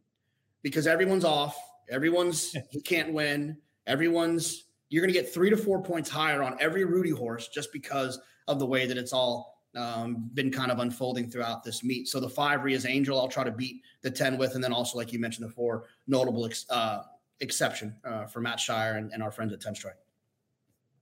because 0.63 0.87
everyone's 0.87 1.25
off. 1.25 1.57
Everyone's 1.91 2.57
he 2.71 2.81
can't 2.81 3.13
win. 3.13 3.59
Everyone's 3.87 4.65
you're 4.91 5.03
going 5.03 5.13
to 5.13 5.19
get 5.19 5.33
three 5.33 5.49
to 5.51 5.57
four 5.57 5.81
points 5.83 6.11
higher 6.11 6.43
on 6.43 6.57
every 6.61 6.85
Rudy 6.85 7.11
horse 7.11 7.49
just 7.49 7.73
because 7.73 8.19
of 8.49 8.59
the 8.59 8.67
way 8.67 8.87
that 8.87 8.99
it's 8.99 9.13
all 9.13 9.61
um, 9.77 10.29
been 10.35 10.51
kind 10.51 10.73
of 10.73 10.81
unfolding 10.81 11.31
throughout 11.31 11.63
this 11.63 11.85
meet. 11.85 12.09
So 12.09 12.19
the 12.19 12.29
five 12.29 12.65
Ria's 12.65 12.85
Angel, 12.85 13.19
I'll 13.19 13.29
try 13.29 13.45
to 13.45 13.53
beat 13.53 13.83
the 14.03 14.11
10 14.11 14.37
with. 14.37 14.57
And 14.57 14.63
then 14.63 14.73
also, 14.73 14.99
like 14.99 15.13
you 15.13 15.21
mentioned, 15.21 15.49
the 15.49 15.53
four 15.53 15.85
notable 16.09 16.45
ex- 16.45 16.67
uh, 16.71 17.05
exception 17.39 17.95
uh, 18.05 18.27
for 18.27 18.41
Matt 18.41 18.59
Shire 18.59 18.97
and, 18.97 19.13
and, 19.13 19.23
our 19.23 19.31
friends 19.31 19.53
at 19.53 19.61
Tenstrike. 19.61 19.93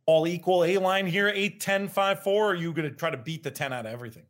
All 0.04 0.26
equal 0.26 0.64
A 0.64 0.76
line 0.76 1.06
here, 1.06 1.32
8, 1.34 1.58
10, 1.58 1.88
5, 1.88 2.22
4. 2.22 2.32
Or 2.32 2.50
are 2.50 2.54
you 2.54 2.72
going 2.72 2.88
to 2.88 2.94
try 2.94 3.10
to 3.10 3.16
beat 3.16 3.42
the 3.42 3.50
10 3.50 3.72
out 3.72 3.86
of 3.86 3.92
everything? 3.92 4.24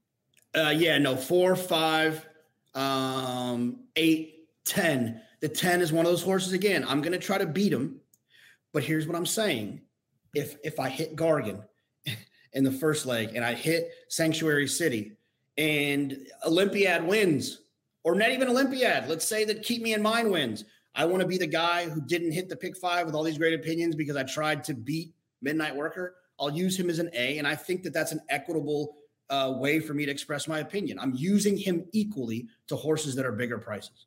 Uh, 0.56 0.72
yeah, 0.74 0.98
no, 0.98 1.14
four, 1.14 1.54
five, 1.54 2.26
um, 2.74 3.80
eight, 3.96 4.48
10. 4.64 5.20
The 5.40 5.48
10 5.48 5.82
is 5.82 5.92
one 5.92 6.06
of 6.06 6.11
those 6.11 6.22
horses 6.22 6.52
again. 6.52 6.84
I'm 6.88 7.00
going 7.02 7.12
to 7.12 7.18
try 7.18 7.38
to 7.38 7.46
beat 7.46 7.72
him 7.72 8.00
but 8.72 8.82
here's 8.82 9.06
what 9.06 9.16
I'm 9.16 9.26
saying: 9.26 9.80
if 10.34 10.56
if 10.64 10.78
I 10.80 10.88
hit 10.88 11.16
Gargan 11.16 11.64
in 12.52 12.64
the 12.64 12.72
first 12.72 13.06
leg 13.06 13.34
and 13.34 13.44
I 13.44 13.54
hit 13.54 13.90
Sanctuary 14.08 14.68
City 14.68 15.12
and 15.56 16.26
Olympiad 16.46 17.04
wins, 17.04 17.60
or 18.04 18.14
not 18.14 18.30
even 18.30 18.48
Olympiad, 18.48 19.08
let's 19.08 19.26
say 19.26 19.44
that 19.44 19.62
Keep 19.62 19.82
Me 19.82 19.94
in 19.94 20.02
Mind 20.02 20.30
wins. 20.30 20.64
I 20.94 21.04
want 21.04 21.20
to 21.20 21.28
be 21.28 21.38
the 21.38 21.46
guy 21.46 21.88
who 21.88 22.00
didn't 22.00 22.32
hit 22.32 22.48
the 22.48 22.56
pick 22.56 22.76
five 22.76 23.06
with 23.06 23.14
all 23.14 23.22
these 23.22 23.38
great 23.38 23.54
opinions 23.54 23.94
because 23.94 24.16
I 24.16 24.24
tried 24.24 24.64
to 24.64 24.74
beat 24.74 25.14
Midnight 25.42 25.76
Worker. 25.76 26.16
I'll 26.40 26.50
use 26.50 26.78
him 26.78 26.90
as 26.90 26.98
an 26.98 27.10
A, 27.12 27.38
and 27.38 27.46
I 27.46 27.54
think 27.54 27.84
that 27.84 27.92
that's 27.92 28.10
an 28.10 28.20
equitable 28.28 28.96
uh, 29.30 29.54
way 29.56 29.78
for 29.78 29.94
me 29.94 30.06
to 30.06 30.10
express 30.10 30.48
my 30.48 30.58
opinion. 30.60 30.98
I'm 30.98 31.14
using 31.14 31.56
him 31.56 31.86
equally 31.92 32.48
to 32.66 32.76
horses 32.76 33.14
that 33.16 33.26
are 33.26 33.32
bigger 33.32 33.58
prices. 33.58 34.06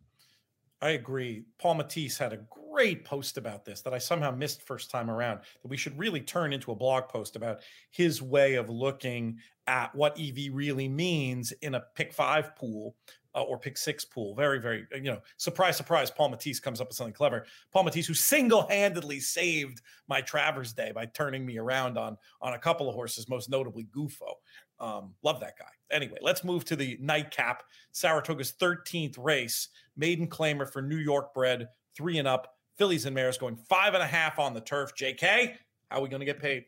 I 0.82 0.92
agree. 0.92 1.44
Paul 1.60 1.76
Matties 1.76 2.18
had 2.18 2.34
a 2.34 2.40
great 2.50 3.06
post 3.06 3.38
about 3.38 3.66
this 3.66 3.82
that 3.82 3.94
I 3.94 4.00
somehow 4.00 4.32
missed 4.32 4.64
first 4.64 4.90
time 4.90 5.12
around. 5.12 5.42
That 5.62 5.70
we 5.70 5.78
should 5.78 5.98
really 5.98 6.22
turn 6.22 6.54
into 6.54 6.72
a 6.72 6.76
blog 6.76 7.08
post 7.08 7.36
about 7.36 7.60
his 7.92 8.22
way 8.22 8.56
of 8.56 8.70
looking 8.70 9.38
at 9.68 9.94
what 9.94 10.20
EV 10.20 10.54
really 10.54 10.90
means 10.90 11.52
in 11.62 11.76
a 11.76 11.84
pick 11.96 12.12
five 12.12 12.56
pool 12.56 12.96
uh, 13.36 13.44
or 13.44 13.58
pick 13.58 13.78
six 13.78 14.04
pool. 14.04 14.36
Very, 14.36 14.60
very, 14.60 14.88
uh, 14.94 14.98
you 14.98 15.12
know, 15.12 15.20
surprise, 15.38 15.78
surprise. 15.78 16.12
Paul 16.12 16.32
Matties 16.32 16.62
comes 16.62 16.82
up 16.82 16.88
with 16.88 16.98
something 16.98 17.14
clever. 17.14 17.46
Paul 17.72 17.86
Matties, 17.86 18.06
who 18.06 18.14
single 18.14 18.68
handedly 18.68 19.20
saved 19.20 19.82
my 20.08 20.22
Travers 20.22 20.74
Day 20.74 20.92
by 20.94 21.06
turning 21.06 21.46
me 21.46 21.58
around 21.58 21.98
on 21.98 22.18
on 22.42 22.54
a 22.54 22.60
couple 22.60 22.90
of 22.90 22.96
horses, 22.96 23.30
most 23.30 23.50
notably 23.50 23.88
Gufo. 23.96 24.34
Um, 24.82 25.14
love 25.22 25.40
that 25.42 25.58
guy. 25.60 25.66
Anyway, 25.92 26.18
let's 26.22 26.44
move 26.44 26.66
to 26.66 26.76
the 26.76 26.98
nightcap. 27.00 27.64
Saratoga's 27.92 28.52
13th 28.60 29.16
race, 29.18 29.70
maiden 29.96 30.28
claimer 30.28 30.68
for 30.70 30.82
New 30.82 30.98
York 30.98 31.34
bred, 31.34 31.70
three 31.96 32.18
and 32.18 32.28
up. 32.28 32.56
Fillies 32.78 33.06
and 33.06 33.14
Mares 33.14 33.38
going 33.38 33.58
five 33.70 33.94
and 33.94 34.02
a 34.02 34.08
half 34.08 34.40
on 34.40 34.56
the 34.56 34.62
turf. 34.62 34.96
JK, 34.96 35.56
how 35.90 36.00
are 36.00 36.02
we 36.02 36.10
going 36.10 36.22
to 36.22 36.26
get 36.26 36.40
paid? 36.40 36.66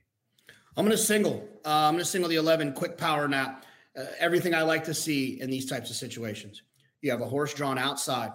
I'm 0.77 0.85
going 0.85 0.95
to 0.95 0.97
single. 0.97 1.47
Uh, 1.65 1.69
I'm 1.69 1.93
going 1.93 2.03
to 2.03 2.09
single 2.09 2.29
the 2.29 2.35
11 2.35 2.73
quick 2.73 2.97
power 2.97 3.27
nap. 3.27 3.65
Uh, 3.97 4.05
everything 4.19 4.53
I 4.53 4.61
like 4.61 4.83
to 4.85 4.93
see 4.93 5.41
in 5.41 5.49
these 5.49 5.65
types 5.65 5.89
of 5.89 5.95
situations. 5.95 6.61
You 7.01 7.09
have 7.11 7.21
a 7.21 7.25
horse 7.25 7.53
drawn 7.53 7.77
outside, 7.77 8.31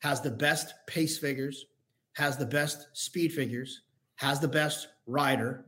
has 0.00 0.20
the 0.20 0.30
best 0.30 0.74
pace 0.86 1.18
figures, 1.18 1.66
has 2.12 2.36
the 2.36 2.46
best 2.46 2.86
speed 2.92 3.32
figures, 3.32 3.82
has 4.16 4.38
the 4.38 4.48
best 4.48 4.88
rider, 5.06 5.66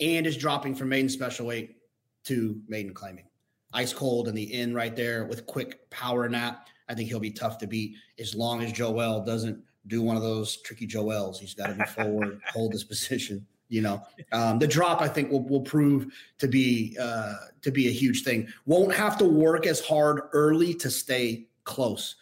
and 0.00 0.26
is 0.26 0.36
dropping 0.36 0.74
from 0.74 0.88
maiden 0.88 1.08
special 1.08 1.46
weight 1.46 1.76
to 2.24 2.60
maiden 2.68 2.94
claiming. 2.94 3.24
Ice 3.72 3.92
cold 3.92 4.28
in 4.28 4.34
the 4.34 4.52
end 4.52 4.74
right 4.74 4.94
there 4.94 5.24
with 5.24 5.46
quick 5.46 5.88
power 5.90 6.28
nap. 6.28 6.68
I 6.88 6.94
think 6.94 7.08
he'll 7.08 7.20
be 7.20 7.30
tough 7.30 7.58
to 7.58 7.66
beat 7.66 7.96
as 8.18 8.34
long 8.34 8.62
as 8.62 8.72
Joel 8.72 9.24
doesn't 9.24 9.58
do 9.86 10.02
one 10.02 10.16
of 10.16 10.22
those 10.22 10.56
tricky 10.58 10.86
Joels. 10.86 11.38
He's 11.38 11.54
got 11.54 11.68
to 11.68 11.74
be 11.74 11.84
forward, 11.84 12.40
hold 12.52 12.72
his 12.72 12.84
position. 12.84 13.46
You 13.68 13.82
know, 13.82 14.02
um, 14.30 14.58
the 14.58 14.66
drop 14.66 15.00
I 15.00 15.08
think 15.08 15.30
will 15.30 15.42
will 15.42 15.62
prove 15.62 16.12
to 16.38 16.46
be 16.46 16.96
uh, 17.00 17.34
to 17.62 17.70
be 17.70 17.88
a 17.88 17.90
huge 17.90 18.22
thing. 18.22 18.46
Won't 18.66 18.94
have 18.94 19.18
to 19.18 19.24
work 19.24 19.66
as 19.66 19.80
hard 19.80 20.20
early 20.32 20.74
to 20.74 20.90
stay 20.90 21.46
close, 21.64 22.16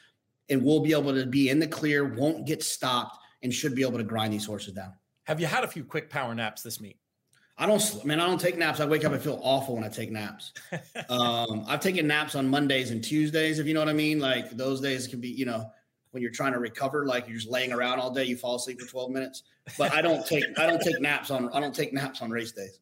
and 0.48 0.62
we'll 0.64 0.80
be 0.80 0.92
able 0.92 1.12
to 1.12 1.26
be 1.26 1.50
in 1.50 1.58
the 1.58 1.66
clear. 1.66 2.14
Won't 2.14 2.46
get 2.46 2.62
stopped, 2.62 3.18
and 3.42 3.52
should 3.52 3.74
be 3.74 3.82
able 3.82 3.98
to 3.98 4.04
grind 4.04 4.32
these 4.32 4.46
horses 4.46 4.72
down. 4.72 4.92
Have 5.24 5.40
you 5.40 5.46
had 5.46 5.64
a 5.64 5.68
few 5.68 5.84
quick 5.84 6.08
power 6.08 6.34
naps 6.34 6.62
this 6.62 6.80
meet? 6.80 6.96
I 7.62 7.66
don't, 7.66 8.04
man, 8.04 8.18
I 8.18 8.26
don't 8.26 8.40
take 8.40 8.58
naps. 8.58 8.80
I 8.80 8.86
wake 8.86 9.04
up 9.04 9.12
and 9.12 9.22
feel 9.22 9.38
awful 9.40 9.76
when 9.76 9.84
I 9.84 9.88
take 9.88 10.10
naps. 10.10 10.52
um, 11.08 11.64
I've 11.68 11.78
taken 11.78 12.08
naps 12.08 12.34
on 12.34 12.48
Mondays 12.48 12.90
and 12.90 13.04
Tuesdays, 13.04 13.60
if 13.60 13.68
you 13.68 13.72
know 13.72 13.78
what 13.78 13.88
I 13.88 13.92
mean. 13.92 14.18
Like 14.18 14.50
those 14.50 14.80
days 14.80 15.06
can 15.06 15.20
be, 15.20 15.28
you 15.28 15.44
know, 15.44 15.70
when 16.10 16.24
you're 16.24 16.32
trying 16.32 16.54
to 16.54 16.58
recover, 16.58 17.06
like 17.06 17.28
you're 17.28 17.36
just 17.36 17.48
laying 17.48 17.72
around 17.72 18.00
all 18.00 18.10
day, 18.10 18.24
you 18.24 18.36
fall 18.36 18.56
asleep 18.56 18.80
for 18.80 18.88
12 18.88 19.12
minutes. 19.12 19.44
But 19.78 19.92
I 19.92 20.02
don't 20.02 20.26
take, 20.26 20.42
I 20.58 20.66
don't 20.66 20.82
take 20.82 21.00
naps 21.00 21.30
on, 21.30 21.50
I 21.52 21.60
don't 21.60 21.72
take 21.72 21.92
naps 21.92 22.20
on 22.20 22.32
race 22.32 22.50
days. 22.50 22.80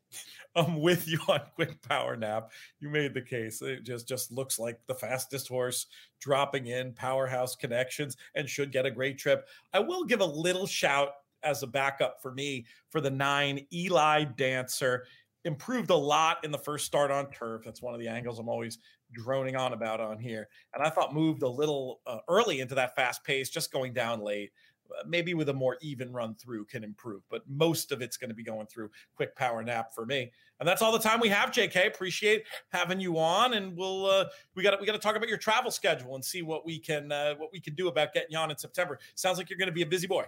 I'm 0.57 0.81
with 0.81 1.07
you 1.07 1.19
on 1.29 1.43
quick 1.57 1.83
power 1.83 2.17
nap. 2.17 2.51
You 2.81 2.89
made 2.89 3.13
the 3.13 3.21
case. 3.21 3.61
It 3.61 3.85
just 3.85 4.09
just 4.09 4.33
looks 4.33 4.59
like 4.59 4.81
the 4.87 4.95
fastest 4.95 5.47
horse 5.47 5.89
dropping 6.21 6.69
in 6.69 6.95
powerhouse 6.95 7.55
connections 7.55 8.17
and 8.35 8.49
should 8.49 8.73
get 8.73 8.87
a 8.87 8.91
great 8.91 9.19
trip. 9.19 9.47
I 9.75 9.81
will 9.81 10.05
give 10.05 10.21
a 10.21 10.25
little 10.25 10.67
shout 10.67 11.11
as 11.43 11.63
a 11.63 11.67
backup 11.67 12.21
for 12.23 12.33
me 12.33 12.67
for 12.91 13.01
the 13.01 13.11
nine 13.11 13.67
Eli 13.73 14.25
Dancer. 14.25 15.05
Improved 15.45 15.91
a 15.91 15.97
lot 15.97 16.45
in 16.45 16.51
the 16.51 16.59
first 16.59 16.85
start 16.85 17.11
on 17.11 17.31
turf. 17.31 17.63
That's 17.65 17.81
one 17.81 17.95
of 17.95 18.01
the 18.01 18.09
angles 18.09 18.39
I'm 18.39 18.49
always 18.49 18.79
droning 19.13 19.57
on 19.57 19.73
about 19.73 20.01
on 20.01 20.19
here. 20.19 20.49
And 20.75 20.83
I 20.83 20.91
thought 20.91 21.15
moved 21.15 21.43
a 21.43 21.49
little 21.49 22.01
uh, 22.07 22.19
early 22.29 22.61
into 22.61 22.75
that 22.75 22.95
fast 22.95 23.25
pace, 23.25 23.49
just 23.49 23.73
going 23.73 23.93
down 23.93 24.21
late. 24.21 24.51
Uh, 24.91 25.03
maybe 25.07 25.35
with 25.35 25.49
a 25.49 25.55
more 25.55 25.77
even 25.81 26.13
run 26.13 26.35
through 26.35 26.65
can 26.65 26.83
improve, 26.83 27.23
but 27.31 27.43
most 27.49 27.93
of 27.93 28.03
it's 28.03 28.17
going 28.17 28.29
to 28.29 28.35
be 28.35 28.43
going 28.43 28.67
through 28.67 28.91
quick 29.15 29.37
power 29.37 29.63
nap 29.63 29.95
for 29.95 30.05
me. 30.05 30.33
And 30.59 30.69
that's 30.69 30.83
all 30.83 30.91
the 30.91 30.99
time 30.99 31.21
we 31.21 31.29
have. 31.29 31.51
Jk, 31.51 31.87
appreciate 31.87 32.45
having 32.71 33.01
you 33.01 33.17
on, 33.19 33.55
and 33.55 33.77
we'll 33.77 34.07
uh, 34.07 34.25
we 34.55 34.63
got 34.63 34.81
we 34.81 34.87
got 34.87 34.93
to 34.93 34.99
talk 34.99 35.17
about 35.17 35.29
your 35.29 35.39
travel 35.39 35.71
schedule 35.71 36.17
and 36.17 36.25
see 36.25 36.43
what 36.43 36.67
we 36.67 36.79
can 36.79 37.13
uh, 37.13 37.35
what 37.37 37.51
we 37.53 37.61
can 37.61 37.75
do 37.75 37.89
about 37.89 38.13
getting 38.13 38.33
you 38.33 38.39
on 38.39 38.51
in 38.51 38.59
September. 38.59 38.99
Sounds 39.15 39.39
like 39.39 39.49
you're 39.49 39.59
going 39.59 39.69
to 39.69 39.73
be 39.73 39.83
a 39.83 39.87
busy 39.87 40.07
boy 40.07 40.25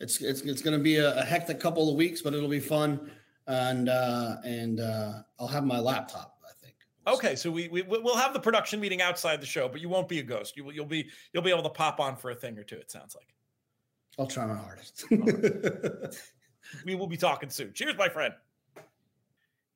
it's 0.00 0.20
it's 0.20 0.42
it's 0.42 0.62
going 0.62 0.76
to 0.76 0.82
be 0.82 0.96
a, 0.96 1.16
a, 1.18 1.24
hectic 1.24 1.60
couple 1.60 1.88
of 1.88 1.96
weeks, 1.96 2.22
but 2.22 2.34
it'll 2.34 2.48
be 2.48 2.60
fun, 2.60 3.10
and 3.46 3.88
uh, 3.88 4.36
and 4.44 4.80
uh, 4.80 5.22
I'll 5.38 5.48
have 5.48 5.64
my 5.64 5.78
laptop. 5.78 6.38
I 6.44 6.52
think. 6.60 6.76
Okay, 7.06 7.36
so 7.36 7.50
we, 7.50 7.68
we 7.68 7.82
we'll 7.82 8.16
have 8.16 8.32
the 8.32 8.40
production 8.40 8.80
meeting 8.80 9.02
outside 9.02 9.40
the 9.40 9.46
show, 9.46 9.68
but 9.68 9.80
you 9.80 9.88
won't 9.88 10.08
be 10.08 10.18
a 10.18 10.22
ghost. 10.22 10.56
You 10.56 10.64
will 10.64 10.72
you'll 10.72 10.86
be 10.86 11.08
you'll 11.32 11.42
be 11.42 11.50
able 11.50 11.62
to 11.62 11.70
pop 11.70 12.00
on 12.00 12.16
for 12.16 12.30
a 12.30 12.34
thing 12.34 12.58
or 12.58 12.64
two. 12.64 12.76
It 12.76 12.90
sounds 12.90 13.14
like. 13.14 13.28
I'll 14.18 14.26
try 14.26 14.46
my 14.46 14.54
hardest. 14.54 15.04
we 16.84 16.94
will 16.94 17.08
be 17.08 17.16
talking 17.16 17.50
soon. 17.50 17.72
Cheers, 17.72 17.96
my 17.98 18.08
friend 18.08 18.32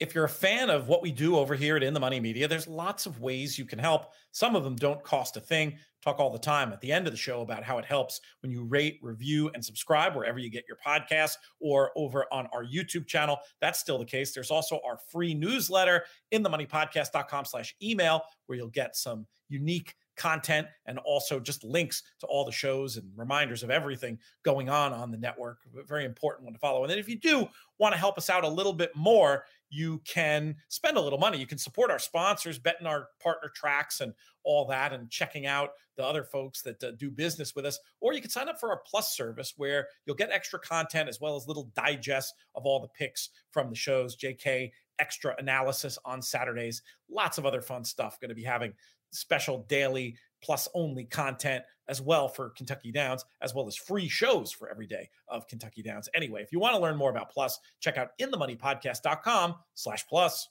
if 0.01 0.14
you're 0.14 0.24
a 0.24 0.28
fan 0.28 0.70
of 0.70 0.86
what 0.86 1.03
we 1.03 1.11
do 1.11 1.36
over 1.36 1.55
here 1.55 1.76
at 1.76 1.82
In 1.82 1.92
the 1.92 2.01
Money 2.01 2.20
Media, 2.20 2.46
there's 2.46 2.68
lots 2.68 3.07
of 3.07 3.20
ways 3.20 3.59
you 3.59 3.64
can 3.64 3.78
help. 3.78 4.12
Some 4.30 4.55
of 4.55 4.62
them 4.62 4.76
don't 4.76 5.03
cost 5.03 5.36
a 5.36 5.40
thing. 5.40 5.76
Talk 6.05 6.20
all 6.20 6.30
the 6.30 6.38
time 6.38 6.72
at 6.72 6.80
the 6.80 6.92
end 6.92 7.09
of 7.09 7.12
the 7.12 7.18
show 7.18 7.40
about 7.40 7.64
how 7.64 7.78
it 7.78 7.84
helps 7.84 8.20
when 8.40 8.53
you 8.53 8.62
rate, 8.62 9.01
review, 9.03 9.51
and 9.55 9.64
subscribe 9.64 10.14
wherever 10.14 10.38
you 10.38 10.51
get 10.51 10.64
your 10.68 10.78
podcasts 10.86 11.34
or 11.61 11.90
over 11.96 12.26
on 12.32 12.46
our 12.53 12.64
YouTube 12.64 13.09
channel. 13.09 13.38
That's 13.61 13.80
still 13.80 13.99
the 13.99 14.05
case. 14.05 14.32
There's 14.32 14.53
also 14.53 14.80
our 14.86 14.99
free 15.11 15.34
newsletter 15.34 16.05
in 16.30 16.44
the 16.44 16.51
moneypodcast.com 16.51 17.46
slash 17.46 17.74
email 17.82 18.22
where 18.46 18.57
you'll 18.57 18.68
get 18.68 18.94
some 18.94 19.26
unique 19.49 19.94
content 20.19 20.66
and 20.87 20.99
also 20.99 21.41
just 21.41 21.64
links 21.64 22.03
to 22.21 22.27
all 22.27 22.45
the 22.45 22.53
shows 22.53 22.97
and 22.97 23.11
reminders 23.16 23.62
of 23.62 23.71
everything 23.71 24.19
going 24.43 24.69
on 24.69 24.93
on 24.93 25.11
the 25.11 25.16
network. 25.16 25.59
Very 25.87 26.05
important 26.05 26.45
one 26.45 26.53
to 26.53 26.59
follow. 26.59 26.83
And 26.83 26.91
then 26.91 26.99
if 26.99 27.09
you 27.09 27.19
do 27.19 27.49
want 27.79 27.95
to 27.95 27.99
help 27.99 28.19
us 28.19 28.29
out 28.29 28.45
a 28.45 28.49
little 28.49 28.73
bit 28.73 28.95
more, 28.95 29.45
you 29.71 30.01
can 30.05 30.57
spend 30.69 30.97
a 30.97 31.01
little 31.01 31.19
money. 31.19 31.39
You 31.39 31.47
can 31.47 31.59
support 31.59 31.91
our 31.91 31.99
sponsors, 31.99 32.59
betting 32.59 32.87
our 32.87 33.09
partner 33.23 33.51
tracks 33.55 34.01
and 34.01 34.12
all 34.45 34.66
that, 34.66 34.93
and 34.93 35.11
checking 35.11 35.47
out 35.47 35.71
the 35.97 36.05
other 36.05 36.25
folks 36.25 36.62
that 36.62 36.83
uh, 36.83 36.93
do 36.93 37.11
business 37.11 37.55
with 37.55 37.66
us. 37.66 37.79
Or 38.01 38.12
you 38.14 38.21
can 38.21 38.31
sign 38.31 38.49
up 38.49 38.59
for 38.59 38.71
our 38.71 38.81
plus 38.87 39.16
service 39.16 39.55
where 39.57 39.89
you'll 40.07 40.16
get 40.16 40.31
extra 40.31 40.59
content 40.59 41.09
as 41.09 41.21
well 41.21 41.37
as 41.37 41.47
little 41.47 41.71
digests 41.75 42.33
of 42.55 42.64
all 42.64 42.81
the 42.81 42.89
picks 42.89 43.31
from 43.51 43.69
the 43.69 43.77
shows. 43.77 44.16
JK 44.16 44.71
extra 44.99 45.35
analysis 45.39 45.99
on 46.05 46.23
Saturdays. 46.23 46.83
Lots 47.11 47.39
of 47.39 47.47
other 47.47 47.62
fun 47.62 47.85
stuff 47.85 48.21
going 48.21 48.31
to 48.31 48.35
be 48.35 48.43
having 48.43 48.73
special 49.11 49.65
daily 49.69 50.17
plus 50.43 50.69
only 50.75 51.05
content 51.05 51.65
as 51.89 52.03
well 52.03 52.29
for 52.29 52.51
Kentucky 52.51 52.93
Downs, 52.93 53.25
as 53.41 53.55
well 53.55 53.67
as 53.67 53.77
free 53.77 54.09
shows 54.09 54.53
for 54.53 54.71
every 54.71 54.87
day 54.87 55.09
of 55.29 55.49
Kentucky 55.49 55.83
Downs. 55.83 56.09
Anyway, 56.15 56.43
if 56.43 56.53
you 56.53 56.61
want 56.61 56.75
to 56.75 56.81
learn 56.81 56.97
more 56.97 57.11
about 57.11 57.31
Plus, 57.31 57.59
check 57.81 57.97
out 57.97 58.11
inthemoneypodcast.com 58.21 59.55
slash 59.75 60.07
plus. 60.07 60.49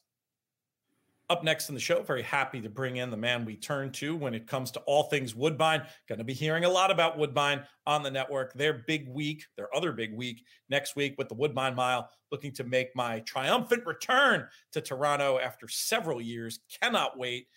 Up 1.30 1.43
next 1.43 1.68
in 1.68 1.76
the 1.76 1.82
show, 1.82 2.01
very 2.03 2.22
happy 2.22 2.62
to 2.62 2.70
bring 2.70 2.97
in 2.97 3.12
the 3.12 3.18
man 3.18 3.43
we 3.43 3.58
turn 3.58 3.91
to 3.91 4.16
when 4.16 4.34
it 4.34 4.47
comes 4.47 4.72
to 4.72 4.80
all 4.82 5.03
things 5.03 5.36
Woodbine. 5.36 5.86
Going 6.08 6.20
to 6.20 6.24
be 6.24 6.34
hearing 6.34 6.64
a 6.64 6.70
lot 6.70 6.89
about 6.89 7.18
Woodbine 7.18 7.64
on 7.86 8.01
the 8.01 8.10
network. 8.10 8.53
Their 8.53 8.86
big 8.88 9.10
week, 9.10 9.43
their 9.58 9.74
other 9.76 9.91
big 9.91 10.16
week 10.16 10.45
next 10.70 10.95
week 10.95 11.16
with 11.18 11.28
the 11.28 11.36
Woodbine 11.36 11.76
Mile, 11.76 12.10
looking 12.32 12.53
to 12.53 12.64
make 12.64 12.95
my 12.95 13.20
triumphant 13.22 13.86
return 13.86 14.47
to 14.72 14.80
Toronto 14.80 15.38
after 15.38 15.68
several 15.68 16.22
years. 16.22 16.62
Cannot 16.82 17.18
wait. 17.18 17.47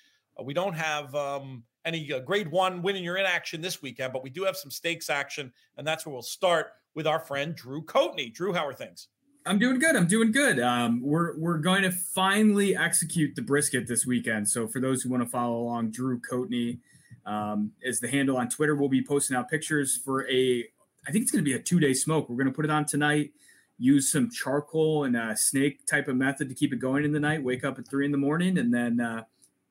Uh, 0.41 0.45
we 0.45 0.55
don't 0.55 0.75
have 0.75 1.15
um, 1.15 1.63
any 1.85 2.13
uh, 2.13 2.21
grade 2.21 2.51
one 2.51 2.83
winning 2.83 3.05
your 3.05 3.17
in 3.17 3.27
action 3.27 3.61
this 3.61 3.83
weekend, 3.83 4.13
but 4.13 4.23
we 4.23 4.31
do 4.31 4.45
have 4.45 4.57
some 4.57 4.71
stakes 4.71 5.11
action, 5.11 5.53
and 5.77 5.87
that's 5.87 6.07
where 6.07 6.13
we'll 6.13 6.23
start 6.23 6.73
with 6.95 7.07
our 7.07 7.21
friend 7.21 7.55
Drew 7.55 7.85
Coatney. 7.85 8.33
Drew, 8.33 8.53
how 8.53 8.67
are 8.67 8.73
things? 8.73 9.09
I'm 9.47 9.59
doing 9.59 9.79
good. 9.79 9.97
I'm 9.97 10.07
doing 10.07 10.33
good. 10.33 10.61
Um, 10.61 11.01
we're 11.03 11.39
we're 11.39 11.59
going 11.59 11.83
to 11.83 11.91
finally 11.91 12.77
execute 12.77 13.35
the 13.35 13.43
brisket 13.43 13.87
this 13.89 14.05
weekend. 14.05 14.49
So 14.49 14.67
for 14.67 14.81
those 14.81 15.03
who 15.03 15.11
want 15.11 15.23
to 15.23 15.29
follow 15.29 15.59
along, 15.59 15.93
Drew 15.93 16.21
Coatney 16.21 16.79
um, 17.25 17.73
is 17.83 18.01
the 18.01 18.09
handle 18.09 18.37
on 18.37 18.49
Twitter. 18.49 18.75
We'll 18.75 18.91
be 18.91 19.05
posting 19.05 19.37
out 19.37 19.49
pictures 19.49 19.97
for 19.97 20.29
a. 20.31 20.65
I 21.09 21.13
think 21.13 21.23
it's 21.23 21.33
going 21.33 21.43
to 21.43 21.49
be 21.49 21.57
a 21.57 21.63
two 21.63 21.81
day 21.81 21.95
smoke. 21.95 22.29
We're 22.29 22.37
going 22.37 22.49
to 22.49 22.53
put 22.53 22.67
it 22.67 22.71
on 22.71 22.85
tonight. 22.85 23.31
Use 23.79 24.13
some 24.13 24.31
charcoal 24.31 25.05
and 25.05 25.17
a 25.17 25.35
snake 25.35 25.87
type 25.87 26.07
of 26.09 26.17
method 26.17 26.51
to 26.51 26.55
keep 26.55 26.75
it 26.75 26.77
going 26.77 27.07
in 27.07 27.13
the 27.13 27.21
night. 27.21 27.43
Wake 27.43 27.65
up 27.65 27.79
at 27.79 27.89
three 27.89 28.05
in 28.05 28.13
the 28.13 28.19
morning 28.19 28.59
and 28.59 28.75
then 28.75 29.01
uh, 29.01 29.23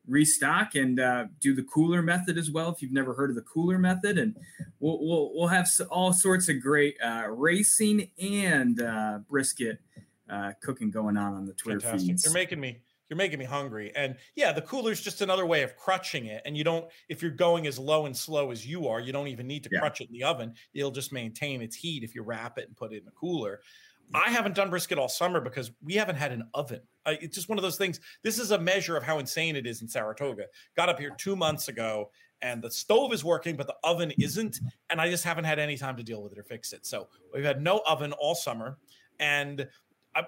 restock 0.09 0.75
and 0.75 0.99
uh, 0.99 1.25
do 1.39 1.53
the 1.53 1.63
cooler 1.63 2.01
method 2.01 2.37
as 2.37 2.51
well. 2.51 2.69
If 2.71 2.81
you've 2.81 2.91
never 2.91 3.13
heard 3.13 3.29
of 3.29 3.35
the 3.35 3.41
cooler 3.43 3.77
method, 3.77 4.17
and 4.17 4.35
we'll 4.79 4.99
we'll, 4.99 5.31
we'll 5.33 5.47
have 5.47 5.69
all 5.89 6.13
sorts 6.13 6.49
of 6.49 6.61
great 6.61 6.95
uh, 7.03 7.27
racing 7.29 8.11
and 8.21 8.81
uh, 8.81 9.19
brisket 9.29 9.79
uh, 10.29 10.51
cooking 10.61 10.91
going 10.91 11.17
on 11.17 11.33
on 11.33 11.45
the 11.45 11.53
Twitter 11.53 11.79
Fantastic. 11.79 12.07
feeds. 12.09 12.23
You're 12.25 12.33
making 12.33 12.59
me 12.59 12.81
you're 13.09 13.17
making 13.17 13.39
me 13.39 13.45
hungry. 13.45 13.91
And 13.95 14.17
yeah, 14.35 14.51
the 14.51 14.61
cooler 14.61 14.91
is 14.91 15.01
just 15.01 15.21
another 15.21 15.45
way 15.45 15.63
of 15.63 15.75
crutching 15.75 16.27
it. 16.27 16.43
And 16.45 16.55
you 16.55 16.63
don't, 16.63 16.85
if 17.09 17.23
you're 17.23 17.31
going 17.31 17.65
as 17.65 17.79
low 17.79 18.05
and 18.05 18.15
slow 18.15 18.51
as 18.51 18.67
you 18.67 18.87
are, 18.87 18.99
you 18.99 19.11
don't 19.11 19.27
even 19.27 19.47
need 19.47 19.63
to 19.63 19.69
Yeah. 19.71 19.79
crutch 19.79 19.99
it 20.01 20.09
in 20.09 20.13
the 20.13 20.23
oven. 20.23 20.53
It'll 20.75 20.91
just 20.91 21.11
maintain 21.11 21.63
its 21.63 21.75
heat 21.75 22.03
if 22.03 22.13
you 22.13 22.21
wrap 22.21 22.59
it 22.59 22.67
and 22.67 22.77
put 22.77 22.93
it 22.93 23.01
in 23.01 23.07
a 23.07 23.11
cooler. 23.11 23.61
I 24.13 24.29
haven't 24.29 24.55
done 24.55 24.69
brisket 24.69 24.97
all 24.97 25.09
summer 25.09 25.39
because 25.39 25.71
we 25.83 25.93
haven't 25.93 26.15
had 26.15 26.31
an 26.31 26.43
oven. 26.53 26.81
It's 27.05 27.35
just 27.35 27.49
one 27.49 27.57
of 27.57 27.63
those 27.63 27.77
things. 27.77 27.99
This 28.23 28.39
is 28.39 28.51
a 28.51 28.59
measure 28.59 28.97
of 28.97 29.03
how 29.03 29.19
insane 29.19 29.55
it 29.55 29.67
is 29.67 29.81
in 29.81 29.87
Saratoga. 29.87 30.45
Got 30.75 30.89
up 30.89 30.99
here 30.99 31.11
two 31.17 31.35
months 31.35 31.67
ago 31.67 32.09
and 32.41 32.61
the 32.61 32.71
stove 32.71 33.13
is 33.13 33.23
working, 33.23 33.55
but 33.55 33.67
the 33.67 33.75
oven 33.83 34.11
isn't. 34.19 34.59
And 34.89 34.99
I 35.01 35.09
just 35.09 35.23
haven't 35.23 35.45
had 35.45 35.59
any 35.59 35.77
time 35.77 35.97
to 35.97 36.03
deal 36.03 36.23
with 36.23 36.31
it 36.31 36.39
or 36.39 36.43
fix 36.43 36.73
it. 36.73 36.85
So 36.85 37.07
we've 37.33 37.43
had 37.43 37.61
no 37.61 37.81
oven 37.87 38.13
all 38.13 38.35
summer. 38.35 38.77
And 39.19 39.67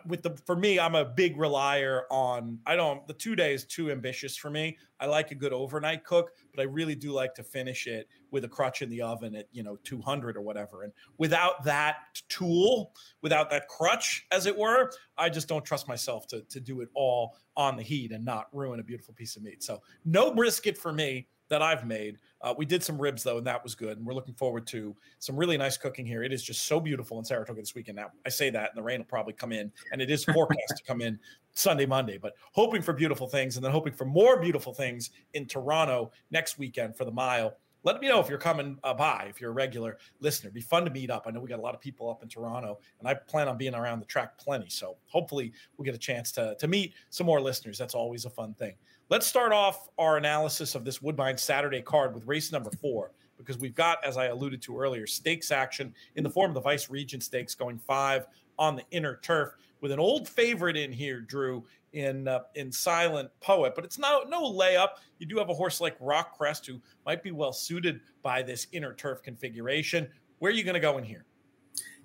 With 0.05 0.23
the 0.23 0.35
for 0.45 0.55
me, 0.55 0.79
I'm 0.79 0.95
a 0.95 1.05
big 1.05 1.37
relier 1.37 2.03
on. 2.09 2.59
I 2.65 2.75
don't. 2.75 3.05
The 3.07 3.13
two 3.13 3.35
day 3.35 3.53
is 3.53 3.65
too 3.65 3.91
ambitious 3.91 4.35
for 4.35 4.49
me. 4.49 4.77
I 4.99 5.05
like 5.05 5.31
a 5.31 5.35
good 5.35 5.53
overnight 5.53 6.03
cook, 6.03 6.31
but 6.53 6.61
I 6.61 6.65
really 6.65 6.95
do 6.95 7.11
like 7.11 7.33
to 7.35 7.43
finish 7.43 7.87
it 7.87 8.07
with 8.29 8.43
a 8.43 8.47
crutch 8.47 8.81
in 8.81 8.89
the 8.89 9.01
oven 9.01 9.35
at 9.35 9.47
you 9.51 9.63
know 9.63 9.77
200 9.83 10.37
or 10.37 10.41
whatever. 10.41 10.83
And 10.83 10.93
without 11.17 11.63
that 11.63 11.97
tool, 12.29 12.93
without 13.21 13.49
that 13.49 13.67
crutch, 13.67 14.25
as 14.31 14.45
it 14.45 14.57
were, 14.57 14.91
I 15.17 15.29
just 15.29 15.47
don't 15.47 15.65
trust 15.65 15.87
myself 15.87 16.27
to 16.27 16.41
to 16.41 16.59
do 16.59 16.81
it 16.81 16.89
all 16.93 17.37
on 17.57 17.75
the 17.75 17.83
heat 17.83 18.11
and 18.11 18.23
not 18.23 18.47
ruin 18.53 18.79
a 18.79 18.83
beautiful 18.83 19.13
piece 19.13 19.35
of 19.35 19.43
meat. 19.43 19.63
So 19.63 19.81
no 20.05 20.33
brisket 20.33 20.77
for 20.77 20.93
me 20.93 21.27
that 21.51 21.61
I've 21.61 21.85
made. 21.85 22.17
Uh, 22.41 22.55
we 22.57 22.65
did 22.65 22.81
some 22.81 22.99
ribs 22.99 23.21
though, 23.21 23.37
and 23.37 23.45
that 23.45 23.61
was 23.61 23.75
good. 23.75 23.97
And 23.97 24.05
we're 24.05 24.15
looking 24.15 24.33
forward 24.33 24.65
to 24.67 24.95
some 25.19 25.35
really 25.35 25.57
nice 25.57 25.77
cooking 25.77 26.05
here. 26.05 26.23
It 26.23 26.33
is 26.33 26.41
just 26.41 26.65
so 26.65 26.79
beautiful 26.79 27.19
in 27.19 27.25
Saratoga 27.25 27.61
this 27.61 27.75
weekend. 27.75 27.97
Now 27.97 28.07
I 28.25 28.29
say 28.29 28.49
that, 28.49 28.69
and 28.69 28.77
the 28.77 28.81
rain 28.81 28.99
will 28.99 29.05
probably 29.05 29.33
come 29.33 29.51
in, 29.51 29.71
and 29.91 30.01
it 30.01 30.09
is 30.09 30.23
forecast 30.25 30.77
to 30.77 30.83
come 30.83 31.01
in 31.01 31.19
Sunday, 31.53 31.85
Monday. 31.85 32.17
But 32.17 32.33
hoping 32.53 32.81
for 32.81 32.93
beautiful 32.93 33.27
things, 33.27 33.57
and 33.57 33.63
then 33.63 33.71
hoping 33.71 33.93
for 33.93 34.05
more 34.05 34.39
beautiful 34.39 34.73
things 34.73 35.11
in 35.33 35.45
Toronto 35.45 36.11
next 36.31 36.57
weekend 36.57 36.97
for 36.97 37.05
the 37.05 37.11
mile. 37.11 37.57
Let 37.83 37.99
me 37.99 38.07
know 38.07 38.19
if 38.19 38.29
you're 38.29 38.37
coming 38.37 38.77
uh, 38.83 38.93
by, 38.93 39.25
if 39.27 39.41
you're 39.41 39.49
a 39.49 39.53
regular 39.53 39.97
listener. 40.19 40.49
It'd 40.49 40.53
be 40.53 40.61
fun 40.61 40.85
to 40.85 40.91
meet 40.91 41.09
up. 41.09 41.23
I 41.25 41.31
know 41.31 41.39
we 41.39 41.49
got 41.49 41.57
a 41.57 41.63
lot 41.63 41.73
of 41.73 41.81
people 41.81 42.11
up 42.11 42.21
in 42.21 42.29
Toronto, 42.29 42.77
and 42.99 43.07
I 43.07 43.15
plan 43.15 43.47
on 43.47 43.57
being 43.57 43.73
around 43.73 43.99
the 43.99 44.05
track 44.05 44.37
plenty. 44.37 44.69
So 44.69 44.97
hopefully 45.07 45.51
we'll 45.75 45.85
get 45.85 45.95
a 45.95 45.97
chance 45.97 46.31
to, 46.33 46.55
to 46.59 46.67
meet 46.67 46.93
some 47.09 47.25
more 47.25 47.41
listeners. 47.41 47.79
That's 47.79 47.95
always 47.95 48.25
a 48.25 48.29
fun 48.29 48.53
thing. 48.53 48.75
Let's 49.11 49.27
start 49.27 49.51
off 49.51 49.89
our 49.97 50.15
analysis 50.15 50.73
of 50.73 50.85
this 50.85 51.01
Woodbine 51.01 51.37
Saturday 51.37 51.81
card 51.81 52.15
with 52.15 52.25
race 52.25 52.49
number 52.49 52.71
four, 52.79 53.11
because 53.37 53.57
we've 53.57 53.75
got, 53.75 53.97
as 54.05 54.15
I 54.15 54.27
alluded 54.27 54.61
to 54.61 54.79
earlier, 54.79 55.05
stakes 55.05 55.51
action 55.51 55.93
in 56.15 56.23
the 56.23 56.29
form 56.29 56.51
of 56.51 56.55
the 56.55 56.61
Vice 56.61 56.89
Regent 56.89 57.21
Stakes 57.21 57.53
going 57.53 57.77
five 57.77 58.25
on 58.57 58.77
the 58.77 58.83
inner 58.91 59.19
turf 59.21 59.49
with 59.81 59.91
an 59.91 59.99
old 59.99 60.29
favorite 60.29 60.77
in 60.77 60.93
here, 60.93 61.19
Drew, 61.19 61.65
in 61.91 62.29
uh, 62.29 62.39
in 62.55 62.71
Silent 62.71 63.29
Poet. 63.41 63.73
But 63.75 63.83
it's 63.83 63.99
not 63.99 64.29
no 64.29 64.43
layup. 64.43 64.91
You 65.19 65.25
do 65.25 65.37
have 65.39 65.49
a 65.49 65.53
horse 65.53 65.81
like 65.81 65.97
Rock 65.99 66.37
Crest 66.37 66.65
who 66.65 66.79
might 67.05 67.21
be 67.21 67.31
well 67.31 67.51
suited 67.51 67.99
by 68.23 68.41
this 68.41 68.67
inner 68.71 68.93
turf 68.93 69.21
configuration. 69.21 70.07
Where 70.39 70.53
are 70.53 70.55
you 70.55 70.63
going 70.63 70.75
to 70.75 70.79
go 70.79 70.97
in 70.97 71.03
here? 71.03 71.25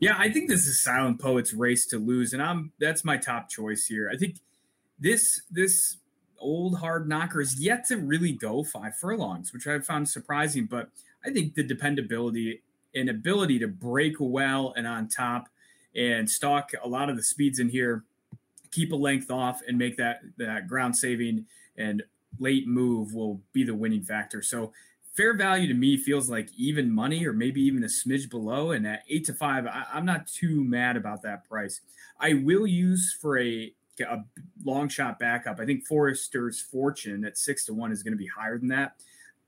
Yeah, 0.00 0.16
I 0.18 0.28
think 0.28 0.48
this 0.48 0.66
is 0.66 0.82
Silent 0.82 1.20
Poet's 1.20 1.54
race 1.54 1.86
to 1.86 1.98
lose, 1.98 2.32
and 2.32 2.42
I'm 2.42 2.72
that's 2.80 3.04
my 3.04 3.16
top 3.16 3.48
choice 3.48 3.86
here. 3.86 4.10
I 4.12 4.16
think 4.16 4.40
this 4.98 5.42
this 5.52 5.98
old 6.38 6.78
hard 6.78 7.08
knocker 7.08 7.40
is 7.40 7.60
yet 7.60 7.86
to 7.86 7.96
really 7.96 8.32
go 8.32 8.62
five 8.64 8.96
furlongs, 8.96 9.52
which 9.52 9.66
I 9.66 9.78
found 9.80 10.08
surprising. 10.08 10.66
But 10.66 10.90
I 11.24 11.30
think 11.30 11.54
the 11.54 11.62
dependability 11.62 12.62
and 12.94 13.08
ability 13.08 13.58
to 13.60 13.68
break 13.68 14.16
well 14.18 14.72
and 14.76 14.86
on 14.86 15.08
top 15.08 15.48
and 15.94 16.28
stalk 16.28 16.72
a 16.82 16.88
lot 16.88 17.10
of 17.10 17.16
the 17.16 17.22
speeds 17.22 17.58
in 17.58 17.68
here, 17.68 18.04
keep 18.70 18.92
a 18.92 18.96
length 18.96 19.30
off, 19.30 19.60
and 19.66 19.78
make 19.78 19.96
that 19.96 20.20
that 20.36 20.68
ground 20.68 20.96
saving 20.96 21.46
and 21.76 22.02
late 22.38 22.66
move 22.66 23.14
will 23.14 23.40
be 23.52 23.64
the 23.64 23.74
winning 23.74 24.02
factor. 24.02 24.42
So 24.42 24.72
fair 25.16 25.34
value 25.34 25.66
to 25.66 25.74
me 25.74 25.96
feels 25.96 26.28
like 26.28 26.50
even 26.56 26.90
money 26.90 27.26
or 27.26 27.32
maybe 27.32 27.62
even 27.62 27.82
a 27.82 27.86
smidge 27.86 28.28
below. 28.28 28.72
And 28.72 28.86
at 28.86 29.02
eight 29.08 29.24
to 29.26 29.34
five, 29.34 29.66
I, 29.66 29.86
I'm 29.92 30.04
not 30.04 30.26
too 30.26 30.62
mad 30.62 30.96
about 30.96 31.22
that 31.22 31.48
price. 31.48 31.80
I 32.20 32.34
will 32.34 32.66
use 32.66 33.16
for 33.20 33.38
a, 33.38 33.72
a 34.00 34.24
long 34.64 34.88
shot 34.88 35.18
backup. 35.18 35.60
I 35.60 35.66
think 35.66 35.86
Forrester's 35.86 36.60
Fortune 36.60 37.24
at 37.24 37.38
six 37.38 37.64
to 37.66 37.74
one 37.74 37.92
is 37.92 38.02
going 38.02 38.12
to 38.12 38.18
be 38.18 38.26
higher 38.28 38.58
than 38.58 38.68
that. 38.68 38.94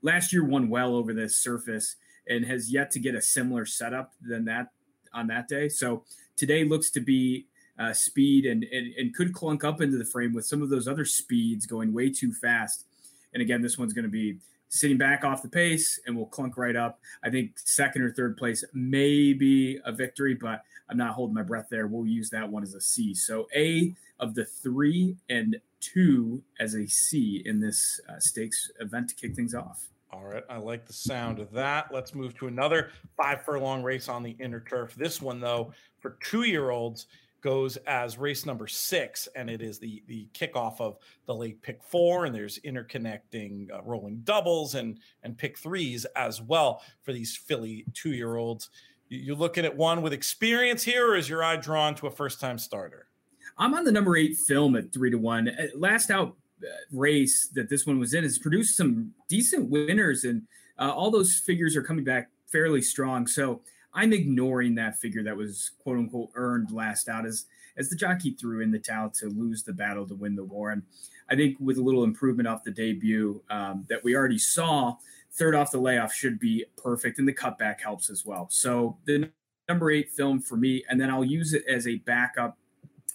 Last 0.02 0.32
year 0.32 0.44
won 0.44 0.68
well 0.68 0.94
over 0.94 1.12
this 1.12 1.38
surface 1.38 1.96
and 2.28 2.44
has 2.44 2.72
yet 2.72 2.90
to 2.92 3.00
get 3.00 3.14
a 3.14 3.22
similar 3.22 3.64
setup 3.64 4.12
than 4.20 4.44
that 4.44 4.68
on 5.12 5.26
that 5.28 5.48
day. 5.48 5.68
So 5.68 6.04
today 6.36 6.64
looks 6.64 6.90
to 6.90 7.00
be 7.00 7.46
uh, 7.78 7.92
speed 7.92 8.44
and, 8.44 8.64
and 8.64 8.92
and 8.96 9.14
could 9.14 9.32
clunk 9.32 9.64
up 9.64 9.80
into 9.80 9.96
the 9.96 10.04
frame 10.04 10.34
with 10.34 10.44
some 10.46 10.62
of 10.62 10.68
those 10.68 10.88
other 10.88 11.04
speeds 11.04 11.66
going 11.66 11.92
way 11.92 12.10
too 12.10 12.32
fast. 12.32 12.84
And 13.32 13.42
again, 13.42 13.62
this 13.62 13.78
one's 13.78 13.92
going 13.92 14.04
to 14.04 14.10
be 14.10 14.38
sitting 14.68 14.98
back 14.98 15.24
off 15.24 15.42
the 15.42 15.48
pace 15.48 16.00
and 16.06 16.16
will 16.16 16.26
clunk 16.26 16.56
right 16.56 16.76
up. 16.76 17.00
I 17.22 17.30
think 17.30 17.58
second 17.58 18.02
or 18.02 18.12
third 18.12 18.36
place 18.36 18.64
may 18.72 19.32
be 19.32 19.78
a 19.84 19.92
victory, 19.92 20.34
but 20.34 20.62
I'm 20.88 20.96
not 20.96 21.14
holding 21.14 21.34
my 21.34 21.42
breath 21.42 21.66
there. 21.70 21.86
We'll 21.86 22.06
use 22.06 22.30
that 22.30 22.48
one 22.48 22.62
as 22.62 22.74
a 22.74 22.80
C. 22.80 23.14
So 23.14 23.48
A 23.54 23.94
of 24.20 24.34
the 24.34 24.44
three 24.44 25.16
and 25.28 25.56
two 25.80 26.42
as 26.60 26.74
a 26.74 26.86
C 26.86 27.42
in 27.44 27.60
this 27.60 28.00
uh, 28.08 28.18
stakes 28.18 28.70
event 28.80 29.08
to 29.10 29.14
kick 29.14 29.34
things 29.34 29.54
off. 29.54 29.88
All 30.10 30.24
right. 30.24 30.44
I 30.48 30.56
like 30.56 30.86
the 30.86 30.92
sound 30.92 31.38
of 31.38 31.52
that. 31.52 31.92
Let's 31.92 32.14
move 32.14 32.34
to 32.38 32.46
another 32.46 32.90
five 33.16 33.42
furlong 33.42 33.82
race 33.82 34.08
on 34.08 34.22
the 34.22 34.36
inner 34.40 34.60
turf. 34.60 34.94
This 34.94 35.20
one, 35.20 35.38
though, 35.38 35.72
for 36.00 36.16
two 36.22 36.44
year 36.44 36.70
olds, 36.70 37.06
goes 37.40 37.76
as 37.86 38.18
race 38.18 38.44
number 38.44 38.66
six, 38.66 39.28
and 39.36 39.48
it 39.48 39.62
is 39.62 39.78
the 39.78 40.02
the 40.06 40.28
kickoff 40.32 40.80
of 40.80 40.98
the 41.26 41.34
late 41.34 41.62
pick 41.62 41.82
four, 41.82 42.24
and 42.24 42.34
there's 42.34 42.58
interconnecting 42.60 43.72
uh, 43.72 43.82
rolling 43.82 44.20
doubles 44.24 44.74
and 44.74 44.98
and 45.22 45.36
pick 45.36 45.58
threes 45.58 46.04
as 46.16 46.42
well 46.42 46.82
for 47.02 47.12
these 47.12 47.36
filly 47.36 47.84
two 47.94 48.12
year 48.12 48.36
olds. 48.36 48.70
You 49.08 49.34
looking 49.34 49.64
at 49.64 49.76
one 49.76 50.02
with 50.02 50.12
experience 50.12 50.82
here, 50.82 51.12
or 51.12 51.16
is 51.16 51.28
your 51.28 51.42
eye 51.42 51.56
drawn 51.56 51.94
to 51.96 52.06
a 52.06 52.10
first 52.10 52.40
time 52.40 52.58
starter? 52.58 53.08
I'm 53.56 53.74
on 53.74 53.84
the 53.84 53.92
number 53.92 54.16
eight 54.16 54.36
film 54.36 54.76
at 54.76 54.92
three 54.92 55.10
to 55.10 55.18
one. 55.18 55.48
Uh, 55.48 55.66
Last 55.74 56.10
out 56.10 56.36
uh, 56.62 56.68
race 56.92 57.48
that 57.54 57.68
this 57.68 57.86
one 57.86 57.98
was 57.98 58.14
in 58.14 58.24
has 58.24 58.38
produced 58.38 58.76
some 58.76 59.12
decent 59.28 59.70
winners, 59.70 60.24
and 60.24 60.42
uh, 60.78 60.92
all 60.92 61.10
those 61.10 61.42
figures 61.44 61.76
are 61.76 61.82
coming 61.82 62.04
back 62.04 62.30
fairly 62.50 62.82
strong. 62.82 63.26
So 63.26 63.62
I'm 63.94 64.12
ignoring 64.12 64.74
that 64.76 64.98
figure 64.98 65.22
that 65.24 65.36
was 65.36 65.72
quote 65.82 65.98
unquote 65.98 66.30
earned 66.34 66.70
last 66.70 67.08
out 67.08 67.26
as 67.26 67.46
as 67.76 67.88
the 67.88 67.96
jockey 67.96 68.32
threw 68.32 68.60
in 68.60 68.70
the 68.70 68.78
towel 68.78 69.10
to 69.10 69.28
lose 69.28 69.62
the 69.62 69.72
battle 69.72 70.06
to 70.08 70.14
win 70.14 70.34
the 70.34 70.44
war. 70.44 70.70
And 70.70 70.82
I 71.30 71.36
think 71.36 71.56
with 71.60 71.78
a 71.78 71.82
little 71.82 72.04
improvement 72.04 72.48
off 72.48 72.64
the 72.64 72.72
debut 72.72 73.42
um, 73.50 73.86
that 73.88 74.02
we 74.02 74.16
already 74.16 74.38
saw, 74.38 74.96
third 75.32 75.54
off 75.54 75.70
the 75.70 75.78
layoff 75.78 76.12
should 76.12 76.40
be 76.40 76.64
perfect, 76.76 77.18
and 77.18 77.28
the 77.28 77.32
cutback 77.32 77.80
helps 77.80 78.10
as 78.10 78.26
well. 78.26 78.48
So 78.50 78.98
the 79.04 79.30
number 79.68 79.90
eight 79.90 80.10
film 80.10 80.40
for 80.40 80.56
me, 80.56 80.82
and 80.88 81.00
then 81.00 81.10
I'll 81.10 81.24
use 81.24 81.52
it 81.52 81.64
as 81.68 81.86
a 81.86 81.96
backup 81.98 82.58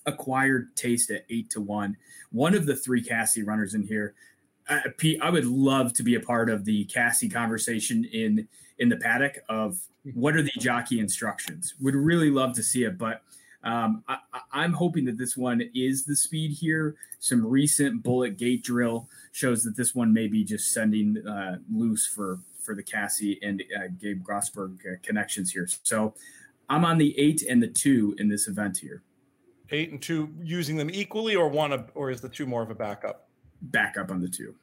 acquired 0.05 0.75
taste 0.75 1.11
at 1.11 1.25
eight 1.29 1.49
to 1.51 1.61
one. 1.61 1.97
One 2.31 2.55
of 2.55 2.65
the 2.65 2.75
three 2.75 3.03
Casse 3.03 3.39
runners 3.39 3.73
in 3.73 3.83
here 3.83 4.13
uh, 4.69 4.79
Pete, 4.97 5.21
I 5.21 5.29
would 5.29 5.45
love 5.45 5.93
to 5.93 6.03
be 6.03 6.15
a 6.15 6.19
part 6.19 6.49
of 6.49 6.65
the 6.65 6.85
Casse 6.85 7.25
conversation 7.31 8.05
in 8.05 8.47
in 8.79 8.89
the 8.89 8.97
paddock 8.97 9.39
of 9.49 9.79
what 10.13 10.35
are 10.35 10.41
the 10.41 10.51
jockey 10.59 10.99
instructions. 10.99 11.75
Would 11.79 11.95
really 11.95 12.29
love 12.29 12.53
to 12.55 12.63
see 12.63 12.83
it, 12.83 12.97
but 12.97 13.21
um, 13.63 14.03
I, 14.07 14.17
am 14.53 14.73
hoping 14.73 15.05
that 15.05 15.17
this 15.17 15.37
one 15.37 15.61
is 15.73 16.03
the 16.03 16.15
speed 16.15 16.51
here. 16.51 16.95
Some 17.19 17.45
recent 17.45 18.03
bullet 18.03 18.37
gate 18.37 18.63
drill 18.63 19.07
shows 19.31 19.63
that 19.63 19.77
this 19.77 19.95
one 19.95 20.13
may 20.13 20.27
be 20.27 20.43
just 20.43 20.73
sending 20.73 21.25
uh, 21.25 21.57
loose 21.71 22.05
for 22.05 22.39
for 22.61 22.75
the 22.75 22.83
Casse 22.83 23.37
and 23.41 23.63
uh, 23.75 23.87
Gabe 23.99 24.23
Grossberg 24.23 24.79
uh, 24.85 24.95
connections 25.01 25.51
here. 25.51 25.67
So 25.83 26.13
I'm 26.69 26.85
on 26.85 26.97
the 26.97 27.17
eight 27.19 27.41
and 27.43 27.61
the 27.61 27.67
two 27.67 28.15
in 28.17 28.29
this 28.29 28.47
event 28.47 28.77
here. 28.77 29.03
Eight 29.69 29.91
and 29.91 30.01
two, 30.01 30.29
using 30.41 30.77
them 30.77 30.89
equally, 30.89 31.35
or 31.35 31.49
one, 31.49 31.73
of, 31.73 31.91
or 31.95 32.09
is 32.09 32.21
the 32.21 32.29
two 32.29 32.45
more 32.45 32.61
of 32.61 32.69
a 32.69 32.75
backup? 32.75 33.27
Backup 33.61 34.11
on 34.11 34.21
the 34.21 34.29
two. 34.29 34.55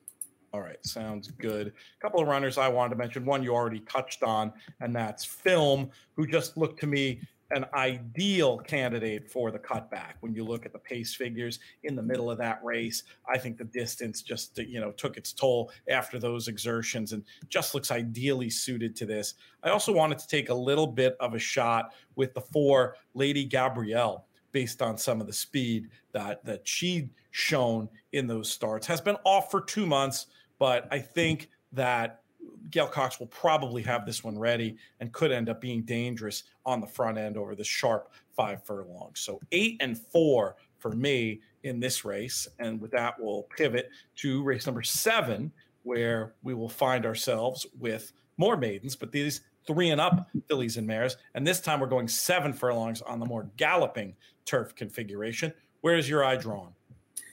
All 0.53 0.61
right, 0.61 0.85
sounds 0.85 1.31
good. 1.31 1.69
A 1.69 2.01
couple 2.01 2.21
of 2.21 2.27
runners 2.27 2.59
I 2.59 2.69
wanted 2.69 2.91
to 2.91 2.97
mention. 2.97 3.25
One 3.25 3.43
you 3.43 3.55
already 3.55 3.81
touched 3.81 4.25
on, 4.25 4.53
and 4.81 4.95
that's 4.95 5.25
Film, 5.25 5.91
who 6.17 6.27
just 6.27 6.57
looked 6.57 6.81
to 6.81 6.89
me 6.89 7.21
an 7.53 7.67
ideal 7.75 8.59
candidate 8.59 9.29
for 9.29 9.51
the 9.51 9.59
cutback. 9.59 10.15
When 10.21 10.35
you 10.35 10.45
look 10.45 10.67
at 10.67 10.73
the 10.73 10.79
pace 10.79 11.15
figures 11.15 11.59
in 11.83 11.97
the 11.97 12.03
middle 12.03 12.31
of 12.31 12.39
that 12.39 12.61
race, 12.65 13.05
I 13.29 13.39
think 13.39 13.59
the 13.59 13.65
distance 13.65 14.23
just 14.23 14.59
you 14.59 14.81
know 14.81 14.93
took 14.93 15.17
its 15.17 15.33
toll 15.33 15.71
after 15.89 16.19
those 16.19 16.49
exertions 16.49 17.13
and 17.13 17.25
just 17.49 17.75
looks 17.75 17.91
ideally 17.91 18.51
suited 18.51 18.97
to 18.97 19.07
this. 19.07 19.35
I 19.63 19.71
also 19.71 19.93
wanted 19.93 20.19
to 20.19 20.29
take 20.29 20.49
a 20.49 20.55
little 20.55 20.87
bit 20.87 21.17
of 21.21 21.35
a 21.35 21.39
shot 21.39 21.93
with 22.17 22.35
the 22.35 22.41
four 22.41 22.97
Lady 23.15 23.45
Gabrielle 23.45 24.27
based 24.53 24.83
on 24.83 24.99
some 24.99 25.21
of 25.21 25.29
the 25.29 25.33
speed 25.33 25.89
that 26.13 26.45
that 26.45 26.67
she 26.67 27.09
shown 27.33 27.89
in 28.13 28.27
those 28.27 28.51
starts 28.51 28.87
has 28.87 29.01
been 29.01 29.17
off 29.25 29.51
for 29.51 29.61
2 29.61 29.87
months, 29.87 30.27
but 30.61 30.87
I 30.93 31.01
think 31.01 31.49
that 31.73 32.23
Gail 32.71 32.87
Cox 32.87 33.19
will 33.19 33.27
probably 33.27 33.83
have 33.83 34.07
this 34.07 34.23
one 34.23 34.39
ready 34.39 34.77
and 35.01 35.13
could 35.13 35.33
end 35.33 35.49
up 35.49 35.61
being 35.61 35.83
dangerous 35.83 36.45
on 36.65 36.81
the 36.81 36.87
front 36.87 37.19
end 37.19 37.37
over 37.37 37.57
the 37.57 37.65
sharp 37.65 38.13
five 38.37 38.65
furlongs. 38.65 39.21
So 39.21 39.41
eight 39.51 39.79
and 39.81 39.99
four 39.99 40.57
for 40.79 40.93
me 40.93 41.41
in 41.63 41.81
this 41.81 42.05
race. 42.05 42.47
And 42.59 42.81
with 42.81 42.91
that, 42.93 43.15
we'll 43.19 43.45
pivot 43.57 43.91
to 44.17 44.43
race 44.43 44.67
number 44.67 44.83
seven, 44.83 45.51
where 45.83 46.35
we 46.43 46.55
will 46.55 46.69
find 46.69 47.07
ourselves 47.07 47.67
with 47.79 48.13
more 48.37 48.57
maidens, 48.57 48.95
but 48.95 49.13
these 49.13 49.41
three 49.67 49.91
and 49.91 50.01
up 50.01 50.29
fillies 50.47 50.77
and 50.77 50.87
mares. 50.87 51.17
And 51.35 51.47
this 51.47 51.61
time 51.61 51.81
we're 51.81 51.87
going 51.87 52.09
seven 52.09 52.53
furlongs 52.53 53.01
on 53.03 53.19
the 53.19 53.27
more 53.27 53.51
galloping 53.57 54.15
turf 54.45 54.75
configuration. 54.75 55.53
Where 55.81 55.97
is 55.97 56.09
your 56.09 56.23
eye 56.23 56.37
drawn? 56.37 56.75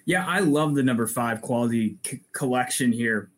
Yeah, 0.08 0.26
I 0.26 0.40
love 0.40 0.74
the 0.74 0.84
number 0.84 1.06
five 1.06 1.42
quality 1.42 1.98
c- 2.06 2.22
collection 2.32 2.94
here. 2.94 3.30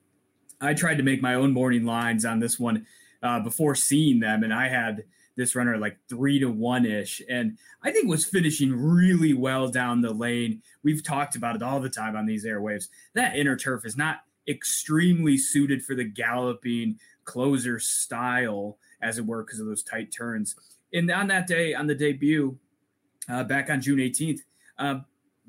I 0.61 0.75
tried 0.75 0.97
to 0.97 1.03
make 1.03 1.19
my 1.19 1.33
own 1.33 1.51
morning 1.51 1.83
lines 1.83 2.25
on 2.25 2.39
this 2.39 2.59
one 2.59 2.85
uh, 3.23 3.39
before 3.39 3.73
seeing 3.73 4.19
them, 4.19 4.43
and 4.43 4.53
I 4.53 4.67
had 4.67 5.03
this 5.35 5.55
runner 5.55 5.79
like 5.79 5.97
three 6.07 6.37
to 6.37 6.45
one 6.45 6.85
ish, 6.85 7.23
and 7.27 7.57
I 7.81 7.91
think 7.91 8.07
was 8.07 8.23
finishing 8.23 8.71
really 8.71 9.33
well 9.33 9.67
down 9.69 10.01
the 10.01 10.13
lane. 10.13 10.61
We've 10.83 11.03
talked 11.03 11.35
about 11.35 11.55
it 11.55 11.63
all 11.63 11.79
the 11.79 11.89
time 11.89 12.15
on 12.15 12.27
these 12.27 12.45
airwaves. 12.45 12.89
That 13.15 13.35
inner 13.35 13.57
turf 13.57 13.83
is 13.83 13.97
not 13.97 14.19
extremely 14.47 15.39
suited 15.39 15.83
for 15.83 15.95
the 15.95 16.03
galloping 16.03 16.99
closer 17.25 17.79
style, 17.79 18.77
as 19.01 19.17
it 19.17 19.25
were, 19.25 19.43
because 19.43 19.59
of 19.59 19.65
those 19.65 19.81
tight 19.81 20.11
turns. 20.11 20.55
And 20.93 21.09
on 21.09 21.29
that 21.29 21.47
day, 21.47 21.73
on 21.73 21.87
the 21.87 21.95
debut, 21.95 22.59
uh, 23.27 23.43
back 23.43 23.71
on 23.71 23.81
June 23.81 23.97
18th, 23.97 24.41
uh, 24.77 24.99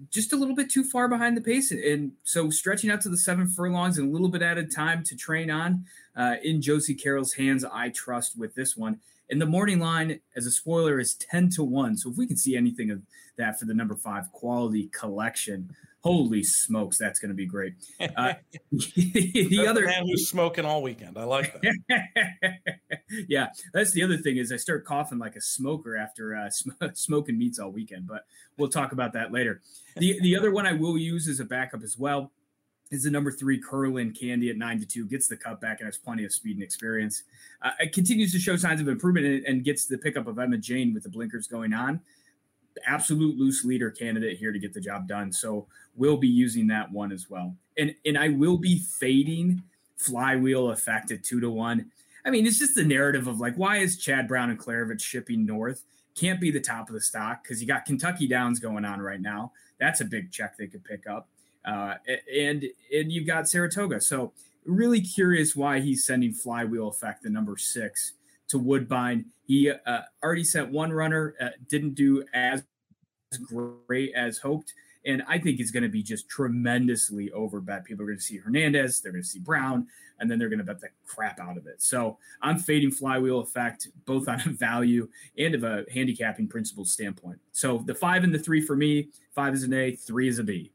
just 0.09 0.33
a 0.33 0.37
little 0.37 0.55
bit 0.55 0.71
too 0.71 0.85
far 0.85 1.09
behind 1.09 1.37
the 1.37 1.41
pace. 1.41 1.71
And 1.71 2.13
so 2.23 2.51
stretching 2.51 2.91
out 2.91 3.01
to 3.03 3.09
the 3.09 3.19
seven 3.19 3.49
furlongs 3.49 3.99
and 3.99 4.09
a 4.09 4.13
little 4.13 4.29
bit 4.29 4.43
added 4.43 4.75
time 4.75 5.05
to 5.05 5.17
train 5.17 5.51
on 5.51 5.85
uh, 6.17 6.37
in 6.43 6.63
Josie 6.63 6.95
Carroll's 6.95 7.35
hands, 7.35 7.65
I 7.65 7.91
trust 7.91 8.39
with 8.39 8.55
this 8.55 8.77
one. 8.77 9.01
And 9.29 9.41
the 9.41 9.47
morning 9.47 9.79
line, 9.79 10.21
as 10.35 10.47
a 10.47 10.51
spoiler, 10.51 10.99
is 10.99 11.15
10 11.15 11.51
to 11.51 11.63
1. 11.63 11.99
So 11.99 12.11
if 12.11 12.17
we 12.17 12.27
can 12.27 12.37
see 12.37 12.57
anything 12.57 12.91
of 12.91 13.03
that 13.37 13.59
for 13.59 13.65
the 13.65 13.75
number 13.75 13.95
five 13.95 14.33
quality 14.33 14.89
collection, 14.89 15.75
holy 16.01 16.43
smokes, 16.43 16.99
that's 16.99 17.19
going 17.19 17.29
to 17.29 17.35
be 17.35 17.47
great. 17.47 17.75
Uh, 18.17 18.35
the 18.73 19.67
other 19.69 19.85
man 19.85 20.07
who's 20.07 20.29
smoking 20.29 20.65
all 20.65 20.83
weekend. 20.83 21.17
I 21.17 21.25
like 21.25 21.61
that. 21.61 22.59
yeah, 23.29 23.49
that's 23.73 23.93
the 23.93 24.03
other 24.03 24.17
thing 24.17 24.39
is 24.39 24.53
I 24.53 24.57
start 24.57 24.85
coughing 24.85 25.19
like 25.19 25.37
a 25.37 25.41
smoker 25.41 25.97
after 25.97 26.35
uh, 26.35 26.51
sm- 26.51 26.71
smoking 26.95 27.39
meats 27.39 27.59
all 27.59 27.71
weekend. 27.71 28.07
But 28.07 28.25
we'll 28.57 28.71
talk 28.71 28.93
about 28.93 29.13
that 29.13 29.33
later. 29.33 29.61
The 29.97 30.19
the 30.21 30.37
other 30.37 30.51
one 30.51 30.67
I 30.67 30.73
will 30.73 30.97
use 30.97 31.29
as 31.29 31.41
a 31.41 31.45
backup 31.45 31.83
as 31.83 31.99
well 31.99 32.33
is 32.91 33.05
the 33.05 33.11
number 33.11 33.31
three 33.31 33.61
Curlin 33.61 34.13
Candy 34.13 34.51
at 34.51 34.57
nine 34.57 34.81
to 34.81 34.87
two 34.87 35.07
gets 35.07 35.29
the 35.29 35.37
cutback 35.37 35.79
and 35.79 35.87
has 35.87 35.97
plenty 35.97 36.25
of 36.25 36.33
speed 36.33 36.57
and 36.57 36.63
experience. 36.63 37.23
Uh, 37.63 37.71
it 37.79 37.93
continues 37.93 38.33
to 38.33 38.39
show 38.39 38.57
signs 38.57 38.81
of 38.81 38.89
improvement 38.89 39.27
and, 39.27 39.45
and 39.45 39.65
gets 39.65 39.87
the 39.87 39.97
pickup 39.99 40.27
of 40.27 40.39
Emma-Jayne 40.41 40.93
with 40.93 41.05
the 41.05 41.09
blinkers 41.09 41.47
going 41.47 41.73
on 41.73 42.01
absolute 42.87 43.39
loose 43.39 43.65
leader 43.65 43.91
candidate 43.91 44.39
here 44.39 44.53
to 44.53 44.59
get 44.59 44.75
the 44.75 44.81
job 44.81 45.09
done. 45.09 45.33
So 45.33 45.67
we'll 45.97 46.17
be 46.17 46.29
using 46.29 46.67
that 46.69 46.91
one 46.91 47.13
as 47.13 47.29
well. 47.29 47.55
And 47.79 47.95
and 48.05 48.19
I 48.19 48.29
will 48.29 48.59
be 48.59 48.79
fading 48.79 49.63
flywheel 49.97 50.71
effect 50.71 51.11
at 51.11 51.23
two 51.23 51.41
to 51.41 51.51
one. 51.51 51.91
I 52.25 52.31
mean, 52.31 52.47
it's 52.47 52.59
just 52.59 52.75
the 52.75 52.85
narrative 52.85 53.27
of 53.27 53.41
like, 53.41 53.57
why 53.57 53.79
is 53.79 53.97
Chad 53.97 54.29
Brown 54.29 54.51
and 54.51 54.59
Klaravich 54.59 55.03
shipping 55.03 55.47
north? 55.47 55.85
Can't 56.15 56.41
be 56.41 56.51
the 56.51 56.61
top 56.61 56.89
of 56.89 56.95
the 56.95 57.01
stock 57.01 57.43
because 57.43 57.61
you 57.61 57.67
got 57.67 57.85
Kentucky 57.87 58.27
Downs 58.27 58.59
going 58.59 58.85
on 58.85 59.01
right 59.01 59.21
now. 59.21 59.53
That's 59.79 60.01
a 60.01 60.05
big 60.05 60.31
check 60.31 60.57
they 60.57 60.67
could 60.67 60.85
pick 60.85 61.07
up. 61.07 61.29
Uh, 61.65 61.95
and 62.35 62.65
and 62.93 63.13
you've 63.13 63.27
got 63.27 63.49
Saratoga. 63.49 64.01
So 64.01 64.33
really 64.65 65.01
curious 65.01 65.57
why 65.57 65.81
he's 65.81 66.05
sending 66.05 66.33
flywheel 66.33 66.89
effect, 66.89 67.23
the 67.23 67.31
number 67.31 67.57
six, 67.57 68.13
to 68.49 68.59
Woodbine. 68.59 69.27
He 69.47 69.71
uh, 69.71 70.01
already 70.23 70.45
sent 70.45 70.71
one 70.71 70.93
runner, 70.93 71.35
uh, 71.41 71.49
didn't 71.69 71.95
do 71.95 72.25
as 72.33 72.65
great 73.39 74.13
as 74.15 74.39
hoped. 74.39 74.75
And 75.07 75.23
I 75.27 75.39
think 75.39 75.61
it's 75.61 75.71
going 75.71 75.83
to 75.83 75.89
be 75.89 76.03
just 76.03 76.29
tremendously 76.29 77.31
over 77.33 77.61
bet. 77.61 77.85
People 77.85 78.03
are 78.03 78.07
going 78.07 78.19
to 78.19 78.25
see 78.25 78.37
Hernandez, 78.37 79.01
they're 79.01 79.13
going 79.13 79.23
to 79.23 79.29
see 79.29 79.39
Brown, 79.39 79.87
and 80.19 80.31
then 80.31 80.39
they're 80.39 80.51
going 80.51 80.59
to 80.59 80.65
bet 80.65 80.81
the 80.81 80.89
crap 81.07 81.41
out 81.41 81.57
of 81.57 81.67
it. 81.67 81.83
So 81.83 82.19
I'm 82.43 82.59
fading 82.59 82.91
flywheel 82.91 83.41
effect, 83.41 83.89
both 84.05 84.29
on 84.29 84.43
a 84.45 84.51
value 84.51 85.09
and 85.39 85.55
of 85.55 85.65
a 85.65 85.87
handicapping 85.91 86.49
principle 86.49 86.85
standpoint. 86.85 87.39
So 87.53 87.83
the 87.87 87.95
five 87.95 88.25
and 88.25 88.35
the 88.35 88.39
three 88.39 88.61
for 88.61 88.77
me, 88.77 89.09
five 89.35 89.55
is 89.55 89.63
an 89.63 89.73
A, 89.73 89.93
three 89.93 90.29
is 90.29 90.39
a 90.39 90.45
B. 90.45 90.71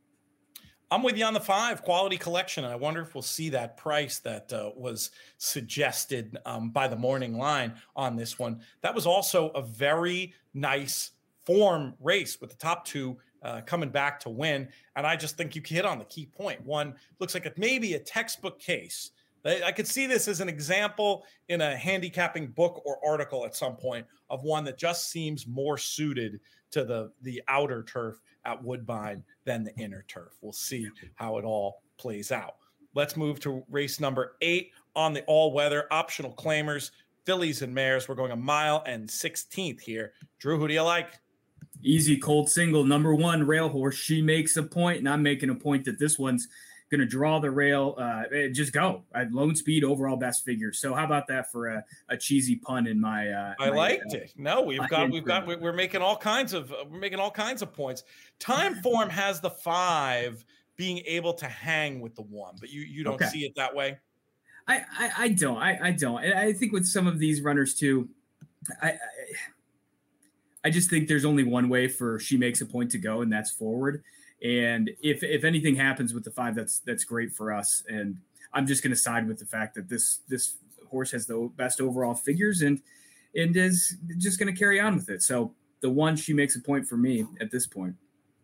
I'm 0.89 1.03
with 1.03 1.18
you 1.18 1.26
on 1.26 1.34
the 1.34 1.39
five 1.39 1.84
quality 1.84 2.18
collection. 2.18 2.64
I 2.64 2.76
wonder 2.76 3.01
if 3.01 3.14
we'll 3.14 3.22
see 3.22 3.49
that 3.49 3.76
price 3.76 4.20
that 4.20 4.51
uh, 4.53 4.72
was 4.76 5.12
suggested 5.38 6.38
um, 6.45 6.70
by 6.70 6.88
the 6.88 6.95
morning 6.95 7.38
line 7.38 7.74
on 7.95 8.16
this 8.16 8.39
one. 8.39 8.62
That 8.82 8.95
was 8.95 9.06
also 9.06 9.49
a 9.49 9.62
very 9.62 10.34
nice 10.53 11.12
form 11.46 11.93
race 12.00 12.39
with 12.41 12.50
the 12.50 12.58
top 12.58 12.86
two 12.86 13.18
uh, 13.43 13.62
coming 13.62 13.89
back 13.89 14.20
to 14.22 14.30
win. 14.30 14.68
And 14.96 15.06
I 15.06 15.16
just 15.16 15.38
think 15.38 15.56
you 15.56 15.62
hit 15.64 15.86
on 15.86 16.00
the 16.00 16.06
key 16.06 16.26
point. 16.26 16.66
One 16.66 16.96
looks 17.20 17.34
like 17.34 17.46
it 17.46 17.58
may 17.58 17.80
be 17.80 17.93
a 17.93 18.00
textbook 18.00 18.60
case. 18.60 19.12
I 19.46 19.72
could 19.72 19.88
see 19.88 20.08
this 20.08 20.28
as 20.28 20.41
an 20.41 20.50
example 20.50 21.24
in 21.50 21.62
a 21.62 21.76
handicapping 21.76 22.48
book 22.48 22.82
or 22.84 22.98
article 23.08 23.46
at 23.46 23.56
some 23.56 23.76
point 23.76 24.08
of 24.32 24.41
one 24.41 24.64
that 24.64 24.80
just 24.80 25.12
seems 25.12 25.46
more 25.46 25.78
suited 25.78 26.39
to 26.72 26.84
the 26.84 27.12
the 27.22 27.43
outer 27.48 27.84
turf 27.84 28.20
at 28.46 28.62
Woodbine 28.64 29.24
than 29.43 29.64
the 29.64 29.76
inner 29.76 30.04
turf. 30.08 30.34
We'll 30.41 30.52
see 30.52 30.89
how 31.14 31.38
it 31.38 31.46
all 31.46 31.84
plays 31.98 32.32
out. 32.32 32.56
Let's 32.96 33.16
move 33.16 33.39
to 33.41 33.64
race 33.70 34.00
number 34.00 34.36
eight 34.41 34.72
on 34.96 35.14
the 35.14 35.24
all 35.26 35.54
weather 35.54 35.86
optional 35.91 36.34
claimers, 36.34 36.89
fillies 37.26 37.62
and 37.62 37.74
mares. 37.74 38.10
We're 38.10 38.16
going 38.16 38.32
a 38.32 38.38
mile 38.38 38.84
and 38.88 39.08
16th 39.08 39.82
here. 39.82 40.14
Drew, 40.39 40.58
who 40.58 40.68
do 40.68 40.74
you 40.74 40.82
like? 40.82 41.20
Easy 41.82 42.18
cold 42.18 42.49
single 42.49 42.84
number 42.84 43.13
one 43.13 43.45
rail 43.45 43.70
horse. 43.70 43.95
She 43.95 44.22
makes 44.22 44.57
a 44.57 44.63
point, 44.63 44.99
and 44.99 45.09
I'm 45.09 45.22
making 45.22 45.49
a 45.49 45.55
point 45.55 45.86
that 45.86 45.99
this 45.99 46.18
one's 46.18 46.47
going 46.89 47.01
to 47.01 47.05
draw 47.05 47.39
the 47.39 47.51
rail. 47.51 47.95
Uh, 47.97 48.24
just 48.51 48.72
go 48.72 49.03
at 49.13 49.32
lone 49.32 49.55
speed, 49.55 49.84
overall 49.84 50.18
best 50.18 50.45
figure. 50.45 50.72
So 50.72 50.93
how 50.93 51.05
about 51.05 51.28
that 51.28 51.51
for 51.51 51.68
a, 51.68 51.84
a 52.09 52.18
cheesy 52.18 52.55
pun 52.55 52.88
in 52.88 52.99
my? 52.99 53.30
Uh, 53.30 53.53
I 53.59 53.70
my, 53.70 53.76
liked 53.76 54.13
uh, 54.13 54.18
it. 54.18 54.34
No, 54.38 54.61
we've 54.61 54.88
got 54.89 55.09
we've 55.11 55.26
got 55.26 55.47
we're 55.47 55.74
making 55.74 56.01
all 56.01 56.18
kinds 56.18 56.54
of 56.54 56.71
uh, 56.71 56.86
we're 56.89 57.00
making 57.00 57.20
all 57.20 57.32
kinds 57.32 57.62
of 57.62 57.74
points. 57.74 58.04
Time 58.39 58.75
form 58.83 59.09
has 59.09 59.39
the 59.39 59.50
five 59.50 60.46
being 60.78 61.00
able 61.05 61.33
to 61.33 61.46
hang 61.46 62.01
with 62.01 62.16
the 62.16 62.24
one, 62.24 62.55
but 62.59 62.70
you 62.70 62.82
you 62.82 63.04
don't 63.04 63.16
okay. 63.16 63.28
see 63.28 63.46
it 63.46 63.55
that 63.55 63.75
way. 63.75 63.97
I, 64.67 64.82
I, 64.97 65.12
I 65.17 65.29
don't 65.29 65.58
I, 65.58 65.79
I 65.82 65.92
don't 65.92 66.24
and 66.24 66.33
I 66.33 66.51
think 66.51 66.71
with 66.71 66.87
some 66.87 67.05
of 67.05 67.20
these 67.20 67.42
runners 67.42 67.75
too, 67.75 68.09
I, 68.82 68.97
I 70.66 70.71
just 70.71 70.89
think 70.89 71.08
there's 71.08 71.25
only 71.25 71.43
one 71.43 71.70
way 71.70 71.87
for 71.87 72.20
she 72.20 72.37
makes 72.37 72.59
a 72.59 72.66
point 72.66 72.89
to 72.92 72.97
go, 72.97 73.21
and 73.21 73.32
that's 73.32 73.51
forward. 73.51 74.04
And 74.43 74.89
if 75.01 75.24
if 75.24 75.43
anything 75.43 75.75
happens 75.75 76.12
with 76.12 76.24
the 76.24 76.32
five, 76.32 76.55
that's 76.55 76.79
that's 76.79 77.04
great 77.04 77.32
for 77.32 77.54
us. 77.54 77.83
And 77.87 78.17
I'm 78.51 78.66
just 78.66 78.82
going 78.82 78.92
to 78.92 79.00
side 79.00 79.28
with 79.28 79.37
the 79.37 79.46
fact 79.46 79.75
that 79.75 79.87
this 79.87 80.21
this 80.28 80.55
horse 80.89 81.12
has 81.12 81.28
the 81.28 81.51
best 81.55 81.79
overall 81.79 82.16
figures 82.16 82.63
and 82.63 82.82
and 83.36 83.55
is 83.55 83.97
just 84.17 84.39
going 84.39 84.51
to 84.51 84.58
carry 84.58 84.79
on 84.79 84.96
with 84.96 85.09
it. 85.09 85.21
So 85.21 85.54
the 85.82 85.89
one 85.89 86.16
she 86.16 86.33
makes 86.33 86.55
a 86.55 86.59
point 86.59 86.87
for 86.87 86.97
me 86.97 87.25
at 87.39 87.51
this 87.51 87.67
point. 87.67 87.96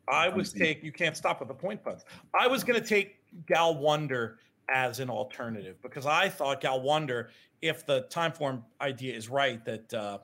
I 0.08 0.30
was 0.30 0.54
take 0.54 0.84
you 0.84 0.92
can't 0.92 1.18
stop 1.18 1.40
with 1.40 1.48
the 1.48 1.56
point 1.56 1.84
puns. 1.84 2.06
I 2.40 2.48
was 2.48 2.64
going 2.64 2.80
to 2.80 2.88
take 2.88 3.18
Gal 3.48 3.76
Wonder 3.76 4.38
as 4.70 5.00
an 5.00 5.10
alternative 5.10 5.82
because 5.82 6.06
I 6.06 6.30
thought 6.30 6.62
Gal 6.62 6.82
Wonder, 6.82 7.32
if 7.64 7.86
the 7.86 8.02
time 8.10 8.32
form 8.32 8.64
idea 8.80 9.16
is 9.16 9.28
right, 9.28 9.64
that 9.66 9.94
uh, 9.94 10.20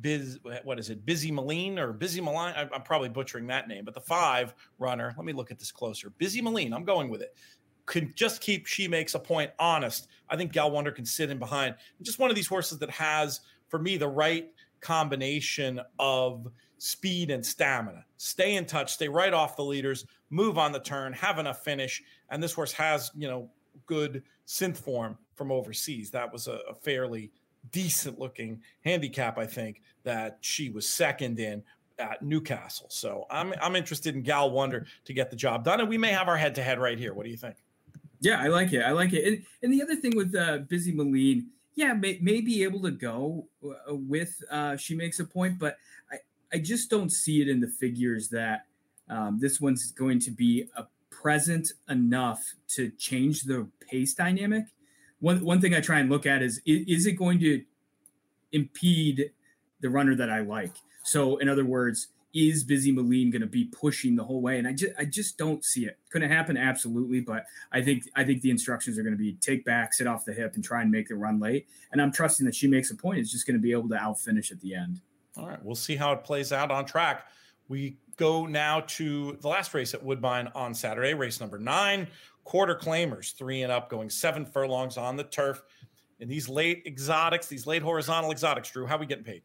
Biz, 0.00 0.38
what 0.64 0.78
is 0.78 0.90
it, 0.90 1.04
Busy 1.04 1.30
Maline 1.30 1.78
or 1.78 1.92
Busy 1.92 2.20
Maline? 2.20 2.54
I'm 2.72 2.82
probably 2.82 3.08
butchering 3.08 3.46
that 3.48 3.68
name, 3.68 3.84
but 3.84 3.94
the 3.94 4.00
five 4.00 4.54
runner, 4.78 5.14
let 5.16 5.24
me 5.24 5.32
look 5.32 5.50
at 5.50 5.58
this 5.58 5.72
closer. 5.72 6.10
Busy 6.10 6.40
Maline, 6.40 6.72
I'm 6.72 6.84
going 6.84 7.08
with 7.08 7.22
it. 7.22 7.34
Could 7.86 8.14
just 8.14 8.40
keep 8.40 8.66
she 8.66 8.86
makes 8.86 9.14
a 9.14 9.18
point 9.18 9.50
honest. 9.58 10.08
I 10.28 10.36
think 10.36 10.52
Gal 10.52 10.70
Wonder 10.70 10.92
can 10.92 11.04
sit 11.04 11.30
in 11.30 11.38
behind. 11.38 11.74
Just 12.02 12.18
one 12.18 12.30
of 12.30 12.36
these 12.36 12.46
horses 12.46 12.78
that 12.78 12.90
has, 12.90 13.40
for 13.68 13.78
me, 13.78 13.96
the 13.96 14.08
right 14.08 14.52
combination 14.80 15.80
of 15.98 16.46
speed 16.78 17.30
and 17.30 17.44
stamina. 17.44 18.04
Stay 18.16 18.56
in 18.56 18.64
touch, 18.64 18.94
stay 18.94 19.08
right 19.08 19.34
off 19.34 19.56
the 19.56 19.64
leaders, 19.64 20.06
move 20.30 20.56
on 20.56 20.72
the 20.72 20.80
turn, 20.80 21.12
have 21.12 21.38
enough 21.38 21.62
finish. 21.62 22.02
And 22.30 22.42
this 22.42 22.52
horse 22.52 22.72
has, 22.72 23.10
you 23.16 23.28
know, 23.28 23.50
good 23.86 24.22
synth 24.46 24.76
form 24.76 25.18
from 25.34 25.52
overseas. 25.52 26.10
That 26.10 26.32
was 26.32 26.46
a, 26.46 26.60
a 26.68 26.74
fairly 26.74 27.30
decent 27.72 28.18
looking 28.18 28.62
handicap, 28.84 29.38
I 29.38 29.46
think, 29.46 29.82
that 30.04 30.38
she 30.40 30.70
was 30.70 30.88
second 30.88 31.38
in 31.38 31.62
at 31.98 32.22
Newcastle. 32.22 32.86
So 32.88 33.26
I'm 33.30 33.54
I'm 33.60 33.76
interested 33.76 34.14
in 34.14 34.22
Gal 34.22 34.50
Wonder 34.50 34.86
to 35.04 35.12
get 35.12 35.30
the 35.30 35.36
job 35.36 35.64
done, 35.64 35.80
and 35.80 35.88
we 35.88 35.98
may 35.98 36.10
have 36.10 36.28
our 36.28 36.36
head 36.36 36.54
to 36.56 36.62
head 36.62 36.78
right 36.78 36.98
here. 36.98 37.14
What 37.14 37.24
do 37.24 37.30
you 37.30 37.36
think? 37.36 37.56
Yeah, 38.20 38.40
I 38.40 38.48
like 38.48 38.72
it. 38.72 38.82
I 38.82 38.92
like 38.92 39.12
it. 39.12 39.26
And, 39.26 39.42
and 39.62 39.72
the 39.72 39.82
other 39.82 39.96
thing 39.96 40.14
with 40.14 40.34
uh, 40.34 40.58
Busy 40.68 40.92
Maline, 40.92 41.46
yeah, 41.74 41.94
may, 41.94 42.18
may 42.20 42.42
be 42.42 42.62
able 42.62 42.82
to 42.82 42.90
go 42.90 43.46
uh, 43.64 43.94
with 43.94 44.42
uh, 44.50 44.76
she 44.76 44.94
makes 44.94 45.20
a 45.20 45.24
point, 45.24 45.58
but 45.58 45.76
I 46.10 46.16
I 46.52 46.58
just 46.58 46.90
don't 46.90 47.10
see 47.10 47.40
it 47.40 47.48
in 47.48 47.60
the 47.60 47.68
figures 47.68 48.28
that 48.28 48.66
um, 49.08 49.38
this 49.40 49.60
one's 49.60 49.90
going 49.92 50.18
to 50.20 50.30
be 50.30 50.68
a 50.76 50.84
present 51.10 51.72
enough 51.88 52.54
to 52.68 52.90
change 52.90 53.42
the 53.42 53.66
pace 53.90 54.14
dynamic 54.14 54.64
one 55.20 55.44
one 55.44 55.60
thing 55.60 55.74
I 55.74 55.80
try 55.80 56.00
and 56.00 56.10
look 56.10 56.26
at 56.26 56.42
is 56.42 56.60
is 56.66 57.06
it 57.06 57.12
going 57.12 57.38
to 57.40 57.62
impede 58.52 59.30
the 59.80 59.90
runner 59.90 60.14
that 60.16 60.30
I 60.30 60.40
like? 60.40 60.72
So 61.04 61.36
in 61.38 61.48
other 61.48 61.64
words, 61.64 62.08
is 62.32 62.62
Busy 62.62 62.92
Maline 62.92 63.30
going 63.30 63.42
to 63.42 63.48
be 63.48 63.64
pushing 63.64 64.14
the 64.16 64.24
whole 64.24 64.40
way? 64.40 64.58
And 64.58 64.66
I 64.66 64.72
just 64.72 64.92
I 64.98 65.04
just 65.04 65.36
don't 65.36 65.64
see 65.64 65.84
it. 65.86 65.98
Could 66.10 66.22
it 66.22 66.30
happen? 66.30 66.56
Absolutely, 66.56 67.20
but 67.20 67.44
I 67.72 67.82
think 67.82 68.04
I 68.16 68.24
think 68.24 68.42
the 68.42 68.50
instructions 68.50 68.98
are 68.98 69.02
going 69.02 69.14
to 69.14 69.18
be 69.18 69.34
take 69.34 69.64
back, 69.64 69.92
sit 69.92 70.06
off 70.06 70.24
the 70.24 70.32
hip, 70.32 70.54
and 70.54 70.64
try 70.64 70.82
and 70.82 70.90
make 70.90 71.08
the 71.08 71.16
run 71.16 71.40
late. 71.40 71.66
And 71.92 72.00
I'm 72.00 72.12
trusting 72.12 72.46
that 72.46 72.54
she 72.54 72.66
makes 72.66 72.90
a 72.90 72.94
point. 72.94 73.18
Is 73.18 73.30
just 73.30 73.46
going 73.46 73.56
to 73.56 73.62
be 73.62 73.72
able 73.72 73.88
to 73.90 73.96
out 73.96 74.20
finish 74.20 74.50
at 74.50 74.60
the 74.60 74.74
end. 74.74 75.00
All 75.36 75.48
right, 75.48 75.62
we'll 75.62 75.74
see 75.74 75.96
how 75.96 76.12
it 76.12 76.24
plays 76.24 76.52
out 76.52 76.70
on 76.70 76.84
track. 76.84 77.26
We 77.68 77.98
go 78.16 78.46
now 78.46 78.80
to 78.80 79.38
the 79.40 79.48
last 79.48 79.72
race 79.74 79.94
at 79.94 80.02
Woodbine 80.02 80.48
on 80.54 80.74
Saturday, 80.74 81.14
race 81.14 81.40
number 81.40 81.58
nine 81.58 82.08
quarter 82.50 82.74
claimers, 82.74 83.30
three 83.36 83.62
and 83.62 83.70
up, 83.70 83.88
going 83.88 84.10
seven 84.10 84.44
furlongs 84.44 84.96
on 84.96 85.14
the 85.14 85.22
turf. 85.22 85.62
And 86.18 86.28
these 86.28 86.48
late 86.48 86.82
exotics, 86.84 87.46
these 87.46 87.64
late 87.64 87.80
horizontal 87.80 88.32
exotics, 88.32 88.72
Drew, 88.72 88.86
how 88.86 88.96
are 88.96 88.98
we 88.98 89.06
getting 89.06 89.22
paid? 89.22 89.42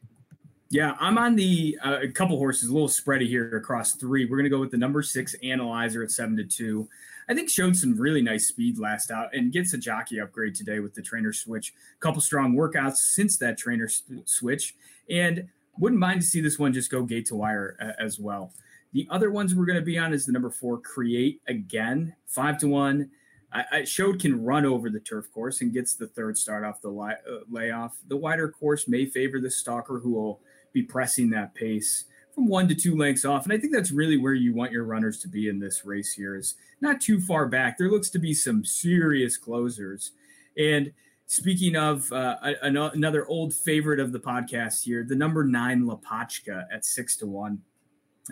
Yeah, 0.72 0.96
I'm 1.00 1.20
on 1.20 1.36
the 1.36 1.78
uh, 1.86 2.00
a 2.02 2.08
couple 2.08 2.36
horses, 2.40 2.70
a 2.70 2.74
little 2.74 2.88
spready 2.88 3.28
here 3.28 3.56
across 3.58 3.94
three. 3.94 4.26
We're 4.26 4.38
going 4.38 4.46
to 4.46 4.50
go 4.50 4.60
with 4.60 4.72
the 4.72 4.80
number 4.80 5.04
six 5.04 5.36
analyzer 5.44 6.02
at 6.02 6.10
seven 6.10 6.36
to 6.38 6.46
two. 6.46 6.90
I 7.30 7.36
think 7.36 7.48
showed 7.48 7.76
some 7.76 7.96
really 7.96 8.24
nice 8.24 8.48
speed 8.48 8.80
last 8.80 9.12
out 9.12 9.36
and 9.36 9.54
gets 9.54 9.72
a 9.76 9.78
jockey 9.78 10.20
upgrade 10.20 10.56
today 10.56 10.80
with 10.80 10.96
the 10.96 11.04
trainer 11.04 11.32
switch. 11.32 11.76
Couple 12.00 12.22
strong 12.22 12.56
workouts 12.56 12.96
since 12.96 13.38
that 13.38 13.60
trainer 13.60 13.88
switch, 14.26 14.74
and 15.12 15.48
wouldn't 15.78 16.00
mind 16.00 16.22
to 16.22 16.28
see 16.28 16.42
this 16.42 16.58
one 16.58 16.74
just 16.74 16.90
go 16.90 17.04
gate 17.04 17.28
to 17.28 17.36
wire 17.36 17.78
uh, 17.80 18.04
as 18.04 18.18
well. 18.20 18.52
The 18.96 19.10
other 19.12 19.30
ones 19.30 19.54
we're 19.54 19.66
going 19.66 19.78
to 19.78 19.84
be 19.84 19.98
on 19.98 20.14
is 20.14 20.26
the 20.26 20.32
number 20.32 20.50
four, 20.50 20.80
Create 20.80 21.42
Again, 21.50 22.16
five 22.28 22.58
to 22.60 22.70
one. 22.70 23.10
I, 23.52 23.66
I 23.74 23.84
showed 23.84 24.22
can 24.22 24.42
run 24.42 24.66
over 24.66 24.90
the 24.90 25.02
turf 25.02 25.30
course 25.34 25.60
and 25.60 25.74
gets 25.74 25.96
the 25.96 26.08
third 26.08 26.38
start 26.38 26.64
off 26.64 26.80
the 26.80 26.92
li- 26.92 27.12
uh, 27.30 27.40
layoff. 27.52 27.98
The 28.08 28.16
wider 28.16 28.50
course 28.50 28.88
may 28.88 29.06
favor 29.06 29.42
the 29.42 29.52
stalker 29.52 30.00
who 30.00 30.14
will 30.14 30.40
be 30.72 30.82
pressing 30.82 31.30
that 31.32 31.54
pace 31.56 32.06
from 32.34 32.48
one 32.48 32.70
to 32.70 32.76
two 32.76 32.96
lengths 32.96 33.26
off. 33.26 33.44
And 33.44 33.52
I 33.52 33.58
think 33.58 33.74
that's 33.74 33.92
really 33.92 34.16
where 34.16 34.34
you 34.34 34.54
want 34.54 34.72
your 34.72 34.86
runners 34.86 35.20
to 35.24 35.28
be 35.28 35.50
in 35.50 35.60
this 35.60 35.84
race 35.84 36.14
here 36.14 36.38
is 36.38 36.56
not 36.80 37.02
too 37.02 37.20
far 37.20 37.50
back. 37.50 37.78
There 37.78 37.92
looks 37.92 38.10
to 38.12 38.20
be 38.20 38.34
some 38.34 38.64
serious 38.64 39.36
closers. 39.36 40.14
And 40.58 40.94
speaking 41.26 41.76
of 41.76 42.10
uh, 42.14 42.38
another 42.62 43.28
old 43.28 43.54
favorite 43.54 44.00
of 44.00 44.14
the 44.14 44.22
podcast 44.22 44.84
here, 44.86 45.04
the 45.06 45.18
number 45.18 45.44
nine 45.44 45.84
Lapachka 45.84 46.64
at 46.72 46.86
six 46.86 47.18
to 47.18 47.26
one 47.26 47.62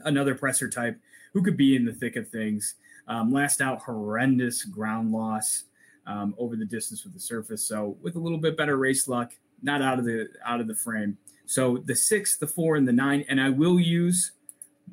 another 0.06 0.36
presser 0.36 0.70
type 0.70 1.00
who 1.34 1.42
could 1.42 1.58
be 1.58 1.76
in 1.76 1.86
the 1.86 1.94
thick 1.94 2.16
of 2.16 2.30
things. 2.30 2.76
Um, 3.08 3.32
last 3.32 3.62
out, 3.62 3.82
horrendous 3.82 4.64
ground 4.64 5.12
loss 5.12 5.66
um, 6.06 6.36
over 6.38 6.56
the 6.56 6.66
distance 6.66 7.04
with 7.04 7.14
the 7.14 7.20
surface. 7.20 7.68
So 7.68 7.98
with 8.02 8.16
a 8.16 8.20
little 8.20 8.38
bit 8.38 8.58
better 8.58 8.78
race 8.78 9.08
luck, 9.08 9.34
not 9.62 9.82
out 9.82 10.00
of 10.00 10.06
the 10.06 10.30
out 10.46 10.60
of 10.60 10.68
the 10.68 10.76
frame. 10.76 11.18
So 11.46 11.78
the 11.86 11.96
six, 11.96 12.38
the 12.38 12.48
four, 12.48 12.76
and 12.76 12.88
the 12.88 12.94
nine, 12.94 13.26
and 13.30 13.42
I 13.42 13.50
will 13.50 13.80
use 13.80 14.32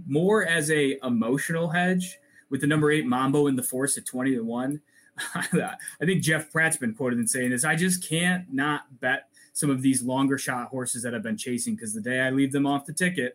more 0.06 0.44
as 0.44 0.70
a 0.70 0.98
emotional 1.02 1.68
hedge 1.68 2.18
with 2.48 2.60
the 2.60 2.66
number 2.66 2.90
eight 2.90 3.06
Mambo 3.06 3.46
in 3.46 3.56
the 3.56 3.62
force 3.62 3.98
at 3.98 4.06
twenty 4.06 4.34
to 4.34 4.42
one. 4.42 4.80
I 5.34 5.76
think 6.04 6.22
Jeff 6.22 6.50
Pratt's 6.50 6.76
been 6.76 6.94
quoted 6.94 7.18
in 7.18 7.28
saying 7.28 7.50
this. 7.50 7.64
I 7.64 7.76
just 7.76 8.08
can't 8.08 8.52
not 8.52 9.00
bet 9.00 9.28
some 9.52 9.70
of 9.70 9.82
these 9.82 10.02
longer 10.02 10.38
shot 10.38 10.68
horses 10.68 11.02
that 11.02 11.14
I've 11.14 11.22
been 11.22 11.36
chasing 11.36 11.74
because 11.74 11.92
the 11.92 12.00
day 12.00 12.20
I 12.20 12.30
leave 12.30 12.52
them 12.52 12.66
off 12.66 12.86
the 12.86 12.92
ticket, 12.92 13.34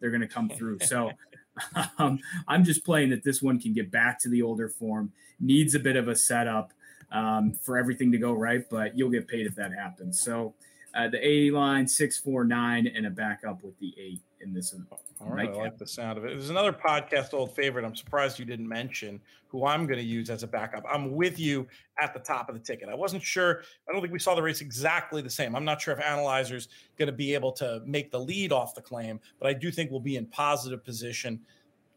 they're 0.00 0.10
going 0.10 0.20
to 0.20 0.28
come 0.28 0.48
through. 0.56 0.80
So 0.80 1.10
um, 1.98 2.18
I'm 2.48 2.64
just 2.64 2.84
playing 2.84 3.10
that 3.10 3.22
this 3.22 3.42
one 3.42 3.60
can 3.60 3.72
get 3.72 3.90
back 3.90 4.18
to 4.20 4.28
the 4.28 4.42
older 4.42 4.68
form, 4.68 5.12
needs 5.40 5.74
a 5.74 5.80
bit 5.80 5.96
of 5.96 6.08
a 6.08 6.16
setup 6.16 6.72
um, 7.12 7.52
for 7.52 7.76
everything 7.76 8.10
to 8.12 8.18
go 8.18 8.32
right, 8.32 8.64
but 8.70 8.96
you'll 8.96 9.10
get 9.10 9.28
paid 9.28 9.46
if 9.46 9.54
that 9.56 9.72
happens. 9.72 10.20
So 10.20 10.54
uh, 10.94 11.08
the 11.08 11.26
A 11.26 11.50
line, 11.50 11.86
six, 11.86 12.18
four, 12.18 12.44
nine, 12.44 12.86
and 12.86 13.06
a 13.06 13.10
backup 13.10 13.62
with 13.62 13.78
the 13.78 13.94
eight 13.98 14.22
in 14.40 14.52
this. 14.52 14.74
All 15.20 15.30
right, 15.30 15.48
I 15.48 15.52
like 15.52 15.78
the 15.78 15.86
sound 15.86 16.18
of 16.18 16.24
it. 16.24 16.28
There's 16.28 16.50
another 16.50 16.72
podcast 16.72 17.34
old 17.34 17.54
favorite. 17.54 17.84
I'm 17.84 17.96
surprised 17.96 18.38
you 18.38 18.44
didn't 18.44 18.68
mention 18.68 19.20
who 19.48 19.64
I'm 19.64 19.86
going 19.86 19.98
to 19.98 20.04
use 20.04 20.30
as 20.30 20.42
a 20.42 20.46
backup. 20.46 20.84
I'm 20.90 21.12
with 21.12 21.38
you 21.38 21.66
at 22.00 22.12
the 22.12 22.20
top 22.20 22.48
of 22.48 22.54
the 22.54 22.60
ticket. 22.60 22.88
I 22.88 22.94
wasn't 22.94 23.22
sure. 23.22 23.62
I 23.88 23.92
don't 23.92 24.00
think 24.00 24.12
we 24.12 24.18
saw 24.18 24.34
the 24.34 24.42
race 24.42 24.60
exactly 24.60 25.22
the 25.22 25.30
same. 25.30 25.54
I'm 25.54 25.64
not 25.64 25.80
sure 25.80 25.94
if 25.94 26.00
analyzers 26.00 26.68
going 26.98 27.06
to 27.06 27.12
be 27.12 27.32
able 27.34 27.52
to 27.52 27.80
make 27.86 28.10
the 28.10 28.18
lead 28.18 28.52
off 28.52 28.74
the 28.74 28.82
claim, 28.82 29.20
but 29.38 29.48
I 29.48 29.52
do 29.52 29.70
think 29.70 29.90
we'll 29.90 30.00
be 30.00 30.16
in 30.16 30.26
positive 30.26 30.84
position. 30.84 31.40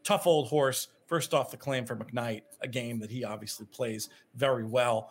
Tough 0.04 0.26
old 0.26 0.48
horse. 0.48 0.88
First 1.06 1.34
off 1.34 1.50
the 1.50 1.56
claim 1.56 1.84
for 1.86 1.96
McKnight, 1.96 2.42
a 2.60 2.68
game 2.68 2.98
that 3.00 3.10
he 3.10 3.24
obviously 3.24 3.66
plays 3.66 4.08
very 4.34 4.64
well. 4.64 5.10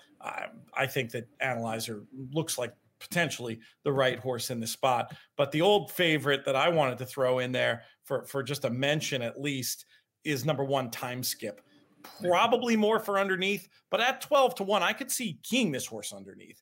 I 0.74 0.88
think 0.88 1.12
that 1.12 1.28
analyzer 1.40 2.04
looks 2.32 2.58
like 2.58 2.74
potentially 3.00 3.60
the 3.84 3.92
right 3.92 4.20
horse 4.20 4.50
in 4.50 4.60
the 4.60 4.68
spot. 4.68 5.16
But 5.36 5.52
the 5.52 5.62
old 5.62 5.92
favorite 5.92 6.46
that 6.46 6.56
I 6.56 6.70
wanted 6.70 6.98
to 7.00 7.06
throw 7.06 7.40
in 7.40 7.52
there 7.52 7.84
for 8.04 8.26
for 8.26 8.44
just 8.44 8.66
a 8.66 8.70
mention 8.70 9.22
at 9.22 9.40
least 9.40 9.86
is 10.24 10.46
number 10.46 10.64
one 10.64 10.92
time 10.92 11.24
skip. 11.24 11.62
Probably 12.22 12.76
more 12.76 13.00
for 13.00 13.20
underneath, 13.20 13.68
but 13.90 14.00
at 14.00 14.22
12 14.22 14.56
to 14.56 14.64
1, 14.64 14.82
I 14.82 14.94
could 14.94 15.12
see 15.12 15.40
keying 15.44 15.72
this 15.72 15.86
horse 15.86 16.14
underneath. 16.14 16.62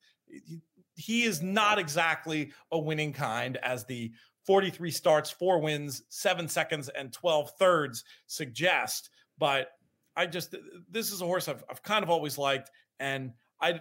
He 0.96 1.24
is 1.24 1.42
not 1.42 1.78
exactly 1.78 2.52
a 2.72 2.80
winning 2.80 3.14
kind 3.14 3.58
as 3.58 3.86
the 3.86 4.12
43 4.46 4.92
starts, 4.92 5.32
four 5.32 5.60
wins, 5.60 6.04
seven 6.10 6.48
seconds, 6.48 6.90
and 6.90 7.12
12 7.12 7.52
thirds 7.60 8.04
suggest. 8.28 9.10
But 9.38 9.70
I 10.16 10.26
just, 10.26 10.56
this 10.90 11.12
is 11.12 11.22
a 11.22 11.26
horse 11.26 11.48
I've, 11.48 11.64
I've 11.70 11.84
kind 11.84 12.04
of 12.04 12.10
always 12.10 12.38
liked. 12.38 12.70
And 13.00 13.34
I 13.62 13.80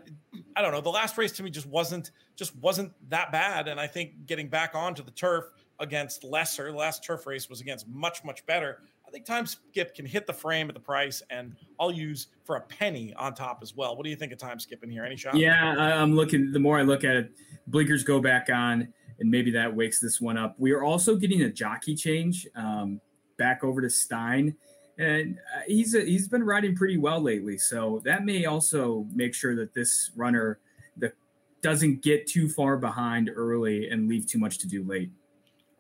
I 0.56 0.62
don't 0.62 0.72
know. 0.72 0.80
The 0.80 0.90
last 0.90 1.18
race 1.18 1.32
to 1.32 1.42
me 1.42 1.50
just 1.50 1.66
wasn't 1.66 2.10
just 2.36 2.56
wasn't 2.56 2.92
that 3.10 3.32
bad, 3.32 3.68
and 3.68 3.80
I 3.80 3.86
think 3.86 4.26
getting 4.26 4.48
back 4.48 4.74
onto 4.74 5.02
the 5.02 5.10
turf 5.10 5.46
against 5.80 6.22
lesser, 6.22 6.70
the 6.70 6.78
last 6.78 7.04
turf 7.04 7.26
race 7.26 7.48
was 7.48 7.60
against 7.60 7.88
much 7.88 8.24
much 8.24 8.44
better. 8.46 8.78
I 9.06 9.10
think 9.10 9.24
time 9.24 9.46
skip 9.46 9.94
can 9.94 10.06
hit 10.06 10.26
the 10.26 10.32
frame 10.32 10.68
at 10.68 10.74
the 10.74 10.80
price, 10.80 11.22
and 11.30 11.56
I'll 11.78 11.92
use 11.92 12.28
for 12.44 12.56
a 12.56 12.60
penny 12.60 13.12
on 13.14 13.34
top 13.34 13.60
as 13.62 13.74
well. 13.74 13.96
What 13.96 14.04
do 14.04 14.10
you 14.10 14.16
think 14.16 14.32
of 14.32 14.38
time 14.38 14.58
skip 14.58 14.82
in 14.82 14.90
here? 14.90 15.04
Any 15.04 15.16
shot? 15.16 15.36
Yeah, 15.36 15.74
I'm 15.76 16.14
looking. 16.14 16.52
The 16.52 16.60
more 16.60 16.78
I 16.78 16.82
look 16.82 17.04
at 17.04 17.16
it, 17.16 17.32
blinkers 17.66 18.04
go 18.04 18.20
back 18.20 18.48
on, 18.50 18.92
and 19.18 19.30
maybe 19.30 19.50
that 19.52 19.74
wakes 19.74 20.00
this 20.00 20.20
one 20.20 20.38
up. 20.38 20.54
We 20.58 20.72
are 20.72 20.84
also 20.84 21.16
getting 21.16 21.42
a 21.42 21.50
jockey 21.50 21.94
change 21.94 22.46
um, 22.54 23.00
back 23.38 23.64
over 23.64 23.80
to 23.80 23.90
Stein 23.90 24.56
and 24.98 25.38
uh, 25.56 25.60
he's 25.66 25.94
a, 25.94 26.04
he's 26.04 26.28
been 26.28 26.44
riding 26.44 26.76
pretty 26.76 26.98
well 26.98 27.20
lately. 27.20 27.58
So 27.58 28.00
that 28.04 28.24
may 28.24 28.44
also 28.44 29.06
make 29.12 29.34
sure 29.34 29.56
that 29.56 29.74
this 29.74 30.10
runner 30.16 30.60
that 30.98 31.14
doesn't 31.62 32.02
get 32.02 32.26
too 32.26 32.48
far 32.48 32.76
behind 32.76 33.30
early 33.34 33.88
and 33.90 34.08
leave 34.08 34.26
too 34.26 34.38
much 34.38 34.58
to 34.58 34.68
do 34.68 34.84
late. 34.84 35.10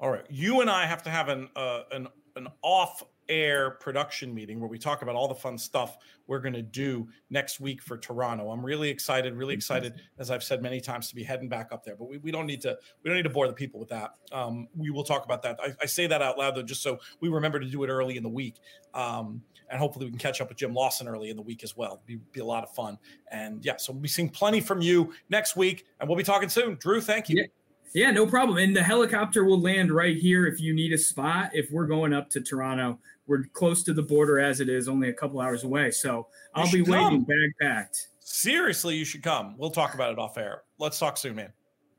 All 0.00 0.10
right, 0.10 0.24
you 0.28 0.60
and 0.60 0.70
I 0.70 0.86
have 0.86 1.02
to 1.04 1.10
have 1.10 1.28
an 1.28 1.48
uh, 1.54 1.82
an 1.92 2.08
an 2.36 2.48
off 2.62 3.02
air 3.28 3.72
production 3.72 4.34
meeting 4.34 4.60
where 4.60 4.68
we 4.68 4.78
talk 4.78 5.02
about 5.02 5.14
all 5.14 5.28
the 5.28 5.34
fun 5.34 5.58
stuff 5.58 5.98
we're 6.26 6.38
going 6.40 6.54
to 6.54 6.62
do 6.62 7.08
next 7.30 7.60
week 7.60 7.82
for 7.82 7.98
Toronto. 7.98 8.50
I'm 8.50 8.64
really 8.64 8.88
excited, 8.88 9.34
really 9.34 9.54
excited, 9.54 10.00
as 10.18 10.30
I've 10.30 10.42
said 10.42 10.62
many 10.62 10.80
times, 10.80 11.08
to 11.08 11.14
be 11.14 11.22
heading 11.22 11.48
back 11.48 11.72
up 11.72 11.84
there. 11.84 11.96
But 11.96 12.08
we, 12.08 12.18
we 12.18 12.30
don't 12.30 12.46
need 12.46 12.60
to 12.62 12.78
we 13.02 13.08
don't 13.08 13.16
need 13.16 13.24
to 13.24 13.30
bore 13.30 13.46
the 13.46 13.52
people 13.52 13.78
with 13.78 13.88
that. 13.90 14.14
Um, 14.32 14.68
we 14.76 14.90
will 14.90 15.04
talk 15.04 15.24
about 15.24 15.42
that. 15.42 15.58
I, 15.62 15.72
I, 15.82 15.86
say 15.86 16.06
that 16.06 16.22
out 16.22 16.38
loud 16.38 16.56
though, 16.56 16.62
just 16.62 16.82
so 16.82 16.98
we 17.20 17.28
remember 17.28 17.60
to 17.60 17.66
do 17.66 17.82
it 17.84 17.88
early 17.88 18.16
in 18.16 18.22
the 18.22 18.28
week. 18.28 18.56
Um, 18.94 19.42
and 19.70 19.78
hopefully 19.78 20.06
we 20.06 20.10
can 20.10 20.18
catch 20.18 20.40
up 20.40 20.48
with 20.48 20.58
Jim 20.58 20.74
Lawson 20.74 21.08
early 21.08 21.30
in 21.30 21.36
the 21.36 21.42
week 21.42 21.64
as 21.64 21.76
well. 21.76 22.02
Be, 22.06 22.16
be 22.32 22.40
a 22.40 22.44
lot 22.44 22.64
of 22.64 22.70
fun. 22.74 22.98
And 23.30 23.64
yeah, 23.64 23.76
so 23.76 23.92
we'll 23.92 24.02
be 24.02 24.08
seeing 24.08 24.28
plenty 24.28 24.60
from 24.60 24.80
you 24.80 25.12
next 25.30 25.56
week, 25.56 25.86
and 26.00 26.08
we'll 26.08 26.18
be 26.18 26.24
talking 26.24 26.48
soon. 26.48 26.76
Drew, 26.76 27.00
thank 27.00 27.28
you. 27.28 27.38
Yeah. 27.38 27.46
Yeah, 27.94 28.10
no 28.10 28.26
problem. 28.26 28.58
And 28.58 28.74
the 28.74 28.82
helicopter 28.82 29.44
will 29.44 29.60
land 29.60 29.92
right 29.92 30.16
here 30.16 30.46
if 30.46 30.60
you 30.60 30.74
need 30.74 30.92
a 30.92 30.98
spot. 30.98 31.50
If 31.54 31.70
we're 31.70 31.86
going 31.86 32.12
up 32.12 32.28
to 32.30 32.40
Toronto, 32.40 32.98
we're 33.26 33.44
close 33.52 33.82
to 33.84 33.94
the 33.94 34.02
border 34.02 34.38
as 34.38 34.60
it 34.60 34.68
is, 34.68 34.88
only 34.88 35.08
a 35.08 35.12
couple 35.12 35.40
hours 35.40 35.64
away. 35.64 35.90
So 35.90 36.28
I'll 36.54 36.70
be 36.70 36.82
waiting, 36.82 37.22
bag 37.22 37.52
packed. 37.60 38.08
Seriously, 38.20 38.96
you 38.96 39.04
should 39.04 39.22
come. 39.22 39.56
We'll 39.58 39.70
talk 39.70 39.94
about 39.94 40.12
it 40.12 40.18
off 40.18 40.38
air. 40.38 40.62
Let's 40.78 40.98
talk 40.98 41.16
soon, 41.16 41.36
man. 41.36 41.52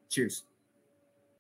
Cheers. 0.10 0.44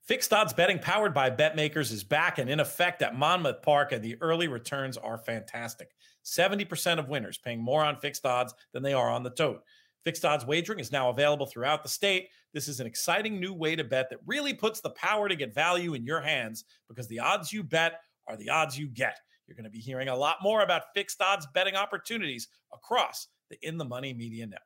Fixed 0.03 0.31
odds 0.31 0.53
betting 0.53 0.77
powered 0.77 1.15
by 1.15 1.31
BetMakers 1.31 1.91
is 1.91 2.03
back 2.03 2.37
and 2.37 2.49
in 2.49 2.59
effect 2.59 3.01
at 3.01 3.15
Monmouth 3.15 3.63
Park, 3.63 3.91
and 3.91 4.03
the 4.03 4.15
early 4.21 4.47
returns 4.47 4.97
are 4.97 5.17
fantastic. 5.17 5.95
70% 6.23 6.99
of 6.99 7.09
winners 7.09 7.39
paying 7.39 7.61
more 7.61 7.83
on 7.83 7.97
fixed 7.97 8.25
odds 8.25 8.53
than 8.71 8.83
they 8.83 8.93
are 8.93 9.09
on 9.09 9.23
the 9.23 9.31
tote. 9.31 9.63
Fixed 10.03 10.23
odds 10.23 10.45
wagering 10.45 10.79
is 10.79 10.91
now 10.91 11.09
available 11.09 11.47
throughout 11.47 11.81
the 11.81 11.89
state. 11.89 12.29
This 12.53 12.67
is 12.67 12.79
an 12.79 12.85
exciting 12.85 13.39
new 13.39 13.53
way 13.53 13.75
to 13.75 13.83
bet 13.83 14.07
that 14.11 14.19
really 14.27 14.53
puts 14.53 14.79
the 14.79 14.91
power 14.91 15.27
to 15.27 15.35
get 15.35 15.55
value 15.55 15.95
in 15.95 16.05
your 16.05 16.21
hands 16.21 16.65
because 16.87 17.07
the 17.07 17.19
odds 17.19 17.51
you 17.51 17.63
bet 17.63 18.01
are 18.27 18.37
the 18.37 18.49
odds 18.49 18.77
you 18.77 18.87
get. 18.87 19.19
You're 19.47 19.55
going 19.55 19.65
to 19.65 19.69
be 19.69 19.79
hearing 19.79 20.07
a 20.07 20.15
lot 20.15 20.37
more 20.41 20.61
about 20.61 20.83
fixed 20.93 21.21
odds 21.21 21.47
betting 21.53 21.75
opportunities 21.75 22.47
across 22.73 23.27
the 23.49 23.57
In 23.61 23.77
the 23.77 23.85
Money 23.85 24.13
Media 24.13 24.45
Network. 24.45 24.61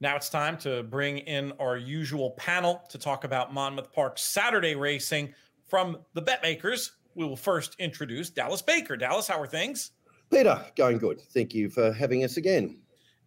Now 0.00 0.16
it's 0.16 0.28
time 0.28 0.56
to 0.58 0.82
bring 0.82 1.18
in 1.18 1.52
our 1.60 1.76
usual 1.76 2.32
panel 2.32 2.82
to 2.88 2.98
talk 2.98 3.24
about 3.24 3.54
Monmouth 3.54 3.92
Park 3.92 4.18
Saturday 4.18 4.74
racing 4.74 5.32
from 5.68 5.98
the 6.14 6.22
bet 6.22 6.42
makers. 6.42 6.92
We 7.14 7.24
will 7.24 7.36
first 7.36 7.76
introduce 7.78 8.30
Dallas 8.30 8.62
Baker. 8.62 8.96
Dallas, 8.96 9.28
how 9.28 9.40
are 9.40 9.46
things? 9.46 9.92
Peter, 10.30 10.64
going 10.76 10.98
good. 10.98 11.20
Thank 11.20 11.54
you 11.54 11.68
for 11.68 11.92
having 11.92 12.24
us 12.24 12.36
again 12.36 12.80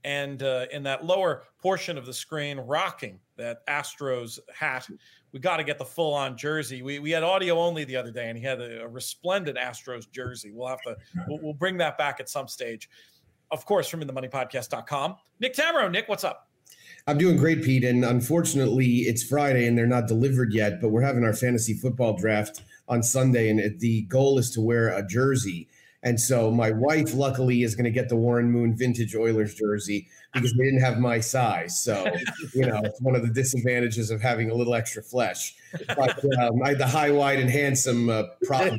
and 0.06 0.44
uh, 0.44 0.68
in 0.72 0.84
that 0.84 1.03
lower 1.03 1.44
portion 1.60 1.98
of 1.98 2.06
the 2.06 2.14
screen, 2.14 2.60
rocking 2.60 3.19
that 3.38 3.65
Astros 3.68 4.40
hat. 4.53 4.88
We 5.32 5.40
got 5.40 5.57
to 5.57 5.64
get 5.64 5.80
the 5.80 5.86
full 5.86 6.14
on 6.14 6.38
jersey. 6.38 6.84
We, 6.84 6.99
we 6.99 7.11
had 7.11 7.23
audio 7.23 7.57
only 7.57 7.84
the 7.84 7.98
other 7.98 8.11
day, 8.11 8.30
and 8.30 8.38
he 8.38 8.44
had 8.44 8.61
a, 8.61 8.84
a 8.84 8.88
resplendent 8.88 9.57
Astros 9.57 10.10
jersey. 10.10 10.52
We'll 10.53 10.68
have 10.68 10.82
to 10.84 10.95
we'll, 11.27 11.40
we'll, 11.41 11.53
bring 11.53 11.77
that 11.77 11.98
back 11.98 12.19
at 12.19 12.30
some 12.30 12.48
stage. 12.48 12.88
Of 13.52 13.65
course, 13.65 13.90
from 13.90 14.02
inthemoneypodcast.com. 14.02 15.15
Nick 15.40 15.56
Tammaro, 15.56 15.91
Nick, 15.91 16.07
what's 16.07 16.23
up? 16.23 16.49
I'm 17.07 17.18
doing 17.18 17.36
great, 17.36 17.64
Pete. 17.64 17.84
And 17.84 18.06
unfortunately, 18.06 19.02
it's 19.02 19.23
Friday 19.23 19.68
and 19.68 19.77
they're 19.77 19.86
not 19.86 20.07
delivered 20.07 20.53
yet, 20.53 20.82
but 20.82 20.90
we're 20.90 21.02
having 21.02 21.23
our 21.23 21.34
fantasy 21.34 21.73
football 21.73 22.15
draft 22.15 22.61
on 22.88 23.02
Sunday, 23.02 23.49
and 23.49 23.80
the 23.80 24.03
goal 24.03 24.38
is 24.38 24.52
to 24.52 24.61
wear 24.61 24.90
a 24.90 25.06
jersey 25.06 25.68
and 26.06 26.22
so 26.22 26.52
my 26.52 26.69
wife, 26.69 27.15
luckily, 27.15 27.64
is 27.64 27.73
going 27.73 27.86
to 27.86 27.91
get 27.91 28.10
the 28.10 28.15
Warren 28.15 28.52
Moon 28.52 28.77
vintage 28.77 29.15
Oilers 29.15 29.56
jersey 29.56 30.07
because 30.34 30.53
they 30.53 30.65
didn't 30.65 30.82
have 30.82 30.99
my 30.99 31.19
size. 31.19 31.84
So, 31.84 32.06
you 32.53 32.68
know, 32.68 32.80
it's 32.84 33.02
one 33.02 33.15
of 33.15 33.23
the 33.23 33.34
disadvantages 33.34 34.11
of 34.11 34.22
having 34.22 34.52
a 34.52 34.53
little 34.53 34.76
extra 34.76 35.02
flesh. 35.02 35.56
But 35.88 36.23
um, 36.40 36.61
I 36.64 36.69
had 36.69 36.77
the 36.77 36.86
high, 36.86 37.10
wide, 37.10 37.40
and 37.40 37.49
handsome 37.49 38.10
uh, 38.10 38.23
problem. 38.44 38.77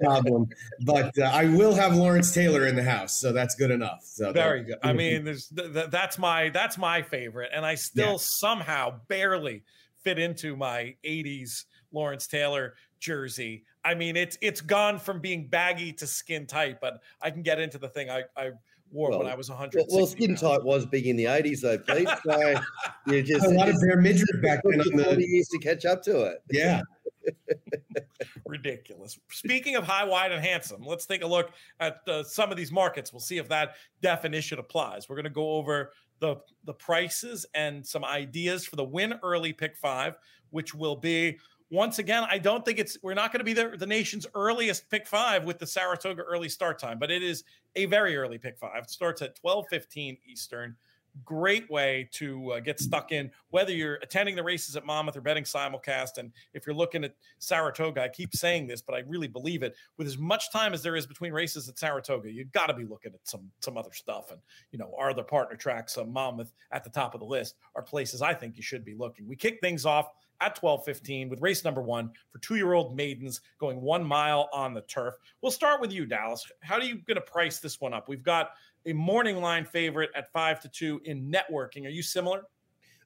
problem. 0.00 0.48
But 0.84 1.16
uh, 1.16 1.30
I 1.32 1.44
will 1.44 1.72
have 1.72 1.94
Lawrence 1.94 2.34
Taylor 2.34 2.66
in 2.66 2.74
the 2.74 2.82
house, 2.82 3.20
so 3.20 3.32
that's 3.32 3.54
good 3.54 3.70
enough. 3.70 4.00
So 4.02 4.32
very 4.32 4.64
good. 4.64 4.78
I 4.82 4.92
mean, 4.92 5.24
there's 5.24 5.46
th- 5.46 5.72
th- 5.72 5.90
that's 5.90 6.18
my 6.18 6.50
that's 6.50 6.76
my 6.76 7.02
favorite, 7.02 7.52
and 7.54 7.64
I 7.64 7.76
still 7.76 8.12
yeah. 8.12 8.18
somehow 8.18 9.00
barely 9.06 9.62
fit 10.02 10.18
into 10.18 10.56
my 10.56 10.96
'80s 11.04 11.64
Lawrence 11.92 12.26
Taylor 12.26 12.74
jersey. 13.00 13.64
I 13.84 13.94
mean, 13.94 14.16
it's 14.16 14.38
it's 14.40 14.60
gone 14.60 14.98
from 14.98 15.20
being 15.20 15.48
baggy 15.48 15.92
to 15.94 16.06
skin 16.06 16.46
tight, 16.46 16.80
but 16.80 17.02
I 17.20 17.30
can 17.30 17.42
get 17.42 17.58
into 17.58 17.78
the 17.78 17.88
thing 17.88 18.10
I, 18.10 18.24
I 18.36 18.50
wore 18.92 19.10
well, 19.10 19.20
when 19.20 19.28
I 19.28 19.34
was 19.34 19.48
100. 19.48 19.86
Well, 19.88 20.06
skin 20.06 20.36
tight 20.36 20.62
was 20.62 20.86
big 20.86 21.06
in 21.06 21.16
the 21.16 21.24
80s, 21.24 21.60
though, 21.60 21.78
Pete. 21.78 22.08
So 22.24 23.12
you 23.12 23.22
just 23.22 23.46
a 23.46 23.50
lot 23.50 23.68
of 23.68 23.80
bare 23.80 23.96
midriff 23.96 24.28
back 24.42 24.60
then. 24.64 24.80
On 24.80 24.96
the, 24.96 25.26
years 25.26 25.48
to 25.48 25.58
catch 25.58 25.84
up 25.84 26.02
to 26.02 26.24
it. 26.24 26.42
Yeah. 26.50 26.82
Ridiculous. 28.46 29.18
Speaking 29.30 29.76
of 29.76 29.84
high, 29.84 30.04
wide, 30.04 30.32
and 30.32 30.44
handsome, 30.44 30.82
let's 30.82 31.06
take 31.06 31.22
a 31.22 31.26
look 31.26 31.50
at 31.78 32.00
uh, 32.08 32.22
some 32.22 32.50
of 32.50 32.56
these 32.56 32.72
markets. 32.72 33.12
We'll 33.12 33.20
see 33.20 33.38
if 33.38 33.48
that 33.48 33.76
definition 34.02 34.58
applies. 34.58 35.08
We're 35.08 35.16
going 35.16 35.24
to 35.24 35.30
go 35.30 35.52
over 35.52 35.92
the 36.18 36.36
the 36.64 36.74
prices 36.74 37.46
and 37.54 37.86
some 37.86 38.04
ideas 38.04 38.66
for 38.66 38.76
the 38.76 38.84
win 38.84 39.14
early 39.22 39.52
pick 39.52 39.76
five, 39.76 40.16
which 40.50 40.74
will 40.74 40.96
be 40.96 41.38
once 41.70 42.00
again, 42.00 42.24
I 42.28 42.38
don't 42.38 42.64
think 42.64 42.78
it's 42.78 42.98
we're 43.02 43.14
not 43.14 43.32
going 43.32 43.38
to 43.38 43.44
be 43.44 43.52
the, 43.52 43.76
the 43.78 43.86
nation's 43.86 44.26
earliest 44.34 44.90
pick 44.90 45.06
five 45.06 45.44
with 45.44 45.58
the 45.58 45.66
Saratoga 45.66 46.22
early 46.22 46.48
start 46.48 46.78
time, 46.78 46.98
but 46.98 47.10
it 47.10 47.22
is 47.22 47.44
a 47.76 47.86
very 47.86 48.16
early 48.16 48.38
pick 48.38 48.58
five. 48.58 48.82
It 48.84 48.90
starts 48.90 49.22
at 49.22 49.40
12:15 49.40 50.18
Eastern. 50.26 50.76
Great 51.24 51.68
way 51.70 52.08
to 52.12 52.52
uh, 52.52 52.60
get 52.60 52.80
stuck 52.80 53.12
in, 53.12 53.30
whether 53.50 53.72
you're 53.72 53.96
attending 53.96 54.36
the 54.36 54.42
races 54.42 54.76
at 54.76 54.86
Monmouth 54.86 55.16
or 55.16 55.20
betting 55.20 55.44
simulcast. 55.44 56.18
And 56.18 56.32
if 56.54 56.66
you're 56.66 56.74
looking 56.74 57.04
at 57.04 57.14
Saratoga, 57.38 58.02
I 58.02 58.08
keep 58.08 58.34
saying 58.34 58.66
this, 58.66 58.80
but 58.80 58.94
I 58.94 59.00
really 59.00 59.28
believe 59.28 59.62
it. 59.62 59.74
With 59.96 60.06
as 60.06 60.18
much 60.18 60.52
time 60.52 60.72
as 60.72 60.82
there 60.82 60.96
is 60.96 61.06
between 61.06 61.32
races 61.32 61.68
at 61.68 61.78
Saratoga, 61.78 62.30
you've 62.30 62.52
got 62.52 62.66
to 62.66 62.74
be 62.74 62.84
looking 62.84 63.12
at 63.12 63.20
some 63.24 63.50
some 63.60 63.76
other 63.76 63.92
stuff. 63.92 64.30
And 64.30 64.40
you 64.72 64.78
know, 64.78 64.94
are 64.98 65.14
the 65.14 65.22
partner 65.22 65.56
tracks 65.56 65.96
of 65.96 66.08
Monmouth 66.08 66.52
at 66.72 66.84
the 66.84 66.90
top 66.90 67.14
of 67.14 67.20
the 67.20 67.26
list? 67.26 67.56
Are 67.74 67.82
places 67.82 68.22
I 68.22 68.34
think 68.34 68.56
you 68.56 68.62
should 68.62 68.84
be 68.84 68.94
looking. 68.94 69.26
We 69.26 69.36
kick 69.36 69.58
things 69.60 69.84
off 69.84 70.10
at 70.40 70.56
12:15 70.56 71.28
with 71.28 71.40
race 71.40 71.64
number 71.64 71.82
1 71.82 72.10
for 72.30 72.38
2-year-old 72.38 72.96
maidens 72.96 73.40
going 73.58 73.80
1 73.80 74.04
mile 74.04 74.48
on 74.52 74.74
the 74.74 74.80
turf. 74.82 75.14
We'll 75.42 75.52
start 75.52 75.80
with 75.80 75.92
you 75.92 76.06
Dallas. 76.06 76.50
How 76.62 76.76
are 76.76 76.82
you 76.82 76.96
going 77.06 77.16
to 77.16 77.20
price 77.20 77.58
this 77.58 77.80
one 77.80 77.92
up? 77.92 78.08
We've 78.08 78.22
got 78.22 78.52
a 78.86 78.92
morning 78.92 79.40
line 79.40 79.64
favorite 79.64 80.10
at 80.14 80.32
5 80.32 80.60
to 80.60 80.68
2 80.68 81.02
in 81.04 81.30
networking. 81.30 81.86
Are 81.86 81.90
you 81.90 82.02
similar? 82.02 82.42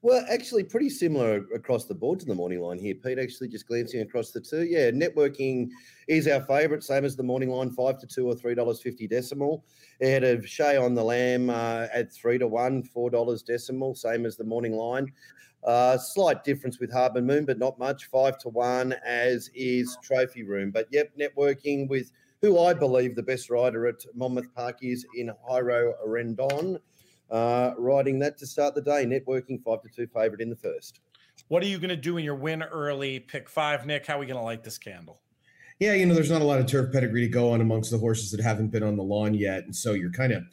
Well, 0.05 0.23
actually, 0.31 0.65
pretty 0.65 0.91
similar 0.91 1.47
across 1.55 1.87
the 1.87 1.95
board 1.95 2.21
to 2.21 2.27
the 2.27 2.35
morning 2.35 2.61
line 2.61 2.79
here, 2.79 2.95
Pete. 2.95 3.19
Actually, 3.19 3.49
just 3.49 3.67
glancing 3.67 4.03
across 4.03 4.33
the 4.33 4.41
two, 4.41 4.65
yeah, 4.65 4.91
networking 4.91 5.71
is 6.09 6.29
our 6.29 6.43
favourite, 6.43 6.83
same 6.83 7.07
as 7.07 7.17
the 7.17 7.23
morning 7.23 7.49
line, 7.49 7.71
five 7.71 7.99
to 8.01 8.07
two 8.07 8.27
or 8.27 8.35
three 8.35 8.55
dollars 8.55 8.83
fifty 8.83 9.07
decimal. 9.07 9.65
Ahead 10.03 10.23
of 10.23 10.47
Shay 10.47 10.77
on 10.77 10.95
the 10.95 11.03
Lamb 11.03 11.49
uh, 11.49 11.87
at 11.91 12.13
three 12.13 12.37
to 12.37 12.47
one, 12.47 12.83
four 12.83 13.09
dollars 13.09 13.43
decimal, 13.43 13.95
same 13.95 14.27
as 14.27 14.37
the 14.37 14.45
morning 14.45 14.75
line. 14.75 15.11
Uh, 15.65 15.97
slight 15.97 16.45
difference 16.45 16.79
with 16.79 16.93
Harbour 16.93 17.23
Moon, 17.23 17.47
but 17.47 17.59
not 17.59 17.79
much. 17.79 18.05
Five 18.05 18.37
to 18.41 18.51
one, 18.51 18.95
as 19.07 19.49
is 19.55 19.97
Trophy 20.03 20.43
Room. 20.43 20.71
But 20.71 20.87
yep, 20.91 21.13
networking 21.19 21.89
with 21.89 22.13
who 22.45 22.59
I 22.59 22.75
believe 22.75 23.17
the 23.17 23.23
best 23.23 23.49
rider 23.49 23.87
at 23.87 24.05
Monmouth 24.15 24.55
Park 24.55 24.81
is 24.83 25.07
in 25.17 25.33
Jairo 25.49 25.95
Rendon. 26.07 26.79
Uh, 27.31 27.71
riding 27.79 28.19
that 28.19 28.37
to 28.37 28.47
start 28.47 28.75
the 28.75 28.83
day, 28.83 29.07
networking 29.07 29.63
five 29.65 29.81
to 29.81 29.89
two 29.89 30.07
favourite 30.09 30.43
in 30.43 30.51
the 30.51 30.57
first. 30.57 31.01
What 31.49 31.63
are 31.63 31.67
you 31.67 31.79
going 31.79 31.89
to 31.89 31.97
do 31.97 32.19
in 32.19 32.25
your 32.25 32.35
win 32.35 32.63
early 32.63 33.19
pick 33.19 33.49
five, 33.49 33.87
Nick? 33.87 34.05
How 34.05 34.17
are 34.17 34.19
we 34.19 34.27
going 34.27 34.39
to 34.39 34.45
light 34.45 34.63
this 34.63 34.77
candle? 34.77 35.23
Yeah, 35.79 35.95
you 35.95 36.05
know, 36.05 36.13
there's 36.13 36.31
not 36.31 36.43
a 36.43 36.45
lot 36.45 36.61
of 36.61 36.67
turf 36.67 36.93
pedigree 36.93 37.23
to 37.23 37.29
go 37.29 37.51
on 37.51 37.63
amongst 37.63 37.91
the 37.91 37.97
horses 37.97 38.31
that 38.33 38.43
haven't 38.43 38.69
been 38.69 38.83
on 38.83 38.97
the 38.97 39.03
lawn 39.03 39.33
yet. 39.33 39.65
And 39.65 39.75
so 39.75 39.95
you're 39.95 40.13
kind 40.13 40.35
of 40.35 40.45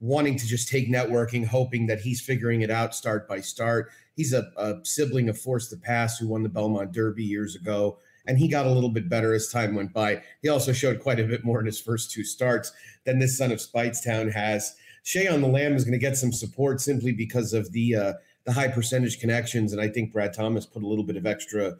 wanting 0.00 0.36
to 0.36 0.46
just 0.46 0.68
take 0.68 0.90
networking, 0.90 1.46
hoping 1.46 1.86
that 1.86 2.00
he's 2.00 2.20
figuring 2.20 2.60
it 2.60 2.70
out 2.70 2.94
start 2.94 3.26
by 3.26 3.40
start. 3.40 3.90
He's 4.16 4.34
a, 4.34 4.50
a 4.58 4.74
sibling 4.82 5.30
of 5.30 5.40
Force 5.40 5.70
the 5.70 5.78
Pass, 5.78 6.18
who 6.18 6.28
won 6.28 6.42
the 6.42 6.50
Belmont 6.50 6.92
Derby 6.92 7.24
years 7.24 7.56
ago, 7.56 8.00
and 8.28 8.38
he 8.38 8.46
got 8.46 8.66
a 8.66 8.70
little 8.70 8.90
bit 8.90 9.08
better 9.08 9.34
as 9.34 9.48
time 9.48 9.74
went 9.74 9.92
by. 9.92 10.22
He 10.42 10.48
also 10.48 10.72
showed 10.72 11.00
quite 11.00 11.18
a 11.18 11.24
bit 11.24 11.44
more 11.44 11.58
in 11.58 11.66
his 11.66 11.80
first 11.80 12.12
two 12.12 12.22
starts 12.22 12.70
than 13.04 13.18
this 13.18 13.38
son 13.38 13.50
of 13.50 13.58
Speightstown 13.58 14.32
has. 14.32 14.76
Shay 15.02 15.26
on 15.26 15.40
the 15.40 15.48
Lamb 15.48 15.74
is 15.74 15.84
going 15.84 15.98
to 15.98 15.98
get 15.98 16.18
some 16.18 16.32
support 16.32 16.82
simply 16.82 17.12
because 17.12 17.54
of 17.54 17.72
the 17.72 17.96
uh, 17.96 18.12
the 18.44 18.52
high 18.52 18.68
percentage 18.68 19.18
connections, 19.18 19.72
and 19.72 19.80
I 19.80 19.88
think 19.88 20.12
Brad 20.12 20.32
Thomas 20.32 20.66
put 20.66 20.82
a 20.82 20.86
little 20.86 21.04
bit 21.04 21.16
of 21.16 21.26
extra 21.26 21.76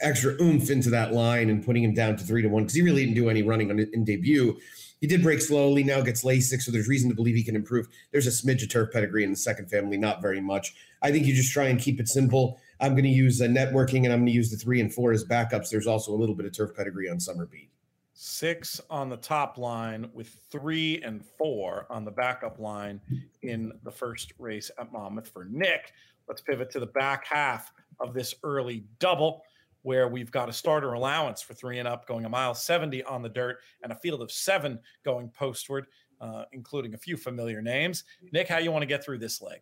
extra 0.00 0.34
oomph 0.42 0.70
into 0.70 0.90
that 0.90 1.12
line 1.12 1.48
and 1.48 1.64
putting 1.64 1.84
him 1.84 1.94
down 1.94 2.16
to 2.16 2.24
three 2.24 2.42
to 2.42 2.48
one 2.48 2.64
because 2.64 2.74
he 2.74 2.82
really 2.82 3.04
didn't 3.04 3.14
do 3.14 3.30
any 3.30 3.42
running 3.42 3.70
on, 3.70 3.78
in 3.78 4.04
debut. 4.04 4.58
He 5.00 5.06
did 5.06 5.22
break 5.22 5.40
slowly, 5.40 5.84
now 5.84 6.00
gets 6.00 6.24
Lasix, 6.24 6.62
so 6.62 6.72
there's 6.72 6.88
reason 6.88 7.10
to 7.10 7.14
believe 7.14 7.36
he 7.36 7.44
can 7.44 7.56
improve. 7.56 7.86
There's 8.10 8.26
a 8.26 8.30
smidge 8.30 8.62
of 8.62 8.70
turf 8.70 8.90
pedigree 8.92 9.22
in 9.22 9.30
the 9.30 9.36
second 9.36 9.70
family, 9.70 9.96
not 9.96 10.22
very 10.22 10.40
much. 10.40 10.74
I 11.02 11.12
think 11.12 11.26
you 11.26 11.34
just 11.34 11.52
try 11.52 11.66
and 11.66 11.78
keep 11.78 12.00
it 12.00 12.08
simple. 12.08 12.58
I'm 12.84 12.92
going 12.92 13.04
to 13.04 13.08
use 13.08 13.40
a 13.40 13.48
networking 13.48 14.04
and 14.04 14.12
I'm 14.12 14.20
going 14.20 14.26
to 14.26 14.32
use 14.32 14.50
the 14.50 14.58
three 14.58 14.78
and 14.78 14.92
four 14.92 15.12
as 15.12 15.24
backups. 15.24 15.70
There's 15.70 15.86
also 15.86 16.12
a 16.12 16.18
little 16.18 16.34
bit 16.34 16.44
of 16.44 16.52
turf 16.52 16.76
pedigree 16.76 17.08
on 17.08 17.18
Summer 17.18 17.46
Beat. 17.46 17.70
Six 18.12 18.78
on 18.90 19.08
the 19.08 19.16
top 19.16 19.56
line 19.56 20.10
with 20.12 20.36
three 20.50 21.00
and 21.02 21.24
four 21.24 21.86
on 21.88 22.04
the 22.04 22.10
backup 22.10 22.58
line 22.58 23.00
in 23.40 23.72
the 23.84 23.90
first 23.90 24.34
race 24.38 24.70
at 24.78 24.92
Monmouth 24.92 25.28
for 25.28 25.46
Nick. 25.46 25.94
Let's 26.28 26.42
pivot 26.42 26.70
to 26.72 26.80
the 26.80 26.86
back 26.86 27.26
half 27.26 27.72
of 28.00 28.12
this 28.12 28.34
early 28.42 28.84
double. 28.98 29.42
where 29.80 30.08
we've 30.08 30.30
got 30.30 30.48
a 30.48 30.52
starter 30.52 30.92
allowance 30.94 31.42
for 31.42 31.52
three 31.54 31.78
and 31.78 31.88
up 31.88 32.06
going 32.06 32.24
a 32.24 32.28
mile 32.28 32.54
70 32.54 33.02
on 33.04 33.22
the 33.22 33.28
dirt 33.28 33.58
and 33.82 33.92
a 33.92 33.96
field 33.96 34.22
of 34.22 34.30
seven 34.30 34.78
going 35.04 35.28
postward, 35.30 35.86
uh, 36.20 36.44
including 36.52 36.94
a 36.94 36.98
few 36.98 37.16
familiar 37.16 37.60
names. 37.60 38.04
Nick, 38.32 38.48
how 38.48 38.58
you 38.58 38.72
want 38.72 38.82
to 38.82 38.86
get 38.86 39.04
through 39.04 39.18
this 39.18 39.42
leg? 39.42 39.60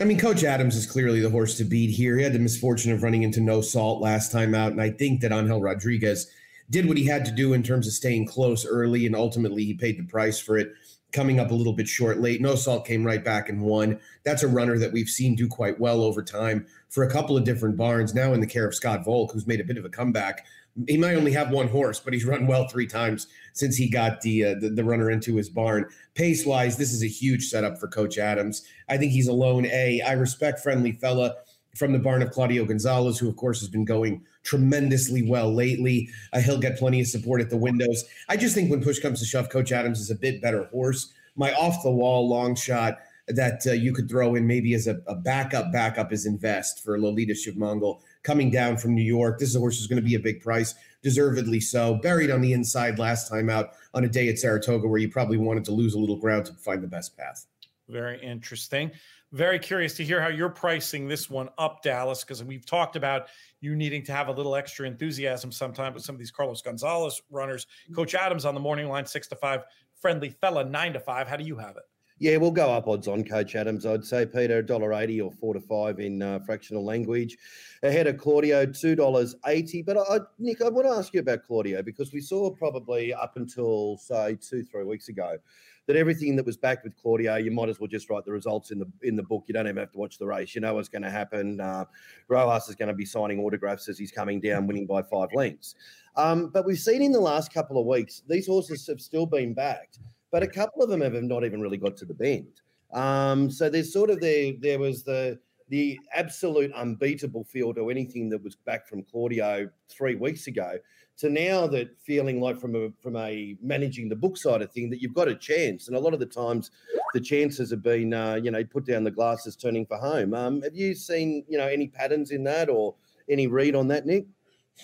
I 0.00 0.04
mean, 0.04 0.18
Coach 0.18 0.44
Adams 0.44 0.76
is 0.76 0.86
clearly 0.86 1.20
the 1.20 1.28
horse 1.28 1.58
to 1.58 1.64
beat 1.64 1.90
here. 1.90 2.16
He 2.16 2.22
had 2.22 2.32
the 2.32 2.38
misfortune 2.38 2.90
of 2.90 3.02
running 3.02 3.22
into 3.22 3.42
no 3.42 3.60
salt 3.60 4.00
last 4.00 4.32
time 4.32 4.54
out, 4.54 4.72
and 4.72 4.80
I 4.80 4.88
think 4.88 5.20
that 5.20 5.30
Angel 5.30 5.60
Rodriguez 5.60 6.30
did 6.70 6.88
what 6.88 6.96
he 6.96 7.04
had 7.04 7.26
to 7.26 7.30
do 7.30 7.52
in 7.52 7.62
terms 7.62 7.86
of 7.86 7.92
staying 7.92 8.26
close 8.26 8.64
early, 8.64 9.04
and 9.04 9.14
ultimately 9.14 9.62
he 9.62 9.74
paid 9.74 9.98
the 9.98 10.04
price 10.04 10.38
for 10.38 10.56
it. 10.56 10.72
Coming 11.12 11.38
up 11.38 11.50
a 11.50 11.54
little 11.54 11.74
bit 11.74 11.86
short 11.86 12.18
late. 12.18 12.40
No 12.40 12.54
Salt 12.54 12.86
came 12.86 13.04
right 13.04 13.22
back 13.22 13.50
and 13.50 13.60
won. 13.60 14.00
That's 14.24 14.42
a 14.42 14.48
runner 14.48 14.78
that 14.78 14.92
we've 14.92 15.08
seen 15.08 15.34
do 15.34 15.48
quite 15.48 15.78
well 15.78 16.02
over 16.02 16.22
time 16.22 16.66
for 16.88 17.02
a 17.02 17.10
couple 17.10 17.36
of 17.36 17.44
different 17.44 17.76
barns. 17.76 18.14
Now 18.14 18.32
in 18.32 18.40
the 18.40 18.46
care 18.46 18.66
of 18.66 18.74
Scott 18.74 19.04
Volk, 19.04 19.32
who's 19.32 19.46
made 19.46 19.60
a 19.60 19.64
bit 19.64 19.76
of 19.76 19.84
a 19.84 19.90
comeback. 19.90 20.46
He 20.88 20.98
might 20.98 21.14
only 21.14 21.32
have 21.32 21.50
one 21.50 21.68
horse, 21.68 22.00
but 22.00 22.12
he's 22.12 22.24
run 22.24 22.46
well 22.46 22.68
three 22.68 22.86
times 22.86 23.26
since 23.52 23.76
he 23.76 23.88
got 23.88 24.20
the 24.20 24.44
uh, 24.44 24.54
the, 24.60 24.70
the 24.70 24.84
runner 24.84 25.10
into 25.10 25.36
his 25.36 25.48
barn. 25.48 25.86
Pace 26.14 26.46
wise, 26.46 26.76
this 26.76 26.92
is 26.92 27.02
a 27.02 27.08
huge 27.08 27.48
setup 27.48 27.78
for 27.78 27.88
Coach 27.88 28.18
Adams. 28.18 28.64
I 28.88 28.96
think 28.96 29.12
he's 29.12 29.28
a 29.28 29.32
lone 29.32 29.66
A. 29.66 30.00
I 30.00 30.12
respect 30.12 30.60
Friendly 30.60 30.92
Fella 30.92 31.34
from 31.76 31.92
the 31.92 31.98
barn 31.98 32.22
of 32.22 32.30
Claudio 32.30 32.64
Gonzalez, 32.64 33.18
who 33.18 33.28
of 33.28 33.36
course 33.36 33.60
has 33.60 33.68
been 33.68 33.84
going 33.84 34.22
tremendously 34.42 35.22
well 35.22 35.52
lately. 35.52 36.08
Uh, 36.32 36.40
he'll 36.40 36.58
get 36.58 36.78
plenty 36.78 37.00
of 37.00 37.06
support 37.06 37.40
at 37.40 37.50
the 37.50 37.56
windows. 37.56 38.04
I 38.28 38.36
just 38.36 38.54
think 38.54 38.70
when 38.70 38.82
push 38.82 38.98
comes 38.98 39.20
to 39.20 39.26
shove, 39.26 39.50
Coach 39.50 39.72
Adams 39.72 40.00
is 40.00 40.10
a 40.10 40.16
bit 40.16 40.42
better 40.42 40.64
horse. 40.64 41.12
My 41.36 41.52
off 41.54 41.82
the 41.82 41.90
wall 41.90 42.28
long 42.28 42.54
shot 42.54 42.98
that 43.28 43.66
uh, 43.66 43.72
you 43.72 43.92
could 43.92 44.08
throw 44.08 44.34
in 44.34 44.46
maybe 44.46 44.74
as 44.74 44.86
a, 44.86 45.00
a, 45.06 45.14
backup 45.14 45.72
backup 45.72 46.12
is 46.12 46.26
invest 46.26 46.82
for 46.82 46.98
Lolita 46.98 47.32
Shivmangal 47.32 48.00
coming 48.22 48.50
down 48.50 48.76
from 48.76 48.94
New 48.94 49.02
York. 49.02 49.38
This 49.38 49.48
is 49.48 49.56
a 49.56 49.60
horse 49.60 49.78
who's 49.78 49.86
going 49.86 50.02
to 50.02 50.06
be 50.06 50.14
a 50.14 50.20
big 50.20 50.40
price, 50.40 50.74
deservedly 51.02 51.60
so. 51.60 51.94
Buried 51.94 52.30
on 52.30 52.40
the 52.40 52.52
inside 52.52 52.98
last 52.98 53.28
time 53.28 53.48
out 53.48 53.72
on 53.94 54.04
a 54.04 54.08
day 54.08 54.28
at 54.28 54.38
Saratoga 54.38 54.86
where 54.86 54.98
you 54.98 55.08
probably 55.08 55.38
wanted 55.38 55.64
to 55.66 55.72
lose 55.72 55.94
a 55.94 55.98
little 55.98 56.16
ground 56.16 56.46
to 56.46 56.52
find 56.54 56.82
the 56.82 56.88
best 56.88 57.16
path. 57.16 57.46
Very 57.88 58.22
interesting. 58.22 58.92
Very 59.32 59.58
curious 59.58 59.94
to 59.94 60.04
hear 60.04 60.20
how 60.20 60.28
you're 60.28 60.48
pricing 60.48 61.06
this 61.06 61.30
one 61.30 61.48
up, 61.56 61.82
Dallas, 61.82 62.24
because 62.24 62.42
we've 62.42 62.66
talked 62.66 62.96
about 62.96 63.28
you 63.60 63.76
needing 63.76 64.02
to 64.04 64.12
have 64.12 64.28
a 64.28 64.32
little 64.32 64.56
extra 64.56 64.86
enthusiasm 64.86 65.52
sometimes 65.52 65.94
with 65.94 66.04
some 66.04 66.14
of 66.14 66.18
these 66.18 66.32
Carlos 66.32 66.62
Gonzalez 66.62 67.22
runners. 67.30 67.64
Mm-hmm. 67.64 67.94
Coach 67.94 68.14
Adams 68.14 68.44
on 68.44 68.54
the 68.54 68.60
morning 68.60 68.88
line, 68.88 69.06
six 69.06 69.28
to 69.28 69.36
five. 69.36 69.64
Friendly 70.00 70.30
fella, 70.30 70.64
nine 70.64 70.94
to 70.94 71.00
five. 71.00 71.28
How 71.28 71.36
do 71.36 71.44
you 71.44 71.56
have 71.56 71.76
it? 71.76 71.82
Yeah, 72.20 72.36
we'll 72.36 72.50
go 72.50 72.70
up 72.70 72.86
odds 72.86 73.08
on 73.08 73.24
Coach 73.24 73.56
Adams. 73.56 73.86
I'd 73.86 74.04
say 74.04 74.26
Peter 74.26 74.62
$1.80 74.62 75.24
or 75.24 75.32
four 75.32 75.54
to 75.54 75.60
five 75.60 76.00
in 76.00 76.20
uh, 76.20 76.40
fractional 76.40 76.84
language. 76.84 77.38
Ahead 77.82 78.06
of 78.06 78.18
Claudio, 78.18 78.66
$2.80. 78.66 79.86
But 79.86 79.96
I, 79.96 80.18
Nick, 80.38 80.60
I 80.60 80.68
want 80.68 80.86
to 80.86 80.92
ask 80.92 81.14
you 81.14 81.20
about 81.20 81.46
Claudio 81.46 81.82
because 81.82 82.12
we 82.12 82.20
saw 82.20 82.50
probably 82.50 83.14
up 83.14 83.32
until 83.36 83.96
say 83.96 84.36
two, 84.38 84.62
three 84.62 84.84
weeks 84.84 85.08
ago 85.08 85.38
that 85.86 85.96
everything 85.96 86.36
that 86.36 86.44
was 86.44 86.58
backed 86.58 86.84
with 86.84 86.94
Claudio, 87.00 87.36
you 87.36 87.50
might 87.50 87.70
as 87.70 87.80
well 87.80 87.88
just 87.88 88.10
write 88.10 88.26
the 88.26 88.32
results 88.32 88.70
in 88.70 88.78
the 88.78 88.86
in 89.00 89.16
the 89.16 89.22
book. 89.22 89.44
You 89.46 89.54
don't 89.54 89.66
even 89.66 89.78
have 89.78 89.92
to 89.92 89.98
watch 89.98 90.18
the 90.18 90.26
race. 90.26 90.54
You 90.54 90.60
know 90.60 90.74
what's 90.74 90.90
going 90.90 91.02
to 91.02 91.10
happen. 91.10 91.58
Uh, 91.58 91.86
Rojas 92.28 92.68
is 92.68 92.74
going 92.74 92.88
to 92.88 92.94
be 92.94 93.06
signing 93.06 93.40
autographs 93.40 93.88
as 93.88 93.98
he's 93.98 94.12
coming 94.12 94.40
down, 94.40 94.66
winning 94.66 94.86
by 94.86 95.02
five 95.02 95.30
lengths. 95.32 95.74
Um, 96.16 96.50
but 96.52 96.66
we've 96.66 96.78
seen 96.78 97.00
in 97.00 97.12
the 97.12 97.20
last 97.20 97.52
couple 97.52 97.80
of 97.80 97.86
weeks, 97.86 98.22
these 98.28 98.46
horses 98.46 98.86
have 98.88 99.00
still 99.00 99.24
been 99.24 99.54
backed, 99.54 100.00
but 100.30 100.42
a 100.42 100.46
couple 100.46 100.82
of 100.82 100.88
them 100.88 101.00
have 101.00 101.14
not 101.14 101.44
even 101.44 101.60
really 101.60 101.76
got 101.76 101.96
to 101.98 102.04
the 102.04 102.14
bend. 102.14 102.60
Um, 102.92 103.50
so 103.50 103.70
there's 103.70 103.92
sort 103.92 104.10
of 104.10 104.20
there 104.20 104.52
there 104.58 104.78
was 104.78 105.02
the 105.02 105.38
the 105.68 105.98
absolute 106.14 106.72
unbeatable 106.72 107.44
field 107.44 107.78
or 107.78 107.90
anything 107.90 108.28
that 108.28 108.42
was 108.42 108.56
back 108.56 108.88
from 108.88 109.04
Claudio 109.04 109.68
three 109.88 110.16
weeks 110.16 110.48
ago 110.48 110.76
to 111.16 111.28
now 111.28 111.66
that 111.66 111.96
feeling 112.00 112.40
like 112.40 112.58
from 112.58 112.74
a 112.74 112.90
from 113.00 113.16
a 113.16 113.56
managing 113.62 114.08
the 114.08 114.16
book 114.16 114.36
side 114.36 114.62
of 114.62 114.72
thing 114.72 114.90
that 114.90 115.00
you've 115.00 115.14
got 115.14 115.28
a 115.28 115.34
chance, 115.34 115.86
and 115.86 115.96
a 115.96 116.00
lot 116.00 116.14
of 116.14 116.20
the 116.20 116.26
times 116.26 116.70
the 117.14 117.20
chances 117.20 117.70
have 117.70 117.82
been 117.82 118.12
uh, 118.14 118.34
you 118.34 118.50
know 118.50 118.64
put 118.64 118.86
down 118.86 119.04
the 119.04 119.10
glasses 119.10 119.54
turning 119.54 119.86
for 119.86 119.98
home. 119.98 120.34
Um, 120.34 120.62
have 120.62 120.74
you 120.74 120.94
seen 120.94 121.44
you 121.48 121.58
know 121.58 121.66
any 121.66 121.88
patterns 121.88 122.30
in 122.30 122.42
that 122.44 122.68
or 122.68 122.94
any 123.28 123.46
read 123.46 123.74
on 123.74 123.86
that, 123.88 124.06
Nick? 124.06 124.26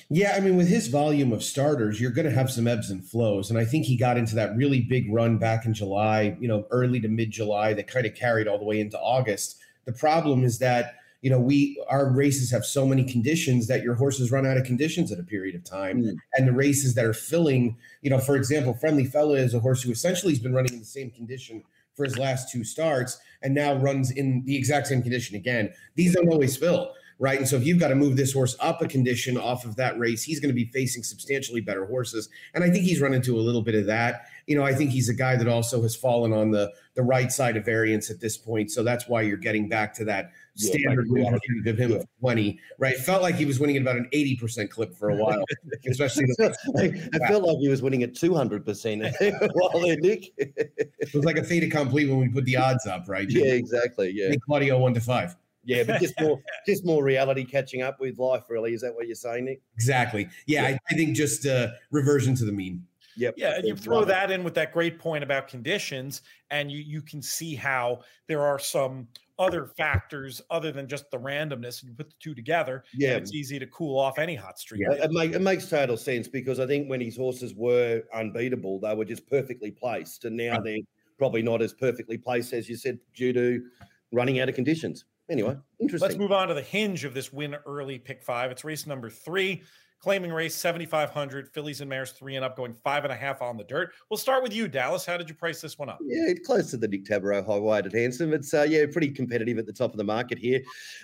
Yeah, 0.09 0.35
I 0.37 0.41
mean, 0.41 0.57
with 0.57 0.69
his 0.69 0.89
volume 0.89 1.33
of 1.33 1.43
starters, 1.43 2.01
you're 2.01 2.11
going 2.11 2.29
to 2.29 2.35
have 2.35 2.51
some 2.51 2.67
ebbs 2.67 2.91
and 2.91 3.05
flows. 3.05 3.51
And 3.51 3.59
I 3.59 3.65
think 3.65 3.87
he 3.87 3.97
got 3.97 4.17
into 4.17 4.35
that 4.37 4.57
really 4.57 4.81
big 4.81 5.13
run 5.13 5.39
back 5.39 5.67
in 5.67 5.75
July, 5.75 6.37
you 6.41 6.49
know, 6.49 6.67
early 6.71 7.01
to 7.01 7.09
mid 7.09 7.31
July 7.31 7.73
that 7.75 7.89
kind 7.89 8.07
of 8.07 8.15
carried 8.15 8.49
all 8.49 8.59
the 8.59 8.65
way 8.65 8.81
into 8.81 8.99
August. 8.99 9.57
The 9.85 9.93
problem 9.93 10.45
is 10.45 10.59
that 10.59 10.97
you 11.23 11.31
know, 11.31 11.41
we 11.41 11.83
our 11.89 12.09
races 12.09 12.53
have 12.53 12.65
so 12.65 12.87
many 12.87 13.03
conditions 13.03 13.67
that 13.67 13.83
your 13.83 13.95
horses 13.95 14.31
run 14.31 14.47
out 14.47 14.57
of 14.57 14.65
conditions 14.65 15.11
at 15.11 15.19
a 15.19 15.25
period 15.25 15.57
of 15.57 15.65
time. 15.65 16.05
Mm. 16.05 16.17
And 16.35 16.47
the 16.47 16.53
races 16.53 16.95
that 16.95 17.05
are 17.05 17.13
filling, 17.13 17.77
you 18.03 18.11
know, 18.11 18.19
for 18.19 18.37
example, 18.37 18.75
Friendly 18.75 19.07
Fella 19.07 19.35
is 19.35 19.53
a 19.53 19.59
horse 19.59 19.83
who 19.83 19.91
essentially 19.91 20.33
has 20.33 20.39
been 20.39 20.55
running 20.55 20.75
in 20.75 20.79
the 20.79 20.85
same 20.85 21.11
condition 21.11 21.65
for 21.97 22.05
his 22.05 22.19
last 22.19 22.53
two 22.53 22.63
starts 22.63 23.19
and 23.43 23.55
now 23.55 23.75
runs 23.75 24.11
in 24.11 24.45
the 24.45 24.57
exact 24.57 24.87
same 24.87 25.03
condition 25.03 25.35
again. 25.35 25.73
These 25.95 26.15
don't 26.15 26.29
always 26.29 26.57
fill 26.57 26.93
right? 27.19 27.39
And 27.39 27.49
so 27.49 27.57
if 27.57 27.67
you've 27.67 27.81
got 27.81 27.89
to 27.89 27.95
move 27.95 28.17
this 28.17 28.33
horse 28.33 28.57
up 28.61 28.83
a 28.83 28.89
condition 28.89 29.37
off 29.37 29.65
of 29.65 29.77
that 29.77 29.99
race, 29.99 30.23
he's 30.23 30.41
going 30.41 30.51
to 30.51 30.55
be 30.55 30.67
facing 30.67 31.03
substantially 31.03 31.61
better 31.61 31.87
horses. 31.87 32.29
And 32.55 32.63
I 32.63 32.71
think 32.71 32.85
he's 32.85 33.01
run 33.01 33.15
into 33.15 33.37
a 33.37 33.41
little 33.41 33.63
bit 33.63 33.75
of 33.75 33.87
that. 33.87 34.27
You 34.47 34.57
know, 34.57 34.65
I 34.65 34.75
think 34.75 34.91
he's 34.91 35.09
a 35.09 35.15
guy 35.15 35.37
that 35.37 35.49
also 35.49 35.83
has 35.83 35.97
fallen 35.97 36.33
on 36.33 36.51
the 36.51 36.73
the 36.95 37.03
right 37.03 37.31
side 37.31 37.57
of 37.57 37.65
variance 37.65 38.11
at 38.11 38.21
this 38.21 38.37
point. 38.37 38.71
So 38.71 38.83
that's 38.83 39.09
why 39.09 39.23
you're 39.23 39.37
getting 39.37 39.69
back 39.69 39.93
to 39.95 40.05
that 40.07 40.31
standard 40.57 41.07
yeah, 41.15 41.35
of 41.71 41.79
him 41.79 41.91
yeah. 41.91 41.97
of 41.97 42.07
20, 42.21 42.59
right? 42.79 42.97
Felt 42.97 43.23
like 43.23 43.35
he 43.35 43.45
was 43.45 43.61
winning 43.61 43.77
at 43.77 43.83
about 43.83 43.97
an 43.97 44.09
80% 44.15 44.71
clip 44.71 44.95
for 44.95 45.11
a 45.11 45.17
while, 45.23 45.45
especially. 45.87 46.25
The- 46.25 47.11
I 47.23 47.29
felt 47.29 47.45
like 47.45 47.59
he 47.59 47.69
was 47.69 47.83
winning 47.83 48.03
at 48.03 48.15
200% 48.15 49.51
while 49.53 49.81
there, 49.81 49.97
Nick. 49.99 50.33
it 50.39 51.15
was 51.15 51.25
like 51.25 51.37
a 51.37 51.45
fait 51.45 51.63
accompli 51.63 52.07
when 52.07 52.19
we 52.19 52.29
put 52.29 52.47
the 52.47 52.57
odds 52.57 52.87
up, 52.87 53.05
right? 53.09 53.29
Yeah, 53.29 53.53
exactly. 53.53 54.13
Yeah. 54.15 54.35
Claudio 54.47 54.79
one 54.79 54.95
to 54.95 55.01
five. 55.01 55.37
Yeah, 55.67 55.83
but 55.83 56.01
just 56.01 56.19
more, 56.21 56.41
just 56.67 56.87
more 56.87 57.05
reality 57.05 57.45
catching 57.45 57.83
up 57.83 58.01
with 58.01 58.19
life. 58.19 58.45
Really, 58.49 58.73
is 58.73 58.81
that 58.81 58.95
what 58.95 59.07
you're 59.07 59.17
saying, 59.17 59.45
Nick? 59.47 59.61
Exactly. 59.75 60.29
Yeah, 60.47 60.63
yeah. 60.63 60.69
I, 60.69 60.79
I, 60.91 60.95
think 60.95 61.17
just 61.17 61.45
uh, 61.45 61.69
reversion 61.91 62.35
to 62.37 62.45
the 62.45 62.53
mean. 62.53 62.85
Yep. 63.17 63.35
Yeah, 63.37 63.57
and 63.57 63.67
you 63.67 63.75
throw 63.75 64.05
that 64.05 64.31
in 64.31 64.45
with 64.45 64.55
that 64.55 64.73
great 64.73 64.99
point 64.99 65.25
about 65.25 65.49
conditions, 65.49 66.23
and 66.51 66.71
you 66.71 66.79
you 66.79 67.03
can 67.03 67.21
see 67.21 67.55
how 67.55 68.01
there 68.29 68.43
are 68.43 68.59
some 68.59 69.09
other 69.39 69.67
factors 69.67 70.41
other 70.51 70.71
than 70.71 70.87
just 70.87 71.11
the 71.11 71.19
randomness. 71.19 71.81
And 71.81 71.91
you 71.91 71.97
put 71.97 72.11
the 72.11 72.17
two 72.21 72.35
together, 72.35 72.85
yeah, 72.95 73.17
it's 73.17 73.35
easy 73.35 73.59
to 73.59 73.67
cool 73.67 73.99
off 73.99 74.19
any 74.19 74.35
hot 74.35 74.59
streak. 74.59 74.83
Yeah, 74.83 75.05
it, 75.05 75.11
make, 75.11 75.33
it 75.33 75.41
makes 75.41 75.69
total 75.69 75.97
sense 75.97 76.29
because 76.29 76.61
I 76.61 76.67
think 76.67 76.89
when 76.89 77.01
his 77.01 77.17
horses 77.17 77.55
were 77.55 78.03
unbeatable, 78.15 78.81
they 78.81 78.95
were 78.95 79.05
just 79.05 79.27
perfectly 79.29 79.71
placed, 79.71 80.27
and 80.27 80.37
now 80.37 80.53
right. 80.53 80.65
they're 80.65 80.79
probably 81.19 81.43
not 81.43 81.63
as 81.63 81.73
perfectly 81.73 82.19
placed 82.19 82.53
as 82.53 82.69
you 82.69 82.77
said 82.77 82.99
due 83.15 83.33
to 83.33 83.65
running 84.13 84.39
out 84.41 84.51
of 84.51 84.55
conditions 84.55 85.07
anyway, 85.31 85.57
interesting. 85.81 86.09
Let's 86.09 86.19
move 86.19 86.33
on 86.33 86.49
to 86.49 86.55
the 86.55 86.63
hinge 86.63 87.05
of 87.05 87.15
this 87.15 87.33
win 87.33 87.57
early 87.67 87.99
pick 87.99 88.23
five. 88.23 88.51
It's 88.51 88.65
race 88.65 88.87
number 88.87 89.11
three, 89.11 89.63
claiming 90.01 90.33
race 90.33 90.55
7,500, 90.55 91.49
Fillies 91.49 91.81
and 91.81 91.91
Mares 91.91 92.13
three 92.13 92.37
and 92.37 92.45
up, 92.45 92.57
going 92.57 92.75
five 92.75 93.05
and 93.05 93.13
a 93.13 93.17
half 93.17 93.43
on 93.43 93.57
the 93.57 93.65
dirt. 93.65 93.93
We'll 94.11 94.19
start 94.19 94.43
with 94.43 94.55
you, 94.55 94.69
Dallas. 94.69 95.05
How 95.07 95.17
did 95.17 95.29
you 95.29 95.35
price 95.35 95.61
this 95.61 95.79
one 95.79 95.89
up? 95.89 95.99
Yeah, 96.05 96.33
close 96.45 96.71
to 96.71 96.77
the 96.77 96.87
Nick 96.87 97.07
Tammaro 97.07 97.45
high 97.45 97.59
wide 97.59 97.87
at 97.87 97.93
Handsome. 97.93 98.33
It's, 98.33 98.53
uh, 98.55 98.67
yeah, 98.69 98.85
pretty 98.93 99.11
competitive 99.11 99.59
at 99.59 99.67
the 99.67 99.73
top 99.73 99.93
of 99.93 99.97
the 99.97 100.05
market 100.05 100.39
here. 100.39 100.61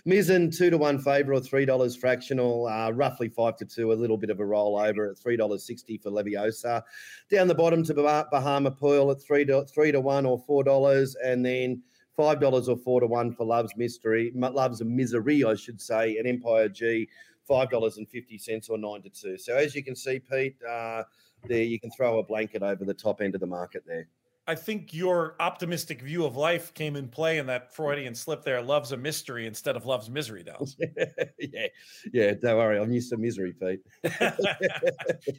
Mizzen, 0.07 0.57
two 0.57 0.70
to 0.70 0.78
one 0.78 0.99
favor 0.99 1.32
or 1.32 1.40
$3 1.40 1.99
fractional, 1.99 2.66
uh, 2.66 2.90
roughly 2.90 3.28
five 3.28 3.57
to 3.57 3.65
two, 3.65 3.93
a 3.93 3.94
little 3.94 4.19
bit 4.19 4.31
of 4.31 4.40
a 4.40 4.44
rollover 4.44 5.11
at 5.11 5.16
$3.60 5.16 6.03
for 6.03 6.11
Leviosa. 6.11 6.82
Down 7.31 7.49
the 7.49 7.55
bottom 7.55 7.82
to 7.85 7.94
Bahama 7.94 8.70
Pearl 8.70 9.11
at 9.11 9.23
three 9.23 9.44
to, 9.47 9.65
three 9.65 9.90
to 9.90 10.01
one 10.01 10.27
or 10.27 10.40
$4. 10.44 11.15
And 11.24 11.44
then 11.44 11.82
five 12.16 12.40
dollars 12.40 12.68
or 12.68 12.76
four 12.76 13.01
to 13.01 13.06
one 13.06 13.34
for 13.34 13.44
Love's 13.44 13.76
Mystery, 13.76 14.32
Love's 14.34 14.82
Misery, 14.82 15.44
I 15.44 15.55
should 15.55 15.80
say, 15.80 16.16
and 16.16 16.26
Empire 16.26 16.68
G, 16.68 17.09
five 17.47 17.70
dollars 17.70 17.98
and 17.98 18.09
fifty 18.09 18.39
cents 18.39 18.68
or 18.68 18.78
nine 18.78 19.02
to 19.02 19.10
two. 19.10 19.39
So 19.39 19.56
as 19.56 19.74
you 19.74 19.82
can 19.82 19.97
see, 19.97 20.18
Pete, 20.18 20.56
uh, 20.68 21.05
there 21.44 21.62
you 21.62 21.80
can 21.80 21.90
throw 21.90 22.18
a 22.18 22.22
blanket 22.22 22.62
over 22.62 22.84
the 22.84 22.94
top 22.94 23.20
end 23.20 23.34
of 23.34 23.40
the 23.40 23.47
market 23.47 23.84
there. 23.86 24.09
I 24.47 24.56
think 24.56 24.93
your 24.93 25.36
optimistic 25.39 26.02
view 26.02 26.24
of 26.24 26.36
life 26.36 26.74
came 26.74 26.97
in 26.97 27.06
play 27.06 27.39
in 27.39 27.47
that 27.47 27.73
Freudian 27.73 28.12
slip 28.14 28.43
there. 28.43 28.60
Love's 28.60 28.90
a 28.90 28.97
mystery 28.97 29.47
instead 29.47 29.77
of 29.77 29.86
love's 29.86 30.10
misery, 30.10 30.43
though. 30.43 30.66
yeah, 31.39 31.66
yeah. 32.12 32.32
Don't 32.35 32.56
worry, 32.56 32.81
I'm 32.81 32.93
used 32.93 33.10
to 33.10 33.16
misery, 33.16 33.52
Pete. 33.52 33.81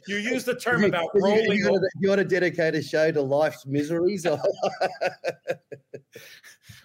you 0.08 0.16
used 0.16 0.46
the 0.46 0.54
term 0.60 0.84
about 0.84 1.10
rolling. 1.14 1.44
You, 1.52 1.70
you, 1.70 1.88
you 2.00 2.08
want 2.08 2.20
to 2.20 2.24
dedicate 2.24 2.74
a 2.74 2.82
show 2.82 3.12
to 3.12 3.20
life's 3.20 3.66
miseries? 3.66 4.26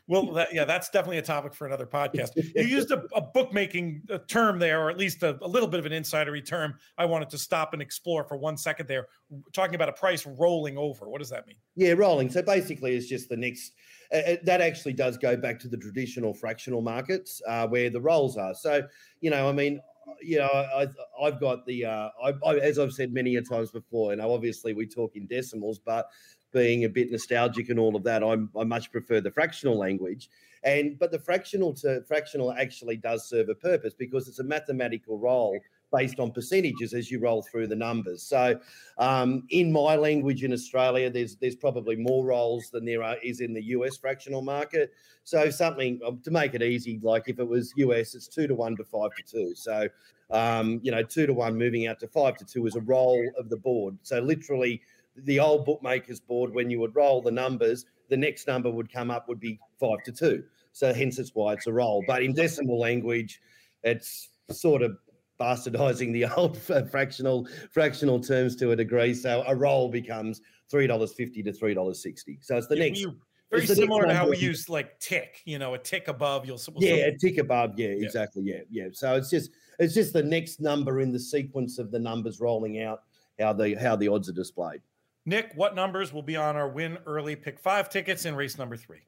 Well, 0.09 0.25
that, 0.33 0.51
yeah, 0.51 0.65
that's 0.65 0.89
definitely 0.89 1.19
a 1.19 1.21
topic 1.21 1.53
for 1.53 1.67
another 1.67 1.85
podcast. 1.85 2.31
You 2.35 2.63
used 2.65 2.89
a, 2.89 3.03
a 3.13 3.21
bookmaking 3.21 4.01
term 4.27 4.57
there, 4.57 4.81
or 4.81 4.89
at 4.89 4.97
least 4.97 5.21
a, 5.21 5.37
a, 5.43 5.47
little 5.47 5.67
bit 5.67 5.79
of 5.79 5.85
an 5.85 5.91
insidery 5.91 6.43
term. 6.43 6.73
I 6.97 7.05
wanted 7.05 7.29
to 7.29 7.37
stop 7.37 7.73
and 7.73 7.81
explore 7.81 8.23
for 8.23 8.35
one 8.35 8.57
second 8.57 8.87
there, 8.87 9.05
talking 9.53 9.75
about 9.75 9.87
a 9.87 9.93
price 9.93 10.25
rolling 10.25 10.79
over. 10.79 11.07
What 11.07 11.19
does 11.19 11.29
that 11.29 11.45
mean? 11.45 11.57
Yeah, 11.75 11.91
rolling. 11.91 12.31
So 12.31 12.41
basically, 12.41 12.95
it's 12.95 13.07
just 13.07 13.29
the 13.29 13.37
next. 13.37 13.73
Uh, 14.11 14.37
that 14.43 14.61
actually 14.61 14.93
does 14.93 15.15
go 15.15 15.37
back 15.37 15.59
to 15.59 15.67
the 15.67 15.77
traditional 15.77 16.33
fractional 16.33 16.81
markets 16.81 17.39
uh, 17.47 17.67
where 17.67 17.91
the 17.91 18.01
rolls 18.01 18.35
are. 18.35 18.55
So, 18.55 18.81
you 19.21 19.29
know, 19.29 19.47
I 19.47 19.51
mean, 19.51 19.79
you 20.23 20.39
know, 20.39 20.47
I, 20.47 20.87
I've 21.21 21.39
got 21.39 21.67
the, 21.67 21.85
uh, 21.85 22.09
I, 22.23 22.33
I, 22.43 22.55
as 22.55 22.79
I've 22.79 22.93
said 22.93 23.13
many 23.13 23.35
a 23.35 23.43
times 23.43 23.69
before, 23.69 24.11
and 24.11 24.19
obviously 24.19 24.73
we 24.73 24.87
talk 24.87 25.15
in 25.15 25.27
decimals, 25.27 25.77
but 25.77 26.07
being 26.51 26.85
a 26.85 26.89
bit 26.89 27.11
nostalgic 27.11 27.69
and 27.69 27.79
all 27.79 27.95
of 27.95 28.03
that, 28.03 28.23
I'm, 28.23 28.49
I 28.57 28.63
much 28.63 28.91
prefer 28.91 29.21
the 29.21 29.31
fractional 29.31 29.77
language. 29.77 30.29
And 30.63 30.99
but 30.99 31.11
the 31.11 31.19
fractional 31.19 31.73
to 31.75 32.01
fractional 32.03 32.51
actually 32.53 32.97
does 32.97 33.29
serve 33.29 33.49
a 33.49 33.55
purpose 33.55 33.93
because 33.93 34.27
it's 34.27 34.39
a 34.39 34.43
mathematical 34.43 35.17
role 35.17 35.57
based 35.91 36.19
on 36.19 36.31
percentages 36.31 36.93
as 36.93 37.09
you 37.09 37.19
roll 37.19 37.41
through 37.41 37.67
the 37.67 37.75
numbers. 37.75 38.23
So, 38.23 38.59
um, 38.97 39.43
in 39.49 39.71
my 39.71 39.95
language 39.95 40.43
in 40.43 40.53
Australia, 40.53 41.09
there's 41.09 41.35
there's 41.37 41.55
probably 41.55 41.95
more 41.95 42.25
rolls 42.25 42.69
than 42.71 42.85
there 42.85 43.03
are 43.03 43.17
is 43.23 43.39
in 43.39 43.53
the 43.53 43.63
US 43.75 43.97
fractional 43.97 44.41
market. 44.41 44.91
So, 45.23 45.49
something 45.49 45.99
um, 46.05 46.19
to 46.23 46.31
make 46.31 46.53
it 46.53 46.61
easy, 46.61 46.99
like 47.01 47.23
if 47.27 47.39
it 47.39 47.47
was 47.47 47.73
US, 47.77 48.15
it's 48.15 48.27
two 48.27 48.47
to 48.47 48.55
one 48.55 48.75
to 48.77 48.83
five 48.83 49.11
to 49.15 49.23
two. 49.23 49.55
So, 49.55 49.87
um, 50.29 50.79
you 50.83 50.91
know, 50.91 51.03
two 51.03 51.25
to 51.25 51.33
one 51.33 51.57
moving 51.57 51.87
out 51.87 51.99
to 52.01 52.07
five 52.07 52.37
to 52.37 52.45
two 52.45 52.67
is 52.67 52.75
a 52.75 52.81
roll 52.81 53.23
of 53.37 53.49
the 53.49 53.57
board. 53.57 53.97
So, 54.03 54.19
literally, 54.19 54.81
the 55.15 55.39
old 55.39 55.65
bookmakers 55.65 56.19
board, 56.19 56.53
when 56.53 56.69
you 56.69 56.79
would 56.79 56.95
roll 56.95 57.21
the 57.21 57.31
numbers, 57.31 57.85
the 58.09 58.17
next 58.17 58.47
number 58.47 58.69
would 58.69 58.91
come 58.91 59.11
up 59.11 59.27
would 59.27 59.39
be 59.39 59.59
five 59.79 60.03
to 60.05 60.11
two. 60.11 60.43
So, 60.71 60.93
hence, 60.93 61.19
it's 61.19 61.31
why 61.35 61.53
it's 61.53 61.67
a 61.67 61.73
roll. 61.73 62.03
But 62.07 62.23
in 62.23 62.33
decimal 62.33 62.79
language, 62.79 63.41
it's 63.83 64.29
sort 64.51 64.81
of 64.81 64.97
bastardizing 65.39 66.11
the 66.13 66.25
old 66.37 66.57
fractional 66.57 67.47
fractional 67.71 68.19
terms 68.19 68.55
to 68.57 68.71
a 68.71 68.75
degree. 68.75 69.13
So 69.13 69.43
a 69.47 69.55
roll 69.55 69.89
becomes 69.89 70.41
three 70.69 70.85
dollars 70.87 71.13
fifty 71.13 71.41
to 71.43 71.53
three 71.53 71.73
dollars 71.73 72.01
sixty. 72.03 72.37
So 72.41 72.57
it's 72.57 72.67
the 72.67 72.77
Yeah, 72.77 72.83
next. 72.85 72.99
you- 73.01 73.17
very 73.51 73.65
similar 73.65 74.05
to 74.05 74.13
how 74.13 74.29
we 74.29 74.37
use 74.37 74.69
like 74.69 74.99
tick, 74.99 75.41
you 75.45 75.57
know, 75.57 75.73
a 75.73 75.79
tick 75.79 76.07
above. 76.07 76.45
You'll 76.45 76.59
we'll 76.71 76.83
Yeah, 76.83 77.05
a 77.07 77.17
tick 77.17 77.39
above. 77.39 77.79
Yeah, 77.79 77.87
Yeah. 77.87 78.05
exactly. 78.05 78.43
Yeah, 78.43 78.61
yeah. 78.69 78.89
So 78.91 79.15
it's 79.15 79.31
just 79.31 79.49
it's 79.79 79.95
just 79.95 80.13
the 80.13 80.21
next 80.21 80.59
number 80.61 80.99
in 81.01 81.11
the 81.11 81.19
sequence 81.19 81.79
of 81.79 81.89
the 81.89 81.97
numbers 81.97 82.39
rolling 82.39 82.79
out. 82.83 83.01
How 83.39 83.53
the 83.53 83.73
how 83.73 83.95
the 83.95 84.07
odds 84.07 84.29
are 84.29 84.33
displayed. 84.33 84.81
Nick, 85.29 85.51
what 85.53 85.75
numbers 85.75 86.11
will 86.11 86.23
be 86.23 86.35
on 86.35 86.55
our 86.55 86.67
win 86.67 86.97
early 87.05 87.35
pick 87.35 87.59
five 87.59 87.87
tickets 87.87 88.25
in 88.25 88.35
race 88.35 88.57
number 88.57 88.75
three? 88.75 89.01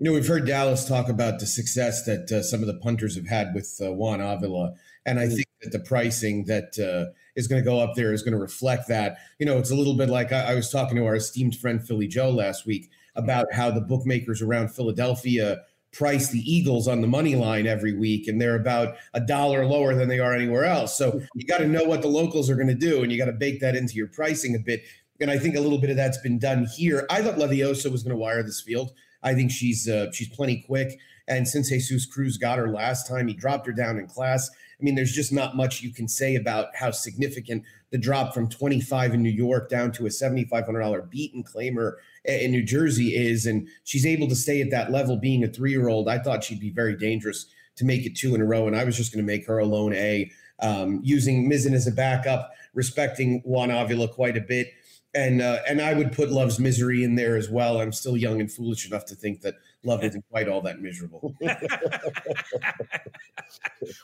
You 0.00 0.04
know, 0.06 0.12
we've 0.12 0.26
heard 0.26 0.44
Dallas 0.44 0.86
talk 0.86 1.08
about 1.08 1.38
the 1.38 1.46
success 1.46 2.04
that 2.06 2.30
uh, 2.32 2.42
some 2.42 2.60
of 2.60 2.66
the 2.66 2.74
punters 2.74 3.14
have 3.14 3.28
had 3.28 3.54
with 3.54 3.80
uh, 3.80 3.92
Juan 3.92 4.20
Avila, 4.20 4.74
and 5.06 5.20
I 5.20 5.28
think 5.28 5.46
that 5.62 5.70
the 5.70 5.78
pricing 5.78 6.44
that 6.46 6.76
uh, 6.76 7.14
is 7.36 7.46
going 7.46 7.62
to 7.62 7.64
go 7.64 7.78
up 7.78 7.94
there 7.94 8.12
is 8.12 8.24
going 8.24 8.32
to 8.32 8.38
reflect 8.38 8.88
that. 8.88 9.18
You 9.38 9.46
know, 9.46 9.58
it's 9.58 9.70
a 9.70 9.76
little 9.76 9.94
bit 9.94 10.08
like 10.08 10.32
I, 10.32 10.52
I 10.52 10.54
was 10.56 10.70
talking 10.70 10.96
to 10.96 11.06
our 11.06 11.14
esteemed 11.14 11.54
friend 11.54 11.80
Philly 11.80 12.08
Joe 12.08 12.30
last 12.30 12.66
week 12.66 12.90
about 13.14 13.52
how 13.52 13.70
the 13.70 13.80
bookmakers 13.80 14.42
around 14.42 14.74
Philadelphia 14.74 15.60
price 15.92 16.30
the 16.30 16.40
Eagles 16.40 16.86
on 16.86 17.00
the 17.00 17.06
money 17.06 17.34
line 17.34 17.66
every 17.66 17.92
week, 17.92 18.28
and 18.28 18.40
they're 18.40 18.56
about 18.56 18.96
a 19.14 19.20
dollar 19.20 19.66
lower 19.66 19.94
than 19.94 20.08
they 20.08 20.18
are 20.18 20.34
anywhere 20.34 20.64
else. 20.64 20.96
So 20.96 21.20
you 21.34 21.46
got 21.46 21.58
to 21.58 21.66
know 21.66 21.84
what 21.84 22.02
the 22.02 22.08
locals 22.08 22.48
are 22.48 22.54
going 22.54 22.68
to 22.68 22.74
do, 22.74 23.02
and 23.02 23.10
you 23.10 23.18
got 23.18 23.26
to 23.26 23.32
bake 23.32 23.60
that 23.60 23.74
into 23.74 23.94
your 23.94 24.06
pricing 24.06 24.54
a 24.54 24.58
bit. 24.58 24.82
And 25.20 25.30
I 25.30 25.38
think 25.38 25.56
a 25.56 25.60
little 25.60 25.78
bit 25.78 25.90
of 25.90 25.96
that's 25.96 26.18
been 26.18 26.38
done 26.38 26.66
here. 26.76 27.06
I 27.10 27.22
thought 27.22 27.36
Leviosa 27.36 27.90
was 27.90 28.02
going 28.02 28.16
to 28.16 28.20
wire 28.20 28.42
this 28.42 28.60
field. 28.60 28.92
I 29.22 29.34
think 29.34 29.50
she's 29.50 29.88
uh, 29.88 30.10
she's 30.12 30.28
plenty 30.28 30.64
quick. 30.66 30.98
And 31.28 31.46
since 31.46 31.68
Jesus 31.68 32.06
Cruz 32.06 32.38
got 32.38 32.58
her 32.58 32.68
last 32.68 33.06
time, 33.06 33.28
he 33.28 33.34
dropped 33.34 33.66
her 33.66 33.72
down 33.72 33.98
in 33.98 34.06
class. 34.06 34.50
I 34.50 34.82
mean, 34.82 34.94
there's 34.94 35.12
just 35.12 35.32
not 35.32 35.56
much 35.56 35.82
you 35.82 35.92
can 35.92 36.08
say 36.08 36.34
about 36.34 36.74
how 36.74 36.90
significant 36.90 37.64
the 37.90 37.98
drop 37.98 38.32
from 38.32 38.48
25 38.48 39.14
in 39.14 39.22
New 39.22 39.30
York 39.30 39.68
down 39.68 39.92
to 39.92 40.06
a 40.06 40.08
$7,500 40.08 41.10
beat 41.10 41.34
and 41.34 41.46
claimer 41.46 41.94
in 42.24 42.50
New 42.50 42.62
Jersey 42.62 43.14
is. 43.14 43.46
And 43.46 43.68
she's 43.84 44.06
able 44.06 44.28
to 44.28 44.34
stay 44.34 44.62
at 44.62 44.70
that 44.70 44.90
level 44.90 45.16
being 45.16 45.44
a 45.44 45.48
three 45.48 45.70
year 45.70 45.88
old. 45.88 46.08
I 46.08 46.18
thought 46.18 46.42
she'd 46.42 46.60
be 46.60 46.70
very 46.70 46.96
dangerous 46.96 47.46
to 47.76 47.84
make 47.84 48.06
it 48.06 48.16
two 48.16 48.34
in 48.34 48.40
a 48.40 48.44
row. 48.44 48.66
And 48.66 48.76
I 48.76 48.84
was 48.84 48.96
just 48.96 49.12
going 49.12 49.24
to 49.24 49.32
make 49.32 49.46
her 49.46 49.58
a 49.58 49.66
lone 49.66 49.92
A, 49.92 50.30
um, 50.60 51.00
using 51.02 51.48
Mizzen 51.48 51.72
as 51.72 51.86
a 51.86 51.92
backup, 51.92 52.52
respecting 52.74 53.40
Juan 53.44 53.70
Avila 53.70 54.08
quite 54.08 54.36
a 54.36 54.40
bit. 54.40 54.72
And 55.14 55.42
uh, 55.42 55.58
and 55.68 55.80
I 55.80 55.94
would 55.94 56.12
put 56.12 56.30
Love's 56.30 56.60
Misery 56.60 57.02
in 57.02 57.16
there 57.16 57.36
as 57.36 57.50
well. 57.50 57.80
I'm 57.80 57.92
still 57.92 58.16
young 58.16 58.40
and 58.40 58.50
foolish 58.50 58.86
enough 58.86 59.04
to 59.06 59.16
think 59.16 59.40
that 59.40 59.54
Love 59.82 60.04
isn't 60.04 60.24
quite 60.30 60.46
all 60.46 60.60
that 60.60 60.80
miserable. 60.80 61.34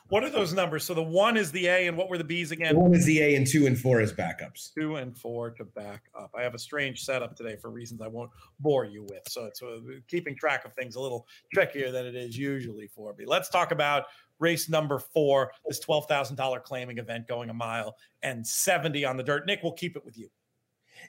what 0.08 0.24
are 0.24 0.30
those 0.30 0.54
numbers? 0.54 0.84
So 0.84 0.94
the 0.94 1.02
one 1.02 1.36
is 1.36 1.52
the 1.52 1.66
A, 1.66 1.86
and 1.86 1.96
what 1.96 2.08
were 2.08 2.16
the 2.18 2.24
B's 2.24 2.50
again? 2.50 2.74
One 2.76 2.94
is 2.94 3.04
the 3.04 3.20
A 3.20 3.36
and 3.36 3.46
two 3.46 3.66
and 3.66 3.78
four 3.78 4.00
as 4.00 4.12
backups. 4.12 4.72
Two 4.74 4.96
and 4.96 5.16
four 5.16 5.50
to 5.50 5.64
back 5.64 6.04
up. 6.18 6.34
I 6.36 6.42
have 6.42 6.54
a 6.54 6.58
strange 6.58 7.04
setup 7.04 7.36
today 7.36 7.56
for 7.56 7.70
reasons 7.70 8.00
I 8.00 8.08
won't 8.08 8.30
bore 8.58 8.86
you 8.86 9.02
with. 9.02 9.22
So 9.28 9.44
it's 9.44 9.62
uh, 9.62 9.78
keeping 10.08 10.34
track 10.34 10.64
of 10.64 10.72
things 10.72 10.96
a 10.96 11.00
little 11.00 11.28
trickier 11.52 11.92
than 11.92 12.06
it 12.06 12.16
is 12.16 12.38
usually 12.38 12.86
for 12.86 13.14
me. 13.14 13.26
Let's 13.26 13.50
talk 13.50 13.70
about 13.70 14.06
race 14.38 14.68
number 14.68 14.98
four, 14.98 15.52
this 15.66 15.84
$12,000 15.84 16.62
claiming 16.62 16.98
event 16.98 17.28
going 17.28 17.50
a 17.50 17.54
mile 17.54 17.96
and 18.22 18.46
70 18.46 19.04
on 19.04 19.16
the 19.16 19.22
dirt. 19.22 19.46
Nick, 19.46 19.60
we'll 19.62 19.72
keep 19.72 19.96
it 19.96 20.04
with 20.04 20.16
you. 20.16 20.28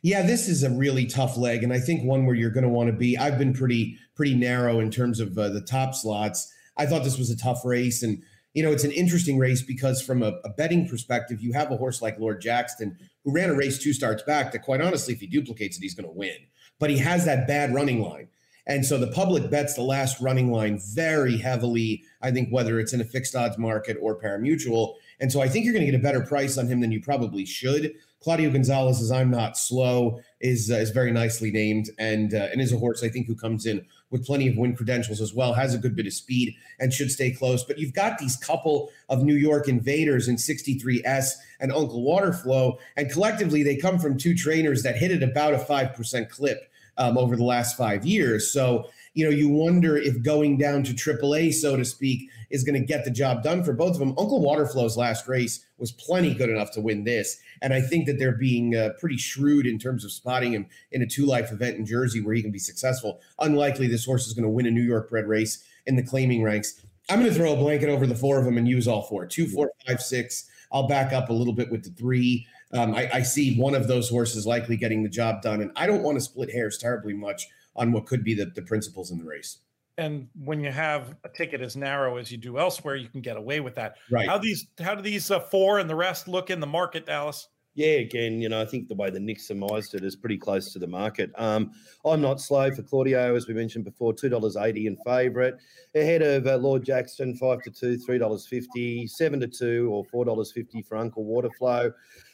Yeah, 0.01 0.22
this 0.22 0.47
is 0.47 0.64
a 0.64 0.69
really 0.69 1.05
tough 1.05 1.38
leg, 1.38 1.64
and 1.64 1.73
I 1.73 1.80
think 1.80 2.03
one 2.03 2.26
where 2.26 2.35
you're 2.35 2.51
going 2.51 2.64
to 2.64 2.69
want 2.69 2.88
to 2.88 2.93
be. 2.93 3.18
I've 3.18 3.38
been 3.38 3.53
pretty 3.53 3.97
pretty 4.15 4.35
narrow 4.35 4.80
in 4.80 4.91
terms 4.91 5.19
of 5.19 5.38
uh, 5.38 5.49
the 5.49 5.61
top 5.61 5.95
slots. 5.95 6.51
I 6.77 6.85
thought 6.85 7.03
this 7.03 7.18
was 7.18 7.30
a 7.30 7.38
tough 7.38 7.65
race, 7.65 8.03
and 8.03 8.22
you 8.53 8.64
know 8.64 8.72
it's 8.72 8.84
an 8.84 8.91
interesting 8.91 9.38
race 9.38 9.61
because 9.61 10.01
from 10.01 10.23
a, 10.23 10.34
a 10.43 10.49
betting 10.49 10.88
perspective, 10.88 11.41
you 11.41 11.53
have 11.53 11.72
a 11.72 11.77
horse 11.77 12.01
like 12.01 12.19
Lord 12.19 12.41
Jackson 12.41 12.97
who 13.23 13.34
ran 13.34 13.49
a 13.49 13.55
race 13.55 13.77
two 13.77 13.93
starts 13.93 14.23
back. 14.23 14.51
That 14.51 14.64
quite 14.64 14.81
honestly, 14.81 15.14
if 15.14 15.19
he 15.19 15.27
duplicates 15.27 15.77
it, 15.77 15.81
he's 15.81 15.95
going 15.95 16.07
to 16.07 16.15
win. 16.15 16.38
But 16.80 16.89
he 16.89 16.97
has 16.99 17.26
that 17.26 17.47
bad 17.47 17.73
running 17.73 18.01
line. 18.01 18.27
And 18.68 18.85
so 18.85 18.97
the 18.97 19.07
public 19.07 19.49
bets 19.49 19.76
the 19.76 19.81
last 19.81 20.19
running 20.19 20.51
line 20.51 20.80
very 20.93 21.38
heavily. 21.38 22.03
I 22.22 22.31
think 22.31 22.49
whether 22.49 22.80
it's 22.80 22.93
in 22.93 22.99
a 22.99 23.05
fixed 23.05 23.34
odds 23.34 23.57
market 23.57 23.97
or 24.01 24.19
parimutuel. 24.19 24.95
And 25.22 25.31
so 25.31 25.41
I 25.41 25.47
think 25.47 25.64
you're 25.64 25.73
going 25.73 25.85
to 25.85 25.91
get 25.91 25.99
a 25.99 26.03
better 26.03 26.22
price 26.22 26.57
on 26.57 26.68
him 26.68 26.81
than 26.81 26.91
you 26.91 27.01
probably 27.01 27.45
should. 27.45 27.93
Claudio 28.22 28.49
Gonzalez 28.49 28.99
is 28.99 29.11
I'm 29.11 29.30
not 29.30 29.57
slow 29.57 30.19
is 30.39 30.72
uh, 30.72 30.76
is 30.76 30.89
very 30.89 31.11
nicely 31.11 31.52
named 31.52 31.89
and 31.99 32.34
uh, 32.34 32.48
and 32.52 32.60
is 32.60 32.73
a 32.73 32.77
horse 32.77 33.03
I 33.03 33.10
think 33.10 33.27
who 33.27 33.35
comes 33.35 33.65
in 33.65 33.85
with 34.10 34.26
plenty 34.26 34.48
of 34.48 34.57
win 34.57 34.76
credentials 34.76 35.22
as 35.22 35.34
well 35.34 35.53
has 35.53 35.73
a 35.73 35.77
good 35.77 35.95
bit 35.95 36.07
of 36.07 36.14
speed 36.14 36.56
and 36.80 36.94
should 36.94 37.11
stay 37.11 37.31
close. 37.31 37.64
But 37.64 37.77
you've 37.77 37.94
got 37.94 38.18
these 38.18 38.35
couple 38.35 38.89
of 39.10 39.23
New 39.23 39.35
York 39.35 39.68
invaders 39.68 40.27
in 40.27 40.35
63S 40.35 41.31
and 41.60 41.72
Uncle 41.72 42.03
Waterflow, 42.03 42.77
and 42.95 43.11
collectively 43.11 43.64
they 43.64 43.76
come 43.76 43.99
from 43.99 44.18
two 44.18 44.35
trainers 44.35 44.84
that 44.84 44.98
hit 44.98 45.11
at 45.11 45.23
about 45.23 45.53
a 45.53 45.60
five 45.60 45.94
percent 45.94 46.30
clip 46.30 46.72
um, 46.98 47.18
over 47.18 47.35
the 47.35 47.44
last 47.44 47.77
five 47.77 48.06
years. 48.06 48.52
So 48.52 48.89
you 49.14 49.26
know 49.26 49.31
you 49.31 49.49
wonder 49.49 49.98
if 49.98 50.22
going 50.23 50.57
down 50.57 50.84
to 50.84 50.94
AAA, 50.94 51.53
so 51.53 51.77
to 51.77 51.85
speak, 51.85 52.30
is 52.49 52.64
going 52.64 52.80
to 52.80 52.85
get 52.85 53.06
the 53.06 53.11
job 53.11 53.44
done 53.44 53.64
for 53.64 53.73
both 53.73 53.94
of 53.94 53.99
them. 53.99 54.15
Uncle 54.18 54.41
Waterflow's 54.41 54.98
last 54.98 55.27
race 55.27 55.65
was 55.77 55.91
plenty 55.91 56.34
good 56.34 56.49
enough 56.49 56.72
to 56.72 56.81
win 56.81 57.03
this. 57.03 57.38
And 57.62 57.74
I 57.74 57.82
think 57.82 58.06
that 58.06 58.20
they're 58.20 58.38
being 58.38 58.76
uh, 58.76 58.92
pretty 59.00 59.18
shrewd 59.18 59.66
in 59.66 59.80
terms 59.80 60.06
of 60.06 60.12
spotting 60.12 60.54
him 60.54 60.68
in 60.92 61.02
a 61.02 61.08
two 61.08 61.26
life 61.26 61.52
event 61.52 61.78
in 61.78 61.86
Jersey 61.86 62.22
where 62.22 62.36
he 62.36 62.42
can 62.42 62.52
be 62.52 62.60
successful. 62.60 63.20
Unlikely 63.40 63.88
this 63.88 64.06
horse 64.06 64.28
is 64.28 64.34
going 64.34 64.44
to 64.44 64.50
win 64.50 64.66
a 64.66 64.72
New 64.72 64.84
York 64.84 65.10
bred 65.10 65.28
race 65.28 65.64
in 65.86 65.96
the 65.96 66.04
claiming 66.04 66.44
ranks. 66.44 66.86
I'm 67.10 67.20
going 67.20 67.32
to 67.32 67.38
throw 67.38 67.54
a 67.54 67.58
blanket 67.58 67.90
over 67.90 68.06
the 68.06 68.16
four 68.16 68.38
of 68.38 68.46
them 68.46 68.58
and 68.58 68.68
use 68.68 68.88
all 68.88 69.04
four 69.04 69.26
two, 69.26 69.48
four, 69.48 69.72
five, 69.88 70.02
six. 70.02 70.50
I'll 70.72 70.88
back 70.88 71.14
up 71.14 71.30
a 71.30 71.34
little 71.34 71.54
bit 71.54 71.72
with 71.72 71.84
the 71.84 71.92
three. 71.92 72.46
Um, 72.74 72.94
I, 72.94 73.10
I 73.14 73.22
see 73.22 73.58
one 73.58 73.74
of 73.74 73.88
those 73.88 74.10
horses 74.10 74.46
likely 74.46 74.76
getting 74.76 75.04
the 75.04 75.10
job 75.10 75.42
done. 75.42 75.62
And 75.62 75.72
I 75.76 75.88
don't 75.88 76.04
want 76.04 76.18
to 76.18 76.22
split 76.22 76.52
hairs 76.52 76.78
terribly 76.78 77.14
much 77.14 77.48
on 77.76 77.92
what 77.92 78.06
could 78.06 78.24
be 78.24 78.34
the, 78.34 78.46
the 78.46 78.62
principles 78.62 79.12
in 79.12 79.18
the 79.18 79.24
race. 79.24 79.60
And 79.98 80.28
when 80.36 80.60
you 80.60 80.72
have 80.72 81.15
a 81.24 81.30
ticket 81.30 81.61
as 81.61 81.76
narrow 81.76 82.18
as 82.18 82.32
you 82.32 82.38
do 82.38 82.60
elsewhere, 82.60 82.95
you 82.95 83.10
can 83.10 83.22
get 83.22 83.36
away 83.36 83.60
with 83.60 83.76
that. 83.76 83.95
Right. 84.11 84.28
How 84.28 84.38
these 84.38 84.68
how 84.80 84.94
do 84.94 85.02
these 85.02 85.32
uh, 85.32 85.40
four 85.40 85.80
and 85.80 85.90
the 85.90 85.95
rest 85.95 86.28
look 86.28 86.49
in 86.49 86.60
the 86.60 86.68
market, 86.68 87.07
Dallas? 87.07 87.49
Yeah, 87.74 87.99
again, 87.99 88.41
you 88.41 88.49
know, 88.49 88.60
I 88.60 88.65
think 88.65 88.88
the 88.88 88.95
way 88.95 89.11
the 89.11 89.19
Nick 89.19 89.40
surmised 89.40 89.94
it 89.94 90.03
is 90.03 90.15
pretty 90.15 90.40
close 90.40 90.74
to 90.74 90.80
the 90.80 90.88
market. 90.88 91.30
Um, 91.36 91.72
I'm 92.03 92.22
not 92.22 92.41
slow 92.41 92.72
for 92.72 92.82
Claudio, 92.82 93.36
as 93.36 93.48
we 93.48 93.53
mentioned 93.53 93.86
before, 93.86 94.14
two 94.14 94.30
dollars 94.30 94.56
eighty 94.56 94.88
in 94.88 94.98
favourite, 95.06 95.53
ahead 95.94 96.24
of 96.24 96.48
uh, 96.48 96.57
Lord 96.57 96.84
Jackson, 96.84 97.36
five 97.36 97.61
to 97.64 97.72
two, 97.72 97.98
three 97.98 98.18
dollars 98.18 98.48
fifty, 98.48 99.06
seven 99.06 99.40
to 99.41 99.48
two, 99.48 99.90
or 99.91 100.06
four 100.06 100.26
dollars 100.26 100.52
fifty 100.52 100.82
for 100.82 100.98
Uncle 100.98 101.24
Waterflow, 101.24 101.91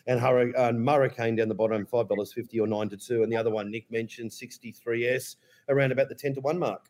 and 0.08 0.20
Hurri- 0.20 0.58
uh, 0.58 0.72
Murricane 0.72 1.36
down 1.36 1.50
the 1.50 1.56
bottom, 1.56 1.86
five 1.86 2.08
dollars 2.08 2.32
fifty 2.32 2.60
or 2.60 2.68
nine 2.68 2.88
to 2.90 2.98
two, 2.98 3.24
and 3.24 3.32
the 3.32 3.36
other 3.36 3.52
one 3.52 3.70
Nick 3.70 3.92
mentioned, 3.92 4.32
sixty 4.32 4.72
three 4.72 5.08
S, 5.08 5.36
around 5.68 5.92
about 5.92 6.08
the 6.08 6.16
ten 6.16 6.34
to 6.36 6.42
one 6.42 6.58
mark. 6.58 6.88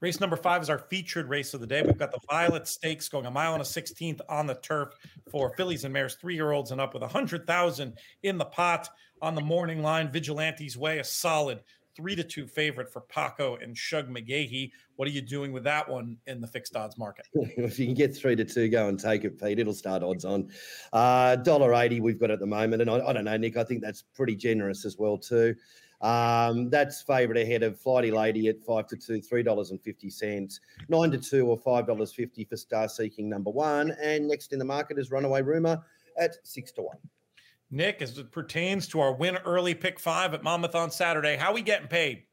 Race 0.00 0.18
number 0.18 0.36
five 0.36 0.62
is 0.62 0.70
our 0.70 0.78
featured 0.78 1.28
race 1.28 1.52
of 1.52 1.60
the 1.60 1.66
day. 1.66 1.82
We've 1.82 1.98
got 1.98 2.10
the 2.10 2.20
Violet 2.30 2.66
Stakes 2.66 3.06
going 3.08 3.26
a 3.26 3.30
mile 3.30 3.52
and 3.52 3.60
a 3.60 3.66
16th 3.66 4.20
on 4.30 4.46
the 4.46 4.54
turf 4.54 4.94
for 5.30 5.50
fillies 5.56 5.84
and 5.84 5.92
mares, 5.92 6.14
three 6.14 6.34
year 6.34 6.52
olds 6.52 6.70
and 6.70 6.80
up 6.80 6.94
with 6.94 7.02
100,000 7.02 7.98
in 8.22 8.38
the 8.38 8.44
pot 8.46 8.88
on 9.20 9.34
the 9.34 9.42
morning 9.42 9.82
line. 9.82 10.10
Vigilante's 10.10 10.76
Way, 10.78 11.00
a 11.00 11.04
solid 11.04 11.60
three 11.94 12.16
to 12.16 12.24
two 12.24 12.46
favorite 12.46 12.90
for 12.90 13.02
Paco 13.02 13.56
and 13.56 13.76
Shug 13.76 14.08
McGaughey. 14.08 14.70
What 14.96 15.06
are 15.06 15.10
you 15.10 15.20
doing 15.20 15.52
with 15.52 15.64
that 15.64 15.86
one 15.86 16.16
in 16.26 16.40
the 16.40 16.46
fixed 16.46 16.76
odds 16.76 16.96
market? 16.96 17.26
if 17.34 17.78
you 17.78 17.84
can 17.84 17.94
get 17.94 18.16
three 18.16 18.36
to 18.36 18.44
two, 18.44 18.68
go 18.68 18.88
and 18.88 18.98
take 18.98 19.24
it, 19.24 19.38
Pete. 19.38 19.58
It'll 19.58 19.74
start 19.74 20.02
odds 20.02 20.24
on. 20.24 20.48
Uh, 20.94 21.36
Dollar 21.36 21.74
eighty 21.74 22.00
we've 22.00 22.18
got 22.18 22.30
at 22.30 22.40
the 22.40 22.46
moment, 22.46 22.80
and 22.80 22.90
I, 22.90 23.06
I 23.06 23.12
don't 23.12 23.24
know, 23.24 23.36
Nick. 23.36 23.58
I 23.58 23.64
think 23.64 23.82
that's 23.82 24.02
pretty 24.14 24.34
generous 24.34 24.86
as 24.86 24.96
well 24.96 25.18
too. 25.18 25.54
Um, 26.00 26.70
that's 26.70 27.02
favourite 27.02 27.42
ahead 27.42 27.62
of 27.62 27.78
Flighty 27.78 28.10
Lady 28.10 28.48
at 28.48 28.62
five 28.62 28.86
to 28.88 28.96
two, 28.96 29.20
three 29.20 29.42
dollars 29.42 29.70
and 29.70 29.80
fifty 29.82 30.08
cents, 30.08 30.60
nine 30.88 31.10
to 31.10 31.18
two 31.18 31.46
or 31.46 31.58
five 31.58 31.86
dollars 31.86 32.12
fifty 32.12 32.44
for 32.44 32.56
Star 32.56 32.88
Seeking 32.88 33.28
number 33.28 33.50
one, 33.50 33.94
and 34.02 34.26
next 34.26 34.52
in 34.52 34.58
the 34.58 34.64
market 34.64 34.98
is 34.98 35.10
Runaway 35.10 35.42
Rumor 35.42 35.82
at 36.18 36.36
six 36.42 36.72
to 36.72 36.82
one. 36.82 36.96
Nick, 37.70 38.02
as 38.02 38.18
it 38.18 38.32
pertains 38.32 38.88
to 38.88 39.00
our 39.00 39.12
win 39.12 39.36
early 39.44 39.74
pick 39.74 40.00
five 40.00 40.34
at 40.34 40.42
Monmouth 40.42 40.74
on 40.74 40.90
Saturday, 40.90 41.36
how 41.36 41.52
we 41.52 41.62
getting 41.62 41.86
paid? 41.86 42.24